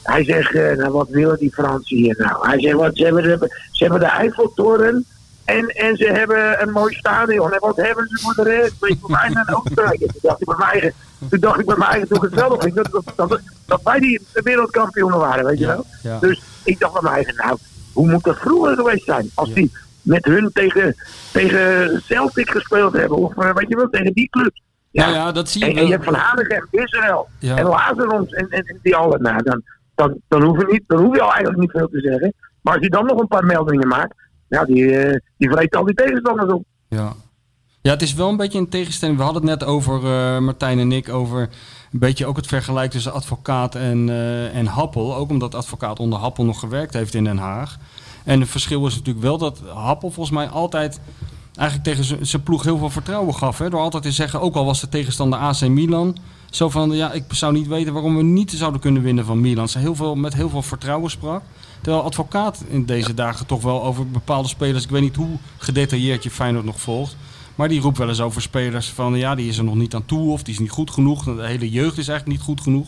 Hij 0.04 0.24
zegt, 0.24 0.54
eh, 0.54 0.78
nou 0.78 0.92
wat 0.92 1.10
willen 1.10 1.38
die 1.38 1.54
Fransen 1.54 1.98
hier 1.98 2.16
nou? 2.18 2.48
Hij 2.48 2.60
zegt, 2.60 2.76
wat, 2.76 2.98
ze, 2.98 3.04
hebben 3.04 3.24
de, 3.24 3.68
ze 3.72 3.84
hebben 3.84 4.00
de 4.00 4.06
Eiffeltoren 4.06 5.06
en, 5.46 5.68
en 5.68 5.98
ze 5.98 6.06
hebben 6.06 6.62
een 6.62 6.72
mooi 6.72 6.96
stadion. 6.96 7.54
En 7.54 7.60
wat 7.60 7.76
hebben 7.76 8.08
ze 8.08 8.18
voor 8.22 8.34
de 8.34 8.44
rest? 8.44 8.74
Weet 8.80 8.92
je, 8.92 8.98
voor 9.00 9.10
mij 9.10 9.32
en 9.34 9.56
Oostenrijk. 9.56 10.02
En 10.02 10.08
Toen 10.08 10.20
dacht 10.22 10.42
ik 10.42 10.48
bij 10.48 10.58
mij 10.58 10.68
eigen, 10.72 10.94
toen 11.30 11.40
dacht 11.40 11.60
ik 11.60 11.66
bij 11.66 11.78
mij 11.78 11.88
eigen, 11.88 12.08
toen 12.08 12.18
ik 12.18 12.24
het 12.24 12.34
wel 12.34 12.50
nog 12.50 12.64
ging, 12.64 12.76
dat, 12.76 12.92
dat, 12.92 13.30
dat, 13.30 13.40
dat 13.66 13.82
wij 13.84 14.00
die 14.00 14.22
wereldkampioenen 14.34 15.20
waren, 15.20 15.46
weet 15.46 15.60
je 15.60 15.66
wel? 15.66 15.86
ja. 16.04 16.20
Dus 16.20 16.42
ik 16.64 16.80
dacht 16.80 16.94
bij 16.94 17.02
mij 17.02 17.14
eigen, 17.14 17.36
nou, 17.36 17.58
hoe 18.00 18.12
moet 18.12 18.24
dat 18.24 18.38
vroeger 18.38 18.76
geweest 18.76 19.06
zijn? 19.06 19.30
Als 19.34 19.54
die 19.54 19.72
met 20.02 20.26
hun 20.26 20.50
tegen, 20.54 20.96
tegen 21.32 22.02
Celtic 22.02 22.50
gespeeld 22.50 22.94
hebben, 22.94 23.18
of 23.18 23.38
eh, 23.38 23.54
weet 23.54 23.70
je 23.70 23.76
wel, 23.76 23.90
tegen 23.90 24.14
die 24.14 24.30
club. 24.30 24.52
Ja, 24.92 25.10
ja, 25.10 25.32
dat 25.32 25.50
zie 25.50 25.66
je 25.66 25.74
En, 25.74 25.86
je 25.86 25.92
hebt 25.92 26.04
Van 26.04 26.14
Hanegem, 26.14 26.68
Israël 26.72 27.28
Ja. 27.40 27.58
en 27.58 27.66
Lazarons 27.66 28.32
en, 28.32 28.50
en, 28.50 28.64
en 28.64 28.80
die 28.82 28.96
allen. 28.96 29.22
Nou, 29.22 29.44
dan, 29.44 29.62
dan, 29.96 30.18
dan, 30.28 30.44
hoef 30.44 30.58
je 30.58 30.68
niet, 30.70 30.84
dan 30.88 31.04
hoef 31.04 31.16
je 31.16 31.22
al 31.22 31.32
eigenlijk 31.32 31.60
niet 31.60 31.72
veel 31.72 31.90
te 31.90 32.00
zeggen. 32.00 32.34
Maar 32.62 32.74
als 32.74 32.84
je 32.84 32.90
dan 32.90 33.06
nog 33.06 33.20
een 33.20 33.28
paar 33.28 33.46
meldingen 33.46 33.88
maakt, 33.88 34.14
nou, 34.50 34.66
die, 34.66 34.98
eh 34.98 35.20
die 35.38 35.50
vreet 35.50 35.76
al 35.76 35.86
die 35.86 35.96
tegenstanders 35.96 36.52
op. 36.52 36.64
Ja. 36.88 37.14
ja, 37.82 37.92
het 37.92 38.02
is 38.02 38.14
wel 38.14 38.30
een 38.30 38.38
beetje 38.38 38.60
een 38.60 38.70
tegenstelling. 38.70 39.18
We 39.18 39.24
hadden 39.24 39.42
het 39.48 39.60
net 39.60 39.70
over, 39.70 39.96
eh, 39.96 40.40
Martijn 40.40 40.80
en 40.80 40.92
ik, 40.92 41.10
over 41.10 41.50
een 41.92 42.00
beetje 42.00 42.26
ook 42.26 42.36
het 42.36 42.48
vergelijk 42.48 42.92
tussen 42.92 43.14
advocaat 43.14 43.76
en, 43.76 44.10
eh, 44.10 44.56
en 44.56 44.66
Happel. 44.66 45.16
Ook 45.16 45.30
omdat 45.30 45.56
advocaat 45.56 46.00
onder 46.00 46.20
Happel 46.20 46.46
nog 46.46 46.60
gewerkt 46.60 46.94
heeft 46.94 47.14
in 47.14 47.24
Den 47.24 47.38
Haag. 47.38 47.78
En 48.24 48.40
het 48.40 48.50
verschil 48.50 48.88
is 48.88 48.96
natuurlijk 48.96 49.26
wel 49.26 49.38
dat 49.38 49.62
Happel 49.74 50.12
volgens 50.12 50.36
mij 50.36 50.48
altijd 50.48 51.00
eigenlijk 51.56 51.90
tegen 51.90 52.28
zijn 52.28 52.44
ploeg 52.44 52.64
heel 52.64 52.78
veel 52.78 52.90
vertrouwen 52.90 53.36
gaf. 53.36 53.58
Hè? 53.58 53.70
Door 53.70 53.80
altijd 53.80 54.04
te 54.04 54.12
zeggen, 54.12 54.42
ook 54.42 54.56
al 54.56 54.66
was 54.66 54.80
de 54.80 54.90
tegenstander 54.90 55.40
AC 55.40 55.62
Milan... 55.62 56.18
Zo 56.50 56.70
van, 56.70 56.92
ja, 56.92 57.12
ik 57.12 57.24
zou 57.30 57.54
niet 57.54 57.68
weten 57.68 57.94
waarom 57.94 58.16
we 58.16 58.24
niet 58.24 58.52
zouden 58.52 58.82
kunnen 58.82 59.02
winnen 59.02 59.26
van 59.26 59.42
Milan. 59.42 59.70
Ze 59.70 59.80
heel 59.80 59.96
veel, 59.96 60.16
met 60.16 60.34
heel 60.34 60.50
veel 60.50 60.62
vertrouwen 60.62 61.12
sprak. 61.12 61.42
Terwijl 61.82 62.04
advocaat 62.04 62.64
in 62.70 62.86
deze 62.86 63.14
dagen 63.14 63.46
toch 63.46 63.62
wel 63.62 63.84
over 63.84 64.10
bepaalde 64.10 64.48
spelers... 64.48 64.84
Ik 64.84 64.90
weet 64.90 65.02
niet 65.02 65.16
hoe 65.16 65.38
gedetailleerd 65.58 66.24
je 66.24 66.32
Feyenoord 66.32 66.66
nog 66.66 66.82
volgt. 66.82 67.16
Maar 67.60 67.68
die 67.68 67.82
roept 67.82 67.98
wel 67.98 68.08
eens 68.08 68.22
over 68.22 68.42
spelers 68.42 68.92
van... 68.92 69.16
Ja, 69.16 69.36
die 69.36 69.48
is 69.48 69.58
er 69.58 69.64
nog 69.64 69.76
niet 69.76 69.94
aan 69.94 70.06
toe 70.06 70.32
of 70.32 70.44
die 70.44 70.54
is 70.54 70.60
niet 70.60 70.70
goed 70.70 70.92
genoeg. 70.92 71.24
De 71.24 71.46
hele 71.46 71.70
jeugd 71.70 71.98
is 71.98 72.08
eigenlijk 72.08 72.38
niet 72.38 72.48
goed 72.48 72.62
genoeg. 72.62 72.88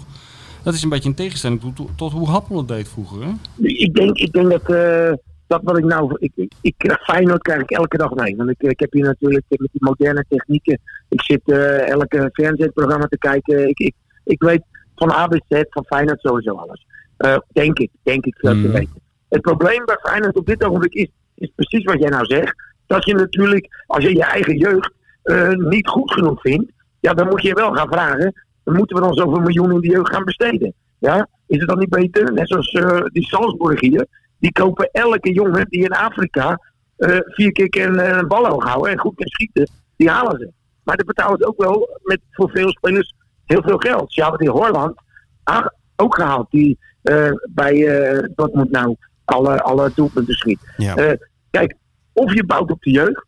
Dat 0.64 0.74
is 0.74 0.84
een 0.84 0.90
beetje 0.90 1.10
een 1.10 1.16
tegenstelling 1.16 1.62
tot, 1.76 1.90
tot 1.96 2.12
hoe 2.12 2.28
Happel 2.28 2.58
het 2.58 2.68
deed 2.68 2.90
vroeger. 2.90 3.24
Hè? 3.24 3.32
Ik 3.64 3.94
denk, 3.94 4.18
ik 4.18 4.34
denk 4.34 4.50
dat, 4.50 4.70
eh, 4.70 5.14
dat 5.48 5.62
wat 5.64 5.78
ik 5.78 5.84
nou... 5.84 6.16
Ik, 6.20 6.32
ik, 6.36 6.54
ik 6.62 6.74
krijg 6.78 7.04
Feyenoord 7.04 7.42
krijg 7.42 7.62
ik 7.62 7.72
elke 7.72 7.98
dag 7.98 8.14
mee. 8.14 8.36
Want 8.36 8.50
ik, 8.50 8.62
ik 8.62 8.80
heb 8.80 8.92
hier 8.92 9.04
natuurlijk 9.04 9.46
met 9.50 9.70
die 9.72 9.84
moderne 9.84 10.26
technieken... 10.30 10.80
Ik 11.10 11.22
zit 11.22 11.42
eh, 11.46 11.90
elke 11.90 12.30
fernsehprogramma 12.34 13.06
te 13.08 13.18
kijken. 13.18 13.70
Ik, 13.70 13.80
ik, 13.80 13.94
ik 14.24 14.42
weet 14.44 14.62
van 14.96 15.12
A 15.12 15.28
bis 15.28 15.42
Z 15.50 15.62
van 15.70 15.86
Feyenoord 15.86 16.20
sowieso 16.20 16.56
alles. 16.56 16.86
Eh, 17.18 17.38
denk 17.48 17.80
ik, 17.80 17.90
denk 18.04 18.26
ik 18.26 18.36
veel 18.38 18.62
te 18.62 18.72
weten. 18.72 19.02
Het 19.30 19.42
probleem 19.42 19.86
bij 19.86 19.98
Feyenoord 20.02 20.38
op 20.38 20.46
dit 20.46 20.64
ogenblik 20.64 20.94
is, 20.94 21.10
is 21.36 21.52
precies 21.56 21.84
wat 21.84 22.00
jij 22.00 22.10
nou 22.10 22.26
zegt. 22.26 22.70
Dat 22.92 23.06
je 23.06 23.14
natuurlijk, 23.16 23.84
als 23.88 24.04
je 24.04 24.16
je 24.16 24.24
eigen 24.24 24.58
jeugd 24.58 24.92
eh, 25.24 25.50
niet 25.50 25.88
goed 25.88 26.14
genoeg 26.14 26.42
vindt... 26.42 26.72
Ja, 27.00 27.14
dan 27.14 27.28
moet 27.28 27.42
je 27.42 27.48
je 27.48 27.54
wel 27.54 27.74
gaan 27.74 27.88
vragen... 27.92 28.34
Dan 28.64 28.76
moeten 28.76 28.96
we 28.96 29.02
dan 29.02 29.14
zoveel 29.14 29.40
miljoen 29.40 29.72
in 29.72 29.80
de 29.82 29.88
jeugd 29.88 30.14
gaan 30.14 30.24
besteden. 30.24 30.74
Ja? 31.00 31.28
Is 31.48 31.58
het 31.60 31.68
dan 31.70 31.80
niet 31.80 31.90
beter? 31.90 32.34
Net 32.34 32.48
zoals 32.48 32.72
eh, 32.72 33.02
die 33.12 33.24
Salzburg 33.24 33.80
hier. 33.80 34.06
Die 34.40 34.52
kopen 34.52 34.90
elke 34.92 35.34
jongen 35.34 35.66
die 35.70 35.84
in 35.84 35.92
Afrika 35.92 36.60
eh, 36.98 37.18
vier 37.22 37.52
keer 37.52 37.98
eh, 37.98 38.18
een 38.18 38.28
bal 38.28 38.48
hoog 38.48 38.64
houden 38.64 38.92
en 38.92 38.98
goed 39.00 39.16
kan 39.16 39.28
schieten. 39.28 39.70
Die 39.96 40.10
halen 40.10 40.40
ze. 40.40 40.52
Maar 40.84 40.98
dan 40.98 41.06
betalen 41.06 41.38
ze 41.40 41.48
ook 41.48 41.62
wel 41.62 42.00
met 42.04 42.20
voor 42.32 42.50
veel 42.50 42.70
spelers 42.70 43.14
heel 43.46 43.62
veel 43.62 43.78
geld. 43.78 44.14
Ze 44.14 44.22
hebben 44.22 44.40
die 44.40 44.50
Horland 44.50 45.02
a- 45.50 45.74
ook 45.96 46.16
gehaald. 46.16 46.52
Die 46.52 46.80
eh, 47.02 47.32
bij 47.50 47.88
eh 47.88 48.24
Dortmund 48.36 48.72
nou 48.72 48.96
alle, 49.26 49.62
alle 49.62 49.92
doelpunten 49.96 50.34
schiet. 50.34 50.60
Ja. 50.78 51.16
Kijk, 51.50 51.76
of 52.14 52.34
je 52.34 52.46
bouwt 52.46 52.72
op 52.72 52.82
de 52.82 52.92
jeugd. 52.92 53.26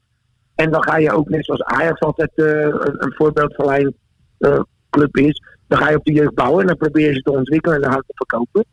En 0.55 0.71
dan 0.71 0.83
ga 0.83 0.97
je 0.97 1.11
ook, 1.11 1.29
net 1.29 1.45
zoals 1.45 1.63
Ajax 1.63 1.99
altijd 1.99 2.31
eh, 2.33 2.61
een, 2.61 3.03
een 3.03 3.13
voorbeeldverleiding 3.15 3.95
eh, 4.37 4.59
club 4.89 5.17
is. 5.17 5.41
Dan 5.67 5.79
ga 5.79 5.89
je 5.89 5.97
op 5.97 6.05
de 6.05 6.13
jeugd 6.13 6.33
bouwen 6.33 6.61
en 6.61 6.67
dan 6.67 6.77
probeer 6.77 7.07
je 7.07 7.13
ze 7.13 7.21
te 7.21 7.31
ontwikkelen 7.31 7.75
en 7.75 7.81
dan 7.81 7.91
hard 7.91 8.07
te 8.07 8.13
verkopen. 8.15 8.65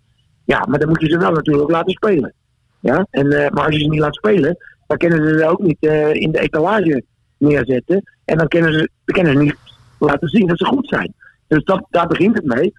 Ja, 0.44 0.66
maar 0.68 0.78
dan 0.78 0.88
moet 0.88 1.00
je 1.00 1.10
ze 1.10 1.18
wel 1.18 1.32
natuurlijk 1.32 1.70
laten 1.70 1.92
spelen. 1.92 2.34
Ja? 2.80 3.06
En, 3.10 3.32
eh, 3.32 3.50
maar 3.50 3.64
als 3.64 3.74
je 3.74 3.80
ze 3.80 3.88
niet 3.88 4.00
laat 4.00 4.14
spelen, 4.14 4.56
dan 4.86 4.96
kunnen 4.96 5.28
ze 5.28 5.38
ze 5.38 5.46
ook 5.46 5.62
niet 5.62 5.82
in 6.12 6.32
de 6.32 6.40
etalage 6.40 7.04
neerzetten. 7.36 8.02
En 8.24 8.38
dan 8.38 8.48
kunnen 8.48 8.72
ze, 8.72 8.90
ze 9.04 9.22
niet 9.22 9.56
laten 9.98 10.28
zien 10.28 10.46
dat 10.46 10.58
ze 10.58 10.64
goed 10.64 10.88
zijn. 10.88 11.14
Dus 11.46 11.64
dat, 11.64 11.86
daar 11.90 12.06
begint 12.06 12.36
het 12.36 12.44
mee. 12.44 12.72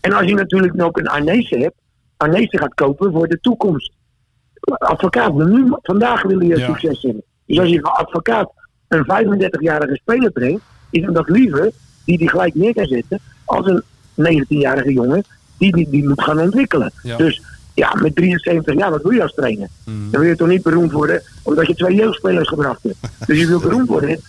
En 0.00 0.12
als 0.12 0.26
je 0.26 0.34
natuurlijk 0.34 0.74
nog 0.74 0.96
een 0.96 1.08
Arnezen 1.08 1.60
hebt, 1.60 1.76
Arnezen 2.16 2.58
gaat 2.58 2.74
kopen 2.74 3.12
voor 3.12 3.28
de 3.28 3.40
toekomst. 3.40 3.92
Advocaat 4.64 5.34
wil 5.34 5.46
nu, 5.46 5.72
vandaag 5.82 6.22
wil 6.22 6.38
hij 6.38 6.46
Ja. 6.48 6.66
succes 6.66 7.02
hebben. 7.02 7.22
Dus 7.46 7.58
als 7.58 7.68
je 7.68 7.76
een 7.76 7.82
advocaat 7.82 8.50
een 8.88 9.04
35-jarige 9.04 9.94
speler 9.94 10.30
brengt, 10.30 10.60
is 10.90 11.02
hem 11.02 11.12
dat 11.12 11.28
liever 11.28 11.70
die 12.04 12.18
die 12.18 12.28
gelijk 12.28 12.54
neer 12.54 12.74
kan 12.74 12.86
zetten 12.86 13.18
als 13.44 13.66
een 13.66 13.82
19-jarige 14.44 14.92
jongen 14.92 15.24
die, 15.58 15.72
die 15.72 15.90
die 15.90 16.08
moet 16.08 16.22
gaan 16.22 16.38
ontwikkelen. 16.40 16.92
Ja. 17.02 17.16
Dus 17.16 17.42
ja, 17.74 17.94
met 18.02 18.16
73 18.16 18.74
jaar, 18.74 18.90
wat 18.90 19.02
doe 19.02 19.14
je 19.14 19.22
als 19.22 19.34
trainer? 19.34 19.68
Mhm. 19.84 20.10
Dan 20.10 20.20
wil 20.20 20.30
je 20.30 20.36
toch 20.36 20.48
niet 20.48 20.62
beroemd 20.62 20.92
worden 20.92 21.22
omdat 21.42 21.66
je 21.66 21.74
twee 21.74 21.94
jeugdspelers 21.94 22.48
gebracht 22.48 22.82
hebt. 22.82 22.96
Dus 23.26 23.40
je 23.40 23.46
wil 23.46 23.60
beroemd 23.68 23.88
worden 23.88 24.20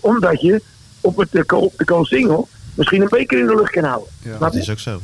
omdat 0.00 0.40
je 0.40 0.62
op, 1.00 1.16
het, 1.16 1.34
eh, 1.34 1.58
op 1.62 1.72
de 1.76 1.84
Koolsingel 1.84 2.48
misschien 2.74 3.02
een 3.02 3.08
beker 3.10 3.38
in 3.38 3.46
de 3.46 3.54
lucht 3.54 3.70
kan 3.72 3.84
houden. 3.84 4.08
Snap 4.22 4.40
Dat 4.40 4.52
je? 4.54 4.60
is 4.60 4.70
ook 4.70 4.78
zo. 4.78 5.00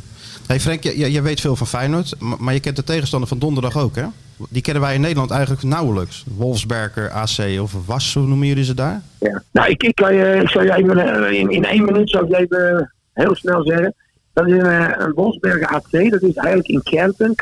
Hey 0.47 0.61
Frank, 0.61 0.83
je, 0.83 1.13
je, 1.13 1.23
weet 1.23 1.41
veel 1.41 1.57
van 1.57 1.67
Feyenoord, 1.67 2.15
maar 2.39 2.55
je 2.55 2.61
kent 2.61 2.77
de 2.77 2.85
tegenstander 2.85 3.29
van 3.29 3.39
donderdag 3.39 3.79
ook, 3.79 3.97
hè? 3.97 4.05
Die 4.49 4.63
kennen 4.63 4.83
wij 4.83 4.95
in 4.95 5.01
Nederland 5.01 5.31
eigenlijk 5.31 5.63
nauwelijks. 5.63 6.25
Wolfsberger, 6.37 7.11
AC 7.11 7.61
of 7.61 7.87
Was, 7.87 8.15
hoe 8.15 8.27
noemen 8.27 8.47
jullie 8.47 8.65
ze 8.65 8.75
daar? 8.75 9.03
Ja. 9.19 9.43
Nou, 9.53 9.71
ik, 9.71 9.83
ik, 9.83 9.95
kan 9.95 10.15
je, 10.15 10.41
ik 10.43 10.49
zal 10.49 10.63
je 10.63 10.75
even 10.75 10.99
eh, 10.99 11.39
in, 11.39 11.51
in 11.51 11.65
één 11.65 11.85
minuut 11.85 12.11
zou 12.11 12.27
ik 12.27 12.39
even 12.39 12.79
eh, 12.79 12.87
heel 13.13 13.35
snel 13.35 13.63
zeggen. 13.63 13.95
Dat 14.33 14.47
is 14.47 14.53
een, 14.53 14.67
eh, 14.67 14.93
een 14.99 15.13
Wolfsberger 15.13 15.67
AC, 15.67 16.11
dat 16.11 16.23
is 16.23 16.35
eigenlijk 16.35 16.69
in 16.69 16.83
Kärnten, 16.83 17.35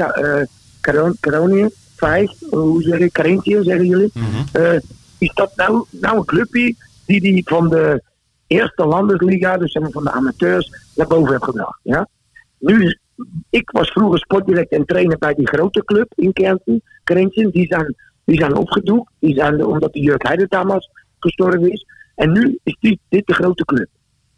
Caronië, 1.21 1.69
vijf, 1.97 2.31
hoe 2.51 2.83
zeg 2.83 2.99
ik, 2.99 3.13
Carinthië 3.13 3.59
zeggen 3.63 3.87
jullie. 3.87 4.13
Eh, 4.53 4.79
is 5.19 5.33
dat 5.35 5.57
nou, 5.57 5.85
nou 5.91 6.17
een 6.17 6.25
clubje 6.25 6.75
die 7.07 7.21
die 7.21 7.43
van 7.45 7.69
de 7.69 8.03
eerste 8.47 8.85
landesliga, 8.85 9.57
dus 9.57 9.79
van 9.91 10.05
de 10.05 10.11
amateurs, 10.11 10.71
naar 10.95 11.07
boven 11.07 11.31
heeft 11.31 11.45
gebracht. 11.45 11.79
Ja? 11.83 12.09
Nu, 12.65 12.99
ik 13.51 13.71
was 13.71 13.91
vroeger 13.91 14.19
sportdirect 14.19 14.73
en 14.73 14.85
trainer 14.85 15.19
bij 15.19 15.35
die 15.35 15.49
grote 15.49 15.85
club 15.85 16.13
in 16.15 16.33
Kärnten, 16.33 16.83
Carinthië. 17.05 17.51
Die 17.51 17.67
zijn, 17.67 17.95
die 18.25 18.39
zijn 18.41 18.57
opgedoekt, 18.57 19.13
die 19.19 19.35
zijn, 19.35 19.65
omdat 19.65 19.93
de 19.93 20.01
Jurk 20.01 20.27
Heidentamers 20.27 20.89
gestorven 21.19 21.73
is. 21.73 21.87
En 22.15 22.33
nu 22.33 22.59
is 22.63 22.77
dit, 22.81 22.99
dit 23.09 23.27
de 23.27 23.35
grote 23.35 23.65
club. 23.65 23.89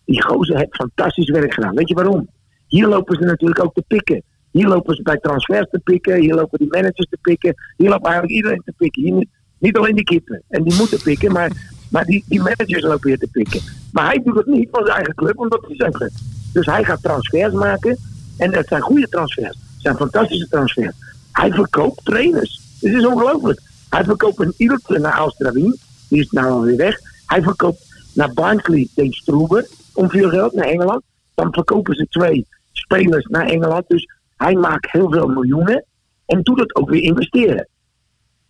Die 0.04 0.22
gozer 0.22 0.56
heeft 0.56 0.76
fantastisch 0.76 1.30
werk 1.30 1.54
gedaan. 1.54 1.74
Weet 1.74 1.88
je 1.88 1.94
waarom? 1.94 2.28
Hier 2.66 2.86
lopen 2.86 3.16
ze 3.16 3.24
natuurlijk 3.24 3.64
ook 3.64 3.74
te 3.74 3.84
pikken. 3.86 4.22
Hier 4.50 4.66
lopen 4.66 4.96
ze 4.96 5.02
bij 5.02 5.16
transfers 5.16 5.70
te 5.70 5.78
pikken. 5.78 6.20
Hier 6.20 6.34
lopen 6.34 6.58
die 6.58 6.68
managers 6.70 7.08
te 7.08 7.18
pikken. 7.20 7.54
Hier 7.76 7.88
loopt 7.88 8.04
eigenlijk 8.04 8.34
iedereen 8.34 8.62
te 8.64 8.72
pikken. 8.76 9.02
Hier 9.02 9.26
niet, 9.58 9.76
alleen 9.76 9.94
die 9.94 10.04
kippen. 10.04 10.42
En 10.48 10.62
die 10.62 10.78
moeten 10.78 11.02
pikken, 11.02 11.32
maar, 11.32 11.50
maar 11.90 12.04
die, 12.04 12.24
die 12.28 12.42
managers 12.42 12.82
lopen 12.82 13.08
hier 13.08 13.18
te 13.18 13.28
pikken. 13.32 13.60
Maar 13.92 14.06
hij 14.06 14.22
doet 14.24 14.36
het 14.36 14.46
niet 14.46 14.68
van 14.70 14.84
zijn 14.84 14.96
eigen 14.96 15.14
club, 15.14 15.38
omdat 15.38 15.66
is 15.68 15.76
zijn 15.76 15.92
club. 15.92 16.10
Dus 16.52 16.66
hij 16.66 16.84
gaat 16.84 17.02
transfers 17.02 17.52
maken. 17.52 17.98
En 18.36 18.50
dat 18.50 18.66
zijn 18.66 18.80
goede 18.80 19.08
transfers. 19.08 19.46
Het 19.46 19.80
zijn 19.82 19.96
fantastische 19.96 20.48
transfers. 20.48 20.94
Hij 21.32 21.52
verkoopt 21.52 22.04
trainers. 22.04 22.60
Dit 22.80 22.94
is 22.94 23.06
ongelooflijk. 23.06 23.60
Hij 23.90 24.04
verkoopt 24.04 24.40
een 24.40 24.54
Ilse 24.56 24.98
naar 24.98 25.12
Australië. 25.12 25.74
Die 26.08 26.20
is 26.20 26.30
nou 26.30 26.50
alweer 26.50 26.76
weg. 26.76 26.98
Hij 27.26 27.42
verkoopt 27.42 28.10
naar 28.14 28.32
Barnsley 28.32 28.88
den 28.94 29.12
Stroeber 29.12 29.66
om 29.92 30.10
veel 30.10 30.28
geld 30.28 30.52
naar 30.52 30.66
Engeland. 30.66 31.02
Dan 31.34 31.52
verkopen 31.52 31.94
ze 31.94 32.06
twee 32.08 32.46
spelers 32.72 33.26
naar 33.26 33.46
Engeland. 33.46 33.88
Dus 33.88 34.08
hij 34.36 34.54
maakt 34.54 34.90
heel 34.90 35.10
veel 35.10 35.26
miljoenen. 35.26 35.84
En 36.26 36.42
doet 36.42 36.60
het 36.60 36.74
ook 36.74 36.90
weer 36.90 37.02
investeren. 37.02 37.68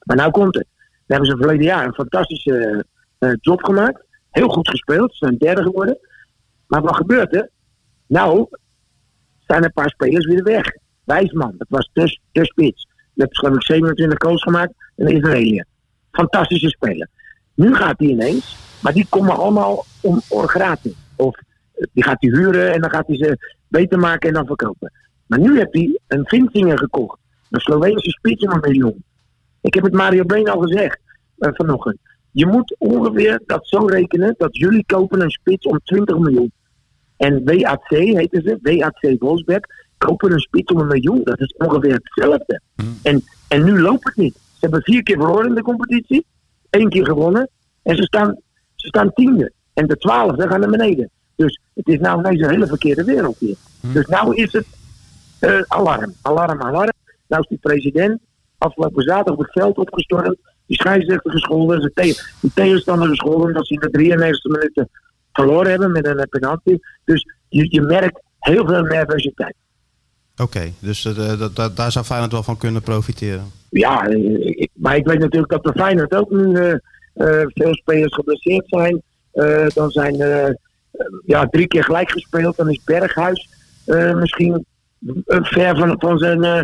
Maar 0.03 0.17
nou 0.17 0.31
komt 0.31 0.55
het. 0.55 0.67
We 0.79 1.15
hebben 1.15 1.31
ze 1.31 1.37
verleden 1.37 1.65
jaar 1.65 1.87
een 1.87 1.95
fantastische 1.95 2.85
eh, 3.19 3.31
job 3.41 3.65
gemaakt. 3.65 4.05
Heel 4.31 4.49
goed 4.49 4.69
gespeeld. 4.69 5.11
Ze 5.11 5.25
zijn 5.25 5.37
derde 5.39 5.63
geworden. 5.63 5.99
Maar 6.67 6.83
wat 6.83 6.97
gebeurt 6.97 7.35
er? 7.35 7.51
Nou, 8.07 8.49
zijn 9.47 9.65
een 9.65 9.73
paar 9.73 9.91
spelers 9.91 10.27
weer 10.27 10.43
weg. 10.43 10.73
Wijsman, 11.05 11.55
dat 11.59 11.69
was 11.71 11.91
de, 11.93 12.21
de 12.33 12.45
spits. 12.45 12.89
Die 13.15 13.25
heeft 13.25 13.39
geloof 13.39 13.55
ik 13.55 13.63
27 13.63 14.23
goals 14.23 14.43
gemaakt. 14.43 14.73
Een 14.97 15.07
Israëliër. 15.07 15.67
Fantastische 16.11 16.69
speler. 16.69 17.09
Nu 17.55 17.75
gaat 17.75 17.99
hij 17.99 18.09
ineens, 18.09 18.57
maar 18.83 18.93
die 18.93 19.07
komen 19.09 19.37
allemaal 19.37 19.85
om, 20.01 20.21
om. 20.29 20.45
Of 21.17 21.37
eh, 21.75 21.87
die 21.93 22.05
gaat 22.05 22.21
hij 22.21 22.31
huren 22.31 22.73
en 22.73 22.81
dan 22.81 22.91
gaat 22.91 23.07
hij 23.07 23.17
ze 23.17 23.55
beter 23.69 23.99
maken 23.99 24.29
en 24.29 24.35
dan 24.35 24.47
verkopen. 24.47 24.93
Maar 25.27 25.39
nu 25.39 25.57
heeft 25.59 25.75
hij 25.75 26.01
een 26.07 26.27
Vinsinger 26.27 26.79
gekocht. 26.79 27.19
Een 27.51 27.61
Sloveense 27.61 28.11
spits 28.11 28.43
een 28.43 28.61
miljoen. 28.61 29.05
Ik 29.61 29.75
heb 29.75 29.85
het 29.85 29.93
Mario 29.93 30.25
Been 30.25 30.49
al 30.49 30.61
gezegd 30.61 30.99
eh, 31.39 31.51
vanochtend. 31.53 31.99
Je 32.31 32.47
moet 32.47 32.77
ongeveer 32.79 33.43
dat 33.47 33.69
zo 33.69 33.79
rekenen 33.79 34.35
dat 34.39 34.57
jullie 34.57 34.85
kopen 34.87 35.21
een 35.21 35.31
spits 35.31 35.67
om 35.67 35.81
20 35.85 36.19
miljoen. 36.19 36.53
En 37.17 37.45
WAC 37.45 37.89
heten 37.89 38.43
ze, 38.43 38.59
WAC 38.63 39.19
Wolfsberg, 39.19 39.61
kopen 39.99 40.33
een 40.33 40.41
spits 40.41 40.73
om 40.73 40.81
een 40.81 40.87
miljoen. 40.87 41.21
Dat 41.25 41.41
is 41.41 41.55
ongeveer 41.57 41.93
hetzelfde. 41.95 42.61
En, 43.03 43.25
en 43.49 43.65
nu 43.65 43.81
loopt 43.81 44.05
het 44.05 44.17
niet. 44.17 44.35
Ze 44.35 44.57
hebben 44.61 44.83
vier 44.83 45.03
keer 45.03 45.17
verloren 45.17 45.49
in 45.49 45.55
de 45.55 45.63
competitie, 45.63 46.27
één 46.71 46.89
keer 46.89 47.05
gewonnen. 47.07 47.49
En 47.83 47.97
ze 47.97 48.03
staan, 48.03 48.37
ze 48.75 48.87
staan 48.87 49.13
tiende. 49.13 49.53
En 49.75 49.87
de 49.87 49.97
twaalfde 49.97 50.49
gaan 50.49 50.61
naar 50.61 50.71
beneden. 50.71 51.11
Dus 51.37 51.61
het 51.75 51.89
is 51.89 51.99
nou 51.99 52.19
ineens 52.19 52.41
een 52.41 52.51
hele 52.51 52.67
verkeerde 52.67 53.05
wereld 53.05 53.37
hier. 53.39 53.57
Dus 53.93 54.07
nou 54.07 54.35
is 54.35 54.53
het 54.53 54.67
eh, 55.39 55.61
alarm, 55.67 56.13
alarm, 56.23 56.63
alarm. 56.63 56.93
Nou 57.29 57.43
is 57.43 57.49
die 57.49 57.59
president 57.59 58.21
afgelopen 58.59 59.03
zaterdag 59.03 59.33
op 59.35 59.39
het 59.41 59.53
veld 59.53 59.77
opgestormd. 59.77 60.37
Die 60.67 60.77
scheidsrechter 60.77 61.31
gescholden, 61.31 61.81
zijn 61.81 61.93
te- 61.95 62.25
die 62.41 62.51
tegenstander 62.55 63.09
gescholden 63.09 63.47
omdat 63.47 63.67
ze 63.67 63.75
in 63.75 63.81
de 63.81 63.91
93 63.91 64.53
minuten 64.53 64.89
verloren 65.37 65.71
hebben 65.71 65.93
met 65.93 66.07
een 66.07 66.19
eh, 66.19 66.29
penalty. 66.31 66.79
Dus 67.05 67.27
je, 67.49 67.67
je 67.71 67.81
merkt 67.81 68.21
heel 68.39 68.67
veel 68.67 68.83
nervositeit. 68.83 69.55
Oké, 70.43 70.73
dus 70.79 71.05
eh, 71.05 71.39
dat- 71.55 71.77
daar 71.77 71.93
zou 71.93 72.05
Feyenoord 72.05 72.33
wel 72.33 72.43
van 72.43 72.57
kunnen 72.59 72.83
profiteren. 72.83 73.45
Ja, 73.71 74.07
eh, 74.09 74.47
ik- 74.47 74.71
maar 74.75 74.97
ik 74.97 75.07
weet 75.07 75.19
natuurlijk 75.19 75.53
dat 75.53 75.65
de 75.65 75.73
Feyenoord 75.73 76.15
ook 76.15 76.31
nu 76.31 76.55
eh, 76.55 76.73
eh, 77.15 77.47
veel 77.55 77.75
spelers 77.75 78.15
geblesseerd 78.15 78.65
zijn. 78.67 79.03
Eh, 79.33 79.67
dan 79.75 79.91
zijn 79.91 80.21
eh, 80.21 80.47
eh, 80.49 80.55
ja, 81.27 81.47
drie 81.47 81.67
keer 81.67 81.85
gelijk 81.85 82.11
gespeeld. 82.11 82.57
Dan 82.57 82.71
is 82.71 82.85
Berghuis 82.85 83.49
eh, 83.85 84.15
misschien 84.15 84.65
eh, 85.27 85.39
ver 85.43 85.77
van, 85.77 85.95
van 85.99 86.19
zijn 86.19 86.45
eh 86.45 86.61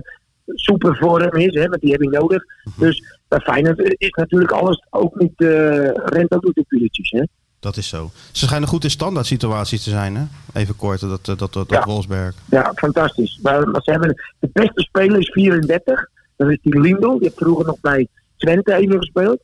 supervorm 0.47 1.37
is, 1.37 1.55
hè, 1.55 1.67
want 1.67 1.81
die 1.81 1.93
heb 1.93 2.03
je 2.03 2.09
nodig. 2.09 2.43
Dus 2.77 3.19
bij 3.29 3.41
Feyenoord 3.41 3.95
is 3.99 4.11
natuurlijk 4.11 4.51
alles 4.53 4.87
ook 4.91 5.19
niet, 5.21 5.33
eh 5.41 5.91
rent 5.93 6.33
ook 6.35 6.45
niet 6.45 6.57
op 6.59 6.69
pilletjes. 6.69 7.11
Hè? 7.11 7.23
Dat 7.63 7.77
is 7.77 7.89
zo. 7.89 8.11
Ze 8.33 8.47
schijnen 8.47 8.69
goed 8.69 8.85
in 8.85 8.91
standaard 8.91 9.27
situaties 9.27 9.83
te 9.83 9.91
zijn, 9.91 10.17
hè? 10.17 10.25
Even 10.53 10.77
kort, 10.77 11.01
dat, 11.01 11.25
dat, 11.25 11.39
dat, 11.39 11.53
dat 11.53 11.71
Ja. 11.71 11.85
Wolfsberg. 11.85 12.35
Ja, 12.51 12.73
fantastisch. 12.75 13.39
Maar, 13.43 13.69
maar 13.69 13.83
ze 13.83 13.91
hebben, 13.91 14.23
de 14.39 14.51
beste 14.53 14.81
speler 14.81 15.19
is 15.19 15.31
34. 15.31 16.09
Dat 16.37 16.51
is 16.51 16.59
die 16.63 16.81
Lindel. 16.81 17.13
Die 17.13 17.23
heeft 17.23 17.37
vroeger 17.37 17.67
nog 17.67 17.81
bij 17.81 18.09
Twente 18.37 18.75
even 18.75 18.97
gespeeld. 18.97 19.43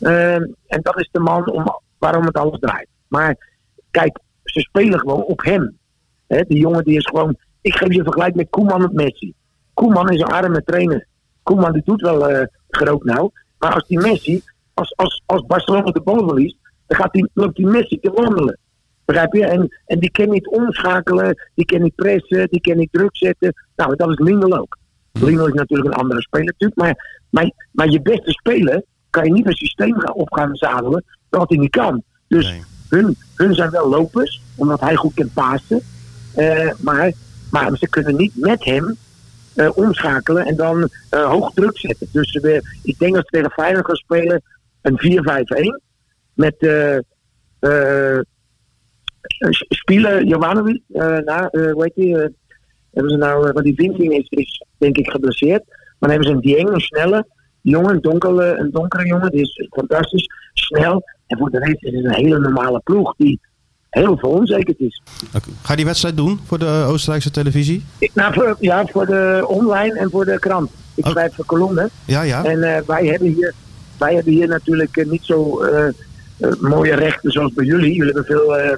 Ehm, 0.00 0.42
en 0.66 0.80
dat 0.82 1.00
is 1.00 1.08
de 1.12 1.20
man 1.20 1.50
om, 1.50 1.80
waarom 1.98 2.24
het 2.26 2.36
alles 2.36 2.60
draait. 2.60 2.88
Maar 3.08 3.36
kijk, 3.90 4.18
ze 4.44 4.60
spelen 4.60 4.98
gewoon 4.98 5.22
op 5.22 5.42
hem. 5.42 5.76
Hè, 6.26 6.42
die 6.42 6.58
jongen 6.58 6.84
die 6.84 6.96
is 6.96 7.06
gewoon... 7.06 7.36
Ik 7.60 7.76
geef 7.76 7.92
je 7.92 7.98
een 7.98 8.04
vergelijk 8.04 8.34
met 8.34 8.50
Koeman 8.50 8.80
met 8.80 8.92
Messi. 8.92 9.34
Koeman 9.74 10.10
is 10.10 10.20
een 10.20 10.26
arme 10.26 10.62
trainer. 10.64 11.06
Koeman 11.42 11.72
die 11.72 11.82
doet 11.84 12.00
wel 12.00 12.28
eh, 12.28 12.46
groot 12.68 13.04
nou. 13.04 13.30
Maar 13.58 13.74
als 13.74 13.86
die 13.86 13.98
Messi, 13.98 14.42
als, 14.74 14.96
als, 14.96 15.22
als 15.26 15.46
Barcelona 15.46 15.90
de 15.90 16.00
bal 16.00 16.26
verliest, 16.28 16.56
dan 16.86 16.98
gaat 16.98 17.12
die, 17.12 17.30
loopt 17.34 17.56
die 17.56 17.66
Messi 17.66 18.00
te 18.00 18.10
wandelen. 18.10 18.58
Begrijp 19.04 19.32
je? 19.32 19.46
En, 19.46 19.76
en 19.86 19.98
die 19.98 20.10
kan 20.10 20.30
niet 20.30 20.48
omschakelen, 20.48 21.46
die 21.54 21.64
kan 21.64 21.82
niet 21.82 21.94
pressen, 21.94 22.48
die 22.48 22.60
kan 22.60 22.76
niet 22.76 22.92
druk 22.92 23.16
zetten. 23.16 23.54
Nou, 23.76 23.96
dat 23.96 24.08
is 24.10 24.18
Lindel 24.18 24.58
ook. 24.58 24.78
Lindel 25.12 25.46
is 25.46 25.52
natuurlijk 25.52 25.88
een 25.88 26.00
andere 26.00 26.20
speler 26.20 26.46
natuurlijk, 26.46 26.80
maar, 26.80 27.20
maar, 27.30 27.50
maar 27.72 27.88
je 27.88 28.02
beste 28.02 28.30
speler 28.30 28.82
kan 29.10 29.24
je 29.24 29.32
niet 29.32 29.46
een 29.46 29.52
systeem 29.52 30.00
gaan, 30.00 30.14
op 30.14 30.32
gaan 30.32 30.54
zadelen 30.56 31.04
dat 31.28 31.48
hij 31.48 31.58
niet 31.58 31.70
kan. 31.70 32.02
Dus 32.28 32.50
Nee. 32.50 32.62
hun, 32.88 33.16
hun 33.34 33.54
zijn 33.54 33.70
wel 33.70 33.88
lopers, 33.88 34.42
omdat 34.56 34.80
hij 34.80 34.94
goed 34.94 35.14
kan 35.14 35.30
pasen. 35.34 35.80
Eh, 36.34 36.70
maar, 36.78 37.12
maar 37.50 37.76
ze 37.76 37.88
kunnen 37.88 38.16
niet 38.16 38.32
met 38.34 38.64
hem 38.64 38.96
eh, 39.54 39.68
omschakelen 39.74 40.46
en 40.46 40.56
dan 40.56 40.88
eh, 41.10 41.28
hoog 41.28 41.52
druk 41.54 41.78
zetten. 41.78 42.08
Dus 42.12 42.32
ik 42.82 42.98
denk 42.98 43.14
dat 43.14 43.24
ze 43.24 43.30
tegen 43.30 43.50
Feyenoord 43.50 43.86
gaan 43.86 43.96
spelen 43.96 44.42
een 44.80 44.98
4-5-1 44.98 45.85
met 46.36 46.54
eh 46.58 46.96
eh 47.58 48.20
Spieler 49.68 50.24
Jovanovic, 50.24 50.80
eh 50.92 51.18
nou, 51.18 51.48
eh, 51.50 51.72
hoe 51.72 51.82
heet 51.82 51.94
die? 51.94 52.16
eh, 52.18 52.28
hebben 52.92 53.12
ze 53.12 53.18
nou, 53.18 53.46
eh, 53.48 53.52
want 53.52 53.64
die 53.64 53.74
Vincing 53.74 54.12
is, 54.12 54.26
is 54.28 54.64
denk 54.78 54.96
ik 54.96 55.10
geblesseerd. 55.10 55.62
Maar 55.68 55.96
dan 55.98 56.10
hebben 56.10 56.28
ze 56.28 56.34
een 56.34 56.40
Dieng, 56.40 56.68
een 56.68 56.80
snelle 56.80 57.26
jongen, 57.60 57.94
een 57.94 58.00
donkere, 58.00 58.56
een 58.58 58.70
donkere 58.70 59.06
jongen, 59.06 59.30
die 59.30 59.40
is 59.40 59.68
fantastisch, 59.70 60.28
snel. 60.52 61.02
En 61.26 61.38
voor 61.38 61.50
de 61.50 61.58
rest 61.58 61.84
is 61.84 61.94
het 61.94 62.04
een 62.04 62.14
hele 62.24 62.38
normale 62.38 62.80
ploeg 62.84 63.14
die 63.16 63.40
heel 63.90 64.16
veronzekerd 64.18 64.78
is. 64.80 65.02
Ga 65.62 65.70
je 65.70 65.76
die 65.76 65.84
wedstrijd 65.84 66.16
doen 66.16 66.38
voor 66.44 66.58
de 66.58 66.84
Oostenrijkse 66.88 67.30
televisie? 67.30 67.84
Ik, 67.98 68.10
nou, 68.14 68.32
voor, 68.34 68.56
ja, 68.60 68.86
voor 68.86 69.06
de 69.06 69.44
online 69.48 69.98
en 69.98 70.10
voor 70.10 70.24
de 70.24 70.38
krant. 70.38 70.70
Ik 70.94 71.04
Oh. 71.04 71.10
schrijf 71.10 71.34
voor 71.34 71.44
kolommen. 71.44 71.90
Ja, 72.06 72.22
ja. 72.22 72.44
En 72.44 72.62
eh, 72.62 72.82
wij, 72.86 73.06
hebben 73.06 73.28
hier, 73.28 73.54
wij 73.98 74.14
hebben 74.14 74.32
hier 74.32 74.48
natuurlijk 74.48 74.96
eh, 74.96 75.06
niet 75.10 75.24
zo 75.24 75.60
eh, 75.62 75.86
eh, 75.88 75.94
mooie 76.60 76.94
rechten 76.94 77.30
zoals 77.30 77.52
bij 77.52 77.64
jullie. 77.64 77.94
Jullie 77.94 78.12
hebben 78.14 78.24
veel 78.24 78.56
eh, 78.58 78.76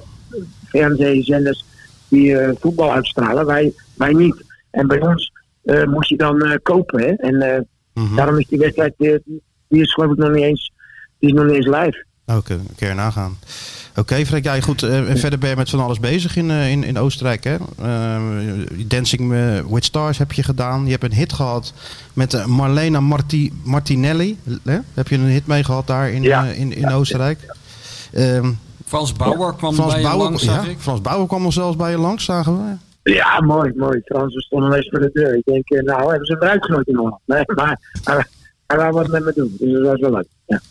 fernsehzenders 0.67 1.65
die 2.07 2.37
eh, 2.37 2.51
voetbal 2.59 2.91
uitstralen. 2.93 3.45
Wij, 3.45 3.73
wij 3.97 4.13
niet. 4.13 4.43
En 4.71 4.87
bij 4.87 5.01
ons 5.01 5.31
eh, 5.63 5.83
moest 5.83 6.09
je 6.09 6.17
dan 6.17 6.41
eh, 6.41 6.57
kopen. 6.63 6.99
Hè? 7.01 7.07
En 7.13 7.41
eh, 7.41 7.61
Mhm. 7.93 8.15
daarom 8.15 8.37
is 8.37 8.47
die 8.47 8.59
wedstrijd, 8.59 8.93
eh, 8.97 9.15
die, 9.67 9.81
is 9.81 9.93
geloof 9.93 10.11
ik 10.11 10.17
nog 10.17 10.31
niet 10.31 10.43
eens, 10.43 10.71
die 11.19 11.29
is 11.29 11.35
nog 11.35 11.45
niet 11.45 11.55
eens 11.55 11.65
live. 11.65 12.05
Oké, 12.25 12.53
een 12.53 12.75
keer 12.75 12.95
nagaan. 12.95 13.37
Oké, 13.99 14.25
Freek, 14.25 14.43
ja, 14.43 14.61
goed. 14.61 14.83
eh, 14.83 15.09
en 15.09 15.17
verder 15.17 15.39
ben 15.39 15.49
je 15.49 15.55
met 15.55 15.69
van 15.69 15.79
alles 15.79 15.99
bezig 15.99 16.35
in, 16.35 16.51
eh, 16.51 16.71
in, 16.71 16.83
in 16.83 16.97
Oostenrijk, 16.97 17.43
hè? 17.43 17.55
Eh, 17.81 18.21
Dancing 18.87 19.33
with 19.69 19.85
Stars 19.85 20.17
heb 20.17 20.31
je 20.31 20.43
gedaan. 20.43 20.85
Je 20.85 20.91
hebt 20.91 21.03
een 21.03 21.13
hit 21.13 21.33
gehad 21.33 21.73
met 22.13 22.33
eh, 22.33 22.45
Marlena 22.45 22.99
Marti, 22.99 23.53
Martinelli. 23.63 24.37
Hè? 24.63 24.77
Heb 24.93 25.07
je 25.07 25.15
een 25.15 25.25
hit 25.25 25.47
mee 25.47 25.63
gehad 25.63 25.87
daar 25.87 26.09
in, 26.09 26.21
Ja. 26.23 26.43
in, 26.45 26.73
in 26.75 26.89
Oostenrijk? 26.89 27.39
Ehm, 28.13 28.51
Frans 28.85 29.13
Bauer 29.13 29.53
kwam 29.55 29.73
Frans 29.73 29.93
bij 29.93 30.01
je 30.01 30.17
langs, 30.17 30.43
ja, 30.43 30.53
zag 30.53 30.67
ik. 30.67 30.79
Frans 30.79 31.01
Bauer 31.01 31.27
kwam 31.27 31.45
al 31.45 31.51
zelfs 31.51 31.75
bij 31.75 31.91
je 31.91 31.97
langs, 31.97 32.25
zagen 32.25 32.57
we. 33.03 33.11
Ja, 33.13 33.41
mooi, 33.41 33.71
mooi. 33.75 34.01
Frans, 34.05 34.35
we 34.35 34.41
stonden 34.41 34.73
eens 34.73 34.89
voor 34.89 34.99
de 34.99 35.09
deur. 35.13 35.35
Ik 35.35 35.43
denk, 35.45 35.69
nou, 35.85 36.09
hebben 36.09 36.25
ze 36.27 36.35
gegooid 36.39 36.87
in 36.87 36.95
Holland. 36.95 37.19
Nee, 37.25 37.43
maar 37.55 37.79
hij, 38.03 38.25
hij 38.67 38.77
wou 38.77 38.91
wat 38.91 39.07
met 39.07 39.23
me 39.25 39.31
doen. 39.35 39.55
Dus 39.59 39.73
dat 39.73 39.81
was 39.81 39.99
wel 39.99 40.11
leuk. 40.11 40.27
Ja. 40.45 40.61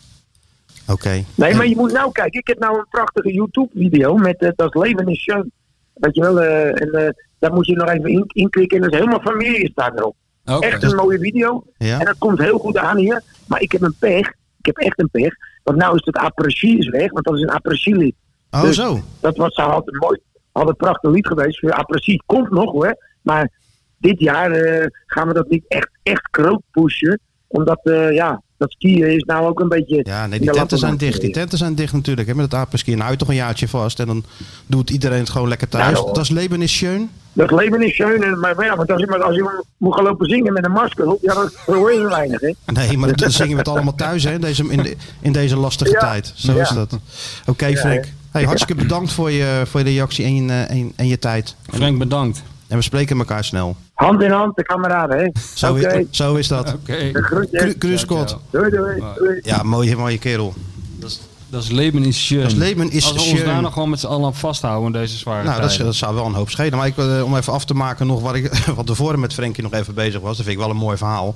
Oké. 0.91 1.23
Nee, 1.35 1.55
maar 1.55 1.67
je 1.67 1.75
moet 1.75 1.91
nou 1.91 2.11
kijken. 2.11 2.39
Ik 2.39 2.47
heb 2.47 2.59
nou 2.59 2.77
een 2.77 2.87
prachtige 2.89 3.33
YouTube-video 3.33 4.15
met 4.15 4.37
eh, 4.37 4.49
Dat 4.55 4.75
Leven 4.75 5.07
is 5.07 5.21
Schön. 5.21 5.51
Weet 5.93 6.15
je 6.15 6.21
wel, 6.21 6.41
eh, 6.41 6.81
en 6.81 6.91
eh, 6.91 7.13
daar 7.39 7.53
moet 7.53 7.65
je 7.65 7.75
nog 7.75 7.89
even 7.89 8.09
in, 8.09 8.23
inklikken. 8.27 8.77
En 8.77 8.83
dat 8.83 8.93
is 8.93 8.99
helemaal 8.99 9.21
familie 9.21 9.69
staat 9.71 9.97
erop. 9.99 10.15
Echt 10.59 10.83
een 10.83 10.95
mooie 10.95 11.19
video. 11.19 11.63
Ja. 11.77 11.99
En 11.99 12.05
dat 12.05 12.17
komt 12.17 12.39
heel 12.39 12.57
goed 12.57 12.77
aan 12.77 12.97
hier. 12.97 13.23
Maar 13.47 13.61
ik 13.61 13.71
heb 13.71 13.81
een 13.81 13.95
pech. 13.99 14.27
Ik 14.59 14.65
heb 14.65 14.77
echt 14.77 14.99
een 14.99 15.09
pech. 15.09 15.33
Want 15.63 15.77
nou 15.77 15.95
is 15.95 16.05
het 16.05 16.17
apres 16.17 16.61
is 16.63 16.89
weg. 16.89 17.11
Want 17.11 17.25
dat 17.25 17.35
is 17.35 17.41
een 17.41 17.49
apres 17.49 17.85
lied. 17.85 18.15
Oh, 18.51 18.61
Dus 18.61 18.75
zo. 18.75 18.99
Dat 19.19 19.37
was 19.37 19.53
zou 19.53 19.71
altijd 19.71 19.99
mooi. 19.99 20.19
Had 20.51 20.67
een 20.67 20.75
prachtig 20.75 21.11
lied 21.11 21.27
geweest. 21.27 21.59
Voor 21.59 21.71
apres 21.71 22.21
komt 22.25 22.49
nog 22.49 22.71
hoor. 22.71 22.97
Maar 23.21 23.51
dit 23.97 24.19
jaar 24.19 24.51
eh, 24.51 24.87
gaan 25.05 25.27
we 25.27 25.33
dat 25.33 25.49
niet 25.49 25.65
echt, 25.67 25.89
echt 26.03 26.27
groot 26.31 26.61
pushen. 26.71 27.19
Omdat, 27.47 27.79
eh, 27.83 28.11
ja, 28.11 28.41
dat 28.59 28.71
skiën 28.71 29.11
is 29.15 29.23
nou 29.23 29.45
ook 29.47 29.59
een 29.59 29.67
beetje... 29.69 29.99
Ja, 30.03 30.27
nee, 30.27 30.39
die 30.39 30.51
tenten 30.51 30.77
zijn 30.77 30.97
dicht. 30.97 31.21
Die 31.21 31.31
tenten 31.31 31.57
zijn 31.57 31.75
dicht 31.75 31.93
natuurlijk. 31.93 32.27
Hè, 32.27 32.35
met 32.35 32.45
het 32.45 32.53
apenski. 32.53 32.89
Nou, 32.89 33.01
hou 33.01 33.11
je 33.13 33.17
toch 33.19 33.29
een 33.29 33.35
jaartje 33.35 33.67
vast. 33.67 33.99
En 33.99 34.07
dan 34.07 34.23
doet 34.65 34.89
iedereen 34.89 35.19
het 35.19 35.29
gewoon 35.29 35.47
lekker 35.47 35.69
thuis. 35.69 35.85
Ja, 35.97 36.03
joh. 36.03 36.13
dat 36.13 36.23
is 36.23 36.29
leven 36.29 36.61
is 36.61 36.73
schön. 36.77 37.09
Dat 37.33 37.51
leven 37.51 37.81
is 37.81 37.93
schön. 37.93 38.23
En, 38.23 38.39
maar 38.39 38.65
ja, 38.65 38.75
want 38.75 38.91
als 38.91 38.99
je, 39.01 39.07
maar 39.07 39.23
als 39.23 39.35
je 39.35 39.63
moet 39.77 39.95
gaan 39.95 40.03
lopen 40.03 40.29
zingen 40.29 40.53
met 40.53 40.65
een 40.65 40.71
masker 40.71 41.07
op, 41.11 41.19
ja, 41.21 41.33
dat 41.33 41.53
hoor 41.65 41.93
je 41.93 42.07
weinig, 42.07 42.41
hè? 42.41 42.51
Nee, 42.65 42.97
maar 42.97 43.15
dan 43.15 43.31
zingen 43.31 43.51
we 43.51 43.57
het 43.57 43.67
allemaal 43.67 43.95
thuis 43.95 44.23
hè, 44.23 44.33
in, 44.33 44.41
deze, 44.41 44.63
in, 44.69 44.83
de- 44.83 44.95
in 45.21 45.31
deze 45.31 45.55
lastige 45.57 45.91
Ja. 45.91 45.99
tijd. 45.99 46.33
Zo 46.35 46.53
Ja. 46.53 46.61
is 46.61 46.69
dat. 46.69 46.97
Oké, 47.47 47.75
Frank. 47.77 48.05
Hey, 48.31 48.43
hartstikke 48.43 48.81
bedankt 48.81 49.11
voor 49.11 49.31
je, 49.31 49.61
voor 49.65 49.79
je 49.79 49.85
reactie 49.85 50.25
en 50.25 50.35
je, 50.45 50.51
en, 50.51 50.91
en 50.95 51.07
je 51.07 51.19
tijd. 51.19 51.55
Frank, 51.73 51.97
bedankt. 51.97 52.43
En 52.67 52.77
we 52.77 52.83
spreken 52.83 53.17
elkaar 53.17 53.43
snel. 53.43 53.75
Hand 53.99 54.21
in 54.21 54.31
hand, 54.31 54.55
de 54.55 54.63
kameraden, 54.63 55.17
hè? 55.19 55.29
Zo, 55.53 55.71
Oké, 55.71 55.87
is, 55.87 56.07
zo 56.11 56.35
is 56.35 56.47
dat. 56.47 56.73
Oké. 56.73 57.11
Doei, 58.51 58.69
doei. 58.69 59.03
doei. 59.17 59.39
Ja, 59.43 59.63
mooie, 59.63 59.95
mooie 59.95 60.17
kerel. 60.17 60.53
Dat 60.99 61.09
is 61.09 61.21
leven 61.69 62.03
is 62.05 62.25
schön. 62.25 62.41
Dat 62.41 62.51
is 62.51 62.57
leven 62.57 62.91
is 62.91 63.03
Als 63.13 63.25
we 63.25 63.31
ons 63.31 63.43
daar 63.43 63.61
nog 63.61 63.73
gewoon 63.73 63.89
met 63.89 63.99
z'n 63.99 64.05
allen 64.07 64.35
vasthouden 64.35 64.85
in 64.85 64.91
deze 65.01 65.17
zware 65.17 65.43
Nou, 65.43 65.61
dat, 65.61 65.71
is- 65.71 65.77
dat 65.77 65.95
zou 65.95 66.15
wel 66.15 66.25
een 66.25 66.33
hoop 66.33 66.49
schelen. 66.49 66.77
Maar 66.77 66.87
ik, 66.87 66.97
eh, 66.97 67.23
om 67.23 67.35
even 67.35 67.53
af 67.53 67.65
te 67.65 67.73
maken 67.73 68.07
nog 68.07 68.21
wat, 68.21 68.35
ik, 68.35 68.55
wat 68.75 68.85
tevoren 68.85 69.19
met 69.19 69.33
Frenkie 69.33 69.63
nog 69.63 69.73
even 69.73 69.93
bezig 69.93 70.21
was. 70.21 70.35
Dat 70.37 70.45
vind 70.45 70.57
ik 70.57 70.61
wel 70.63 70.69
een 70.69 70.75
mooi 70.81 70.97
verhaal. 70.97 71.35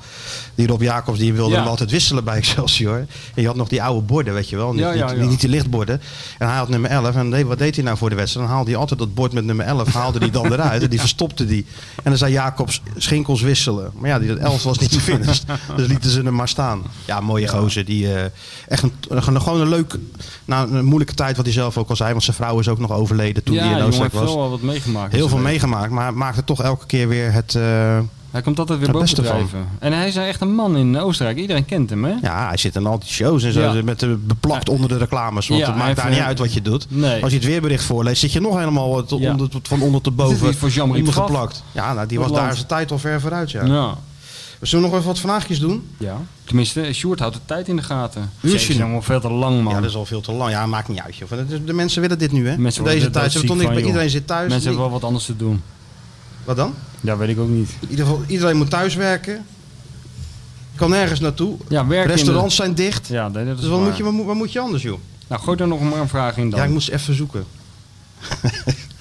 Die 0.55 0.67
Rob 0.67 0.81
Jacobs 0.81 1.19
die 1.19 1.33
wilde 1.33 1.51
Ja. 1.53 1.59
hem 1.59 1.67
altijd 1.67 1.91
wisselen 1.91 2.23
bij 2.23 2.35
Excelsior. 2.43 2.97
En 3.33 3.41
je 3.41 3.45
had 3.47 3.55
nog 3.55 3.67
die 3.67 3.83
oude 3.83 4.01
borden, 4.01 4.33
weet 4.33 4.49
je 4.49 4.55
wel. 4.55 4.71
Niet, 4.71 4.81
Ja, 4.81 4.91
ja, 4.93 5.11
niet, 5.11 5.39
die 5.39 5.49
lichtborden. 5.49 6.01
En 6.37 6.47
hij 6.47 6.57
had 6.57 6.69
nummer 6.69 6.89
11. 6.89 7.15
En 7.15 7.47
wat 7.47 7.57
deed 7.57 7.75
hij 7.75 7.83
nou 7.83 7.97
voor 7.97 8.09
de 8.09 8.15
wedstrijd? 8.15 8.45
Dan 8.47 8.55
haalde 8.55 8.71
hij 8.71 8.79
altijd 8.79 8.99
dat 8.99 9.13
bord 9.13 9.33
met 9.33 9.45
nummer 9.45 9.65
11. 9.65 9.93
Haalde 9.93 10.19
hij 10.19 10.29
dan 10.31 10.51
eruit. 10.53 10.81
En 10.83 10.89
die 10.89 10.99
verstopte 10.99 11.45
die. 11.45 11.65
En 11.95 12.03
dan 12.09 12.17
zei 12.17 12.31
Jacobs, 12.31 12.81
Schinkels 12.97 13.41
wisselen. 13.41 13.91
Maar 13.95 14.09
ja, 14.09 14.19
die 14.19 14.37
11 14.37 14.63
was 14.63 14.77
niet 14.77 14.91
te 14.91 14.99
vinden. 14.99 15.25
dus 15.75 15.87
lieten 15.87 16.09
ze 16.09 16.21
hem 16.21 16.35
maar 16.35 16.47
staan. 16.47 16.81
Ja, 17.05 17.19
mooie 17.19 17.47
gozer. 17.47 17.85
Die, 17.85 18.13
eh, 18.13 18.25
echt 18.67 18.83
een- 18.83 19.41
gewoon 19.41 19.61
een 19.61 19.69
leuk... 19.69 19.97
Nou, 20.45 20.71
een 20.75 20.85
moeilijke 20.85 21.13
tijd 21.13 21.35
wat 21.35 21.45
hij 21.45 21.53
zelf 21.53 21.77
ook 21.77 21.89
al 21.89 21.95
zei. 21.95 22.11
Want 22.11 22.23
zijn 22.23 22.35
vrouw 22.35 22.59
is 22.59 22.67
ook 22.67 22.79
nog 22.79 22.91
overleden 22.91 23.43
toen 23.43 23.55
ja, 23.55 23.61
hij 23.67 23.77
in 23.79 23.83
Oostenrijk 23.85 24.13
heeft 24.13 24.25
was. 24.25 24.35
wel 24.35 24.49
wat 24.49 24.61
meegemaakt. 24.61 25.11
Heel 25.11 25.21
Dus, 25.21 25.29
veel 25.29 25.37
eh, 25.39 25.43
meegemaakt, 25.43 25.91
maar 25.91 26.13
maakte 26.13 26.43
toch 26.43 26.61
elke 26.63 26.85
keer 26.85 27.07
weer 27.07 27.31
het... 27.31 27.55
eh, 27.55 27.99
Hij 28.31 28.41
komt 28.41 28.59
altijd 28.59 28.79
weer 28.79 28.87
Het 28.87 28.97
beste 28.99 29.21
bovendrijven. 29.21 29.67
En 29.79 29.93
hij 29.93 30.07
is 30.07 30.15
echt 30.15 30.41
een 30.41 30.55
man 30.55 30.77
in 30.77 30.97
Oostenrijk. 30.99 31.37
Iedereen 31.37 31.65
kent 31.65 31.89
hem, 31.89 32.03
hè? 32.05 32.13
ja, 32.21 32.47
hij 32.47 32.57
zit 32.57 32.75
in 32.75 32.85
al 32.85 32.99
die 32.99 33.09
shows 33.09 33.43
en 33.43 33.51
zo, 33.53 33.61
Ja. 33.61 33.83
met 33.83 33.99
de, 33.99 34.07
beplakt 34.07 34.69
onder 34.69 34.89
de 34.89 34.97
reclames. 34.97 35.47
Want 35.47 35.59
Ja, 35.59 35.65
het 35.67 35.75
hij 35.75 35.85
maakt 35.85 35.95
daar 35.95 36.05
heeft, 36.05 36.15
niet 36.17 36.23
eh, 36.23 36.29
uit 36.29 36.39
wat 36.39 36.53
je 36.53 36.61
doet. 36.61 36.85
nee. 36.89 37.21
Als 37.23 37.31
je 37.31 37.37
het 37.37 37.47
weerbericht 37.47 37.83
voorleest, 37.83 38.19
zit 38.19 38.31
je 38.31 38.39
nog 38.41 38.57
helemaal 38.57 39.05
Ja. 39.07 39.31
onder, 39.31 39.47
van 39.63 39.81
onder 39.81 40.01
tot 40.01 40.13
Is 40.13 40.19
boven 40.19 40.47
iets 40.49 40.57
voor 40.57 40.69
Jean-Marie 40.69 41.03
Pfaff? 41.03 41.17
ondergeplakt. 41.17 41.63
Ja, 41.71 41.93
nou, 41.93 42.07
die 42.07 42.19
was 42.19 42.31
daar 42.31 42.53
zijn 42.55 42.67
tijd 42.67 42.91
al 42.91 42.99
ver 42.99 43.21
vooruit, 43.21 43.51
ja. 43.51 43.95
We 44.63 44.69
zullen 44.69 44.85
nog 44.85 44.93
even 44.95 45.05
wat 45.07 45.19
vraagjes 45.19 45.59
doen? 45.59 45.87
ja. 45.97 46.21
Tenminste, 46.43 46.93
Sjoerd 46.93 47.19
houdt 47.19 47.35
de 47.35 47.41
tijd 47.45 47.67
in 47.67 47.75
de 47.75 47.81
gaten. 47.83 48.21
Uurtje. 48.41 48.59
Jezus, 48.59 48.75
jongen, 48.75 49.03
veel 49.03 49.19
te 49.19 49.29
lang, 49.29 49.63
man. 49.63 49.73
Ja, 49.73 49.79
dat 49.79 49.89
is 49.89 49.95
al 49.95 50.05
veel 50.05 50.21
te 50.21 50.31
lang. 50.31 50.51
Ja, 50.51 50.65
maakt 50.65 50.87
niet 50.87 50.99
uit. 50.99 51.15
Joh. 51.15 51.29
Het 51.29 51.51
is- 51.51 51.59
De 51.65 51.73
mensen 51.73 52.01
willen 52.01 52.17
dit 52.19 52.31
nu, 52.31 52.47
hè? 52.49 52.57
Mensen 52.57 52.83
In 52.83 52.89
deze 52.89 53.09
tijd. 53.09 53.31
Ze 53.31 53.37
hebben 53.37 53.57
toch 53.57 53.57
niks 53.57 53.57
doodziek 53.57 53.67
bij 53.67 53.75
van, 53.75 53.87
iedereen 53.87 54.09
zit 54.09 54.27
thuis. 54.27 54.39
Mensen 54.49 54.55
Niet- 54.57 54.63
hebben 54.65 54.83
wel 54.83 54.91
wat 54.91 55.03
anders 55.03 55.25
te 55.25 55.35
doen. 55.35 55.61
Wat 56.45 56.55
dan? 56.55 56.73
Ja, 57.01 57.17
weet 57.17 57.29
ik 57.29 57.39
ook 57.39 57.49
niet. 57.49 57.69
In 57.79 57.89
ieder 57.89 58.05
geval, 58.05 58.23
iedereen 58.27 58.57
moet 58.57 58.69
thuiswerken. 58.69 59.45
Kan 60.75 60.89
nergens 60.89 61.19
naartoe. 61.19 61.57
Ja, 61.69 61.87
werken 61.87 61.95
in 62.01 62.07
de- 62.07 62.13
Restaurants 62.13 62.55
zijn 62.55 62.73
dicht. 62.75 63.07
Ja, 63.07 63.29
dat 63.29 63.45
is 63.45 63.55
Dus 63.59 63.67
wat 63.67 63.69
waar. 63.79 63.87
moet, 63.87 63.97
je, 63.97 64.03
wat, 64.03 64.13
moet, 64.13 64.25
wat 64.25 64.35
moet 64.35 64.51
je 64.51 64.59
anders, 64.59 64.83
joh? 64.83 64.99
Nou, 65.27 65.41
gooi 65.41 65.57
er 65.59 65.67
nog 65.67 65.81
maar 65.81 65.99
een 65.99 66.07
vraag 66.07 66.37
in 66.37 66.49
dan. 66.49 66.59
Ja, 66.59 66.65
ik 66.65 66.71
moest 66.71 66.89
even 66.89 67.15
zoeken. 67.15 67.43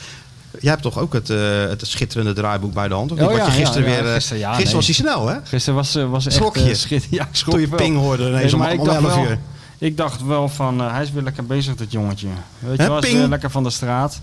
Jij 0.61 0.71
hebt 0.71 0.83
toch 0.83 0.99
ook 0.99 1.13
het, 1.13 1.31
eh, 1.31 1.39
het 1.69 1.87
schitterende 1.87 2.33
draaiboek 2.33 2.73
bij 2.73 2.89
de 2.89 2.95
hand? 2.95 3.13
Of 3.13 3.19
niet? 3.19 3.27
Oh, 3.27 3.33
Wat 3.33 3.41
ja, 3.47 3.53
je 3.53 3.59
gisteren 3.61 3.89
ja, 3.89 3.95
ja, 3.97 4.03
weer. 4.03 4.09
eh, 4.09 4.15
gisteren, 4.15 4.75
was 4.75 4.87
hij 4.87 4.95
snel, 4.95 5.27
hè? 5.29 5.37
Gisteren 5.45 5.75
was, 5.79 5.95
eh, 5.95 6.11
was 6.11 6.27
echt 6.27 6.35
Schrok 6.35 6.57
je? 6.57 6.75
schit- 6.75 7.07
Ja, 7.11 7.23
ik 7.23 7.29
schrok 7.37 7.53
Toen 7.53 7.61
je 7.63 7.69
wel. 7.69 7.79
ping 7.79 7.97
hoorde 7.97 8.23
ineens 8.29 8.43
Nee, 8.43 8.53
om, 8.53 8.59
maar 8.59 8.73
ik 8.73 8.79
om 8.81 8.85
dacht 8.87 8.99
11 9.03 9.15
wel- 9.15 9.25
uur. 9.25 9.39
Ik 9.79 9.97
dacht 9.97 10.25
wel 10.25 10.49
van, 10.49 10.79
hij 10.81 11.03
is 11.03 11.11
weer 11.13 11.23
lekker 11.23 11.47
bezig, 11.47 11.75
dat 11.75 11.93
jongetje. 11.93 12.27
Weet 12.59 12.71
je 12.71 12.77
wel, 12.77 12.87
hij 12.87 12.99
is 12.99 13.07
ping? 13.09 13.19
weer 13.19 13.29
lekker 13.29 13.51
van 13.51 13.63
de 13.63 13.71
straat. 13.71 14.21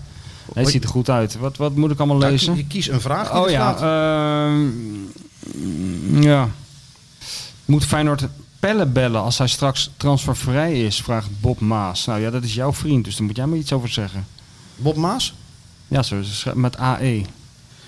Hij 0.54 0.64
ziet 0.64 0.82
er 0.84 0.88
goed 0.90 1.10
uit. 1.10 1.36
Wat, 1.38 1.56
wat 1.56 1.74
moet 1.74 1.90
ik 1.90 1.98
allemaal 1.98 2.18
lezen? 2.18 2.56
je 2.56 2.66
kiest 2.66 2.88
een 2.88 3.00
vraag. 3.00 3.30
die 3.32 3.40
Oh 3.40 3.50
ja, 3.50 3.76
ehm, 3.76 4.68
ja. 6.22 6.48
Moet 7.64 7.84
Feyenoord 7.84 8.24
Pelle 8.60 8.86
bellen 8.86 9.20
als 9.22 9.38
hij 9.38 9.46
straks 9.48 9.90
transfervrij 9.96 10.80
is? 10.82 11.02
Vraagt 11.02 11.28
Bob 11.40 11.60
Maas. 11.60 12.04
Nou 12.06 12.20
ja, 12.20 12.30
dat 12.30 12.42
is 12.44 12.54
jouw 12.54 12.72
vriend, 12.72 13.04
dus 13.04 13.16
daar 13.16 13.26
moet 13.26 13.36
jij 13.36 13.46
me 13.46 13.56
iets 13.56 13.72
over 13.72 13.88
zeggen. 13.88 14.26
Bob 14.76 14.96
Maas? 14.96 15.34
Ja, 15.90 16.02
zo, 16.02 16.16
met 16.54 16.76
AE. 16.78 17.22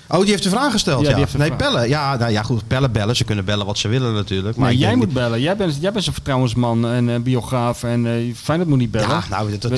Oh, 0.09 0.21
die 0.21 0.31
heeft 0.31 0.43
de 0.43 0.49
vraag 0.49 0.73
gesteld. 0.73 1.01
Ja, 1.03 1.09
Ja, 1.09 1.11
die 1.15 1.21
heeft 1.25 1.33
een 1.35 1.41
nee, 1.41 1.49
vraag. 1.49 1.59
bellen. 1.73 1.89
Ja, 1.89 2.17
nou, 2.17 2.33
ja, 2.33 2.43
goed. 2.43 2.67
Pellen, 2.67 2.93
bellen. 2.93 3.17
Ze 3.17 3.25
kunnen 3.25 3.45
bellen 3.45 3.67
wat 3.67 3.79
ze 3.79 3.89
willen 3.89 4.15
natuurlijk. 4.15 4.57
Maar 4.57 4.73
jij 4.75 4.95
moet 4.97 5.05
niet- 5.07 5.15
bellen. 5.15 5.41
Jij 5.41 5.57
bent, 5.57 5.77
jij 5.81 5.93
bent 5.93 6.05
zo'n 6.05 6.13
vertrouwensman 6.13 6.87
en 6.87 7.09
eh, 7.09 7.21
biograaf. 7.21 7.83
En 7.83 8.07
eh 8.07 8.35
Feyenoord 8.35 8.69
moet 8.69 8.79
niet 8.79 8.91
bellen. 8.91 9.09
Ja, 9.09 9.23
nou, 9.31 9.51
dat- 9.51 9.61
dat- 9.63 9.71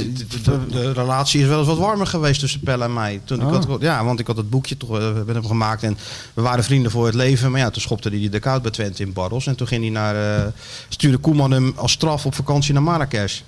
de, 0.45 0.67
de- 0.71 0.93
relatie 0.93 1.41
is 1.41 1.47
wel 1.47 1.59
eens 1.59 1.67
wat 1.69 1.79
warmer 1.79 2.07
geweest 2.07 2.41
tussen 2.41 2.61
Pelle 2.61 2.85
en 2.85 2.93
mij. 2.93 3.21
Toen 3.25 3.41
ik 3.41 3.47
Ah. 3.47 3.53
had, 3.53 3.81
ja, 3.81 4.05
want 4.05 4.21
ik 4.21 4.27
had 4.27 4.37
het 4.37 4.51
boekje 4.51 4.77
toch 4.77 4.99
eh, 4.99 5.09
met 5.27 5.35
hem 5.35 5.47
gemaakt 5.47 5.83
en 5.83 5.99
we 6.35 6.43
waren 6.43 6.65
vrienden 6.65 6.91
voor 6.91 7.07
het 7.07 7.15
leven. 7.15 7.51
Maar 7.51 7.61
ja, 7.61 7.71
toen 7.71 7.83
schopte 7.83 8.09
hij 8.09 8.29
de 8.31 8.39
koud 8.39 8.63
bij 8.63 8.71
Twente 8.71 9.03
in 9.03 9.13
Barros. 9.13 9.47
En 9.47 9.57
toen 9.57 9.67
ging 9.67 9.83
hij 9.83 9.91
naar, 9.91 10.37
eh, 10.37 10.47
stuurde 10.89 11.17
Koeman 11.19 11.51
hem 11.51 11.73
als 11.77 11.93
straf 11.93 12.27
op 12.27 12.35
vakantie 12.35 12.73
naar 12.73 12.83
Marrakesh. 12.83 13.41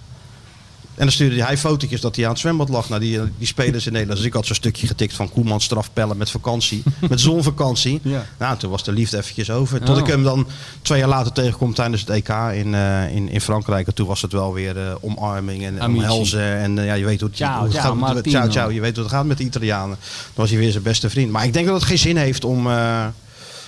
En 0.96 1.02
dan 1.02 1.10
stuurde 1.12 1.44
hij 1.44 1.58
fotootjes 1.58 2.00
dat 2.00 2.16
hij 2.16 2.24
aan 2.24 2.30
het 2.30 2.40
zwembad 2.40 2.68
lag 2.68 2.88
naar 2.88 3.00
die, 3.00 3.20
die 3.38 3.46
spelers 3.46 3.86
in 3.86 3.92
Nederland. 3.92 4.18
Dus 4.18 4.28
ik 4.28 4.34
had 4.34 4.46
zo'n 4.46 4.54
stukje 4.54 4.86
getikt 4.86 5.14
van 5.14 5.30
Koeman 5.30 5.60
strafpellen 5.60 6.16
met 6.16 6.30
vakantie. 6.30 6.82
met 7.08 7.20
zonvakantie. 7.20 8.00
Ja. 8.02 8.26
Nou, 8.38 8.58
toen 8.58 8.70
was 8.70 8.84
de 8.84 8.92
liefde 8.92 9.16
eventjes 9.16 9.50
over. 9.50 9.80
Tot 9.80 9.94
Oh. 9.96 10.02
ik 10.02 10.06
hem 10.06 10.22
dan 10.22 10.46
twee 10.82 10.98
jaar 10.98 11.08
later 11.08 11.32
tegenkom 11.32 11.74
tijdens 11.74 12.00
het 12.00 12.10
EK 12.10 12.28
in, 12.54 12.74
eh, 12.74 13.14
in, 13.14 13.28
in 13.30 13.40
Frankrijk. 13.40 13.86
En 13.86 13.94
toen 13.94 14.06
was 14.06 14.22
het 14.22 14.32
wel 14.32 14.52
weer 14.52 14.76
eh, 14.78 14.94
omarming 15.00 15.64
en 15.64 15.80
Amici. 15.80 15.98
omhelzen. 16.04 16.56
En 16.56 16.78
eh, 16.78 16.86
ja, 16.86 16.94
je 16.94 17.04
weet 17.04 17.20
hoe 17.20 17.28
het, 17.28 17.38
Ciao, 17.38 17.54
hoe 17.58 17.68
het 17.68 17.72
ciao, 17.76 17.96
gaat. 17.96 18.26
ciao, 18.28 18.50
ciao. 18.50 18.70
Je 18.70 18.80
weet 18.80 18.94
hoe 18.94 19.04
het 19.04 19.12
gaat 19.14 19.24
met 19.26 19.38
de 19.38 19.44
Italianen. 19.44 19.96
Dan 20.00 20.34
was 20.34 20.50
hij 20.50 20.58
weer 20.58 20.70
zijn 20.70 20.82
beste 20.82 21.10
vriend. 21.10 21.30
Maar 21.30 21.44
ik 21.44 21.52
denk 21.52 21.66
dat 21.66 21.74
het 21.74 21.84
geen 21.84 21.98
zin 21.98 22.16
heeft 22.16 22.44
om, 22.44 22.68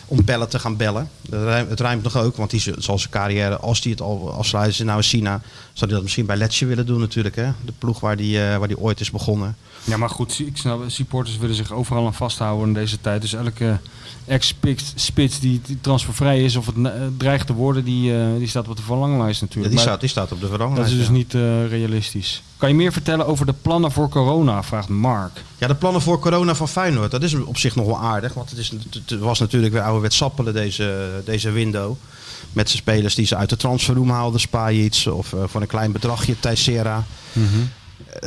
om 0.09 0.24
bellen 0.24 0.48
te 0.48 0.59
gaan 0.59 0.76
bellen. 0.76 1.11
Het 1.68 1.80
rijmt 1.80 2.02
nog 2.02 2.16
ook, 2.16 2.36
want 2.36 2.50
die 2.50 2.61
zal 2.78 2.98
zijn 2.98 3.12
carrière, 3.12 3.56
als 3.56 3.82
hij 3.82 3.90
het 3.90 4.00
al 4.00 4.32
afsluit, 4.32 4.78
nou 4.78 4.96
in 4.96 5.02
China, 5.02 5.40
zou 5.72 5.86
hij 5.86 5.88
dat 5.88 6.02
misschien 6.02 6.26
bij 6.26 6.36
Letje 6.36 6.66
willen 6.66 6.86
doen 6.86 7.00
natuurlijk. 7.00 7.36
Hè? 7.36 7.50
De 7.64 7.72
ploeg 7.78 8.00
waar 8.00 8.16
die, 8.16 8.42
eh, 8.42 8.59
waar 8.59 8.68
die 8.68 8.78
ooit 8.78 9.00
is 9.00 9.11
begonnen. 9.11 9.56
Ja, 9.84 9.96
maar 9.96 10.11
goed, 10.11 10.38
ik 10.38 10.56
snap, 10.56 10.82
supporters 10.86 11.36
willen 11.36 11.56
zich 11.56 11.72
overal 11.72 12.06
aan 12.06 12.14
vasthouden 12.14 12.68
in 12.68 12.74
deze 12.74 13.00
tijd. 13.00 13.20
Dus 13.20 13.34
elke 13.34 13.78
ex-spits 14.29 15.41
die, 15.41 15.61
die 15.66 15.79
transfervrij 15.81 16.45
is 16.45 16.57
of 16.57 16.66
het 16.66 16.74
eh, 16.85 16.93
dreigt 17.16 17.47
te 17.47 17.53
worden, 17.53 17.85
die, 17.85 18.14
eh, 18.14 18.26
die 18.39 18.49
staat 18.49 18.68
op 18.68 18.76
de 18.76 18.83
verlanglijst 18.83 19.41
Ja, 19.41 19.47
natuurlijk. 19.47 19.74
die, 19.74 19.74
Maar 19.74 19.85
staat, 19.85 20.01
die 20.01 20.09
staat 20.09 20.33
op 20.33 20.41
de 20.41 20.47
dat 20.47 20.51
veranglijst. 20.51 20.91
is 20.91 20.97
dus 20.99 21.07
ja. 21.07 21.12
niet 21.12 21.35
eh, 21.35 21.68
realistisch. 21.68 22.43
Kan 22.57 22.68
je 22.68 22.74
meer 22.74 22.93
vertellen 22.93 23.26
over 23.26 23.47
de 23.47 23.55
plannen 23.62 23.93
voor 23.93 24.09
corona, 24.09 24.62
vraagt 24.62 24.89
Mark. 24.89 25.43
Ja, 25.59 25.66
de 25.66 25.74
plannen 25.74 26.03
voor 26.03 26.18
corona 26.18 26.55
van 26.55 26.68
Feyenoord, 26.68 27.11
dat 27.11 27.22
is 27.22 27.35
op 27.35 27.59
zich 27.59 27.74
nog 27.74 27.87
wel 27.87 27.99
aardig. 27.99 28.35
Want 28.35 28.51
het, 28.51 28.59
is, 28.59 28.72
het 29.07 29.18
was 29.18 29.39
natuurlijk 29.39 29.72
weer 29.72 29.83
ouderwets 29.83 30.16
sappelen 30.16 30.55
deze, 30.55 31.09
deze 31.24 31.51
window. 31.51 31.95
Met 32.53 32.68
zijn 32.68 32.83
spelers 32.83 33.14
die 33.14 33.26
ze 33.26 33.37
uit 33.37 33.49
de 33.51 33.57
transferroom 33.57 34.11
haalden, 34.11 34.41
Spajic 34.41 35.05
of 35.12 35.35
voor 35.47 35.61
een 35.61 35.66
klein 35.66 35.93
bedragje 35.93 36.41
Teixeira. 36.41 37.05
Eh, 37.33 37.43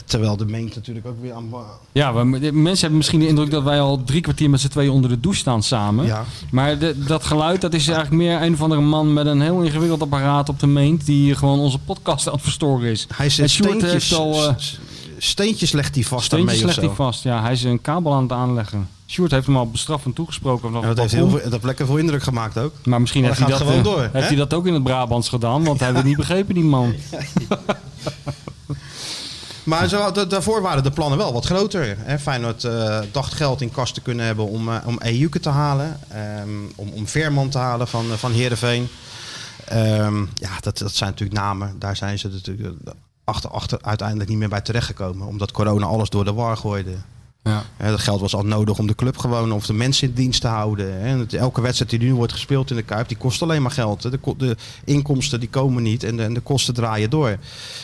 Terwijl 0.06 0.38
de 0.38 0.46
meent 0.46 0.76
natuurlijk 0.76 1.06
ook 1.08 1.22
weer 1.22 1.34
aan... 1.34 1.50
Ja, 1.92 2.12
mensen 2.24 2.80
hebben 2.80 2.98
misschien 2.98 3.20
de 3.20 3.28
indruk 3.28 3.52
dat 3.52 3.64
wij 3.64 3.82
al 3.82 4.04
drie 4.04 4.22
kwartier 4.22 4.50
met 4.50 4.60
z'n 4.62 4.68
tweeën 4.68 4.90
onder 4.92 5.10
de 5.10 5.20
douche 5.20 5.40
staan 5.40 5.64
samen. 5.64 6.06
Ja. 6.06 6.26
Maar 6.52 6.78
de, 6.80 7.04
dat 7.08 7.24
geluid, 7.26 7.62
dat 7.62 7.74
is 7.74 7.88
eigenlijk 7.88 8.18
meer 8.18 8.42
een 8.42 8.54
of 8.54 8.62
andere 8.62 8.82
man 8.82 9.14
met 9.14 9.26
een 9.26 9.42
heel 9.42 9.62
ingewikkeld 9.62 10.02
apparaat 10.02 10.50
op 10.50 10.60
de 10.60 10.68
meent. 10.68 11.06
Die 11.06 11.36
gewoon 11.36 11.60
onze 11.60 11.80
podcast 11.80 12.28
aan 12.28 12.34
het 12.34 12.42
verstoren 12.44 12.90
is. 12.92 13.08
Hij 13.16 13.30
Sjoerd 13.30 13.50
steentjes, 13.52 14.14
al, 14.16 14.54
s- 14.58 14.80
steentjes 15.18 15.72
legt 15.72 15.96
hij 15.96 16.04
vast 16.04 16.26
Steentjes 16.26 16.48
daarmee 16.60 16.70
of 16.70 16.76
legt 16.76 16.80
zo. 16.98 17.04
hij 17.04 17.06
vast. 17.12 17.24
Ja, 17.24 17.42
hij 17.42 17.52
is 17.52 17.64
een 17.64 17.82
kabel 17.82 18.14
aan 18.14 18.24
het 18.24 18.32
aanleggen. 18.32 18.88
Sjoerd 19.08 19.32
heeft 19.32 19.46
hem 19.46 19.58
al 19.58 19.70
bestraffend 19.70 20.16
toegesproken. 20.16 20.72
Ja, 20.74 20.82
dat, 20.82 20.98
heeft 20.98 21.12
heel 21.14 21.30
veel, 21.30 21.40
dat 21.44 21.52
heeft 21.52 21.64
lekker 21.64 21.86
veel 21.86 21.98
indruk 21.98 22.24
gemaakt 22.24 22.58
ook. 22.58 22.74
Maar 22.84 23.00
misschien 23.02 23.22
Maar 23.22 23.30
heeft, 23.30 23.42
hij 23.42 23.52
dat 23.52 23.62
eh, 23.62 23.68
gewoon 23.68 23.84
door, 23.84 24.10
heeft 24.14 24.28
hij 24.28 24.36
dat 24.38 24.54
ook 24.54 24.68
in 24.68 24.74
het 24.74 24.84
Brabants 24.84 25.30
gedaan. 25.30 25.64
Want 25.64 25.80
hij 25.80 25.88
heeft 25.88 26.00
het 26.00 26.08
niet 26.10 26.18
begrepen, 26.28 26.54
die 26.56 26.64
man. 26.64 26.94
Maar 29.64 29.90
daarvoor 30.28 30.62
waren 30.62 30.84
de 30.84 30.92
plannen 30.92 31.18
wel 31.18 31.34
wat 31.34 31.46
groter. 31.46 31.96
Hè? 32.00 32.20
Feyenoord 32.20 32.64
eh, 32.64 33.00
dacht 33.12 33.34
geld 33.34 33.62
in 33.62 33.72
kast 33.72 33.94
te 33.94 34.02
kunnen 34.02 34.26
hebben 34.26 34.48
om, 34.48 34.70
eh 34.70 34.88
om 34.88 34.98
te 35.42 35.50
halen. 35.50 36.00
ehm, 36.10 36.50
om, 36.76 36.90
om 36.90 37.08
Veerman 37.08 37.50
te 37.50 37.58
halen 37.58 37.88
van, 37.88 38.12
eh, 38.12 38.18
van 38.18 38.32
Heerenveen. 38.32 38.88
Ehm, 39.66 40.20
ja, 40.20 40.60
dat, 40.60 40.78
dat 40.78 40.94
zijn 40.96 41.10
natuurlijk 41.10 41.40
namen. 41.40 41.76
Daar 41.80 41.96
zijn 41.96 42.20
ze 42.20 42.28
natuurlijk 42.28 42.78
achter, 43.24 43.50
achter 43.50 43.80
uiteindelijk 43.82 44.30
niet 44.30 44.38
meer 44.38 44.50
bij 44.50 44.62
terechtgekomen. 44.62 45.28
Omdat 45.28 45.52
corona 45.52 45.86
alles 45.86 46.10
door 46.10 46.26
de 46.26 46.34
war 46.34 46.58
gooide. 46.58 46.96
Ja. 47.44 47.64
Dat 47.78 48.00
geld 48.00 48.22
was 48.22 48.36
al 48.36 48.44
nodig 48.46 48.78
om 48.80 48.88
de 48.88 48.96
club 48.96 49.18
gewoon 49.18 49.52
of 49.52 49.66
de 49.66 49.74
mensen 49.74 50.08
in 50.08 50.14
dienst 50.14 50.42
te 50.42 50.48
houden. 50.48 51.00
En 51.02 51.28
elke 51.32 51.62
wedstrijd 51.62 51.90
die 51.92 52.00
nu 52.00 52.14
wordt 52.14 52.32
gespeeld 52.32 52.70
in 52.70 52.76
de 52.76 52.82
Kuip, 52.84 53.08
die 53.08 53.18
kost 53.18 53.42
alleen 53.42 53.62
maar 53.62 53.72
geld. 53.72 54.02
De, 54.02 54.18
ko- 54.18 54.36
de 54.38 54.56
inkomsten 54.86 55.40
die 55.40 55.50
komen 55.50 55.84
niet 55.84 56.04
en 56.04 56.16
de, 56.18 56.24
en 56.24 56.34
de 56.34 56.40
kosten 56.40 56.74
draaien 56.74 57.10
door. 57.10 57.38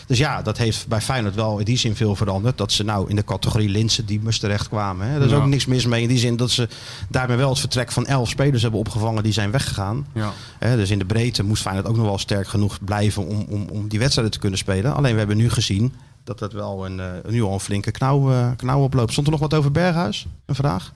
Dus 0.08 0.18
ja, 0.18 0.42
dat 0.42 0.58
heeft 0.58 0.88
bij 0.88 1.02
Feyenoord 1.02 1.36
wel 1.36 1.60
in 1.60 1.66
die 1.66 1.78
zin 1.78 1.96
veel 1.96 2.16
veranderd. 2.16 2.58
Dat 2.58 2.72
ze 2.72 2.84
nou 2.84 3.10
in 3.10 3.16
de 3.16 3.24
categorie 3.24 3.70
Linse 3.70 4.06
Diemers 4.06 4.40
terecht 4.40 4.68
kwamen. 4.68 5.08
Hè. 5.08 5.16
Er 5.20 5.26
is 5.26 5.32
Ja. 5.32 5.38
ook 5.38 5.46
niks 5.46 5.66
mis 5.66 5.86
mee 5.86 6.02
in 6.02 6.08
die 6.08 6.18
zin 6.20 6.38
dat 6.38 6.52
ze 6.52 6.68
daarmee 7.10 7.38
wel 7.38 7.50
het 7.50 7.60
vertrek 7.60 7.92
van 7.92 8.06
elf 8.06 8.30
spelers 8.30 8.62
hebben 8.62 8.80
opgevangen 8.80 9.24
die 9.24 9.34
zijn 9.34 9.52
weggegaan. 9.52 10.08
Ja. 10.14 10.34
Dus 10.60 10.90
in 10.90 11.00
de 11.00 11.06
breedte 11.06 11.44
moest 11.44 11.62
Feyenoord 11.62 11.88
ook 11.88 11.96
nog 11.98 12.06
wel 12.06 12.18
sterk 12.18 12.48
genoeg 12.48 12.78
blijven 12.86 13.28
om, 13.28 13.46
om, 13.50 13.68
om 13.72 13.88
die 13.88 14.00
wedstrijden 14.00 14.34
te 14.34 14.40
kunnen 14.40 14.60
spelen. 14.60 14.96
Alleen 14.96 15.12
we 15.14 15.18
hebben 15.20 15.38
nu 15.38 15.50
gezien 15.50 15.94
dat 16.28 16.40
dat 16.40 16.54
wel 16.54 16.86
een, 16.86 17.00
eh, 17.00 17.08
nu 17.28 17.42
al 17.44 17.54
een 17.54 17.60
flinke 17.60 17.92
knauw, 17.92 18.32
eh, 18.32 18.48
knauw 18.56 18.82
oploopt. 18.84 19.12
Stond 19.12 19.28
er 19.28 19.32
nog 19.34 19.42
wat 19.42 19.54
over 19.54 19.72
Berghuis? 19.72 20.28
Een 20.46 20.56
vraag? 20.56 20.94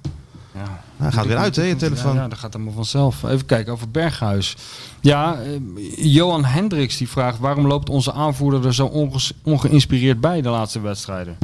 Ja. 0.53 0.81
Hij 0.97 1.11
gaat 1.11 1.25
weer 1.25 1.37
uit, 1.37 1.55
hè, 1.55 1.63
je 1.63 1.75
telefoon. 1.75 2.15
Ja, 2.15 2.21
ja, 2.21 2.27
dat 2.27 2.37
gaat 2.37 2.55
allemaal 2.55 2.73
vanzelf. 2.73 3.23
Even 3.23 3.45
kijken 3.45 3.73
over 3.73 3.89
Berghuis. 3.89 4.55
Ja, 5.01 5.39
eh, 5.41 5.51
Johan 6.13 6.45
Hendricks 6.45 6.97
die 6.97 7.09
vraagt... 7.09 7.39
waarom 7.39 7.67
loopt 7.67 7.89
onze 7.89 8.13
aanvoerder 8.13 8.65
er 8.65 8.73
zo 8.73 8.85
onges- 8.85 9.33
ongeïnspireerd 9.43 10.21
bij 10.21 10.41
de 10.41 10.49
laatste 10.49 10.79
wedstrijden? 10.79 11.37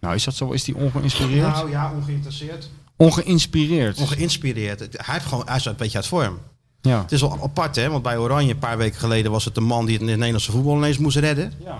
Nou, 0.00 0.14
is 0.14 0.24
dat 0.24 0.34
zo? 0.34 0.50
Is 0.50 0.64
die 0.64 0.76
ongeïnspireerd? 0.76 1.52
Nou 1.54 1.70
ja, 1.70 1.92
ongeïnteresseerd. 1.96 2.68
Ongeïnspireerd. 2.96 3.98
Ongeïnspireerd. 4.00 4.78
Hij, 4.80 5.14
heeft 5.14 5.26
gewoon, 5.26 5.46
hij 5.46 5.56
is 5.56 5.64
een 5.64 5.74
beetje 5.76 5.96
uit 5.96 6.06
vorm. 6.06 6.38
ja. 6.80 7.00
Het 7.02 7.12
is 7.12 7.20
wel 7.20 7.38
apart, 7.42 7.76
hè? 7.76 7.90
Want 7.90 8.02
bij 8.02 8.18
Oranje 8.18 8.52
een 8.52 8.58
paar 8.58 8.76
weken 8.78 9.00
geleden 9.00 9.30
was 9.30 9.44
het 9.44 9.54
de 9.54 9.60
man 9.60 9.86
die 9.86 9.96
het 9.98 10.06
Nederlandse 10.06 10.50
voetbal 10.50 10.76
ineens 10.76 10.98
moest 10.98 11.16
redden. 11.16 11.52
Ja. 11.64 11.78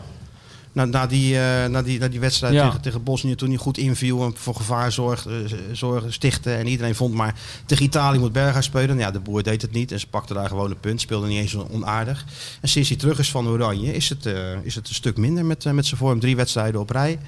Na, 0.76 0.84
na, 0.84 1.06
die, 1.06 1.38
eh, 1.38 1.68
na, 1.68 1.82
die, 1.82 1.98
na 1.98 2.08
die 2.08 2.20
wedstrijd 2.20 2.54
Ja. 2.54 2.64
tegen, 2.64 2.80
tegen 2.80 3.02
Bosnië, 3.02 3.34
toen 3.34 3.48
hij 3.48 3.58
goed 3.58 3.78
inviel 3.78 4.24
en 4.24 4.32
voor 4.36 4.54
gevaar 4.54 4.92
zorg, 4.92 5.26
eh, 5.26 5.34
zorg 5.72 6.12
stichtte. 6.12 6.52
En 6.52 6.66
iedereen 6.66 6.94
vond 6.94 7.14
maar 7.14 7.34
tegen 7.66 7.84
Italië 7.84 8.18
moet 8.18 8.32
Berghuis 8.32 8.64
spelen. 8.64 8.98
Ja, 8.98 9.10
de 9.10 9.20
boer 9.20 9.42
deed 9.42 9.62
het 9.62 9.72
niet 9.72 9.92
en 9.92 10.00
ze 10.00 10.06
pakte 10.06 10.34
daar 10.34 10.48
gewoon 10.48 10.70
een 10.70 10.80
punt. 10.80 11.00
Speelde 11.00 11.26
niet 11.26 11.38
eens 11.38 11.56
onaardig. 11.56 12.24
En 12.60 12.68
sinds 12.68 12.88
hij 12.88 12.98
terug 12.98 13.18
is 13.18 13.30
van 13.30 13.48
Oranje 13.48 13.94
is 13.94 14.08
het, 14.08 14.26
eh, 14.26 14.34
is 14.62 14.74
het 14.74 14.88
een 14.88 14.94
stuk 14.94 15.16
minder 15.16 15.44
met, 15.44 15.64
met 15.72 15.86
zijn 15.86 16.00
vorm. 16.00 16.20
Drie 16.20 16.36
wedstrijden 16.36 16.80
op 16.80 16.90
rij. 16.90 17.18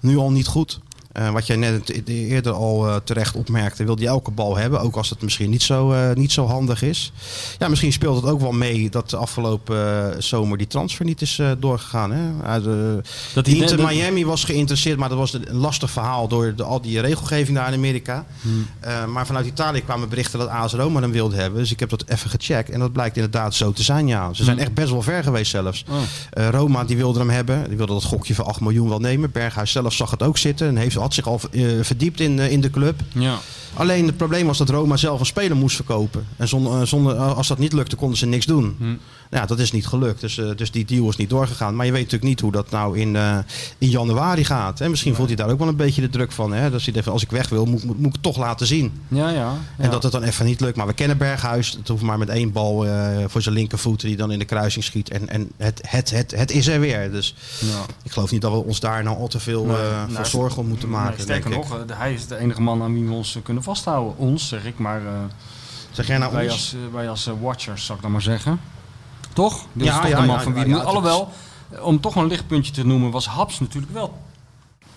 Nu 0.00 0.16
al 0.16 0.30
niet 0.30 0.46
goed. 0.46 0.80
Eh, 1.12 1.30
wat 1.30 1.46
jij 1.46 1.56
net 1.56 2.08
eerder 2.08 2.52
al 2.52 2.86
eh, 2.88 2.96
terecht 3.04 3.34
opmerkte, 3.36 3.84
wil 3.84 3.96
hij 3.96 4.06
elke 4.06 4.30
bal 4.30 4.56
hebben. 4.56 4.80
Ook 4.80 4.96
als 4.96 5.10
het 5.10 5.22
misschien 5.22 5.50
niet 5.50 5.62
zo, 5.62 5.92
eh, 5.92 6.14
niet 6.14 6.32
zo 6.32 6.46
handig 6.46 6.82
is. 6.82 7.12
Ja, 7.58 7.68
misschien 7.68 7.92
speelt 7.92 8.16
het 8.22 8.30
ook 8.30 8.40
wel 8.40 8.52
mee 8.52 8.90
dat 8.90 9.10
de 9.10 9.16
afgelopen 9.16 10.14
zomer 10.22 10.58
die 10.58 10.66
transfer 10.66 11.04
niet 11.04 11.20
is 11.20 11.40
doorgegaan. 11.58 12.10
Hè? 12.12 12.56
Eh, 12.58 13.02
Dat 13.34 13.46
hij 13.46 13.54
Inter 13.56 13.82
Miami 13.86 14.24
was 14.24 14.44
geïnteresseerd, 14.44 14.98
maar 14.98 15.08
dat 15.08 15.18
was 15.18 15.32
een 15.32 15.46
lastig 15.56 15.90
verhaal 15.90 16.28
door 16.28 16.54
de, 16.56 16.62
al 16.62 16.80
die 16.80 17.00
regelgeving 17.00 17.56
daar 17.56 17.68
in 17.68 17.74
Amerika. 17.74 18.24
Hmm. 18.40 18.66
Maar 19.12 19.26
vanuit 19.26 19.46
Italië 19.46 19.80
kwamen 19.82 20.08
berichten 20.08 20.38
dat 20.38 20.48
AS 20.48 20.72
Roma 20.72 21.00
hem 21.00 21.12
wilde 21.12 21.36
hebben. 21.36 21.60
Dus 21.60 21.72
ik 21.72 21.80
heb 21.80 21.88
dat 21.90 22.04
even 22.06 22.30
gecheckt 22.30 22.70
en 22.70 22.80
dat 22.80 22.92
blijkt 22.92 23.16
inderdaad 23.16 23.54
zo 23.54 23.72
te 23.72 23.82
zijn. 23.82 24.06
Ja. 24.06 24.32
Ze 24.32 24.44
zijn 24.44 24.56
Hmm. 24.56 24.64
echt 24.66 24.74
best 24.74 24.90
wel 24.90 25.02
ver 25.02 25.22
geweest 25.22 25.50
zelfs. 25.50 25.84
Oh. 25.90 26.48
Roma 26.50 26.84
die 26.84 26.96
wilde 26.96 27.18
hem 27.18 27.30
hebben. 27.30 27.68
Die 27.68 27.76
wilde 27.76 27.92
dat 27.92 28.04
gokje 28.04 28.34
van 28.34 28.44
8 28.46 28.60
miljoen 28.60 28.88
wel 28.88 28.98
nemen. 28.98 29.30
Berghuis 29.30 29.70
zelf 29.72 29.92
zag 29.92 30.10
het 30.10 30.22
ook 30.22 30.38
zitten 30.38 30.68
en 30.68 30.76
heeft, 30.76 30.96
had 31.00 31.14
zich 31.14 31.26
al 31.26 31.40
eh, 31.50 31.64
verdiept 31.80 32.20
in, 32.20 32.38
eh, 32.38 32.50
in 32.50 32.60
de 32.60 32.70
club. 32.70 33.00
Ja. 33.14 33.38
Alleen 33.78 34.06
het 34.06 34.16
probleem 34.16 34.46
was 34.46 34.58
dat 34.58 34.68
Roma 34.68 34.96
zelf 34.96 35.20
een 35.20 35.26
speler 35.26 35.56
moest 35.56 35.76
verkopen. 35.76 36.26
En 36.36 36.48
zonder, 36.48 36.80
eh, 36.80 36.86
zonder, 36.86 37.16
eh, 37.16 37.36
als 37.36 37.48
dat 37.48 37.58
niet 37.58 37.72
lukte, 37.72 37.96
konden 37.96 38.18
ze 38.18 38.26
niks 38.26 38.46
doen. 38.46 38.76
Hm. 38.78 38.84
Ja, 39.30 39.46
dat 39.46 39.58
is 39.58 39.72
niet 39.72 39.86
gelukt. 39.86 40.20
Dus, 40.20 40.38
eh, 40.38 40.46
dus 40.56 40.70
die 40.70 40.84
deal 40.84 41.08
is 41.08 41.16
niet 41.16 41.30
doorgegaan. 41.30 41.76
Maar 41.76 41.86
je 41.86 41.92
weet 41.92 42.02
natuurlijk 42.02 42.30
niet 42.30 42.40
hoe 42.40 42.52
dat 42.52 42.70
nou 42.70 42.98
in, 42.98 43.16
in 43.78 43.88
januari 43.88 44.44
gaat. 44.44 44.78
Hè? 44.78 44.88
Misschien 44.88 45.14
voelt 45.14 45.28
hij 45.28 45.36
daar 45.36 45.48
ook 45.50 45.58
wel 45.58 45.68
een 45.68 45.76
beetje 45.76 46.00
de 46.00 46.08
druk 46.08 46.32
van. 46.32 46.52
Hè? 46.52 46.70
Dat 46.70 46.82
hij 46.82 46.92
denkt, 46.92 47.08
als 47.08 47.22
ik 47.22 47.30
weg 47.30 47.48
wil, 47.48 47.64
moet, 47.64 47.84
moet, 47.84 47.96
moet 47.98 48.06
ik 48.06 48.12
het 48.12 48.22
toch 48.22 48.36
laten 48.36 48.66
zien. 48.66 48.92
Ja, 49.08 49.28
ja. 49.28 49.52
En 49.76 49.90
dat 49.90 50.02
het 50.02 50.12
dan 50.12 50.22
even 50.22 50.46
niet 50.46 50.60
lukt. 50.60 50.76
Maar 50.76 50.86
we 50.86 50.92
kennen 50.92 51.18
Berghuis. 51.18 51.70
Het 51.78 51.88
hoeft 51.88 52.02
maar 52.02 52.18
met 52.18 52.28
één 52.28 52.52
bal 52.52 52.86
voor 53.26 53.42
zijn 53.42 53.54
linkervoet 53.54 54.00
die 54.00 54.16
dan 54.16 54.30
in 54.32 54.38
de 54.38 54.44
kruising 54.44 54.84
schiet. 54.84 55.10
En, 55.10 55.28
en 55.28 55.50
het, 55.56 55.80
het, 55.86 56.10
het, 56.10 56.30
het 56.36 56.50
is 56.50 56.66
er 56.66 56.80
weer. 56.80 57.10
Dus 57.10 57.34
Ja. 57.60 57.84
ik 58.02 58.10
geloof 58.10 58.30
niet 58.30 58.40
dat 58.40 58.52
we 58.52 58.64
ons 58.64 58.80
daar 58.80 59.02
nou 59.02 59.16
al 59.16 59.28
te 59.28 59.40
veel 59.40 59.64
Nee, 59.64 59.76
nou, 59.76 60.12
voor 60.12 60.26
zorgen 60.26 60.58
om 60.58 60.68
moeten 60.68 60.88
Nee, 60.88 60.98
maken. 60.98 61.20
sterker 61.22 61.50
nog, 61.50 61.76
hij 61.92 62.12
is 62.12 62.26
de 62.26 62.36
enige 62.38 62.60
man 62.60 62.82
aan 62.82 62.94
wie 62.94 63.04
we 63.04 63.12
ons 63.12 63.38
kunnen 63.42 63.62
vasthouden. 63.74 64.16
Ons, 64.18 64.48
zeg 64.48 64.64
ik, 64.64 64.78
maar... 64.78 65.06
eh, 65.06 65.12
Zeg 65.90 66.06
jij 66.06 66.18
nou 66.18 66.32
wij, 66.32 66.44
ons? 66.44 66.52
als, 66.52 66.72
eh, 66.74 66.94
wij 66.94 67.08
als 67.08 67.26
eh, 67.26 67.34
watchers, 67.40 67.84
zou 67.84 67.96
ik 67.98 68.02
dan 68.04 68.12
maar 68.12 68.22
zeggen. 68.22 68.60
Toch? 69.32 69.66
Dit 69.72 69.86
Ja, 69.86 69.90
is 69.94 70.00
toch 70.00 70.08
ja, 70.08 70.24
ja, 70.24 70.40
van 70.40 70.52
wie 70.54 70.66
ja. 70.68 70.76
Alhoewel, 70.76 71.28
om 71.80 72.00
toch 72.00 72.16
een 72.16 72.26
lichtpuntje 72.26 72.72
te 72.72 72.86
noemen, 72.86 73.10
was 73.10 73.26
Haps 73.26 73.60
natuurlijk 73.60 73.92
wel 73.92 74.18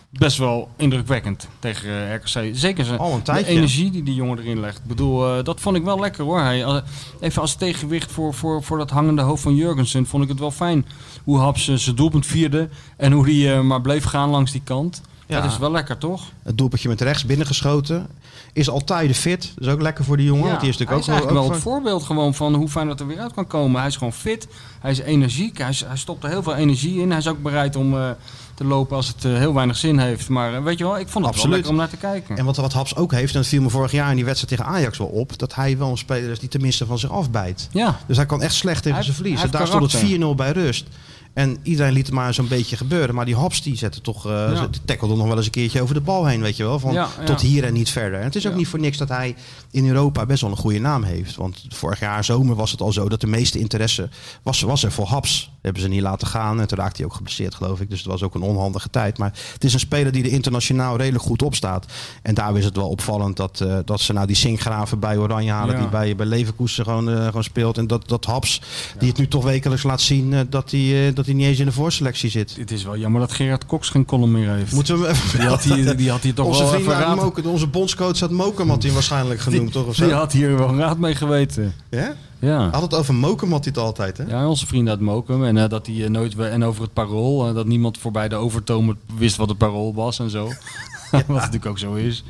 best 0.10 0.38
wel 0.38 0.70
indrukwekkend 0.78 1.48
tegen 1.60 2.16
RKC. 2.16 2.50
Zeker 2.54 2.86
zijn 2.86 3.00
de 3.24 3.46
energie 3.46 3.92
die 3.92 4.04
die 4.04 4.16
jongen 4.16 4.40
erin 4.40 4.60
legt. 4.60 4.78
Ik 4.78 4.84
bedoel, 4.86 5.44
dat 5.44 5.60
vond 5.60 5.76
ik 5.76 5.84
wel 5.84 6.00
lekker 6.00 6.24
hoor. 6.24 6.40
Hij, 6.40 6.84
even 7.20 7.42
als 7.42 7.56
tegenwicht 7.56 8.12
voor, 8.12 8.34
voor, 8.34 8.64
voor 8.64 8.78
dat 8.78 8.90
hangende 8.90 9.22
hoofd 9.22 9.44
van 9.44 9.56
Jurgensen 9.56 10.06
vond 10.06 10.24
ik 10.24 10.30
het 10.30 10.40
wel 10.40 10.52
fijn 10.52 10.86
hoe 11.24 11.40
Haps 11.40 11.74
zijn 11.74 11.96
doelpunt 11.96 12.26
vierde 12.26 12.70
en 12.98 13.12
hoe 13.12 13.26
hij 13.30 13.56
eh, 13.58 13.62
maar 13.62 13.82
bleef 13.82 14.04
gaan 14.04 14.30
langs 14.30 14.52
die 14.52 14.62
kant. 14.64 15.02
Ja. 15.32 15.42
Dat 15.42 15.52
is 15.52 15.58
wel 15.58 15.72
lekker 15.72 15.98
toch? 15.98 16.24
Het 16.44 16.58
doelpuntje 16.58 16.90
met 16.90 17.02
rechts 17.02 17.26
binnengeschoten. 17.26 18.08
Is 18.54 18.70
altijd 18.70 19.18
fit. 19.18 19.52
Dat 19.56 19.68
is 19.68 19.74
ook 19.74 19.82
lekker 19.82 20.04
voor 20.06 20.18
die 20.18 20.26
jongen. 20.26 20.48
want 20.48 20.60
die 20.60 20.70
is 20.70 20.78
hij 20.78 20.86
natuurlijk 20.86 21.08
is 21.08 21.14
ook, 21.14 21.20
eigenlijk 21.20 21.40
ook 21.44 21.48
wel 21.48 21.54
het 21.56 21.64
voorbeeld 21.84 22.04
gewoon 22.04 22.34
van 22.34 22.54
hoe 22.56 22.68
fijn 22.70 22.88
dat 22.88 23.00
er 23.00 23.08
weer 23.08 23.20
uit 23.20 23.34
kan 23.34 23.48
komen. 23.48 23.80
Hij 23.80 23.90
is 23.90 23.96
gewoon 23.98 24.14
fit, 24.14 24.48
hij 24.80 24.92
is 24.92 25.00
energiek, 25.00 25.58
hij, 25.58 25.70
is- 25.70 25.84
hij 25.88 25.98
stopt 25.98 26.24
er 26.24 26.30
heel 26.30 26.44
veel 26.44 26.56
energie 26.56 27.02
in. 27.02 27.10
Hij 27.10 27.18
is 27.20 27.28
ook 27.28 27.42
bereid 27.42 27.76
om 27.76 27.98
eh, 27.98 28.10
te 28.54 28.64
lopen 28.64 28.96
als 28.96 29.08
het 29.08 29.26
eh, 29.26 29.34
heel 29.34 29.54
weinig 29.54 29.78
zin 29.78 30.00
heeft. 30.00 30.30
Maar 30.30 30.54
eh, 30.56 30.64
weet 30.64 30.78
je 30.78 30.84
wel, 30.84 31.00
ik 31.00 31.08
vond 31.08 31.26
het 31.26 31.34
Absoluut. 31.36 31.44
wel 31.44 31.52
lekker 31.54 31.72
om 31.72 31.78
naar 31.78 31.90
te 31.90 31.98
kijken. 31.98 32.38
En 32.38 32.46
wat, 32.46 32.56
wat 32.58 32.74
Haps 32.74 32.96
ook 32.96 33.12
heeft, 33.12 33.34
en 33.34 33.40
dat 33.40 33.50
viel 33.50 33.62
me 33.62 33.70
vorig 33.70 33.92
jaar 33.92 34.10
in 34.10 34.16
die 34.16 34.26
wedstrijd 34.26 34.58
tegen 34.60 34.74
Ajax 34.74 34.98
wel 34.98 35.08
op, 35.08 35.38
dat 35.40 35.56
hij 35.56 35.78
wel 35.78 35.90
een 35.90 35.98
speler 35.98 36.32
is 36.32 36.40
die 36.40 36.50
tenminste 36.50 36.86
van 36.86 37.00
zich 37.00 37.10
afbijt. 37.12 37.68
Ja, 37.72 37.98
Dus 38.08 38.18
hij 38.18 38.26
kan 38.26 38.42
echt 38.42 38.54
slecht 38.54 38.78
tegen 38.84 38.94
Hij 38.96 39.04
zijn 39.04 39.16
verlies. 39.16 39.42
daar 39.52 39.68
stond 39.68 39.92
het 39.92 39.92
karakter. 40.02 40.20
4-0 40.20 40.36
bij 40.36 40.52
rust. 40.52 40.86
En 41.34 41.58
iedereen 41.64 41.94
liet 41.94 42.06
het 42.06 42.16
maar 42.16 42.34
zo'n 42.34 42.48
beetje 42.48 42.78
gebeuren. 42.78 43.16
Maar 43.16 43.26
die 43.26 43.36
Haps 43.36 43.62
die 43.62 43.78
zette 43.78 44.02
toch, 44.02 44.26
eh 44.26 44.32
Ja. 44.32 44.68
die 44.68 44.82
tackelde 44.86 45.16
nog 45.16 45.28
wel 45.28 45.36
eens 45.38 45.46
een 45.46 45.52
keertje 45.52 45.82
over 45.82 45.94
de 45.94 46.02
bal 46.02 46.26
heen, 46.26 46.42
weet 46.42 46.58
je 46.58 46.64
wel. 46.64 46.80
Van 46.80 46.94
Ja, 46.94 47.08
ja. 47.20 47.26
tot 47.26 47.42
hier 47.42 47.64
en 47.64 47.74
niet 47.74 47.90
verder. 47.90 48.20
En 48.20 48.26
het 48.26 48.36
is 48.36 48.48
ook 48.48 48.56
niet 48.56 48.68
voor 48.68 48.80
niks 48.80 48.98
dat 48.98 49.10
hij 49.10 49.36
in 49.72 49.88
Europa 49.88 50.26
best 50.26 50.42
wel 50.42 50.52
een 50.52 50.58
goede 50.58 50.80
naam 50.80 51.04
heeft. 51.04 51.36
Want 51.36 51.66
vorig 51.70 52.00
jaar 52.00 52.24
zomer 52.24 52.56
was 52.56 52.72
het 52.72 52.82
al 52.82 52.92
zo 52.92 53.10
dat 53.10 53.22
de 53.22 53.28
meeste 53.28 53.60
interesse 53.60 54.10
was, 54.44 54.62
was 54.62 54.84
er 54.84 54.92
voor 54.92 55.06
Haps. 55.08 55.50
Hebben 55.62 55.82
ze 55.82 55.88
niet 55.88 56.02
laten 56.02 56.28
gaan. 56.28 56.60
En 56.60 56.68
toen 56.68 56.78
raakte 56.78 56.98
hij 56.98 57.06
ook 57.06 57.14
geblesseerd, 57.16 57.56
geloof 57.56 57.80
ik. 57.82 57.90
Dus 57.90 58.00
het 58.00 58.08
was 58.08 58.24
ook 58.24 58.36
een 58.36 58.42
onhandige 58.42 58.90
tijd. 58.90 59.18
Maar 59.18 59.34
het 59.54 59.64
is 59.64 59.74
een 59.74 59.80
speler 59.80 60.12
die 60.12 60.24
er 60.24 60.32
internationaal 60.32 60.98
redelijk 60.98 61.24
goed 61.24 61.42
op 61.42 61.56
staat. 61.56 61.86
En 62.22 62.34
daar 62.34 62.58
is 62.58 62.66
het 62.66 62.76
wel 62.76 62.90
opvallend 62.90 63.38
dat, 63.38 63.62
eh, 63.62 63.78
dat 63.86 64.00
ze 64.02 64.14
nou 64.14 64.28
die 64.28 64.36
Sinkgraven 64.36 65.00
bij 65.00 65.18
Oranje 65.18 65.52
halen. 65.52 65.78
Die 65.80 65.88
bij, 65.88 66.16
bij 66.16 66.26
Leverkusen 66.26 66.84
gewoon, 66.84 67.10
eh, 67.10 67.26
gewoon 67.26 67.44
speelt. 67.44 67.78
En 67.78 67.88
dat, 67.88 68.08
dat 68.08 68.26
Haps, 68.26 68.62
die 69.00 69.10
het 69.10 69.18
nu 69.18 69.28
toch 69.28 69.44
wekelijks 69.44 69.84
laat 69.84 70.02
zien, 70.02 70.48
dat 70.50 70.72
hij 70.72 71.14
dat 71.22 71.30
hij 71.30 71.40
niet 71.40 71.50
eens 71.50 71.60
in 71.60 71.66
de 71.66 71.72
voorselectie 71.72 72.30
zit. 72.30 72.56
het 72.56 72.72
is 72.72 72.84
wel 72.84 72.98
jammer 72.98 73.22
dat 73.22 73.32
Gerard 73.32 73.66
Cox 73.66 73.90
geen 73.90 74.06
column 74.06 74.32
meer 74.32 74.50
heeft. 74.50 74.74
Moeten 74.74 75.00
we 75.00 75.06
hem 75.06 75.16
even 75.16 75.40
die, 75.40 75.48
had 75.48 75.64
hier, 75.64 75.98
die 75.98 76.10
had 76.10 76.22
hier 76.22 76.34
toch 76.34 76.46
onze 76.46 76.64
wel 76.64 76.76
even 76.76 76.94
raad, 76.94 77.16
Moken, 77.16 77.46
onze 77.46 77.68
bondscoach 77.68 78.30
Mokum 78.30 78.70
had 78.70 78.84
hij 78.84 78.92
waarschijnlijk 78.92 79.40
genoemd, 79.40 79.72
toch? 79.72 79.86
Of 79.86 79.96
zo? 79.96 80.06
die 80.06 80.14
had 80.14 80.32
hier 80.32 80.58
wel 80.58 80.76
raad 80.76 80.98
mee 80.98 81.16
geweten. 81.16 81.74
Ja? 81.90 82.16
Ja. 82.40 82.60
Hij 82.60 82.70
had 82.70 82.82
het 82.82 82.94
over 82.94 83.14
Mokum 83.16 83.52
had 83.52 83.64
hij 83.64 83.74
het 83.76 83.84
altijd, 83.84 84.18
hè? 84.18 84.24
Ja, 84.24 84.48
onze 84.48 84.68
vriend 84.68 84.90
uit 84.90 85.00
Mokum. 85.00 85.46
En 85.46 85.58
eh, 85.58 85.70
dat 85.70 85.86
hij 85.86 86.04
eh, 86.04 86.10
nooit 86.10 86.36
en 86.36 86.64
over 86.64 86.82
het 86.82 86.94
parool. 86.94 87.48
eh, 87.48 87.54
dat 87.54 87.66
niemand 87.66 87.98
voorbij 87.98 88.30
de 88.30 88.36
overtomen 88.36 88.98
wist 89.18 89.38
wat 89.38 89.50
het 89.50 89.58
parool 89.58 89.94
was 89.94 90.20
en 90.20 90.30
zo. 90.30 90.46
wat 91.12 91.28
natuurlijk 91.28 91.66
ook 91.66 91.80
zo 91.80 91.94
is. 91.94 92.24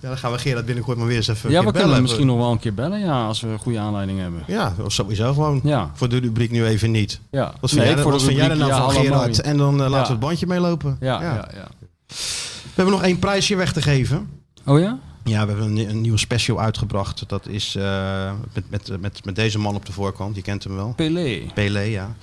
Ja, 0.00 0.08
dan 0.08 0.18
gaan 0.18 0.32
we 0.32 0.38
Gerard 0.38 0.66
binnenkort 0.66 0.98
maar 0.98 1.06
weer 1.06 1.16
eens 1.16 1.28
even 1.28 1.50
Ja, 1.50 1.58
we 1.58 1.64
kunnen 1.64 1.82
bellen. 1.88 2.02
misschien 2.02 2.26
nog 2.26 2.36
wel 2.36 2.50
een 2.52 2.58
keer 2.58 2.74
bellen, 2.74 3.00
ja, 3.00 3.26
als 3.26 3.40
we 3.40 3.48
een 3.48 3.58
goede 3.58 3.78
aanleiding 3.78 4.18
hebben. 4.20 4.42
Ja, 4.46 4.74
of 4.84 4.92
sowieso 4.92 5.32
gewoon. 5.32 5.60
Ja. 5.64 5.90
Voor 5.94 6.08
de 6.08 6.18
rubriek 6.18 6.50
nu 6.50 6.64
even 6.66 6.90
niet. 6.90 7.20
Ja. 7.30 7.52
Wat 7.60 7.70
vind 7.70 7.82
Nee, 7.82 7.92
jij, 7.94 8.02
voor 8.02 8.10
wat 8.10 8.20
de 8.20 8.26
vind 8.26 8.38
jij 8.38 8.48
er 8.48 8.52
rubriek, 8.56 8.70
nou 8.76 8.82
ja, 8.86 8.92
van 8.92 9.02
Gerard? 9.04 9.26
mooi. 9.36 9.38
En 9.40 9.56
dan 9.56 9.82
eh, 9.82 9.90
laten 9.90 10.06
we 10.06 10.10
het 10.12 10.20
bandje 10.20 10.46
meelopen. 10.46 10.96
Ja, 11.00 11.22
ja, 11.22 11.48
ja. 11.54 11.68
We 12.06 12.74
hebben 12.74 12.94
nog 12.94 13.02
één 13.02 13.18
prijsje 13.18 13.56
weg 13.56 13.72
te 13.72 13.82
geven. 13.82 14.28
Oh 14.64 14.78
ja? 14.80 14.98
Ja, 15.24 15.46
we 15.46 15.50
hebben 15.52 15.76
een, 15.76 15.90
een 15.90 16.00
nieuwe 16.00 16.18
special 16.18 16.60
uitgebracht. 16.60 17.24
Dat 17.28 17.46
is 17.48 17.74
eh, 17.76 18.32
met, 18.54 18.70
met, 18.70 19.00
met, 19.00 19.24
met 19.24 19.36
deze 19.36 19.58
man 19.58 19.74
op 19.74 19.86
de 19.86 19.92
voorkant. 19.92 20.36
Je 20.36 20.42
kent 20.42 20.64
hem 20.64 20.74
wel. 20.74 20.92
Pelé. 20.96 21.40
Pelé, 21.54 21.80
ja. 21.80 22.14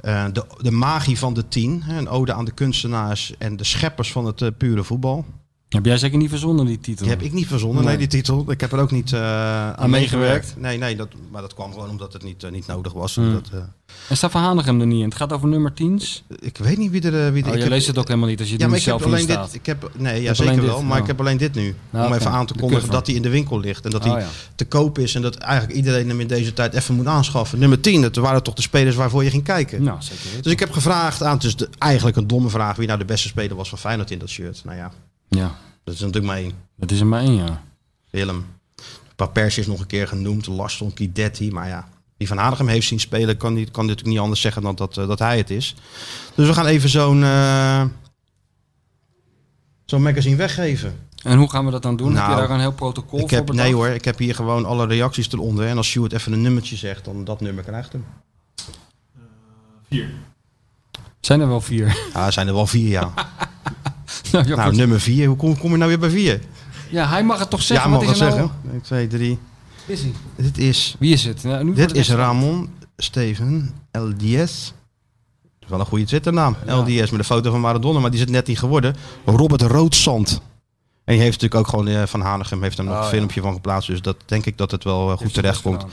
Eh, 0.00 0.24
de, 0.32 0.44
de 0.58 0.70
magie 0.70 1.18
van 1.18 1.34
de 1.34 1.48
tien. 1.48 1.82
Hè, 1.82 1.98
een 1.98 2.08
ode 2.08 2.32
aan 2.32 2.44
de 2.44 2.52
kunstenaars 2.52 3.34
en 3.38 3.56
de 3.56 3.64
scheppers 3.64 4.12
van 4.12 4.24
het 4.26 4.58
pure 4.58 4.84
voetbal. 4.84 5.24
Heb 5.74 5.84
jij 5.84 5.98
zeker 5.98 6.18
niet 6.18 6.28
verzonnen, 6.30 6.66
die 6.66 6.80
titel? 6.80 7.04
Die 7.06 7.14
heb 7.14 7.22
ik 7.24 7.32
niet 7.32 7.46
verzonnen, 7.46 7.76
nee, 7.84 7.96
Nee. 7.96 8.08
die 8.08 8.20
titel. 8.20 8.44
Ik 8.50 8.60
heb 8.60 8.72
er 8.72 8.78
ook 8.78 8.90
niet 8.90 9.12
eh, 9.12 9.70
aan, 9.72 9.90
meegewerkt? 9.90 10.54
Nee, 10.58 10.78
nee 10.78 10.96
dat, 10.96 11.08
maar 11.30 11.42
dat 11.42 11.54
kwam 11.54 11.72
gewoon 11.72 11.88
omdat 11.88 12.12
het 12.12 12.22
niet, 12.22 12.42
eh, 12.42 12.50
niet 12.50 12.66
nodig 12.66 12.92
was. 12.92 13.14
Hmm. 13.14 13.26
Omdat, 13.26 13.48
eh, 13.52 13.58
En 14.08 14.16
staat 14.16 14.30
Van 14.30 14.42
Hanegem 14.42 14.80
er 14.80 14.86
niet 14.86 14.98
in? 14.98 15.04
Het 15.04 15.14
gaat 15.14 15.32
over 15.32 15.48
nummer 15.48 15.72
10's. 15.74 16.24
ik 16.40 16.56
weet 16.58 16.78
niet 16.78 16.90
wie 16.90 17.00
er... 17.10 17.32
wie 17.32 17.42
er 17.42 17.48
Oh, 17.48 17.52
ik 17.52 17.54
je 17.56 17.60
heb- 17.60 17.68
leest 17.68 17.86
het 17.86 17.98
ook 17.98 18.08
helemaal 18.08 18.28
niet 18.28 18.40
als 18.40 18.48
je 18.48 18.54
Ja, 18.58 18.62
er 18.62 18.68
maar 18.68 18.78
ik 18.78 18.84
zelf 18.84 19.00
in 19.00 19.06
alleen 19.06 19.20
staat. 19.22 19.44
dit. 19.46 19.54
Ik 19.54 19.66
heb, 19.66 19.90
nee, 19.96 20.22
ja, 20.22 20.34
zeker 20.34 20.66
wel. 20.66 20.82
Maar 20.82 20.96
Oh. 20.96 21.02
ik 21.02 21.06
heb 21.06 21.20
alleen 21.20 21.36
dit 21.36 21.54
nu. 21.54 21.74
Nou, 21.90 22.06
om 22.06 22.12
even 22.12 22.30
aan 22.30 22.46
te 22.46 22.52
De 22.52 22.58
kondigen 22.58 22.90
dat 22.90 23.06
hij 23.06 23.16
in 23.16 23.22
de 23.22 23.28
winkel 23.28 23.60
ligt. 23.60 23.84
En 23.84 23.90
dat 23.90 24.04
hij 24.04 24.12
Oh, 24.12 24.18
ja. 24.20 24.26
te 24.54 24.64
koop 24.64 24.98
is. 24.98 25.14
En 25.14 25.22
dat 25.22 25.36
eigenlijk 25.36 25.76
iedereen 25.76 26.08
hem 26.08 26.20
in 26.20 26.26
deze 26.26 26.52
tijd 26.52 26.74
even 26.74 26.94
moet 26.94 27.06
aanschaffen. 27.06 27.58
Nummer 27.58 27.80
10, 27.80 28.00
dat 28.02 28.16
waren 28.16 28.42
toch 28.42 28.54
de 28.54 28.62
spelers 28.62 28.96
waarvoor 28.96 29.24
je 29.24 29.30
ging 29.30 29.44
kijken. 29.44 29.82
Nou, 29.82 29.98
zeker. 30.02 30.42
Dus 30.42 30.52
ik 30.52 30.58
heb 30.58 30.72
gevraagd 30.72 31.22
aan, 31.22 31.34
het 31.34 31.44
is 31.44 31.56
de, 31.56 31.68
eigenlijk 31.78 32.16
een 32.16 32.26
domme 32.26 32.48
vraag, 32.48 32.76
wie 32.76 32.86
nou 32.86 32.98
de 32.98 33.04
beste 33.04 33.28
speler 33.28 33.56
was 33.56 33.68
van 33.68 33.78
Feyenoord 33.78 34.10
in 34.10 34.18
dat 34.18 34.28
shirt. 34.28 34.62
Nou 34.64 34.76
ja, 34.76 34.92
Ja, 35.34 35.54
dat 35.84 35.94
is 35.94 36.00
natuurlijk 36.00 36.26
maar 36.26 36.36
één. 36.36 36.52
dat 36.76 36.90
is 36.90 37.00
er 37.00 37.06
maar 37.06 37.20
één, 37.20 37.34
ja. 37.34 37.62
Willem. 38.10 38.36
Een 38.76 39.14
paar 39.16 39.30
persjes 39.30 39.66
nog 39.66 39.80
een 39.80 39.86
keer 39.86 40.08
genoemd. 40.08 40.46
Laston, 40.46 40.92
Kidetti. 40.94 41.50
Maar 41.52 41.68
ja, 41.68 41.88
wie 42.16 42.28
Van 42.28 42.38
Hanegem 42.38 42.68
heeft 42.68 42.86
zien 42.86 43.00
spelen, 43.00 43.36
kan, 43.36 43.54
niet, 43.54 43.70
kan 43.70 43.82
natuurlijk 43.86 44.10
niet 44.14 44.22
anders 44.22 44.40
zeggen 44.40 44.62
dan 44.62 44.74
dat, 44.74 44.96
eh, 44.98 45.08
dat 45.08 45.18
hij 45.18 45.36
het 45.36 45.50
is. 45.50 45.74
Dus 46.34 46.46
we 46.46 46.54
gaan 46.54 46.66
even 46.66 46.88
zo'n 46.88 47.22
eh, 47.22 47.84
zo'n 49.84 50.02
magazine 50.02 50.36
weggeven. 50.36 50.98
En 51.22 51.38
hoe 51.38 51.50
gaan 51.50 51.64
we 51.64 51.70
dat 51.70 51.82
dan 51.82 51.96
doen? 51.96 52.06
heb 52.06 52.16
Nou, 52.16 52.30
je 52.30 52.36
daar 52.40 52.50
een 52.50 52.60
heel 52.60 52.72
protocol 52.72 53.18
Ik 53.18 53.28
voor 53.28 53.36
heb, 53.38 53.46
bedacht? 53.46 53.64
nee 53.64 53.74
hoor, 53.74 53.88
ik 53.88 54.04
heb 54.04 54.18
hier 54.18 54.34
gewoon 54.34 54.64
alle 54.64 54.86
reacties 54.86 55.32
eronder. 55.32 55.66
En 55.66 55.76
als 55.76 55.88
Stuart 55.88 56.12
even 56.12 56.32
een 56.32 56.42
nummertje 56.42 56.76
zegt, 56.76 57.04
dan 57.04 57.24
dat 57.24 57.40
nummer 57.40 57.64
krijgt 57.64 57.92
hem. 57.92 58.04
Zijn 61.20 61.40
er 61.40 61.48
wel 61.48 61.60
vier? 61.60 61.86
Ja, 62.14 62.26
er 62.26 62.32
zijn 62.32 62.46
er 62.48 62.54
wel 62.54 62.66
vier, 62.66 62.88
ja. 62.88 63.12
nou, 64.34 64.48
ja, 64.48 64.56
nou, 64.56 64.74
nummer 64.76 65.00
vier. 65.00 65.26
Hoe 65.26 65.36
kom, 65.36 65.58
kom 65.58 65.70
je 65.70 65.76
nou 65.76 65.88
weer 65.88 65.98
bij 65.98 66.10
vier? 66.10 66.40
ja, 66.90 67.08
hij 67.08 67.24
mag 67.24 67.38
het 67.38 67.50
toch 67.50 67.62
zeggen. 67.62 67.90
ja, 67.90 67.96
mag 67.96 68.08
het 68.08 68.18
nou? 68.18 68.30
zeggen. 68.32 68.50
1, 68.72 68.80
2, 68.80 69.06
3. 69.06 69.38
Is 69.86 70.00
hij? 70.00 70.12
Dit 70.36 70.58
is, 70.58 70.96
Wie 70.98 71.12
is 71.12 71.24
het? 71.24 71.42
Nou, 71.44 71.64
nu 71.64 71.74
dit 71.74 71.94
is 71.94 72.10
Ramon 72.10 72.70
Steven 72.96 73.74
LDS. 73.92 74.72
Dat 75.42 75.62
is 75.62 75.68
wel 75.68 75.80
een 75.80 75.86
goede 75.86 76.04
Twitternaam. 76.04 76.56
LDS 76.66 77.10
met 77.10 77.12
een 77.12 77.24
foto 77.24 77.50
van 77.50 77.60
Maradona, 77.60 78.00
maar 78.00 78.10
die 78.10 78.18
is 78.18 78.24
het 78.24 78.34
net 78.34 78.46
niet 78.46 78.58
geworden. 78.58 78.96
Robert 79.24 79.62
Roodzand. 79.62 80.40
En 81.04 81.14
die 81.14 81.22
heeft 81.22 81.40
natuurlijk 81.40 81.60
ook 81.60 81.68
gewoon 81.68 81.88
eh, 81.88 82.06
van 82.06 82.20
Hanegem 82.20 82.62
heeft 82.62 82.78
er 82.78 82.84
nog 82.84 82.92
Oh, 82.92 82.98
een 82.98 83.04
ja. 83.04 83.10
filmpje 83.10 83.40
van 83.40 83.52
geplaatst. 83.52 83.88
Dus 83.88 84.02
dat 84.02 84.16
denk 84.26 84.46
ik 84.46 84.58
dat 84.58 84.70
het 84.70 84.84
wel 84.84 85.10
eh, 85.10 85.16
goed 85.16 85.34
terecht 85.34 85.62
komt. 85.62 85.84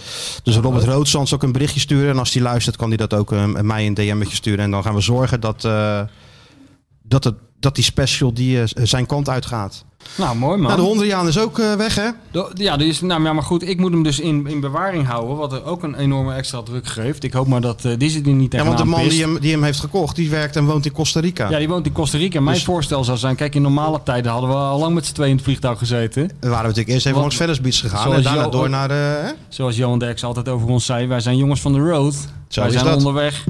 Dus 0.43 0.55
Robert 0.55 0.83
Roodzand 0.83 1.27
zal 1.27 1.37
ook 1.37 1.43
een 1.43 1.51
berichtje 1.51 1.79
sturen. 1.79 2.09
En 2.09 2.19
als 2.19 2.33
hij 2.33 2.41
luistert, 2.41 2.75
kan 2.75 2.87
hij 2.87 2.97
dat 2.97 3.13
ook 3.13 3.31
eh, 3.31 3.45
mij 3.45 3.85
een 3.87 3.93
DM'tje 3.93 4.35
sturen. 4.35 4.59
En 4.65 4.71
dan 4.71 4.83
gaan 4.83 4.95
we 4.95 5.01
zorgen 5.01 5.39
dat, 5.39 5.67
dat, 7.11 7.23
het, 7.23 7.35
dat 7.59 7.75
die 7.75 7.83
special 7.83 8.33
die, 8.33 8.61
eh, 8.61 8.67
zijn 8.83 9.05
kant 9.05 9.29
uitgaat. 9.29 9.85
Nou, 10.17 10.35
mooi 10.37 10.57
man. 10.57 10.67
Nou, 10.67 10.75
de 10.81 10.87
Hondriaan 10.87 11.27
is 11.27 11.37
ook 11.39 11.59
eh, 11.59 11.73
weg, 11.73 11.95
hè? 11.95 12.09
De- 12.31 12.51
Ja, 12.53 12.77
die 12.77 12.87
is, 12.87 13.01
nou, 13.01 13.23
ja, 13.23 13.33
maar 13.33 13.43
goed, 13.43 13.67
ik 13.67 13.79
moet 13.79 13.91
hem 13.91 14.03
dus 14.03 14.19
in, 14.19 14.47
in 14.47 14.59
bewaring 14.59 15.07
houden, 15.07 15.35
wat 15.37 15.53
er 15.53 15.63
ook 15.65 15.83
een 15.83 15.95
enorme 15.95 16.33
extra 16.33 16.61
druk 16.61 16.87
geeft. 16.87 17.23
Ik 17.23 17.33
hoop 17.33 17.47
maar 17.47 17.61
dat 17.61 17.85
eh 17.85 17.91
die 17.97 18.09
zit 18.09 18.27
er 18.27 18.33
niet 18.33 18.43
Ja, 18.43 18.49
tegen 18.49 18.65
want 18.65 18.77
de 18.77 18.85
man 18.85 19.07
die 19.07 19.21
hem, 19.21 19.39
die 19.39 19.51
hem 19.51 19.63
heeft 19.63 19.79
gekocht, 19.79 20.15
die 20.15 20.29
werkt 20.29 20.55
en 20.55 20.65
woont 20.65 20.85
in 20.85 20.91
Costa 20.91 21.19
Rica. 21.19 21.49
Ja, 21.49 21.57
die 21.57 21.67
woont 21.67 21.85
in 21.85 21.91
Costa 21.91 22.17
Rica. 22.17 22.39
Mijn 22.41 22.55
Dus- 22.55 22.65
voorstel 22.65 23.03
zou 23.03 23.17
zijn, 23.17 23.35
kijk, 23.35 23.55
in 23.55 23.61
normale 23.61 23.99
tijden 24.03 24.31
hadden 24.31 24.49
we 24.49 24.55
al 24.55 24.79
lang 24.79 24.93
met 24.93 25.05
z'n 25.05 25.13
tweeën 25.13 25.29
in 25.29 25.35
het 25.35 25.45
vliegtuig 25.45 25.77
gezeten. 25.77 26.31
We 26.39 26.47
waren 26.49 26.61
natuurlijk 26.63 26.89
eerst 26.89 27.05
even 27.05 27.19
langs 27.19 27.35
Venice 27.35 27.61
Beach 27.61 27.79
gegaan 27.79 28.13
en 28.13 28.21
daarna 28.23 28.43
Jo- 28.43 28.49
door 28.49 28.69
naar... 28.69 28.89
eh, 28.91 28.97
hè? 28.97 29.31
Zoals 29.49 29.75
Johan 29.75 29.99
Derks 29.99 30.23
altijd 30.23 30.49
over 30.49 30.67
ons 30.67 30.85
zei, 30.85 31.07
wij 31.07 31.19
zijn 31.19 31.37
jongens 31.37 31.61
van 31.61 31.73
de 31.73 31.79
road. 31.79 32.15
Zo 32.47 32.61
wij 32.61 32.69
zijn 32.69 32.85
dat. 32.85 32.95
onderweg. 32.97 33.45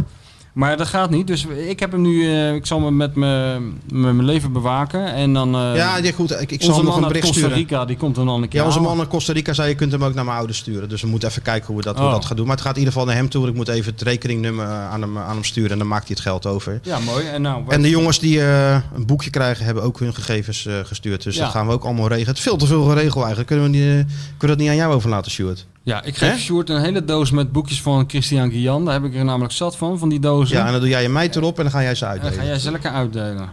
Maar 0.53 0.77
dat 0.77 0.87
gaat 0.87 1.09
niet. 1.09 1.27
Dus 1.27 1.45
ik 1.45 1.79
heb 1.79 1.91
hem 1.91 2.01
nu, 2.01 2.25
eh, 2.31 2.53
ik 2.53 2.65
zal 2.65 2.79
me 2.79 2.91
met 2.91 3.15
mijn 3.15 3.63
met 3.91 4.13
mijn 4.13 4.25
leven 4.25 4.51
bewaken. 4.51 5.13
En 5.13 5.33
dan, 5.33 5.55
eh, 5.55 5.75
ja, 5.75 5.97
ja, 5.97 6.11
goed. 6.11 6.31
Ik, 6.41 6.51
ik 6.51 6.61
zal 6.61 6.75
hem 6.75 6.85
nog 6.85 6.95
een 6.95 7.01
bericht 7.07 7.25
Costa 7.25 7.39
sturen. 7.39 7.57
Rica, 7.57 7.85
die 7.85 7.97
komt 7.97 8.15
dan 8.15 8.27
al 8.27 8.41
een 8.43 8.47
keer 8.49 8.59
Ja, 8.59 8.65
onze 8.65 8.79
man 8.79 8.99
in 8.99 9.07
Costa 9.07 9.33
Rica 9.33 9.53
zei 9.53 9.69
je 9.69 9.75
kunt 9.75 9.91
hem 9.91 10.03
ook 10.03 10.13
naar 10.13 10.25
mijn 10.25 10.37
ouders 10.37 10.57
sturen. 10.57 10.89
Dus 10.89 11.01
we 11.01 11.07
moeten 11.07 11.29
even 11.29 11.41
kijken 11.41 11.67
hoe 11.67 11.75
we 11.77 11.81
dat, 11.83 11.97
hoe 11.97 12.05
Oh. 12.05 12.11
dat 12.11 12.25
gaan 12.25 12.35
doen. 12.35 12.45
Maar 12.45 12.55
het 12.55 12.65
gaat 12.65 12.73
in 12.73 12.79
ieder 12.79 12.93
geval 12.93 13.07
naar 13.07 13.17
hem 13.17 13.29
toe. 13.29 13.47
Ik 13.47 13.53
moet 13.55 13.67
even 13.67 13.91
het 13.91 14.01
rekeningnummer 14.01 14.65
aan 14.65 15.01
hem, 15.01 15.17
aan 15.17 15.33
hem 15.33 15.43
sturen 15.43 15.71
en 15.71 15.77
dan 15.77 15.87
maakt 15.87 16.07
hij 16.07 16.15
het 16.15 16.23
geld 16.23 16.45
over. 16.45 16.79
Ja, 16.83 16.99
mooi. 16.99 17.25
En, 17.25 17.41
nou, 17.41 17.63
En 17.67 17.81
de 17.81 17.89
jongens 17.89 18.19
die 18.19 18.41
eh, 18.41 18.77
een 18.95 19.05
boekje 19.05 19.29
krijgen, 19.29 19.65
hebben 19.65 19.83
ook 19.83 19.99
hun 19.99 20.13
gegevens 20.13 20.65
eh, 20.65 20.73
gestuurd. 20.83 21.23
Dus 21.23 21.35
Ja. 21.35 21.41
dat 21.43 21.51
gaan 21.51 21.67
we 21.67 21.73
ook 21.73 21.83
allemaal 21.83 22.07
regelen. 22.07 22.27
Het 22.27 22.37
is 22.37 22.43
veel 22.43 22.57
te 22.57 22.65
veel 22.67 22.83
geregeld 22.83 23.15
eigenlijk. 23.25 23.47
Kunnen 23.47 23.65
we, 23.65 23.77
niet, 23.77 23.81
eh, 23.87 23.89
kunnen 23.89 24.05
we 24.37 24.47
dat 24.47 24.57
niet 24.57 24.69
aan 24.69 24.75
jou 24.75 24.93
overlaten, 24.93 25.31
Stuart? 25.31 25.65
Ja, 25.83 26.03
ik 26.03 26.17
geef 26.17 26.29
Hè? 26.31 26.37
Sjoerd 26.37 26.69
een 26.69 26.81
hele 26.81 27.05
doos 27.05 27.31
met 27.31 27.51
boekjes 27.51 27.81
van 27.81 28.03
Christian 28.07 28.51
Guian. 28.51 28.85
Daar 28.85 28.93
heb 28.93 29.03
ik 29.03 29.15
er 29.15 29.25
namelijk 29.25 29.53
zat 29.53 29.75
van, 29.77 29.99
van 29.99 30.09
die 30.09 30.19
dozen. 30.19 30.57
Ja, 30.57 30.65
en 30.65 30.71
dan 30.71 30.81
doe 30.81 30.89
jij 30.89 31.01
je 31.01 31.09
meid 31.09 31.35
erop 31.35 31.57
en 31.57 31.63
dan 31.63 31.71
ga 31.71 31.81
jij 31.81 31.95
ze 31.95 32.05
en 32.05 32.11
dan 32.11 32.19
uitdelen. 32.21 32.45
ga 32.45 32.51
jij 32.51 32.59
ze 32.59 32.71
lekker 32.71 32.91
uitdelen. 32.91 33.49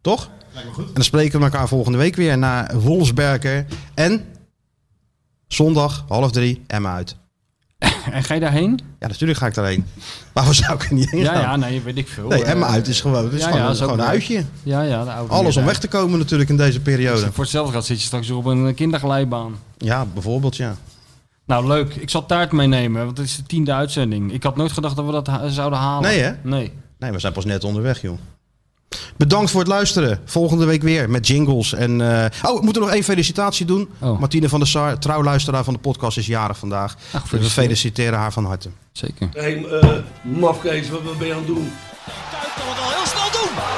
Toch? 0.00 0.28
En 0.76 0.84
dan 0.94 1.04
spreken 1.04 1.38
we 1.38 1.44
elkaar 1.44 1.68
volgende 1.68 1.98
week 1.98 2.16
weer 2.16 2.38
naar 2.38 2.76
Wolfsberger. 2.80 3.66
En 3.94 4.24
zondag, 5.48 6.04
half 6.08 6.30
drie, 6.32 6.62
Emma 6.66 6.94
uit. 6.94 7.16
En 8.12 8.22
ga 8.24 8.34
je 8.34 8.40
daarheen? 8.40 8.78
Ja, 8.98 9.06
natuurlijk 9.08 9.38
ga 9.38 9.46
ik 9.46 9.54
daarheen. 9.54 9.84
Waarvoor 10.32 10.54
zou 10.54 10.74
ik 10.74 10.82
er 10.84 10.92
niet 10.94 11.10
heen 11.10 11.20
Ja, 11.20 11.32
gaan? 11.32 11.40
ja, 11.42 11.56
nee, 11.56 11.80
weet 11.82 11.96
ik 11.96 12.08
veel. 12.08 12.28
Nee, 12.28 12.44
Eh, 12.44 12.50
Emma 12.50 12.66
uit 12.66 12.86
is 12.88 13.00
gewoon, 13.00 13.24
het 13.24 13.32
is 13.32 13.38
ja, 13.40 13.44
gewoon, 13.46 13.60
ja, 13.60 13.66
een- 13.66 13.72
is 13.72 13.82
ook 13.82 13.88
gewoon 13.90 14.04
een 14.06 14.12
leuk. 14.12 14.14
uitje. 14.20 14.44
Ja, 14.62 14.82
ja, 14.82 15.04
de 15.04 15.10
oude 15.12 15.32
Alles 15.34 15.56
om 15.56 15.64
weg 15.64 15.78
te 15.78 15.88
komen 15.88 16.18
natuurlijk 16.18 16.50
in 16.50 16.56
deze 16.56 16.80
periode. 16.80 17.32
Voor 17.32 17.42
hetzelfde 17.44 17.72
gaat 17.72 17.84
zit 17.84 18.00
je 18.00 18.06
straks 18.06 18.28
weer 18.28 18.36
op 18.36 18.44
een 18.44 18.74
kinderglijbaan. 18.74 19.56
Ja, 19.78 20.06
bijvoorbeeld, 20.12 20.56
ja. 20.56 20.76
Nou, 21.48 21.66
leuk. 21.66 21.94
Ik 21.94 22.10
zal 22.10 22.26
taart 22.26 22.52
meenemen, 22.52 23.04
want 23.04 23.18
het 23.18 23.26
is 23.26 23.36
de 23.36 23.42
tiende 23.42 23.72
uitzending. 23.72 24.32
Ik 24.32 24.42
had 24.42 24.56
nooit 24.56 24.72
gedacht 24.72 24.96
dat 24.96 25.04
we 25.06 25.12
dat 25.12 25.26
ha- 25.26 25.48
zouden 25.48 25.78
halen. 25.78 26.10
Nee, 26.10 26.20
hè? 26.20 26.32
Nee. 26.42 26.72
Nee, 26.98 27.10
we 27.12 27.18
zijn 27.18 27.32
pas 27.32 27.44
net 27.44 27.64
onderweg, 27.64 28.02
joh. 28.02 28.18
Bedankt 29.16 29.50
voor 29.50 29.60
het 29.60 29.68
luisteren. 29.68 30.20
Volgende 30.24 30.64
week 30.64 30.82
weer 30.82 31.10
met 31.10 31.26
jingles. 31.26 31.72
En, 31.74 32.00
eh, 32.00 32.50
Oh, 32.50 32.58
we 32.58 32.64
moeten 32.64 32.82
nog 32.82 32.90
één 32.90 33.02
felicitatie 33.02 33.66
doen. 33.66 33.88
Oh. 33.98 34.18
Martine 34.18 34.48
van 34.48 34.58
der 34.58 34.68
Sar, 34.68 34.98
trouwluisteraar 34.98 35.64
van 35.64 35.72
de 35.74 35.78
podcast, 35.80 36.18
is 36.18 36.26
jarig 36.26 36.58
vandaag. 36.58 36.94
Ach, 37.12 37.28
Dus 37.28 37.40
we 37.40 37.50
feliciteren 37.50 38.18
haar 38.18 38.32
van 38.32 38.44
harte. 38.44 38.68
Zeker. 38.92 39.28
Hé, 39.32 39.40
hey, 39.40 39.64
eh, 39.80 39.88
mafkees, 40.22 40.88
wat, 40.90 41.02
wat 41.02 41.18
ben 41.18 41.26
je 41.26 41.32
aan 41.32 41.38
het 41.38 41.46
doen? 41.46 41.72
Kuit 42.30 42.52
kan 42.56 42.68
het 42.68 42.78
al 42.84 42.90
heel 42.90 43.06
snel 43.06 43.30
doen. 43.40 43.77